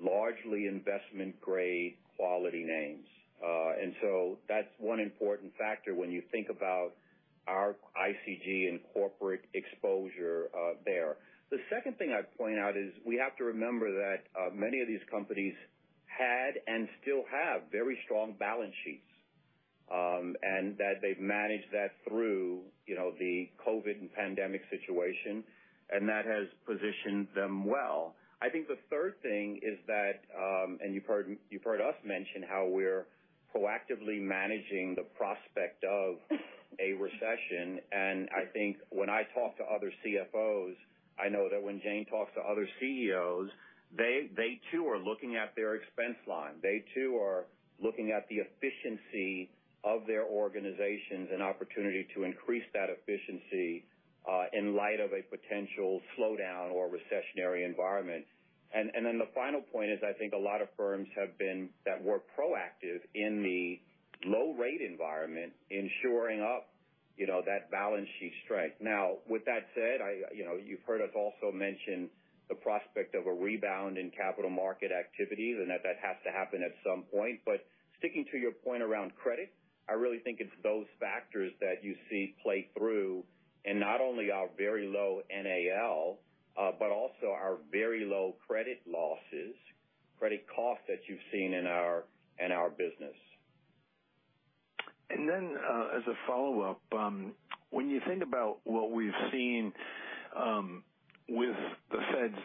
largely 0.00 0.66
investment-grade 0.66 1.94
quality 2.16 2.64
names. 2.64 3.06
Uh 3.42 3.72
and 3.82 3.94
so 4.00 4.38
that's 4.48 4.68
one 4.78 5.00
important 5.00 5.52
factor 5.58 5.94
when 5.94 6.10
you 6.10 6.22
think 6.32 6.48
about 6.50 6.92
our 7.46 7.76
ICG 7.96 8.68
and 8.68 8.80
corporate 8.92 9.44
exposure 9.54 10.48
uh 10.54 10.74
there. 10.84 11.16
The 11.50 11.58
second 11.70 11.98
thing 11.98 12.10
I'd 12.16 12.30
point 12.38 12.58
out 12.58 12.76
is 12.76 12.92
we 13.06 13.16
have 13.16 13.36
to 13.36 13.44
remember 13.44 13.92
that 13.92 14.20
uh 14.38 14.50
many 14.54 14.80
of 14.80 14.88
these 14.88 15.04
companies 15.10 15.54
had 16.06 16.54
and 16.66 16.88
still 17.02 17.24
have 17.30 17.62
very 17.72 17.98
strong 18.04 18.34
balance 18.38 18.74
sheets, 18.84 19.10
Um 19.90 20.36
and 20.42 20.78
that 20.78 21.02
they've 21.02 21.20
managed 21.20 21.70
that 21.72 21.92
through 22.08 22.62
you 22.86 22.94
know, 22.96 23.12
the 23.18 23.48
COVID 23.66 24.00
and 24.00 24.12
pandemic 24.12 24.62
situation, 24.70 25.42
and 25.90 26.08
that 26.08 26.24
has 26.26 26.46
positioned 26.66 27.28
them 27.34 27.64
well. 27.64 28.14
I 28.42 28.48
think 28.48 28.68
the 28.68 28.78
third 28.90 29.14
thing 29.22 29.60
is 29.62 29.78
that, 29.86 30.24
um, 30.36 30.78
and 30.82 30.94
you've 30.94 31.06
heard 31.06 31.80
us 31.80 31.94
mention 32.04 32.42
how 32.48 32.66
we're 32.66 33.06
proactively 33.54 34.20
managing 34.20 34.94
the 34.96 35.04
prospect 35.16 35.84
of 35.84 36.16
a 36.80 36.92
recession. 36.94 37.80
And 37.92 38.28
I 38.34 38.46
think 38.52 38.78
when 38.90 39.08
I 39.08 39.22
talk 39.34 39.56
to 39.58 39.64
other 39.64 39.92
CFOs, 40.04 40.74
I 41.18 41.28
know 41.28 41.48
that 41.48 41.62
when 41.62 41.80
Jane 41.80 42.06
talks 42.06 42.32
to 42.34 42.40
other 42.40 42.68
CEOs, 42.80 43.50
they 43.96 44.28
they 44.36 44.60
too 44.72 44.88
are 44.88 44.98
looking 44.98 45.36
at 45.36 45.54
their 45.54 45.76
expense 45.76 46.16
line. 46.26 46.54
They 46.62 46.82
too 46.94 47.16
are 47.22 47.44
looking 47.80 48.10
at 48.10 48.28
the 48.28 48.42
efficiency 48.42 49.50
of 49.84 50.06
their 50.06 50.24
organizations 50.24 51.28
and 51.32 51.42
opportunity 51.42 52.06
to 52.16 52.24
increase 52.24 52.64
that 52.72 52.88
efficiency 52.90 53.84
Uh, 54.24 54.44
in 54.54 54.74
light 54.74 55.00
of 55.00 55.12
a 55.12 55.20
potential 55.28 56.00
slowdown 56.16 56.72
or 56.72 56.88
recessionary 56.88 57.66
environment. 57.66 58.24
And 58.72 58.90
and 58.94 59.04
then 59.04 59.18
the 59.18 59.28
final 59.34 59.60
point 59.60 59.90
is, 59.90 60.00
I 60.02 60.16
think 60.16 60.32
a 60.32 60.38
lot 60.40 60.62
of 60.62 60.68
firms 60.78 61.08
have 61.14 61.36
been 61.36 61.68
that 61.84 62.02
were 62.02 62.22
proactive 62.32 63.04
in 63.14 63.42
the 63.42 63.80
low 64.24 64.54
rate 64.54 64.80
environment 64.80 65.52
in 65.68 65.90
shoring 66.00 66.40
up 66.40 66.74
you 67.16 67.26
know, 67.26 67.42
that 67.46 67.70
balance 67.70 68.08
sheet 68.18 68.32
strength. 68.44 68.76
Now, 68.80 69.22
with 69.28 69.44
that 69.46 69.70
said, 69.74 70.02
I, 70.02 70.34
you 70.34 70.44
know, 70.44 70.58
you've 70.58 70.82
heard 70.86 71.00
us 71.00 71.14
also 71.14 71.54
mention 71.54 72.10
the 72.48 72.54
prospect 72.56 73.14
of 73.14 73.26
a 73.26 73.32
rebound 73.32 73.96
in 73.96 74.10
capital 74.10 74.50
market 74.50 74.90
activities, 74.90 75.56
and 75.60 75.70
that 75.70 75.82
that 75.82 75.96
has 76.02 76.16
to 76.26 76.30
happen 76.30 76.62
at 76.62 76.74
some 76.84 77.04
point. 77.08 77.40
But 77.46 77.64
sticking 77.98 78.26
to 78.32 78.36
your 78.38 78.52
point 78.52 78.82
around 78.82 79.14
credit, 79.14 79.54
I 79.88 79.94
really 79.94 80.18
think 80.18 80.40
it's 80.40 80.52
those 80.62 80.86
factors 80.98 81.52
that 81.60 81.82
you 81.82 81.94
see 82.10 82.34
play 82.42 82.68
through 82.76 83.22
in 83.64 83.80
not 83.80 84.00
only 84.00 84.30
our 84.30 84.48
very 84.56 84.86
low 84.86 85.20
NAL, 85.30 86.18
uh, 86.58 86.70
but 86.78 86.90
also 86.90 87.26
our 87.32 87.56
very 87.70 88.04
low 88.04 88.34
credit 88.46 88.80
losses, 88.86 89.54
credit 90.18 90.44
costs 90.54 90.84
that 90.88 91.00
you've 91.08 91.18
seen 91.32 91.54
in 91.54 91.66
our 91.66 92.04
and 92.38 92.52
our 92.52 92.70
business. 92.70 93.14
And 95.10 95.28
then 95.28 95.54
uh 95.56 95.96
as 95.96 96.02
a 96.08 96.14
follow-up, 96.26 96.80
um 96.92 97.32
when 97.70 97.90
you 97.90 98.00
think 98.06 98.22
about 98.22 98.58
what 98.64 98.90
we've 98.90 99.12
seen 99.32 99.72
um 100.36 100.82
with 101.28 101.56
the 101.90 101.98
Fed's 102.12 102.42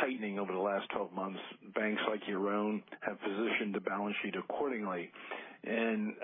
tightening 0.00 0.38
over 0.38 0.52
the 0.52 0.58
last 0.58 0.88
12 0.90 1.12
months, 1.12 1.40
banks 1.74 2.00
like 2.08 2.20
your 2.26 2.52
own 2.52 2.82
have 3.00 3.18
positioned 3.20 3.74
the 3.74 3.80
balance 3.80 4.16
sheet 4.22 4.34
accordingly. 4.36 5.10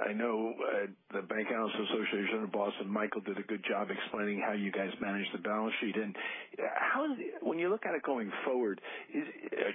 I 0.09 0.13
know 0.13 0.55
uh, 0.57 0.87
the 1.13 1.23
Bank 1.23 1.49
Bankers 1.49 1.71
Association 1.75 2.43
of 2.43 2.53
Boston, 2.53 2.89
Michael 2.89 3.21
did 3.21 3.39
a 3.39 3.43
good 3.43 3.63
job 3.69 3.89
explaining 3.91 4.43
how 4.45 4.53
you 4.55 4.73
guys 4.73 4.91
manage 5.01 5.27
the 5.33 5.39
balance 5.39 5.75
sheet. 5.81 5.97
And 5.97 6.17
when 7.43 7.59
you 7.59 7.69
look 7.69 7.85
at 7.87 7.95
it 7.95 8.03
going 8.03 8.33
forward, 8.45 8.81
uh, 9.15 9.21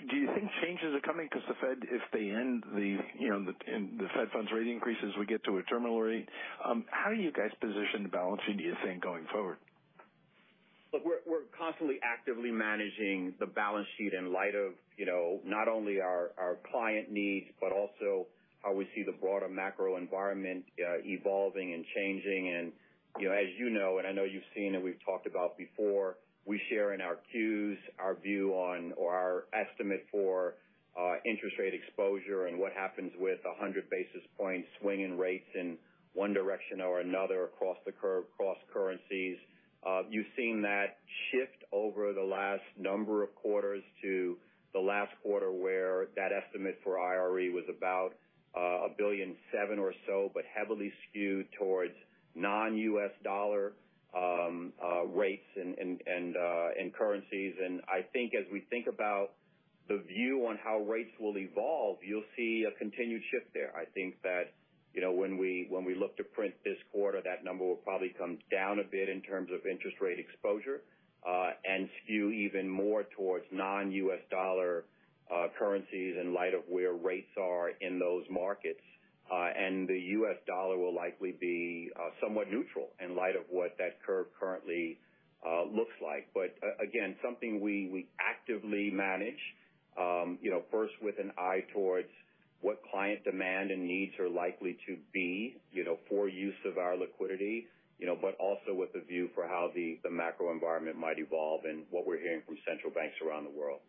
do 0.09 0.15
you 0.17 0.27
think 0.33 0.49
changes 0.63 0.95
are 0.95 1.01
coming 1.01 1.29
because 1.29 1.45
the 1.47 1.55
Fed, 1.61 1.77
if 1.83 2.01
they 2.11 2.29
end 2.31 2.63
the 2.73 2.97
you 3.19 3.29
know, 3.29 3.45
the 3.45 4.09
Fed 4.15 4.29
funds 4.33 4.51
rate 4.51 4.67
increases, 4.67 5.13
we 5.19 5.25
get 5.25 5.43
to 5.45 5.57
a 5.57 5.63
terminal 5.63 6.01
rate? 6.01 6.27
Um, 6.65 6.85
how 6.89 7.11
do 7.11 7.21
you 7.21 7.31
guys 7.31 7.51
position 7.61 8.03
the 8.03 8.09
balance 8.09 8.41
sheet, 8.47 8.57
do 8.57 8.63
you 8.63 8.75
think, 8.83 9.03
going 9.03 9.25
forward? 9.31 9.57
Look, 10.91 11.05
we're 11.05 11.21
we're 11.25 11.47
constantly 11.57 11.99
actively 12.03 12.51
managing 12.51 13.33
the 13.39 13.47
balance 13.47 13.87
sheet 13.97 14.13
in 14.13 14.33
light 14.33 14.55
of 14.55 14.73
you 14.97 15.05
know, 15.05 15.39
not 15.45 15.67
only 15.67 16.01
our 16.01 16.57
client 16.71 17.11
needs, 17.11 17.47
but 17.59 17.71
also 17.71 18.27
how 18.63 18.73
we 18.73 18.87
see 18.95 19.03
the 19.03 19.11
broader 19.11 19.49
macro 19.49 19.97
environment 19.97 20.63
uh, 20.79 20.97
evolving 21.03 21.73
and 21.73 21.85
changing. 21.95 22.55
And 22.57 22.71
you 23.19 23.29
know, 23.29 23.35
as 23.35 23.47
you 23.59 23.69
know, 23.69 23.99
and 23.99 24.07
I 24.07 24.11
know 24.11 24.23
you've 24.23 24.47
seen 24.55 24.75
and 24.75 24.83
we've 24.83 25.03
talked 25.05 25.27
about 25.27 25.57
before, 25.57 26.15
we 26.45 26.59
share 26.69 26.93
in 26.93 27.01
our 27.01 27.17
Qs 27.33 27.77
our 27.99 28.15
view 28.15 28.51
on 28.53 28.93
or 28.97 29.13
our 29.13 29.45
estimate 29.53 30.05
for 30.11 30.55
uh, 30.99 31.15
interest 31.25 31.55
rate 31.59 31.73
exposure 31.73 32.47
and 32.47 32.59
what 32.59 32.71
happens 32.73 33.11
with 33.19 33.39
100 33.43 33.89
basis 33.89 34.21
points 34.37 34.67
swing 34.81 35.01
in 35.01 35.17
rates 35.17 35.47
in 35.55 35.77
one 36.13 36.33
direction 36.33 36.81
or 36.81 36.99
another 36.99 37.45
across 37.45 37.77
the 37.85 37.91
curve, 37.91 38.25
across 38.33 38.57
currencies. 38.71 39.37
Uh, 39.85 40.03
you've 40.09 40.27
seen 40.37 40.61
that 40.61 40.97
shift 41.31 41.63
over 41.71 42.13
the 42.13 42.23
last 42.23 42.63
number 42.79 43.23
of 43.23 43.33
quarters 43.35 43.83
to 44.01 44.37
the 44.73 44.79
last 44.79 45.11
quarter, 45.21 45.51
where 45.51 46.07
that 46.15 46.31
estimate 46.31 46.79
for 46.83 46.99
IRE 46.99 47.51
was 47.51 47.65
about 47.69 48.13
$1.7 48.55 48.97
billion 48.97 49.35
or 49.79 49.93
so, 50.07 50.31
but 50.33 50.43
heavily 50.53 50.91
skewed 51.09 51.47
towards 51.57 51.93
non-U.S. 52.35 53.11
dollar 53.23 53.73
um 54.15 54.71
uh 54.83 55.05
rates 55.05 55.49
and 55.55 55.75
and 55.77 55.99
and 56.05 56.35
uh 56.37 56.69
currencies. 56.97 57.55
And 57.63 57.81
I 57.87 58.05
think 58.13 58.33
as 58.35 58.45
we 58.51 58.61
think 58.69 58.87
about 58.87 59.31
the 59.89 60.01
view 60.07 60.45
on 60.47 60.57
how 60.63 60.79
rates 60.79 61.11
will 61.19 61.37
evolve, 61.37 61.97
you'll 62.05 62.29
see 62.37 62.65
a 62.67 62.77
continued 62.77 63.21
shift 63.31 63.53
there. 63.53 63.73
I 63.75 63.85
think 63.93 64.21
that 64.23 64.53
you 64.93 65.01
know, 65.01 65.11
when 65.11 65.37
we 65.37 65.65
when 65.69 65.83
we 65.83 65.95
look 65.95 66.15
to 66.17 66.23
print 66.23 66.53
this 66.63 66.77
quarter, 66.91 67.21
that 67.23 67.43
number 67.43 67.65
will 67.65 67.81
probably 67.83 68.13
come 68.17 68.37
down 68.51 68.79
a 68.79 68.83
bit 68.83 69.09
in 69.09 69.21
terms 69.21 69.49
of 69.51 69.65
interest 69.65 69.97
rate 69.99 70.19
exposure, 70.19 70.81
uh 71.27 71.51
and 71.65 71.89
skew 72.03 72.29
even 72.29 72.69
more 72.69 73.03
towards 73.17 73.45
non-U.S. 73.51 74.21
dollar 74.29 74.85
currencies 75.57 76.15
in 76.21 76.33
light 76.33 76.53
of 76.53 76.61
where 76.69 76.93
rates 76.93 77.33
are 77.39 77.69
in 77.81 77.99
those 77.99 78.23
markets. 78.29 78.81
Uh 79.31 79.49
and 79.55 79.87
the 79.87 79.99
U.S. 80.19 80.37
dollar 80.47 80.77
will 80.77 80.93
likely 80.95 81.33
be 81.39 81.89
somewhat 82.21 82.47
neutral 82.51 82.89
in 83.03 83.15
light 83.15 83.35
of 83.35 83.43
what 83.49 83.71
that 83.77 83.93
curve 84.05 84.27
currently 84.39 84.99
looks 85.71 85.97
like. 86.01 86.27
But 86.33 86.55
uh 86.61 86.83
again, 86.83 87.15
something 87.23 87.61
we 87.61 87.89
we 87.91 88.07
actively 88.19 88.91
manage, 88.91 89.41
you 90.41 90.51
know, 90.51 90.63
first 90.71 90.93
with 91.01 91.15
an 91.19 91.31
eye 91.37 91.63
towards 91.73 92.09
what 92.61 92.79
client 92.91 93.23
demand 93.25 93.71
and 93.71 93.85
needs 93.87 94.13
are 94.19 94.29
likely 94.29 94.77
to 94.87 94.97
be 95.13 95.55
you 95.71 95.83
know, 95.83 95.97
for 96.09 96.29
use 96.29 96.55
of 96.65 96.77
our 96.77 96.95
liquidity, 96.97 97.67
you 97.99 98.05
know, 98.07 98.17
but 98.19 98.35
also 98.39 98.71
with 98.73 98.89
a 98.95 99.03
view 99.05 99.29
for 99.35 99.47
how 99.47 99.69
the 99.75 99.99
the 100.03 100.09
macro 100.09 100.51
environment 100.51 100.97
might 100.97 101.19
evolve 101.19 101.61
and 101.65 101.85
what 101.91 102.05
we're 102.07 102.19
hearing 102.19 102.41
from 102.45 102.57
central 102.67 102.91
banks 102.91 103.15
around 103.25 103.43
the 103.45 103.55
world. 103.59 103.79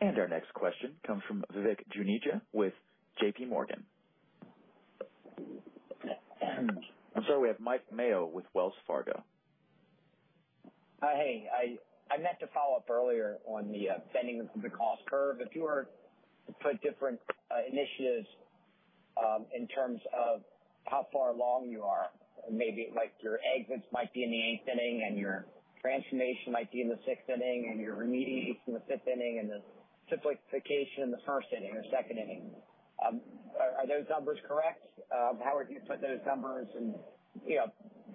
And 0.00 0.18
our 0.18 0.28
next 0.28 0.52
question 0.54 0.92
comes 1.06 1.22
from 1.28 1.44
Vivek 1.54 1.78
Juneja 1.96 2.40
with 2.52 2.72
JPMorgan. 3.22 3.82
I'm 6.42 7.24
sorry, 7.26 7.40
we 7.40 7.48
have 7.48 7.60
Mike 7.60 7.84
Mayo 7.92 8.26
with 8.26 8.44
Wells 8.54 8.72
Fargo. 8.86 9.22
Uh, 11.02 11.06
hey, 11.14 11.46
I 12.10 12.18
meant 12.18 12.38
to 12.40 12.46
follow 12.48 12.76
up 12.76 12.90
earlier 12.90 13.38
on 13.46 13.70
the 13.70 13.90
uh, 13.90 13.98
bending 14.12 14.40
of 14.40 14.62
the 14.62 14.70
cost 14.70 15.02
curve. 15.08 15.38
If 15.40 15.54
you 15.54 15.62
were 15.62 15.88
to 16.46 16.52
put 16.62 16.80
different 16.82 17.20
uh, 17.50 17.62
initiatives 17.70 18.28
um, 19.16 19.46
in 19.56 19.66
terms 19.68 20.00
of 20.12 20.42
how 20.84 21.06
far 21.12 21.30
along 21.30 21.68
you 21.68 21.82
are, 21.82 22.06
maybe 22.50 22.88
like 22.94 23.12
your 23.22 23.38
exits 23.56 23.86
might 23.92 24.12
be 24.12 24.24
in 24.24 24.30
the 24.30 24.42
eighth 24.42 24.68
inning 24.68 25.04
and 25.06 25.18
your 25.18 25.46
transformation 25.80 26.52
might 26.52 26.70
be 26.70 26.80
in 26.80 26.88
the 26.88 26.98
sixth 27.06 27.28
inning, 27.28 27.68
and 27.70 27.80
your 27.80 27.96
remediation 27.96 28.58
in 28.68 28.74
the 28.74 28.82
fifth 28.86 29.06
inning, 29.06 29.38
and 29.40 29.50
the 29.50 29.60
simplification 30.12 31.08
in 31.08 31.10
the 31.10 31.22
first 31.24 31.48
inning 31.56 31.72
or 31.72 31.82
second 31.90 32.18
inning. 32.20 32.52
Um, 33.00 33.20
are 33.56 33.86
those 33.88 34.04
numbers 34.10 34.38
correct? 34.46 34.84
Um, 35.08 35.40
how 35.42 35.56
would 35.56 35.68
you 35.72 35.80
put 35.88 36.00
those 36.00 36.20
numbers 36.26 36.68
and 36.76 36.94
You 37.46 37.56
know, 37.64 37.66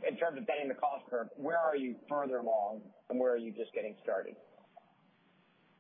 in 0.08 0.16
terms 0.18 0.38
of 0.38 0.46
bending 0.46 0.70
the 0.70 0.76
cost 0.78 1.06
curve, 1.10 1.28
where 1.38 1.58
are 1.58 1.76
you 1.76 1.96
further 2.08 2.38
along 2.38 2.82
and 3.10 3.20
where 3.20 3.34
are 3.34 3.42
you 3.42 3.52
just 3.52 3.74
getting 3.74 3.96
started? 4.04 4.36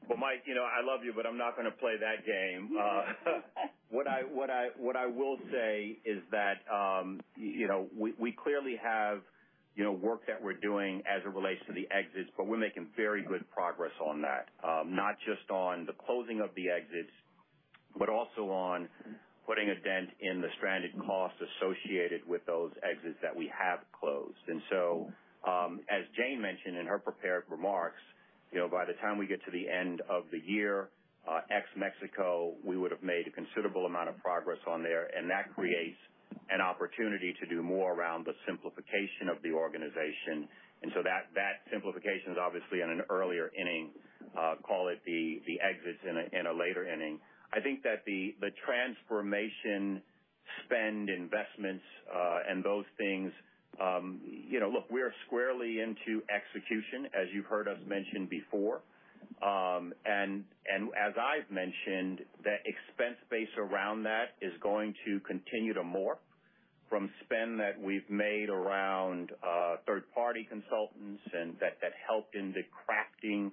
Well, 0.09 0.17
Mike, 0.17 0.43
you 0.47 0.55
know, 0.55 0.63
I 0.63 0.85
love 0.85 1.03
you, 1.03 1.13
but 1.15 1.25
I'm 1.27 1.37
not 1.37 1.55
going 1.55 1.69
to 1.69 1.77
play 1.77 1.95
that 1.99 2.25
game. 2.25 2.77
Uh, 2.79 3.41
what 3.89 4.07
I 4.07 5.05
will 5.05 5.37
say 5.51 5.99
is 6.05 6.23
that 6.31 6.63
um, 6.73 7.19
you 7.35 7.67
know, 7.67 7.87
we 7.95 8.31
clearly 8.31 8.75
have 8.81 9.21
work 9.85 10.25
that 10.27 10.41
we're 10.41 10.53
doing 10.59 11.01
as 11.07 11.21
it 11.25 11.33
relates 11.33 11.61
to 11.67 11.73
the 11.73 11.87
exits, 11.91 12.29
but 12.37 12.47
we're 12.47 12.57
making 12.57 12.87
very 12.95 13.23
good 13.23 13.49
progress 13.51 13.91
on 14.03 14.21
that. 14.21 14.49
Not 14.85 15.17
just 15.25 15.49
on 15.51 15.85
the 15.85 15.93
closing 15.93 16.41
of 16.41 16.49
the 16.55 16.69
exits, 16.69 17.11
but 17.97 18.09
also 18.09 18.49
on 18.51 18.89
putting 19.45 19.69
a 19.69 19.75
dent 19.75 20.09
in 20.19 20.41
the 20.41 20.49
stranded 20.57 20.91
costs 21.05 21.37
associated 21.39 22.21
with 22.27 22.45
those 22.45 22.71
exits 22.83 23.17
that 23.21 23.35
we 23.35 23.49
have 23.57 23.79
closed. 23.97 24.43
And 24.47 24.61
so 24.69 25.11
um 25.47 25.79
as 25.89 26.03
Jane 26.17 26.41
mentioned 26.41 26.77
in 26.77 26.85
her 26.85 26.99
prepared 26.99 27.43
remarks, 27.49 28.01
you 28.51 28.59
know, 28.59 28.67
by 28.67 28.85
the 28.85 28.93
time 28.93 29.17
we 29.17 29.27
get 29.27 29.43
to 29.45 29.51
the 29.51 29.69
end 29.69 30.01
of 30.09 30.23
the 30.31 30.39
year, 30.39 30.89
ex-Mexico, 31.51 32.53
we 32.63 32.77
would 32.77 32.91
have 32.91 33.03
made 33.03 33.27
a 33.27 33.31
considerable 33.31 33.85
amount 33.85 34.09
of 34.09 34.17
progress 34.19 34.59
on 34.67 34.83
there, 34.83 35.09
and 35.15 35.29
that 35.29 35.53
creates 35.53 35.97
an 36.49 36.61
opportunity 36.61 37.33
to 37.39 37.45
do 37.47 37.61
more 37.61 37.93
around 37.93 38.25
the 38.25 38.33
simplification 38.47 39.29
of 39.29 39.41
the 39.43 39.51
organization 39.51 40.47
And 40.83 40.91
so 40.93 41.01
That 41.01 41.65
simplification 41.71 42.31
is 42.31 42.37
obviously 42.39 42.81
in 42.81 42.89
an 42.89 43.01
earlier 43.09 43.51
inning, 43.57 43.89
uh, 44.37 44.55
call 44.61 44.89
it 44.89 45.01
the 45.05 45.41
exits 45.61 45.99
in 46.05 46.45
a 46.45 46.53
later 46.53 46.85
inning. 46.87 47.19
I 47.51 47.59
think 47.61 47.81
that 47.83 48.05
the 48.05 48.35
transformation 48.65 50.01
spend 50.65 51.09
investments, 51.09 51.83
uh, 52.13 52.39
and 52.49 52.63
those 52.63 52.85
things, 52.97 53.31
um, 53.81 54.21
you 54.23 54.59
know, 54.59 54.69
look, 54.69 54.89
we 54.89 55.01
are 55.01 55.13
squarely 55.25 55.81
into 55.81 56.21
execution, 56.29 57.05
as 57.13 57.27
you've 57.33 57.45
heard 57.45 57.67
us 57.67 57.77
mention 57.87 58.25
before. 58.27 58.81
Um, 59.41 59.93
and 60.05 60.43
as 60.73 61.13
I've 61.15 61.49
mentioned, 61.51 62.21
the 62.43 62.55
expense 62.65 63.17
base 63.29 63.53
around 63.57 64.03
that 64.03 64.35
is 64.41 64.53
going 64.61 64.93
to 65.05 65.19
continue 65.21 65.73
to 65.73 65.83
morph 65.83 66.21
from 66.89 67.09
spend 67.23 67.59
that 67.59 67.79
we've 67.79 68.09
made 68.09 68.49
around 68.49 69.31
uh, 69.43 69.75
third-party 69.85 70.47
consultants 70.49 71.21
and 71.33 71.53
that 71.59 71.77
helped 72.07 72.35
in 72.35 72.53
the 72.53 72.63
crafting 72.71 73.51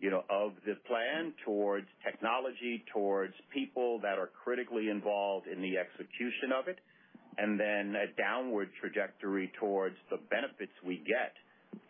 you 0.00 0.10
know, 0.10 0.24
of 0.30 0.52
the 0.64 0.74
plan 0.88 1.32
towards 1.44 1.86
technology, 2.02 2.82
towards 2.92 3.34
people 3.52 4.00
that 4.00 4.18
are 4.18 4.30
critically 4.44 4.88
involved 4.88 5.46
in 5.46 5.60
the 5.60 5.76
execution 5.76 6.56
of 6.58 6.68
it, 6.68 6.78
and 7.36 7.60
then 7.60 7.94
a 7.94 8.06
downward 8.16 8.70
trajectory 8.80 9.52
towards 9.60 9.96
the 10.10 10.16
benefits 10.30 10.72
we 10.84 10.96
get 11.06 11.36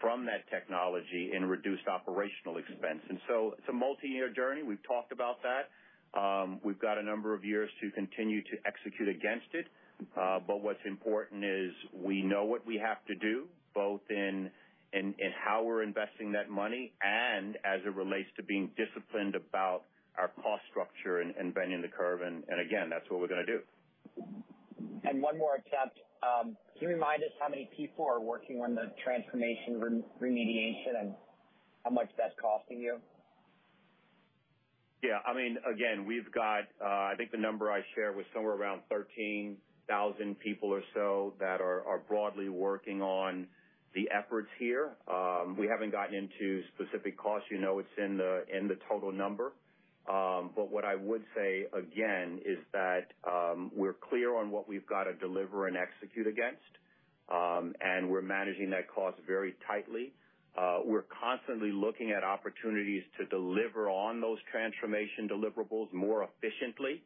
from 0.01 0.25
that 0.27 0.49
technology 0.51 1.33
in 1.35 1.45
reduced 1.45 1.87
operational 1.89 2.59
expense. 2.59 3.03
And 3.09 3.19
so 3.29 3.55
it's 3.59 3.69
a 3.69 3.73
multi-year 3.73 4.33
journey. 4.33 4.63
We've 4.63 4.83
talked 4.87 5.13
about 5.13 5.39
that. 5.43 5.71
We've 6.65 6.79
got 6.81 6.99
a 6.99 7.03
number 7.03 7.35
of 7.35 7.45
years 7.45 7.71
to 7.81 7.91
continue 7.93 8.43
to 8.43 8.57
execute 8.67 9.09
against 9.09 9.55
it. 9.55 9.67
Uh 10.17 10.41
but 10.47 10.63
what's 10.63 10.85
important 10.87 11.45
is 11.45 11.73
we 11.93 12.23
know 12.23 12.45
what 12.45 12.67
we 12.67 12.77
have 12.79 13.05
to 13.07 13.15
do, 13.15 13.47
both 13.75 14.01
in 14.11 14.51
how 15.45 15.63
we're 15.63 15.83
investing 15.83 16.33
that 16.33 16.49
money 16.51 16.93
and 17.03 17.57
as 17.65 17.81
it 17.85 17.95
relates 17.95 18.29
to 18.37 18.43
being 18.43 18.71
disciplined 18.77 19.35
about 19.35 19.83
our 20.19 20.29
cost 20.43 20.63
structure 20.71 21.21
and 21.21 21.55
bending 21.55 21.81
the 21.83 21.89
curve. 21.89 22.23
And 22.23 22.43
again, 22.49 22.91
that's 22.91 23.09
what 23.09 23.21
we're 23.21 23.29
going 23.29 23.47
to 23.47 23.53
do. 23.57 23.61
And 25.05 25.23
one 25.23 25.39
more 25.39 25.55
attempt. 25.55 25.99
Um, 26.23 26.57
can 26.79 26.89
you 26.89 26.95
remind 26.95 27.23
us 27.23 27.31
how 27.41 27.49
many 27.49 27.71
people 27.77 28.07
are 28.07 28.21
working 28.21 28.61
on 28.61 28.75
the 28.75 28.93
transformation 29.03 29.81
remediation 30.21 31.01
and 31.01 31.15
how 31.85 31.91
much 31.91 32.11
that's 32.17 32.35
costing 32.41 32.81
you? 32.81 32.99
Yeah. 35.03 35.19
I 35.27 35.35
mean, 35.35 35.57
again, 35.65 36.05
we've 36.05 36.31
got, 36.33 36.65
uh, 36.81 36.85
I 36.85 37.15
think 37.17 37.31
the 37.31 37.39
number 37.39 37.71
I 37.71 37.81
shared 37.95 38.17
was 38.17 38.27
somewhere 38.35 38.55
around 38.55 38.83
13,000 38.91 40.39
people 40.41 40.69
or 40.71 40.83
so 40.95 41.35
that 41.41 41.61
are 41.61 42.03
broadly 42.07 42.51
working 42.51 43.01
on 43.01 43.47
the 43.95 44.09
efforts 44.17 44.49
here. 44.59 44.97
Um, 45.09 45.57
we 45.59 45.67
haven't 45.67 45.91
gotten 45.91 46.15
into 46.15 46.63
specific 46.75 47.19
costs. 47.19 47.49
You 47.51 47.59
know 47.61 47.79
it's 47.79 47.89
in 47.99 48.17
the 48.17 48.45
in 48.53 48.69
the 48.69 48.79
total 48.89 49.11
number. 49.11 49.53
Um, 50.09 50.51
what 50.55 50.85
I 50.85 50.97
would 50.97 51.23
say 51.37 51.67
again 51.73 52.41
is 52.45 52.59
that 52.73 53.13
um, 53.29 53.71
we're 53.75 53.95
clear 53.95 54.37
on 54.37 54.51
what 54.51 54.69
we've 54.69 54.87
got 54.87 55.05
to 55.05 55.15
deliver 55.15 55.67
and 55.69 55.77
execute 55.77 56.27
against. 56.27 56.61
Um, 57.31 57.75
and 57.81 58.11
we're 58.11 58.23
managing 58.23 58.71
that 58.71 58.89
cost 58.93 59.19
very 59.27 59.55
tightly. 59.67 60.13
Uh, 60.59 60.81
we're 60.85 61.07
constantly 61.23 61.71
looking 61.71 62.11
at 62.11 62.25
opportunities 62.25 63.05
to 63.19 63.27
deliver 63.27 63.89
on 63.89 64.21
those 64.21 64.39
transformation 64.51 65.29
deliverables 65.29 65.93
more 65.93 66.27
efficiently, 66.27 67.03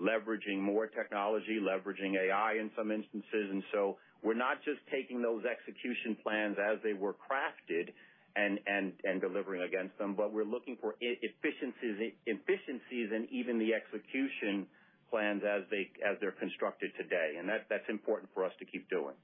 leveraging 0.00 0.58
more 0.58 0.86
technology, 0.86 1.60
leveraging 1.60 2.16
AI 2.16 2.54
in 2.54 2.70
some 2.76 2.90
instances. 2.90 3.50
And 3.52 3.62
so 3.70 3.98
we're 4.22 4.34
not 4.34 4.64
just 4.64 4.80
taking 4.90 5.20
those 5.20 5.44
execution 5.44 6.16
plans 6.22 6.56
as 6.58 6.78
they 6.82 6.94
were 6.94 7.14
crafted 7.14 7.92
and 8.36 9.20
delivering 9.20 9.62
against 9.62 9.96
them, 9.98 10.14
but 10.14 10.32
we're 10.32 10.44
looking 10.44 10.76
for 10.80 10.94
efficiencies 11.00 12.12
in 12.26 13.28
even 13.30 13.58
the 13.58 13.72
execution 13.74 14.66
plans 15.10 15.42
as 15.44 15.62
they're 16.20 16.32
constructed 16.32 16.90
today. 16.96 17.36
And 17.38 17.48
that 17.48 17.66
that's 17.70 17.88
important 17.88 18.30
for 18.34 18.44
us 18.44 18.52
to 18.58 18.64
keep 18.64 18.88
doing. 18.90 19.14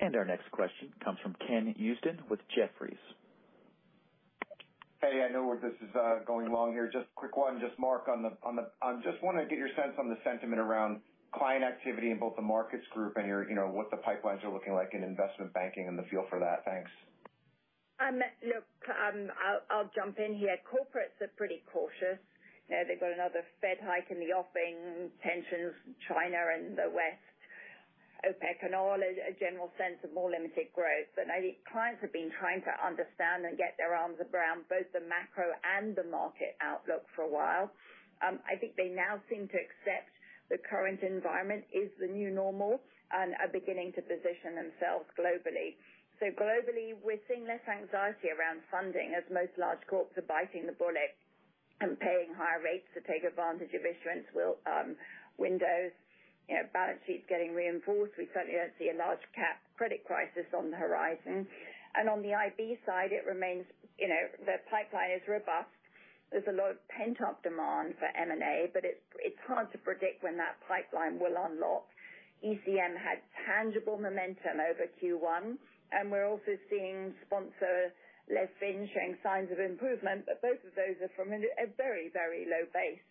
And 0.00 0.14
our 0.14 0.24
next 0.24 0.50
question 0.50 0.92
comes 1.02 1.18
from 1.22 1.34
Ken 1.46 1.74
Usdin 1.80 2.28
with 2.28 2.40
Jefferies. 2.54 3.00
Hey, 5.00 5.24
I 5.28 5.32
know 5.32 5.46
where 5.46 5.58
this 5.58 5.76
is 5.82 5.94
uh, 5.94 6.20
going 6.26 6.50
long 6.50 6.72
here. 6.72 6.86
Just 6.86 7.04
a 7.04 7.14
quick 7.14 7.36
one. 7.36 7.60
Just 7.60 7.78
Mark, 7.78 8.08
on 8.08 8.22
the 8.22 8.32
on 8.42 8.56
the 8.56 8.68
I 8.82 8.94
just 9.04 9.22
want 9.22 9.38
to 9.38 9.44
get 9.44 9.58
your 9.58 9.68
sense 9.76 9.92
on 9.98 10.08
the 10.08 10.16
sentiment 10.24 10.60
around 10.60 11.00
client 11.38 11.64
activity 11.64 12.10
in 12.10 12.18
both 12.18 12.36
the 12.36 12.42
markets 12.42 12.84
group 12.92 13.16
and 13.16 13.26
your, 13.26 13.48
you 13.48 13.54
know, 13.54 13.68
what 13.68 13.90
the 13.90 14.00
pipelines 14.00 14.42
are 14.44 14.52
looking 14.52 14.72
like 14.72 14.92
in 14.92 15.04
investment 15.04 15.52
banking 15.52 15.88
and 15.88 15.98
the 15.98 16.04
feel 16.10 16.24
for 16.28 16.40
that. 16.40 16.64
Thanks. 16.64 16.90
Um, 17.96 18.20
look, 18.44 18.68
um, 18.92 19.32
I'll 19.72 19.88
jump 19.96 20.20
in 20.20 20.36
here. 20.36 20.56
Corporates 20.68 21.16
are 21.24 21.32
pretty 21.36 21.64
cautious. 21.72 22.20
You 22.68 22.76
know, 22.76 22.82
They've 22.84 23.00
got 23.00 23.12
another 23.14 23.40
Fed 23.62 23.80
hike 23.80 24.10
in 24.12 24.20
the 24.20 24.36
offing, 24.36 25.08
tensions, 25.24 25.72
China 26.04 26.36
and 26.52 26.76
the 26.76 26.92
West, 26.92 27.24
OPEC 28.26 28.58
and 28.66 28.74
all, 28.74 28.96
a 28.96 29.32
general 29.38 29.70
sense 29.76 30.00
of 30.04 30.12
more 30.12 30.28
limited 30.28 30.72
growth. 30.74 31.08
I 31.16 31.40
think 31.40 31.62
clients 31.68 32.00
have 32.02 32.12
been 32.12 32.32
trying 32.40 32.60
to 32.64 32.72
understand 32.80 33.44
and 33.44 33.56
get 33.56 33.76
their 33.76 33.94
arms 33.94 34.18
around 34.20 34.64
both 34.68 34.88
the 34.92 35.04
macro 35.04 35.52
and 35.64 35.94
the 35.94 36.04
market 36.08 36.56
outlook 36.60 37.04
for 37.14 37.28
a 37.28 37.32
while. 37.32 37.70
Um, 38.24 38.40
I 38.48 38.56
think 38.56 38.76
they 38.76 38.88
now 38.88 39.20
seem 39.28 39.46
to 39.48 39.58
accept 39.60 40.15
the 40.50 40.58
current 40.58 41.02
environment 41.02 41.64
is 41.74 41.90
the 41.98 42.06
new 42.06 42.30
normal 42.30 42.80
and 43.12 43.34
are 43.38 43.50
beginning 43.50 43.92
to 43.94 44.02
position 44.02 44.58
themselves 44.58 45.06
globally. 45.14 45.78
So 46.18 46.32
globally, 46.32 46.96
we're 46.96 47.20
seeing 47.28 47.44
less 47.44 47.62
anxiety 47.68 48.32
around 48.32 48.64
funding 48.72 49.12
as 49.12 49.22
most 49.28 49.52
large 49.60 49.84
corps 49.86 50.08
are 50.16 50.24
biting 50.24 50.64
the 50.64 50.72
bullet 50.72 51.12
and 51.84 52.00
paying 52.00 52.32
higher 52.32 52.64
rates 52.64 52.88
to 52.96 53.04
take 53.04 53.20
advantage 53.20 53.68
of 53.76 53.84
issuance 53.84 54.24
um, 54.64 54.96
windows. 55.36 55.92
You 56.48 56.62
know, 56.62 56.66
balance 56.72 57.02
sheets 57.04 57.26
getting 57.28 57.52
reinforced. 57.52 58.14
We 58.16 58.30
certainly 58.32 58.56
don't 58.56 58.72
see 58.78 58.94
a 58.94 58.96
large 58.96 59.20
cap 59.34 59.60
credit 59.76 60.06
crisis 60.06 60.46
on 60.56 60.70
the 60.70 60.78
horizon. 60.78 61.44
And 61.98 62.08
on 62.08 62.22
the 62.22 62.32
IB 62.32 62.78
side, 62.86 63.10
it 63.10 63.26
remains, 63.26 63.66
you 63.98 64.08
know, 64.08 64.24
the 64.46 64.62
pipeline 64.70 65.10
is 65.10 65.26
robust. 65.26 65.75
There's 66.30 66.46
a 66.48 66.56
lot 66.56 66.70
of 66.74 66.78
pent-up 66.88 67.42
demand 67.42 67.94
for 67.98 68.10
M&A, 68.10 68.68
but 68.74 68.84
it's 68.84 69.02
it's 69.22 69.38
hard 69.46 69.70
to 69.72 69.78
predict 69.78 70.22
when 70.22 70.36
that 70.36 70.58
pipeline 70.66 71.18
will 71.18 71.36
unlock. 71.38 71.86
ECM 72.44 72.98
had 72.98 73.22
tangible 73.46 73.96
momentum 73.96 74.60
over 74.60 74.90
Q1, 75.00 75.56
and 75.92 76.10
we're 76.10 76.28
also 76.28 76.58
seeing 76.68 77.14
sponsor-led 77.26 78.50
fin 78.60 78.88
showing 78.92 79.16
signs 79.22 79.50
of 79.54 79.60
improvement, 79.62 80.26
but 80.26 80.42
both 80.42 80.60
of 80.66 80.74
those 80.74 80.98
are 81.00 81.12
from 81.16 81.32
a 81.32 81.66
very 81.78 82.10
very 82.12 82.44
low 82.50 82.66
base. 82.74 83.06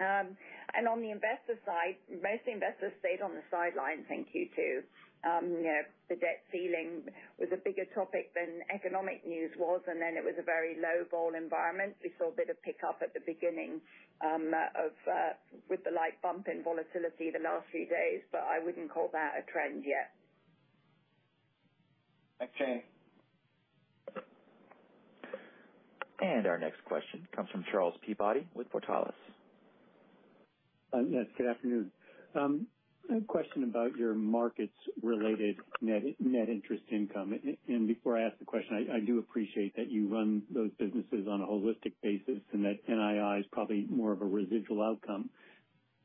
Um 0.00 0.36
and 0.74 0.88
on 0.88 0.98
the 1.04 1.12
investor 1.12 1.54
side, 1.62 1.94
most 2.10 2.48
investors 2.50 2.92
stayed 2.98 3.22
on 3.22 3.36
the 3.36 3.44
sidelines 3.50 4.06
in 4.10 4.24
Q2. 4.26 4.82
Um, 5.24 5.64
the 6.12 6.20
debt 6.20 6.44
ceiling 6.52 7.08
was 7.40 7.48
a 7.48 7.56
bigger 7.56 7.88
topic 7.96 8.36
than 8.36 8.60
economic 8.68 9.24
news 9.26 9.50
was, 9.56 9.80
and 9.88 9.96
then 9.96 10.20
it 10.20 10.24
was 10.24 10.36
a 10.36 10.44
very 10.44 10.76
low 10.76 11.08
vol 11.10 11.32
environment. 11.34 11.96
We 12.04 12.12
saw 12.20 12.28
a 12.28 12.36
bit 12.36 12.52
of 12.52 12.60
pickup 12.60 13.00
at 13.00 13.16
the 13.16 13.24
beginning 13.24 13.80
um, 14.20 14.52
of 14.76 14.92
uh, 15.08 15.32
with 15.72 15.80
the 15.84 15.90
light 15.96 16.20
bump 16.20 16.48
in 16.52 16.62
volatility 16.62 17.32
the 17.32 17.40
last 17.40 17.64
few 17.72 17.88
days, 17.88 18.20
but 18.30 18.44
I 18.44 18.60
wouldn't 18.60 18.92
call 18.92 19.08
that 19.16 19.32
a 19.40 19.42
trend 19.50 19.84
yet. 19.88 20.12
Thanks, 22.38 22.54
Jane. 22.58 22.82
Our 26.24 26.58
next 26.58 26.84
question 26.84 27.26
comes 27.34 27.48
from 27.50 27.64
Charles 27.72 27.94
Peabody 28.06 28.46
with 28.54 28.70
Portales. 28.70 29.12
Uh, 30.92 31.00
yes, 31.00 31.26
good 31.36 31.48
afternoon. 31.48 31.90
Um, 32.34 32.66
A 33.10 33.20
question 33.20 33.64
about 33.64 33.96
your 33.96 34.14
markets-related 34.14 35.56
net 35.82 36.04
interest 36.48 36.84
income. 36.90 37.38
And 37.68 37.86
before 37.86 38.16
I 38.16 38.22
ask 38.22 38.38
the 38.38 38.46
question, 38.46 38.88
I 38.92 39.00
do 39.04 39.18
appreciate 39.18 39.76
that 39.76 39.90
you 39.90 40.08
run 40.08 40.42
those 40.52 40.70
businesses 40.78 41.28
on 41.28 41.42
a 41.42 41.46
holistic 41.46 41.92
basis 42.02 42.40
and 42.52 42.64
that 42.64 42.86
NII 42.88 43.40
is 43.40 43.46
probably 43.52 43.86
more 43.90 44.12
of 44.12 44.22
a 44.22 44.24
residual 44.24 44.82
outcome. 44.82 45.28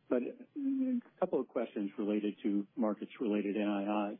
But 0.09 0.23
a 0.23 0.99
couple 1.21 1.39
of 1.39 1.47
questions 1.47 1.89
related 1.97 2.35
to 2.43 2.65
markets-related 2.76 3.55
NII. 3.55 4.17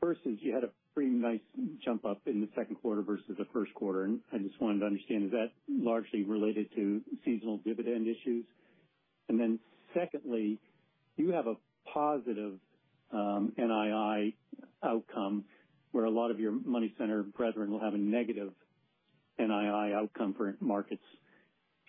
First 0.00 0.20
is 0.26 0.38
you 0.42 0.52
had 0.54 0.64
a 0.64 0.70
pretty 0.94 1.10
nice 1.10 1.40
jump 1.82 2.04
up 2.04 2.20
in 2.26 2.40
the 2.42 2.48
second 2.54 2.76
quarter 2.76 3.00
versus 3.02 3.36
the 3.38 3.46
first 3.54 3.72
quarter, 3.74 4.04
and 4.04 4.20
I 4.32 4.38
just 4.38 4.60
wanted 4.60 4.80
to 4.80 4.86
understand, 4.86 5.24
is 5.24 5.30
that 5.30 5.52
largely 5.68 6.24
related 6.24 6.74
to 6.74 7.00
seasonal 7.24 7.58
dividend 7.64 8.06
issues? 8.06 8.44
And 9.28 9.40
then 9.40 9.58
secondly, 9.94 10.58
you 11.16 11.30
have 11.32 11.46
a 11.46 11.54
positive 11.92 12.54
um, 13.12 13.52
NII 13.58 14.34
outcome 14.82 15.44
where 15.92 16.04
a 16.04 16.10
lot 16.10 16.30
of 16.30 16.38
your 16.38 16.52
money 16.52 16.94
center 16.98 17.22
brethren 17.22 17.70
will 17.70 17.80
have 17.80 17.94
a 17.94 17.98
negative 17.98 18.52
NII 19.40 19.94
outcome 19.94 20.34
for 20.34 20.54
markets. 20.60 21.02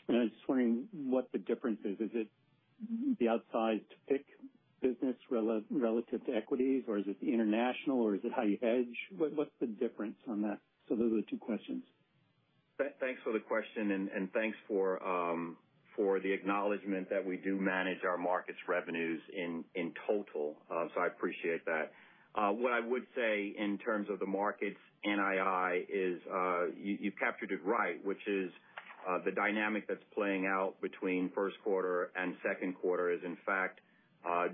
And 0.07 0.17
I 0.17 0.21
was 0.21 0.29
just 0.31 0.47
wondering 0.47 0.87
what 0.93 1.31
the 1.31 1.37
difference 1.37 1.79
is. 1.83 1.99
Is 1.99 2.09
it 2.13 2.27
the 3.19 3.25
outsized 3.25 3.83
FICC 4.09 4.23
business 4.81 5.15
relative 5.29 6.25
to 6.25 6.33
equities, 6.33 6.83
or 6.87 6.97
is 6.97 7.03
it 7.07 7.19
the 7.19 7.33
international, 7.33 8.01
or 8.01 8.15
is 8.15 8.21
it 8.23 8.31
how 8.33 8.43
you 8.43 8.57
hedge? 8.61 8.95
What's 9.17 9.51
the 9.59 9.67
difference 9.67 10.15
on 10.27 10.41
that? 10.43 10.59
So 10.87 10.95
those 10.95 11.11
are 11.11 11.17
the 11.17 11.25
two 11.29 11.37
questions. 11.37 11.83
Thanks 12.77 13.19
for 13.23 13.33
the 13.33 13.39
question, 13.39 13.91
and 13.91 14.31
thanks 14.31 14.57
for 14.67 15.03
um, 15.05 15.57
the 15.99 16.31
acknowledgment 16.31 17.09
that 17.09 17.25
we 17.25 17.35
do 17.35 17.59
manage 17.59 17.99
our 18.07 18.17
markets 18.17 18.57
revenues 18.67 19.21
in 19.35 19.65
in 19.75 19.91
total. 20.07 20.55
Uh, 20.71 20.85
so 20.95 21.01
I 21.01 21.07
appreciate 21.07 21.65
that. 21.65 21.91
Uh, 22.35 22.51
what 22.51 22.71
I 22.71 22.79
would 22.79 23.05
say 23.15 23.53
in 23.57 23.77
terms 23.79 24.07
of 24.09 24.19
the 24.19 24.25
markets 24.25 24.77
NII 25.05 25.85
is, 25.89 26.21
uh, 26.33 26.65
you 26.81 27.11
captured 27.19 27.51
it 27.51 27.59
right, 27.65 28.03
which 28.05 28.25
is 28.27 28.49
the 29.25 29.31
dynamic 29.31 29.87
that's 29.87 30.03
playing 30.13 30.45
out 30.45 30.75
between 30.81 31.31
first 31.33 31.55
quarter 31.63 32.11
and 32.15 32.35
second 32.47 32.75
quarter 32.75 33.11
is 33.11 33.19
in 33.25 33.35
fact 33.45 33.79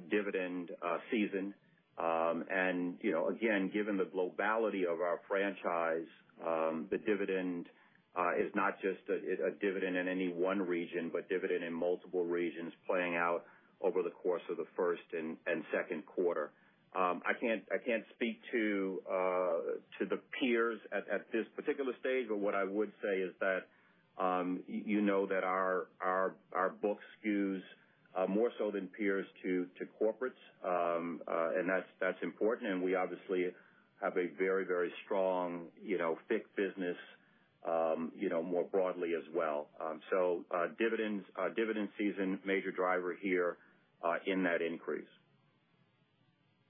dividend 0.10 0.72
season. 1.12 1.54
Um 1.98 2.44
and 2.50 2.96
you 3.02 3.12
know, 3.12 3.28
again, 3.28 3.70
given 3.74 3.98
the 3.98 4.06
globality 4.06 4.84
of 4.86 5.02
our 5.02 5.20
franchise, 5.28 6.08
um, 6.46 6.88
the 6.90 6.98
dividend 6.98 7.68
is 8.38 8.52
not 8.56 8.80
just 8.82 9.00
a 9.10 9.52
dividend 9.62 9.98
in 9.98 10.08
any 10.08 10.30
one 10.30 10.62
region, 10.62 11.10
but 11.12 11.28
dividend 11.30 11.64
in 11.64 11.74
multiple 11.74 12.24
regions 12.24 12.72
playing 12.88 13.16
out 13.16 13.46
over 13.82 14.02
the 14.02 14.10
course 14.10 14.42
of 14.50 14.58
the 14.58 14.66
first 14.76 15.02
and 15.14 15.38
second 15.74 16.06
quarter. 16.06 16.52
Um 16.96 17.22
I 17.26 17.34
can't 17.34 17.64
I 17.72 17.78
can't 17.78 18.04
speak 18.16 18.40
to 18.52 19.02
uh 19.12 19.58
to 20.00 20.06
the 20.10 20.20
peers 20.40 20.80
at 20.94 21.32
this 21.32 21.46
particular 21.56 21.94
stage, 22.00 22.28
but 22.30 22.38
what 22.38 22.56
I 22.56 22.64
would 22.64 22.92
say 23.04 23.18
is 23.18 23.34
that 23.40 23.68
um, 24.18 24.64
you 24.68 25.02
know 25.02 25.26
that 25.28 25.44
our 25.44 25.88
our 26.02 26.36
our 26.54 26.70
book 26.70 27.00
skews 27.20 27.62
more 28.30 28.50
so 28.58 28.72
than 28.72 28.88
peers 28.88 29.28
to 29.44 29.68
corporates. 30.02 30.42
Um 30.64 31.22
uh 31.28 31.50
and 31.58 31.70
that's 31.70 31.90
that's 32.00 32.22
important. 32.24 32.72
And 32.72 32.82
we 32.82 32.96
obviously 32.96 33.52
have 34.02 34.18
a 34.18 34.28
very 34.38 34.64
very 34.66 34.92
strong 35.04 35.68
you 35.84 35.98
know, 35.98 36.18
FICC 36.32 36.44
business 36.56 36.98
Um, 37.68 38.12
more 38.46 38.64
broadly 38.64 39.14
as 39.18 39.24
well. 39.34 39.68
Um, 39.82 40.00
so 40.12 40.46
uh, 40.54 40.68
dividends, 40.78 41.26
uh, 41.38 41.50
dividend 41.56 41.90
season, 41.98 42.40
major 42.46 42.72
driver 42.72 43.18
here 43.20 43.58
uh, 44.04 44.16
in 44.26 44.44
that 44.44 44.62
increase. 44.62 45.08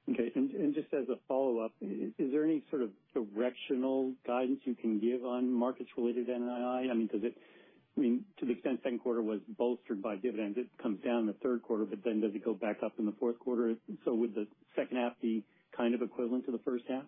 Okay. 0.09 0.31
And 0.35 0.51
and 0.51 0.73
just 0.75 0.93
as 0.93 1.09
a 1.09 1.15
follow-up, 1.27 1.71
is 1.81 2.31
there 2.31 2.43
any 2.43 2.63
sort 2.69 2.83
of 2.83 2.89
directional 3.13 4.13
guidance 4.25 4.59
you 4.63 4.75
can 4.75 4.99
give 4.99 5.25
on 5.25 5.51
markets-related 5.51 6.27
NII? 6.27 6.91
I 6.91 6.93
mean, 6.93 7.09
does 7.11 7.23
it 7.23 7.35
I 7.97 8.01
mean 8.01 8.23
to 8.39 8.45
the 8.45 8.51
extent 8.51 8.81
second 8.83 8.99
quarter 8.99 9.23
was 9.23 9.39
bolstered 9.57 10.03
by 10.03 10.15
dividends, 10.15 10.57
it 10.59 10.67
comes 10.81 11.03
down 11.03 11.21
in 11.21 11.25
the 11.25 11.35
third 11.41 11.63
quarter, 11.63 11.85
but 11.85 11.99
then 12.05 12.21
does 12.21 12.35
it 12.35 12.45
go 12.45 12.53
back 12.53 12.77
up 12.85 12.93
in 12.99 13.05
the 13.05 13.15
fourth 13.19 13.39
quarter? 13.39 13.73
So 14.05 14.13
would 14.13 14.35
the 14.35 14.47
second 14.75 14.97
half 14.97 15.13
be 15.21 15.43
kind 15.75 15.95
of 15.95 16.03
equivalent 16.03 16.45
to 16.45 16.51
the 16.51 16.61
first 16.63 16.83
half? 16.87 17.03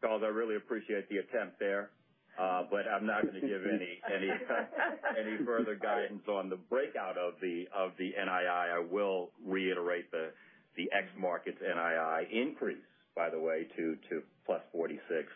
Charles, 0.00 0.22
I 0.24 0.28
really 0.28 0.56
appreciate 0.56 1.08
the 1.08 1.18
attempt 1.18 1.58
there. 1.58 1.90
Uh, 2.38 2.64
I'm 2.96 3.06
not 3.06 3.22
going 3.22 3.34
to 3.34 3.46
give 3.46 3.62
any 3.66 4.00
any 4.14 4.30
any 5.20 5.44
further 5.44 5.74
guidance 5.74 6.22
on 6.28 6.48
the 6.48 6.56
breakout 6.56 7.18
of 7.18 7.34
the 7.40 7.64
of 7.76 7.92
the 7.98 8.12
NII. 8.18 8.48
I 8.48 8.78
will 8.90 9.30
reiterate 9.44 10.10
the 10.10 10.30
the 10.76 10.88
ex 10.96 11.08
markets 11.18 11.58
NII 11.60 12.30
increase, 12.30 12.78
by 13.16 13.30
the 13.30 13.38
way, 13.38 13.66
to 13.76 13.96
to 14.08 14.22
plus 14.46 14.60
46. 14.72 15.28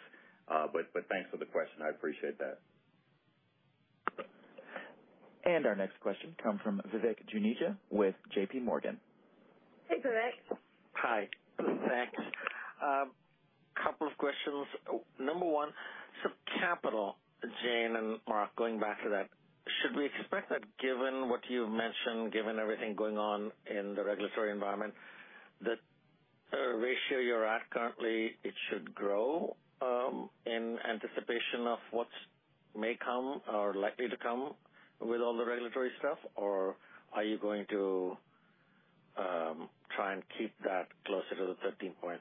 Uh, 0.46 0.66
but 0.72 0.86
Thanks 1.08 1.30
for 1.30 1.36
the 1.36 1.46
question. 1.46 1.82
I 1.82 1.90
appreciate 1.90 2.38
that. 2.38 2.58
And 5.44 5.66
our 5.66 5.76
next 5.76 6.00
question 6.00 6.34
comes 6.42 6.60
from 6.62 6.80
Vivek 6.94 7.16
Juneja 7.34 7.76
with 7.90 8.14
J.P. 8.34 8.60
Morgan. 8.60 8.98
Hey, 9.88 9.96
Vivek. 9.96 10.56
Hi. 10.94 11.28
Thanks. 11.58 12.16
A 12.82 13.04
couple 13.82 14.06
of 14.06 14.16
questions. 14.16 14.66
Number 15.20 15.46
one, 15.46 15.68
capital, 16.60 17.16
Jane 17.62 17.96
and 17.96 18.18
Mark, 18.28 18.54
going 18.56 18.80
back 18.80 19.02
to 19.02 19.10
that, 19.10 19.28
should 19.82 19.96
we 19.96 20.06
expect 20.06 20.50
that 20.50 20.60
given 20.80 21.28
what 21.28 21.40
you've 21.48 21.70
mentioned, 21.70 22.32
given 22.32 22.58
everything 22.58 22.94
going 22.94 23.16
on 23.16 23.50
in 23.70 23.94
the 23.94 24.04
regulatory 24.04 24.50
environment, 24.50 24.92
that 25.62 25.78
ratio 26.52 27.18
you're 27.18 27.46
at 27.46 27.68
currently, 27.70 28.32
it 28.44 28.54
should 28.68 28.94
grow 28.94 29.56
um, 29.82 30.28
in 30.46 30.78
anticipation 30.88 31.66
of 31.66 31.78
what 31.90 32.08
may 32.78 32.96
come 33.02 33.40
or 33.52 33.74
likely 33.74 34.08
to 34.08 34.16
come 34.16 34.52
with 35.00 35.20
all 35.20 35.36
the 35.36 35.44
regulatory 35.44 35.90
stuff? 35.98 36.18
Or 36.36 36.76
are 37.12 37.24
you 37.24 37.38
going 37.38 37.66
to 37.70 38.16
um, 39.18 39.68
try 39.94 40.12
and 40.12 40.22
keep 40.38 40.52
that 40.64 40.88
closer 41.06 41.36
to 41.38 41.54
the 41.54 41.86
13.3? 41.86 42.18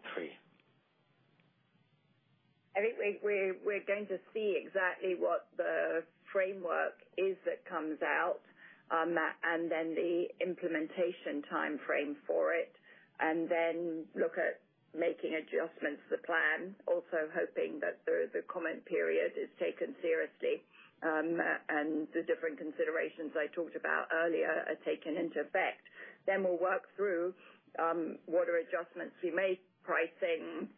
I 2.76 2.82
think 2.82 3.22
we're 3.22 3.86
going 3.86 4.08
to 4.08 4.18
see 4.34 4.58
exactly 4.58 5.14
what 5.14 5.46
the 5.58 6.04
framework 6.32 6.98
is 7.18 7.38
that 7.46 7.62
comes 7.70 8.02
out, 8.02 8.42
um, 8.90 9.14
and 9.46 9.70
then 9.70 9.94
the 9.94 10.26
implementation 10.42 11.46
timeframe 11.54 12.18
for 12.26 12.54
it, 12.54 12.74
and 13.20 13.48
then 13.48 14.06
look 14.16 14.38
at 14.42 14.60
making 14.98 15.38
adjustments 15.38 16.02
to 16.10 16.18
the 16.18 16.22
plan. 16.26 16.74
Also 16.90 17.30
hoping 17.34 17.80
that 17.82 18.02
the 18.06 18.42
comment 18.50 18.84
period 18.86 19.34
is 19.38 19.50
taken 19.62 19.94
seriously, 20.02 20.66
um, 21.06 21.38
and 21.70 22.08
the 22.14 22.26
different 22.26 22.58
considerations 22.58 23.38
I 23.38 23.54
talked 23.54 23.76
about 23.76 24.10
earlier 24.14 24.66
are 24.66 24.80
taken 24.82 25.18
into 25.18 25.42
effect. 25.42 25.86
Then 26.26 26.44
we'll 26.44 26.62
work 26.62 26.90
through 26.98 27.34
um, 27.78 28.18
what 28.26 28.50
are 28.50 28.58
adjustments 28.58 29.14
we 29.22 29.30
make, 29.30 29.62
pricing, 29.84 30.70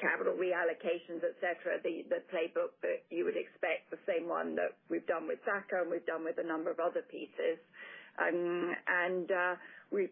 capital 0.00 0.34
reallocations, 0.34 1.22
et 1.24 1.36
cetera, 1.40 1.80
the 1.82 2.04
playbook 2.32 2.76
that 2.82 3.04
you 3.10 3.24
would 3.24 3.36
expect, 3.36 3.90
the 3.90 4.00
same 4.06 4.28
one 4.28 4.54
that 4.56 4.76
we've 4.90 5.06
done 5.06 5.26
with 5.26 5.38
SA-CCR 5.44 5.82
and 5.82 5.90
we've 5.90 6.06
done 6.06 6.24
with 6.24 6.38
a 6.38 6.46
number 6.46 6.70
of 6.70 6.80
other 6.80 7.02
pieces. 7.10 7.58
Um 8.18 8.74
and 8.88 9.30
uh 9.30 9.54
we 9.90 10.08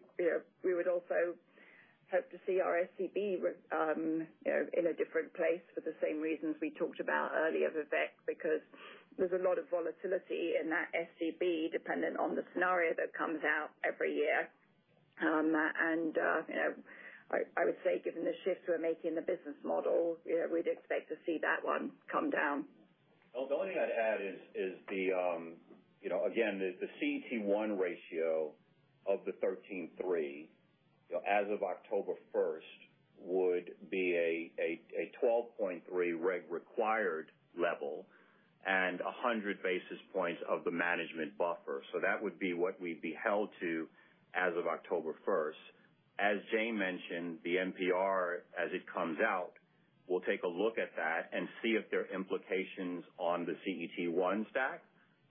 we 0.63 0.73
would 0.73 0.87
also 0.87 1.35
hope 2.11 2.29
to 2.31 2.37
see 2.45 2.61
our 2.61 2.77
SCB 2.95 3.41
you 3.41 4.51
know, 4.51 4.63
in 4.77 4.87
a 4.87 4.93
different 4.93 5.33
place 5.33 5.61
for 5.73 5.81
the 5.81 5.95
same 6.01 6.21
reasons 6.21 6.55
we 6.61 6.71
talked 6.77 6.99
about 6.99 7.31
earlier, 7.33 7.69
Vivek, 7.69 8.13
because 8.27 8.61
there's 9.17 9.33
a 9.33 9.43
lot 9.43 9.57
of 9.57 9.65
volatility 9.71 10.53
in 10.61 10.69
that 10.69 10.91
SCB 10.93 11.71
dependent 11.71 12.17
on 12.19 12.35
the 12.35 12.43
scenario 12.53 12.93
that 12.97 13.13
comes 13.17 13.39
out 13.43 13.71
every 13.83 14.13
year. 14.13 14.49
I 17.31 17.65
would 17.65 17.77
say 17.83 18.01
given 18.03 18.23
the 18.23 18.35
shift 18.43 18.61
we're 18.67 18.77
making 18.77 19.11
in 19.11 19.15
the 19.15 19.21
business 19.21 19.57
model, 19.63 20.17
you 20.25 20.37
know, 20.39 20.47
we'd 20.53 20.67
expect 20.67 21.09
to 21.09 21.15
see 21.25 21.39
that 21.41 21.65
one 21.65 21.91
come 22.11 22.29
down. 22.29 22.65
The 23.33 23.53
only 23.53 23.73
thing 23.73 23.81
I'd 23.81 23.91
add 23.91 24.21
is 24.55 24.73
the, 24.87 25.11
um, 25.11 25.53
you 26.01 26.09
know, 26.09 26.25
again, 26.25 26.59
the 26.59 26.87
CET1 27.01 27.77
ratio 27.79 28.51
of 29.07 29.19
the 29.25 29.33
13.3 29.45 30.47
as 31.27 31.45
of 31.51 31.63
October 31.63 32.13
1st 32.33 32.61
would 33.19 33.71
be 33.89 34.15
a 34.15 35.11
12.3 35.23 35.81
reg 36.19 36.43
required 36.49 37.31
level 37.57 38.05
and 38.65 38.99
100 38.99 39.61
basis 39.61 39.99
points 40.13 40.41
of 40.49 40.63
the 40.63 40.71
management 40.71 41.37
buffer. 41.37 41.83
So 41.93 41.99
that 41.99 42.21
would 42.21 42.39
be 42.39 42.53
what 42.53 42.79
we'd 42.81 43.01
be 43.01 43.15
held 43.21 43.49
to 43.61 43.87
as 44.33 44.53
of 44.57 44.67
October 44.67 45.15
1st. 45.27 45.53
As 46.19 46.37
Jane 46.51 46.77
mentioned, 46.77 47.39
the 47.43 47.55
NPR, 47.55 48.37
as 48.57 48.71
it 48.71 48.83
comes 48.93 49.17
out, 49.19 49.51
we'll 50.07 50.21
take 50.21 50.43
a 50.43 50.47
look 50.47 50.77
at 50.77 50.95
that 50.95 51.29
and 51.33 51.47
see 51.61 51.69
if 51.69 51.89
there 51.91 52.01
are 52.01 52.15
implications 52.15 53.03
on 53.17 53.45
the 53.45 53.55
CET1 53.65 54.49
stack, 54.51 54.81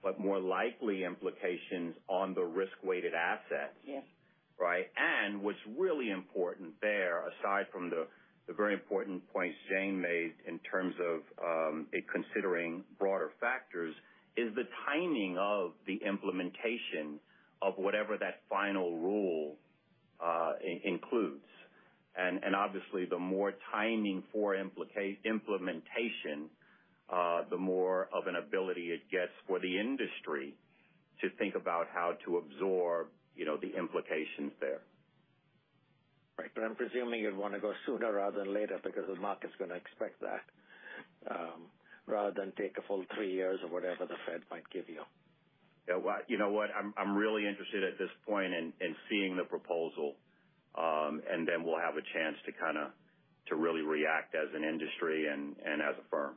but 0.02 0.20
more 0.20 0.38
likely 0.38 1.04
implications 1.04 1.94
on 2.08 2.34
the 2.34 2.44
risk-weighted 2.44 3.14
assets. 3.14 3.76
Yes. 3.86 4.04
Right? 4.60 4.86
And 4.96 5.42
what's 5.42 5.58
really 5.76 6.10
important 6.10 6.74
there, 6.80 7.24
aside 7.28 7.66
from 7.72 7.90
the 7.90 8.06
very 8.52 8.74
important 8.74 9.22
points 9.32 9.56
Jane 9.70 10.00
made 10.00 10.34
in 10.46 10.58
terms 10.70 10.94
of 11.00 11.20
um, 11.42 11.86
it 11.92 12.04
considering 12.12 12.84
broader 12.98 13.30
factors, 13.40 13.94
is 14.36 14.54
the 14.54 14.64
timing 14.86 15.38
of 15.38 15.72
the 15.86 15.98
implementation 16.06 17.18
of 17.62 17.74
whatever 17.78 18.18
that 18.18 18.40
final 18.50 18.98
rule 18.98 19.56
Uh, 20.22 20.52
includes. 20.84 21.44
And 22.16 22.42
and 22.44 22.54
obviously, 22.54 23.04
the 23.04 23.18
more 23.18 23.52
timing 23.72 24.22
for 24.32 24.54
implementation, 24.54 26.48
uh, 27.12 27.42
the 27.50 27.56
more 27.56 28.08
of 28.14 28.26
an 28.26 28.36
ability 28.36 28.92
it 28.92 29.10
gets 29.10 29.32
for 29.46 29.58
the 29.58 29.78
industry 29.78 30.54
to 31.20 31.30
think 31.38 31.54
about 31.56 31.88
how 31.92 32.12
to 32.24 32.38
absorb 32.38 33.08
you 33.36 33.44
know, 33.44 33.56
the 33.56 33.74
implications 33.76 34.52
there. 34.60 34.82
Right. 36.38 36.50
But 36.54 36.64
I'm 36.64 36.74
presuming 36.74 37.20
you'd 37.20 37.36
want 37.36 37.54
to 37.54 37.60
go 37.60 37.72
sooner 37.86 38.12
rather 38.12 38.38
than 38.38 38.54
later 38.54 38.78
because 38.82 39.04
the 39.08 39.20
market's 39.20 39.54
going 39.58 39.70
to 39.70 39.76
expect 39.76 40.20
that, 40.20 40.42
um, 41.30 41.70
rather 42.06 42.32
than 42.34 42.52
take 42.58 42.76
a 42.78 42.82
full 42.86 43.04
three 43.14 43.32
years 43.32 43.60
or 43.62 43.70
whatever 43.70 44.06
the 44.06 44.18
Fed 44.26 44.42
might 44.50 44.68
give 44.72 44.88
you. 44.88 45.02
You 46.28 46.38
know 46.38 46.50
what? 46.50 46.70
I'm 46.96 47.16
really 47.16 47.46
interested 47.46 47.84
at 47.84 47.98
this 47.98 48.10
point 48.26 48.52
in 48.54 48.96
seeing 49.10 49.36
the 49.36 49.44
proposal. 49.44 50.14
Um, 50.76 51.22
and 51.30 51.46
then 51.48 51.64
we'll 51.64 51.80
have 51.80 51.96
a 51.96 52.02
chance 52.14 52.36
to 52.46 52.52
kinda 52.52 52.92
to 53.46 53.56
really 53.56 53.82
react 53.82 54.34
as 54.34 54.52
an 54.54 54.64
industry 54.64 55.26
and 55.28 55.56
as 55.82 55.96
a 55.98 56.04
firm. 56.10 56.36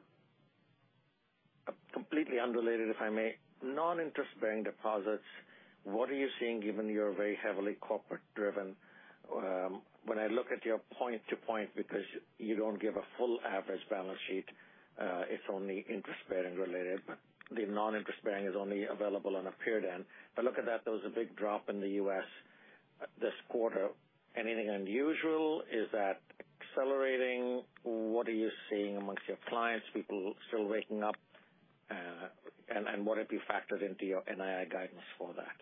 Uh, 1.67 1.73
completely 1.93 2.39
unrelated, 2.39 2.89
if 2.89 3.01
I 3.01 3.09
may. 3.09 3.35
Non-interest-bearing 3.63 4.63
deposits, 4.63 5.23
what 5.83 6.09
are 6.09 6.15
you 6.15 6.29
seeing 6.39 6.59
given 6.59 6.87
you're 6.89 7.13
very 7.13 7.35
heavily 7.43 7.75
corporate 7.75 8.21
driven? 8.35 8.75
Um, 9.33 9.81
when 10.05 10.19
I 10.19 10.27
look 10.27 10.47
at 10.51 10.65
your 10.65 10.79
point 10.97 11.21
to 11.29 11.35
point, 11.37 11.69
because 11.75 12.05
you 12.39 12.55
don't 12.55 12.79
give 12.81 12.95
a 12.97 13.03
full 13.17 13.39
average 13.45 13.81
balance 13.89 14.19
sheet, 14.27 14.45
uh, 14.99 15.23
it's 15.29 15.43
only 15.51 15.85
interest-bearing 15.89 16.57
related, 16.57 17.01
but 17.07 17.19
the 17.55 17.65
non-interest 17.65 18.19
bearing 18.23 18.45
is 18.45 18.55
only 18.57 18.85
available 18.85 19.35
on 19.35 19.47
a 19.47 19.51
period 19.63 19.85
end. 19.85 20.05
Look 20.43 20.57
at 20.57 20.65
that, 20.65 20.83
there 20.85 20.93
was 20.93 21.03
a 21.05 21.09
big 21.09 21.35
drop 21.35 21.69
in 21.69 21.81
the 21.81 21.89
U.S. 22.01 22.23
Uh, 23.01 23.05
this 23.19 23.33
quarter. 23.49 23.89
Anything 24.35 24.69
unusual? 24.69 25.63
Is 25.71 25.87
that 25.93 26.21
accelerating? 26.61 27.63
What 27.83 28.27
are 28.27 28.33
you 28.33 28.49
seeing 28.69 28.97
amongst 28.97 29.23
your 29.27 29.37
clients? 29.49 29.85
People 29.93 30.33
still 30.49 30.67
waking 30.67 31.03
up? 31.03 31.15
Uh 31.89 32.27
and 32.69 33.05
what 33.05 33.17
have 33.17 33.27
you 33.31 33.39
factored 33.49 33.81
into 33.81 34.05
your 34.05 34.21
NII 34.23 34.69
guidance 34.71 35.07
for 35.17 35.33
that? 35.35 35.55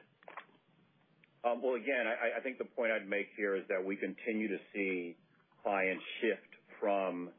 Um, 1.47 1.61
well, 1.61 1.75
again, 1.75 2.05
I 2.09 2.41
think 2.41 2.57
the 2.57 2.65
point 2.65 2.91
I'd 2.91 3.07
make 3.07 3.27
here 3.37 3.55
is 3.55 3.61
that 3.69 3.83
we 3.85 3.95
continue 3.95 4.47
to 4.47 4.57
see 4.73 5.15
clients 5.61 6.03
shift 6.19 6.49
from, 6.79 7.29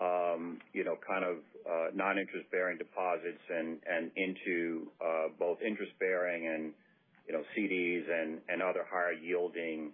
um, 0.00 0.58
you 0.72 0.82
know, 0.82 0.96
kind 1.06 1.24
of, 1.24 1.36
non-interest-bearing 1.94 2.78
deposits 2.78 3.42
and 3.50 4.10
into 4.16 4.90
uh 5.00 5.28
both 5.38 5.58
interest-bearing 5.62 6.46
and, 6.48 6.72
you 7.26 7.32
know, 7.32 7.42
CDs 7.56 8.04
and, 8.10 8.40
and 8.48 8.62
other 8.62 8.84
higher 8.90 9.12
yielding, 9.12 9.92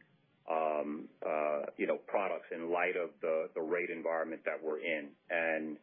um 0.51 1.09
uh 1.27 1.63
you 1.77 1.87
know, 1.87 1.99
products 2.07 2.47
in 2.55 2.71
light 2.71 2.97
of 2.97 3.11
the 3.21 3.61
rate 3.61 3.91
environment 3.91 4.43
that 4.45 4.59
we're 4.63 4.79
in. 4.81 5.09
And 5.31 5.77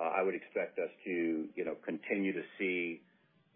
uh 0.00 0.10
I 0.18 0.22
would 0.22 0.34
expect 0.34 0.78
us 0.78 0.90
to, 1.04 1.48
you 1.54 1.64
know, 1.64 1.76
continue 1.84 2.32
to 2.32 2.42
see 2.58 3.00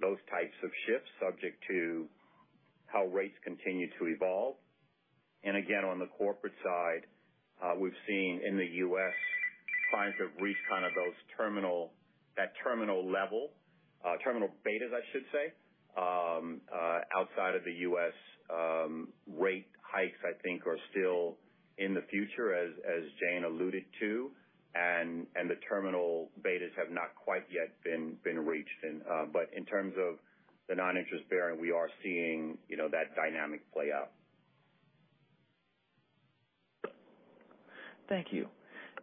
those 0.00 0.18
types 0.30 0.56
of 0.64 0.70
shifts 0.86 1.10
subject 1.20 1.62
to 1.68 2.06
how 2.86 3.06
rates 3.06 3.36
continue 3.44 3.88
to 3.98 4.06
evolve. 4.06 4.56
And 5.44 5.56
again, 5.56 5.84
on 5.84 5.98
the 5.98 6.08
corporate 6.18 6.54
side, 6.64 7.06
uh 7.62 7.74
we've 7.78 8.00
seen 8.08 8.40
in 8.46 8.56
the 8.56 8.66
U.S. 8.88 9.14
clients 9.90 10.18
have 10.20 10.30
reached 10.40 10.60
kind 10.68 10.84
of 10.84 10.92
those 10.94 11.16
terminal 11.36 11.92
that 12.36 12.52
terminal 12.62 13.06
level, 13.06 13.50
uh, 14.04 14.16
terminal 14.22 14.48
betas, 14.66 14.92
I 14.92 15.02
should 15.12 15.24
say. 15.30 15.52
Um, 15.96 16.60
uh, 16.74 16.98
outside 17.16 17.54
of 17.54 17.62
the 17.64 17.72
U.S., 17.86 18.12
um, 18.50 19.08
rate 19.38 19.68
hikes, 19.82 20.18
I 20.26 20.34
think, 20.42 20.66
are 20.66 20.78
still 20.90 21.36
in 21.78 21.94
the 21.94 22.02
future, 22.10 22.54
as 22.54 23.02
Jane 23.20 23.44
alluded 23.44 23.84
to, 24.00 24.30
and 24.74 25.26
the 25.48 25.54
terminal 25.68 26.30
betas 26.42 26.74
have 26.76 26.90
not 26.90 27.14
quite 27.14 27.44
yet 27.50 27.70
been 27.84 28.38
reached. 28.38 28.70
Uh, 28.84 29.26
but 29.32 29.48
in 29.56 29.64
terms 29.64 29.94
of 29.96 30.18
the 30.68 30.74
non-interest 30.74 31.28
bearing, 31.30 31.60
we 31.60 31.70
are 31.70 31.88
seeing, 32.02 32.58
you 32.68 32.76
know, 32.76 32.88
that 32.88 33.14
dynamic 33.14 33.60
play 33.72 33.90
out. 33.94 34.10
Thank 38.08 38.32
you. 38.32 38.48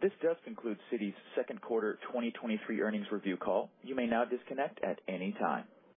This 0.02 0.12
does 0.24 0.36
conclude 0.44 0.78
Citi's 0.92 1.14
second 1.36 1.62
quarter 1.62 2.00
2023 2.08 2.82
earnings 2.82 3.06
review 3.12 3.38
call. 3.38 3.70
You 3.84 3.96
may 3.96 4.08
now 4.08 4.26
disconnect 4.26 4.84
at 4.84 5.00
any 5.08 5.32
time. 5.40 5.66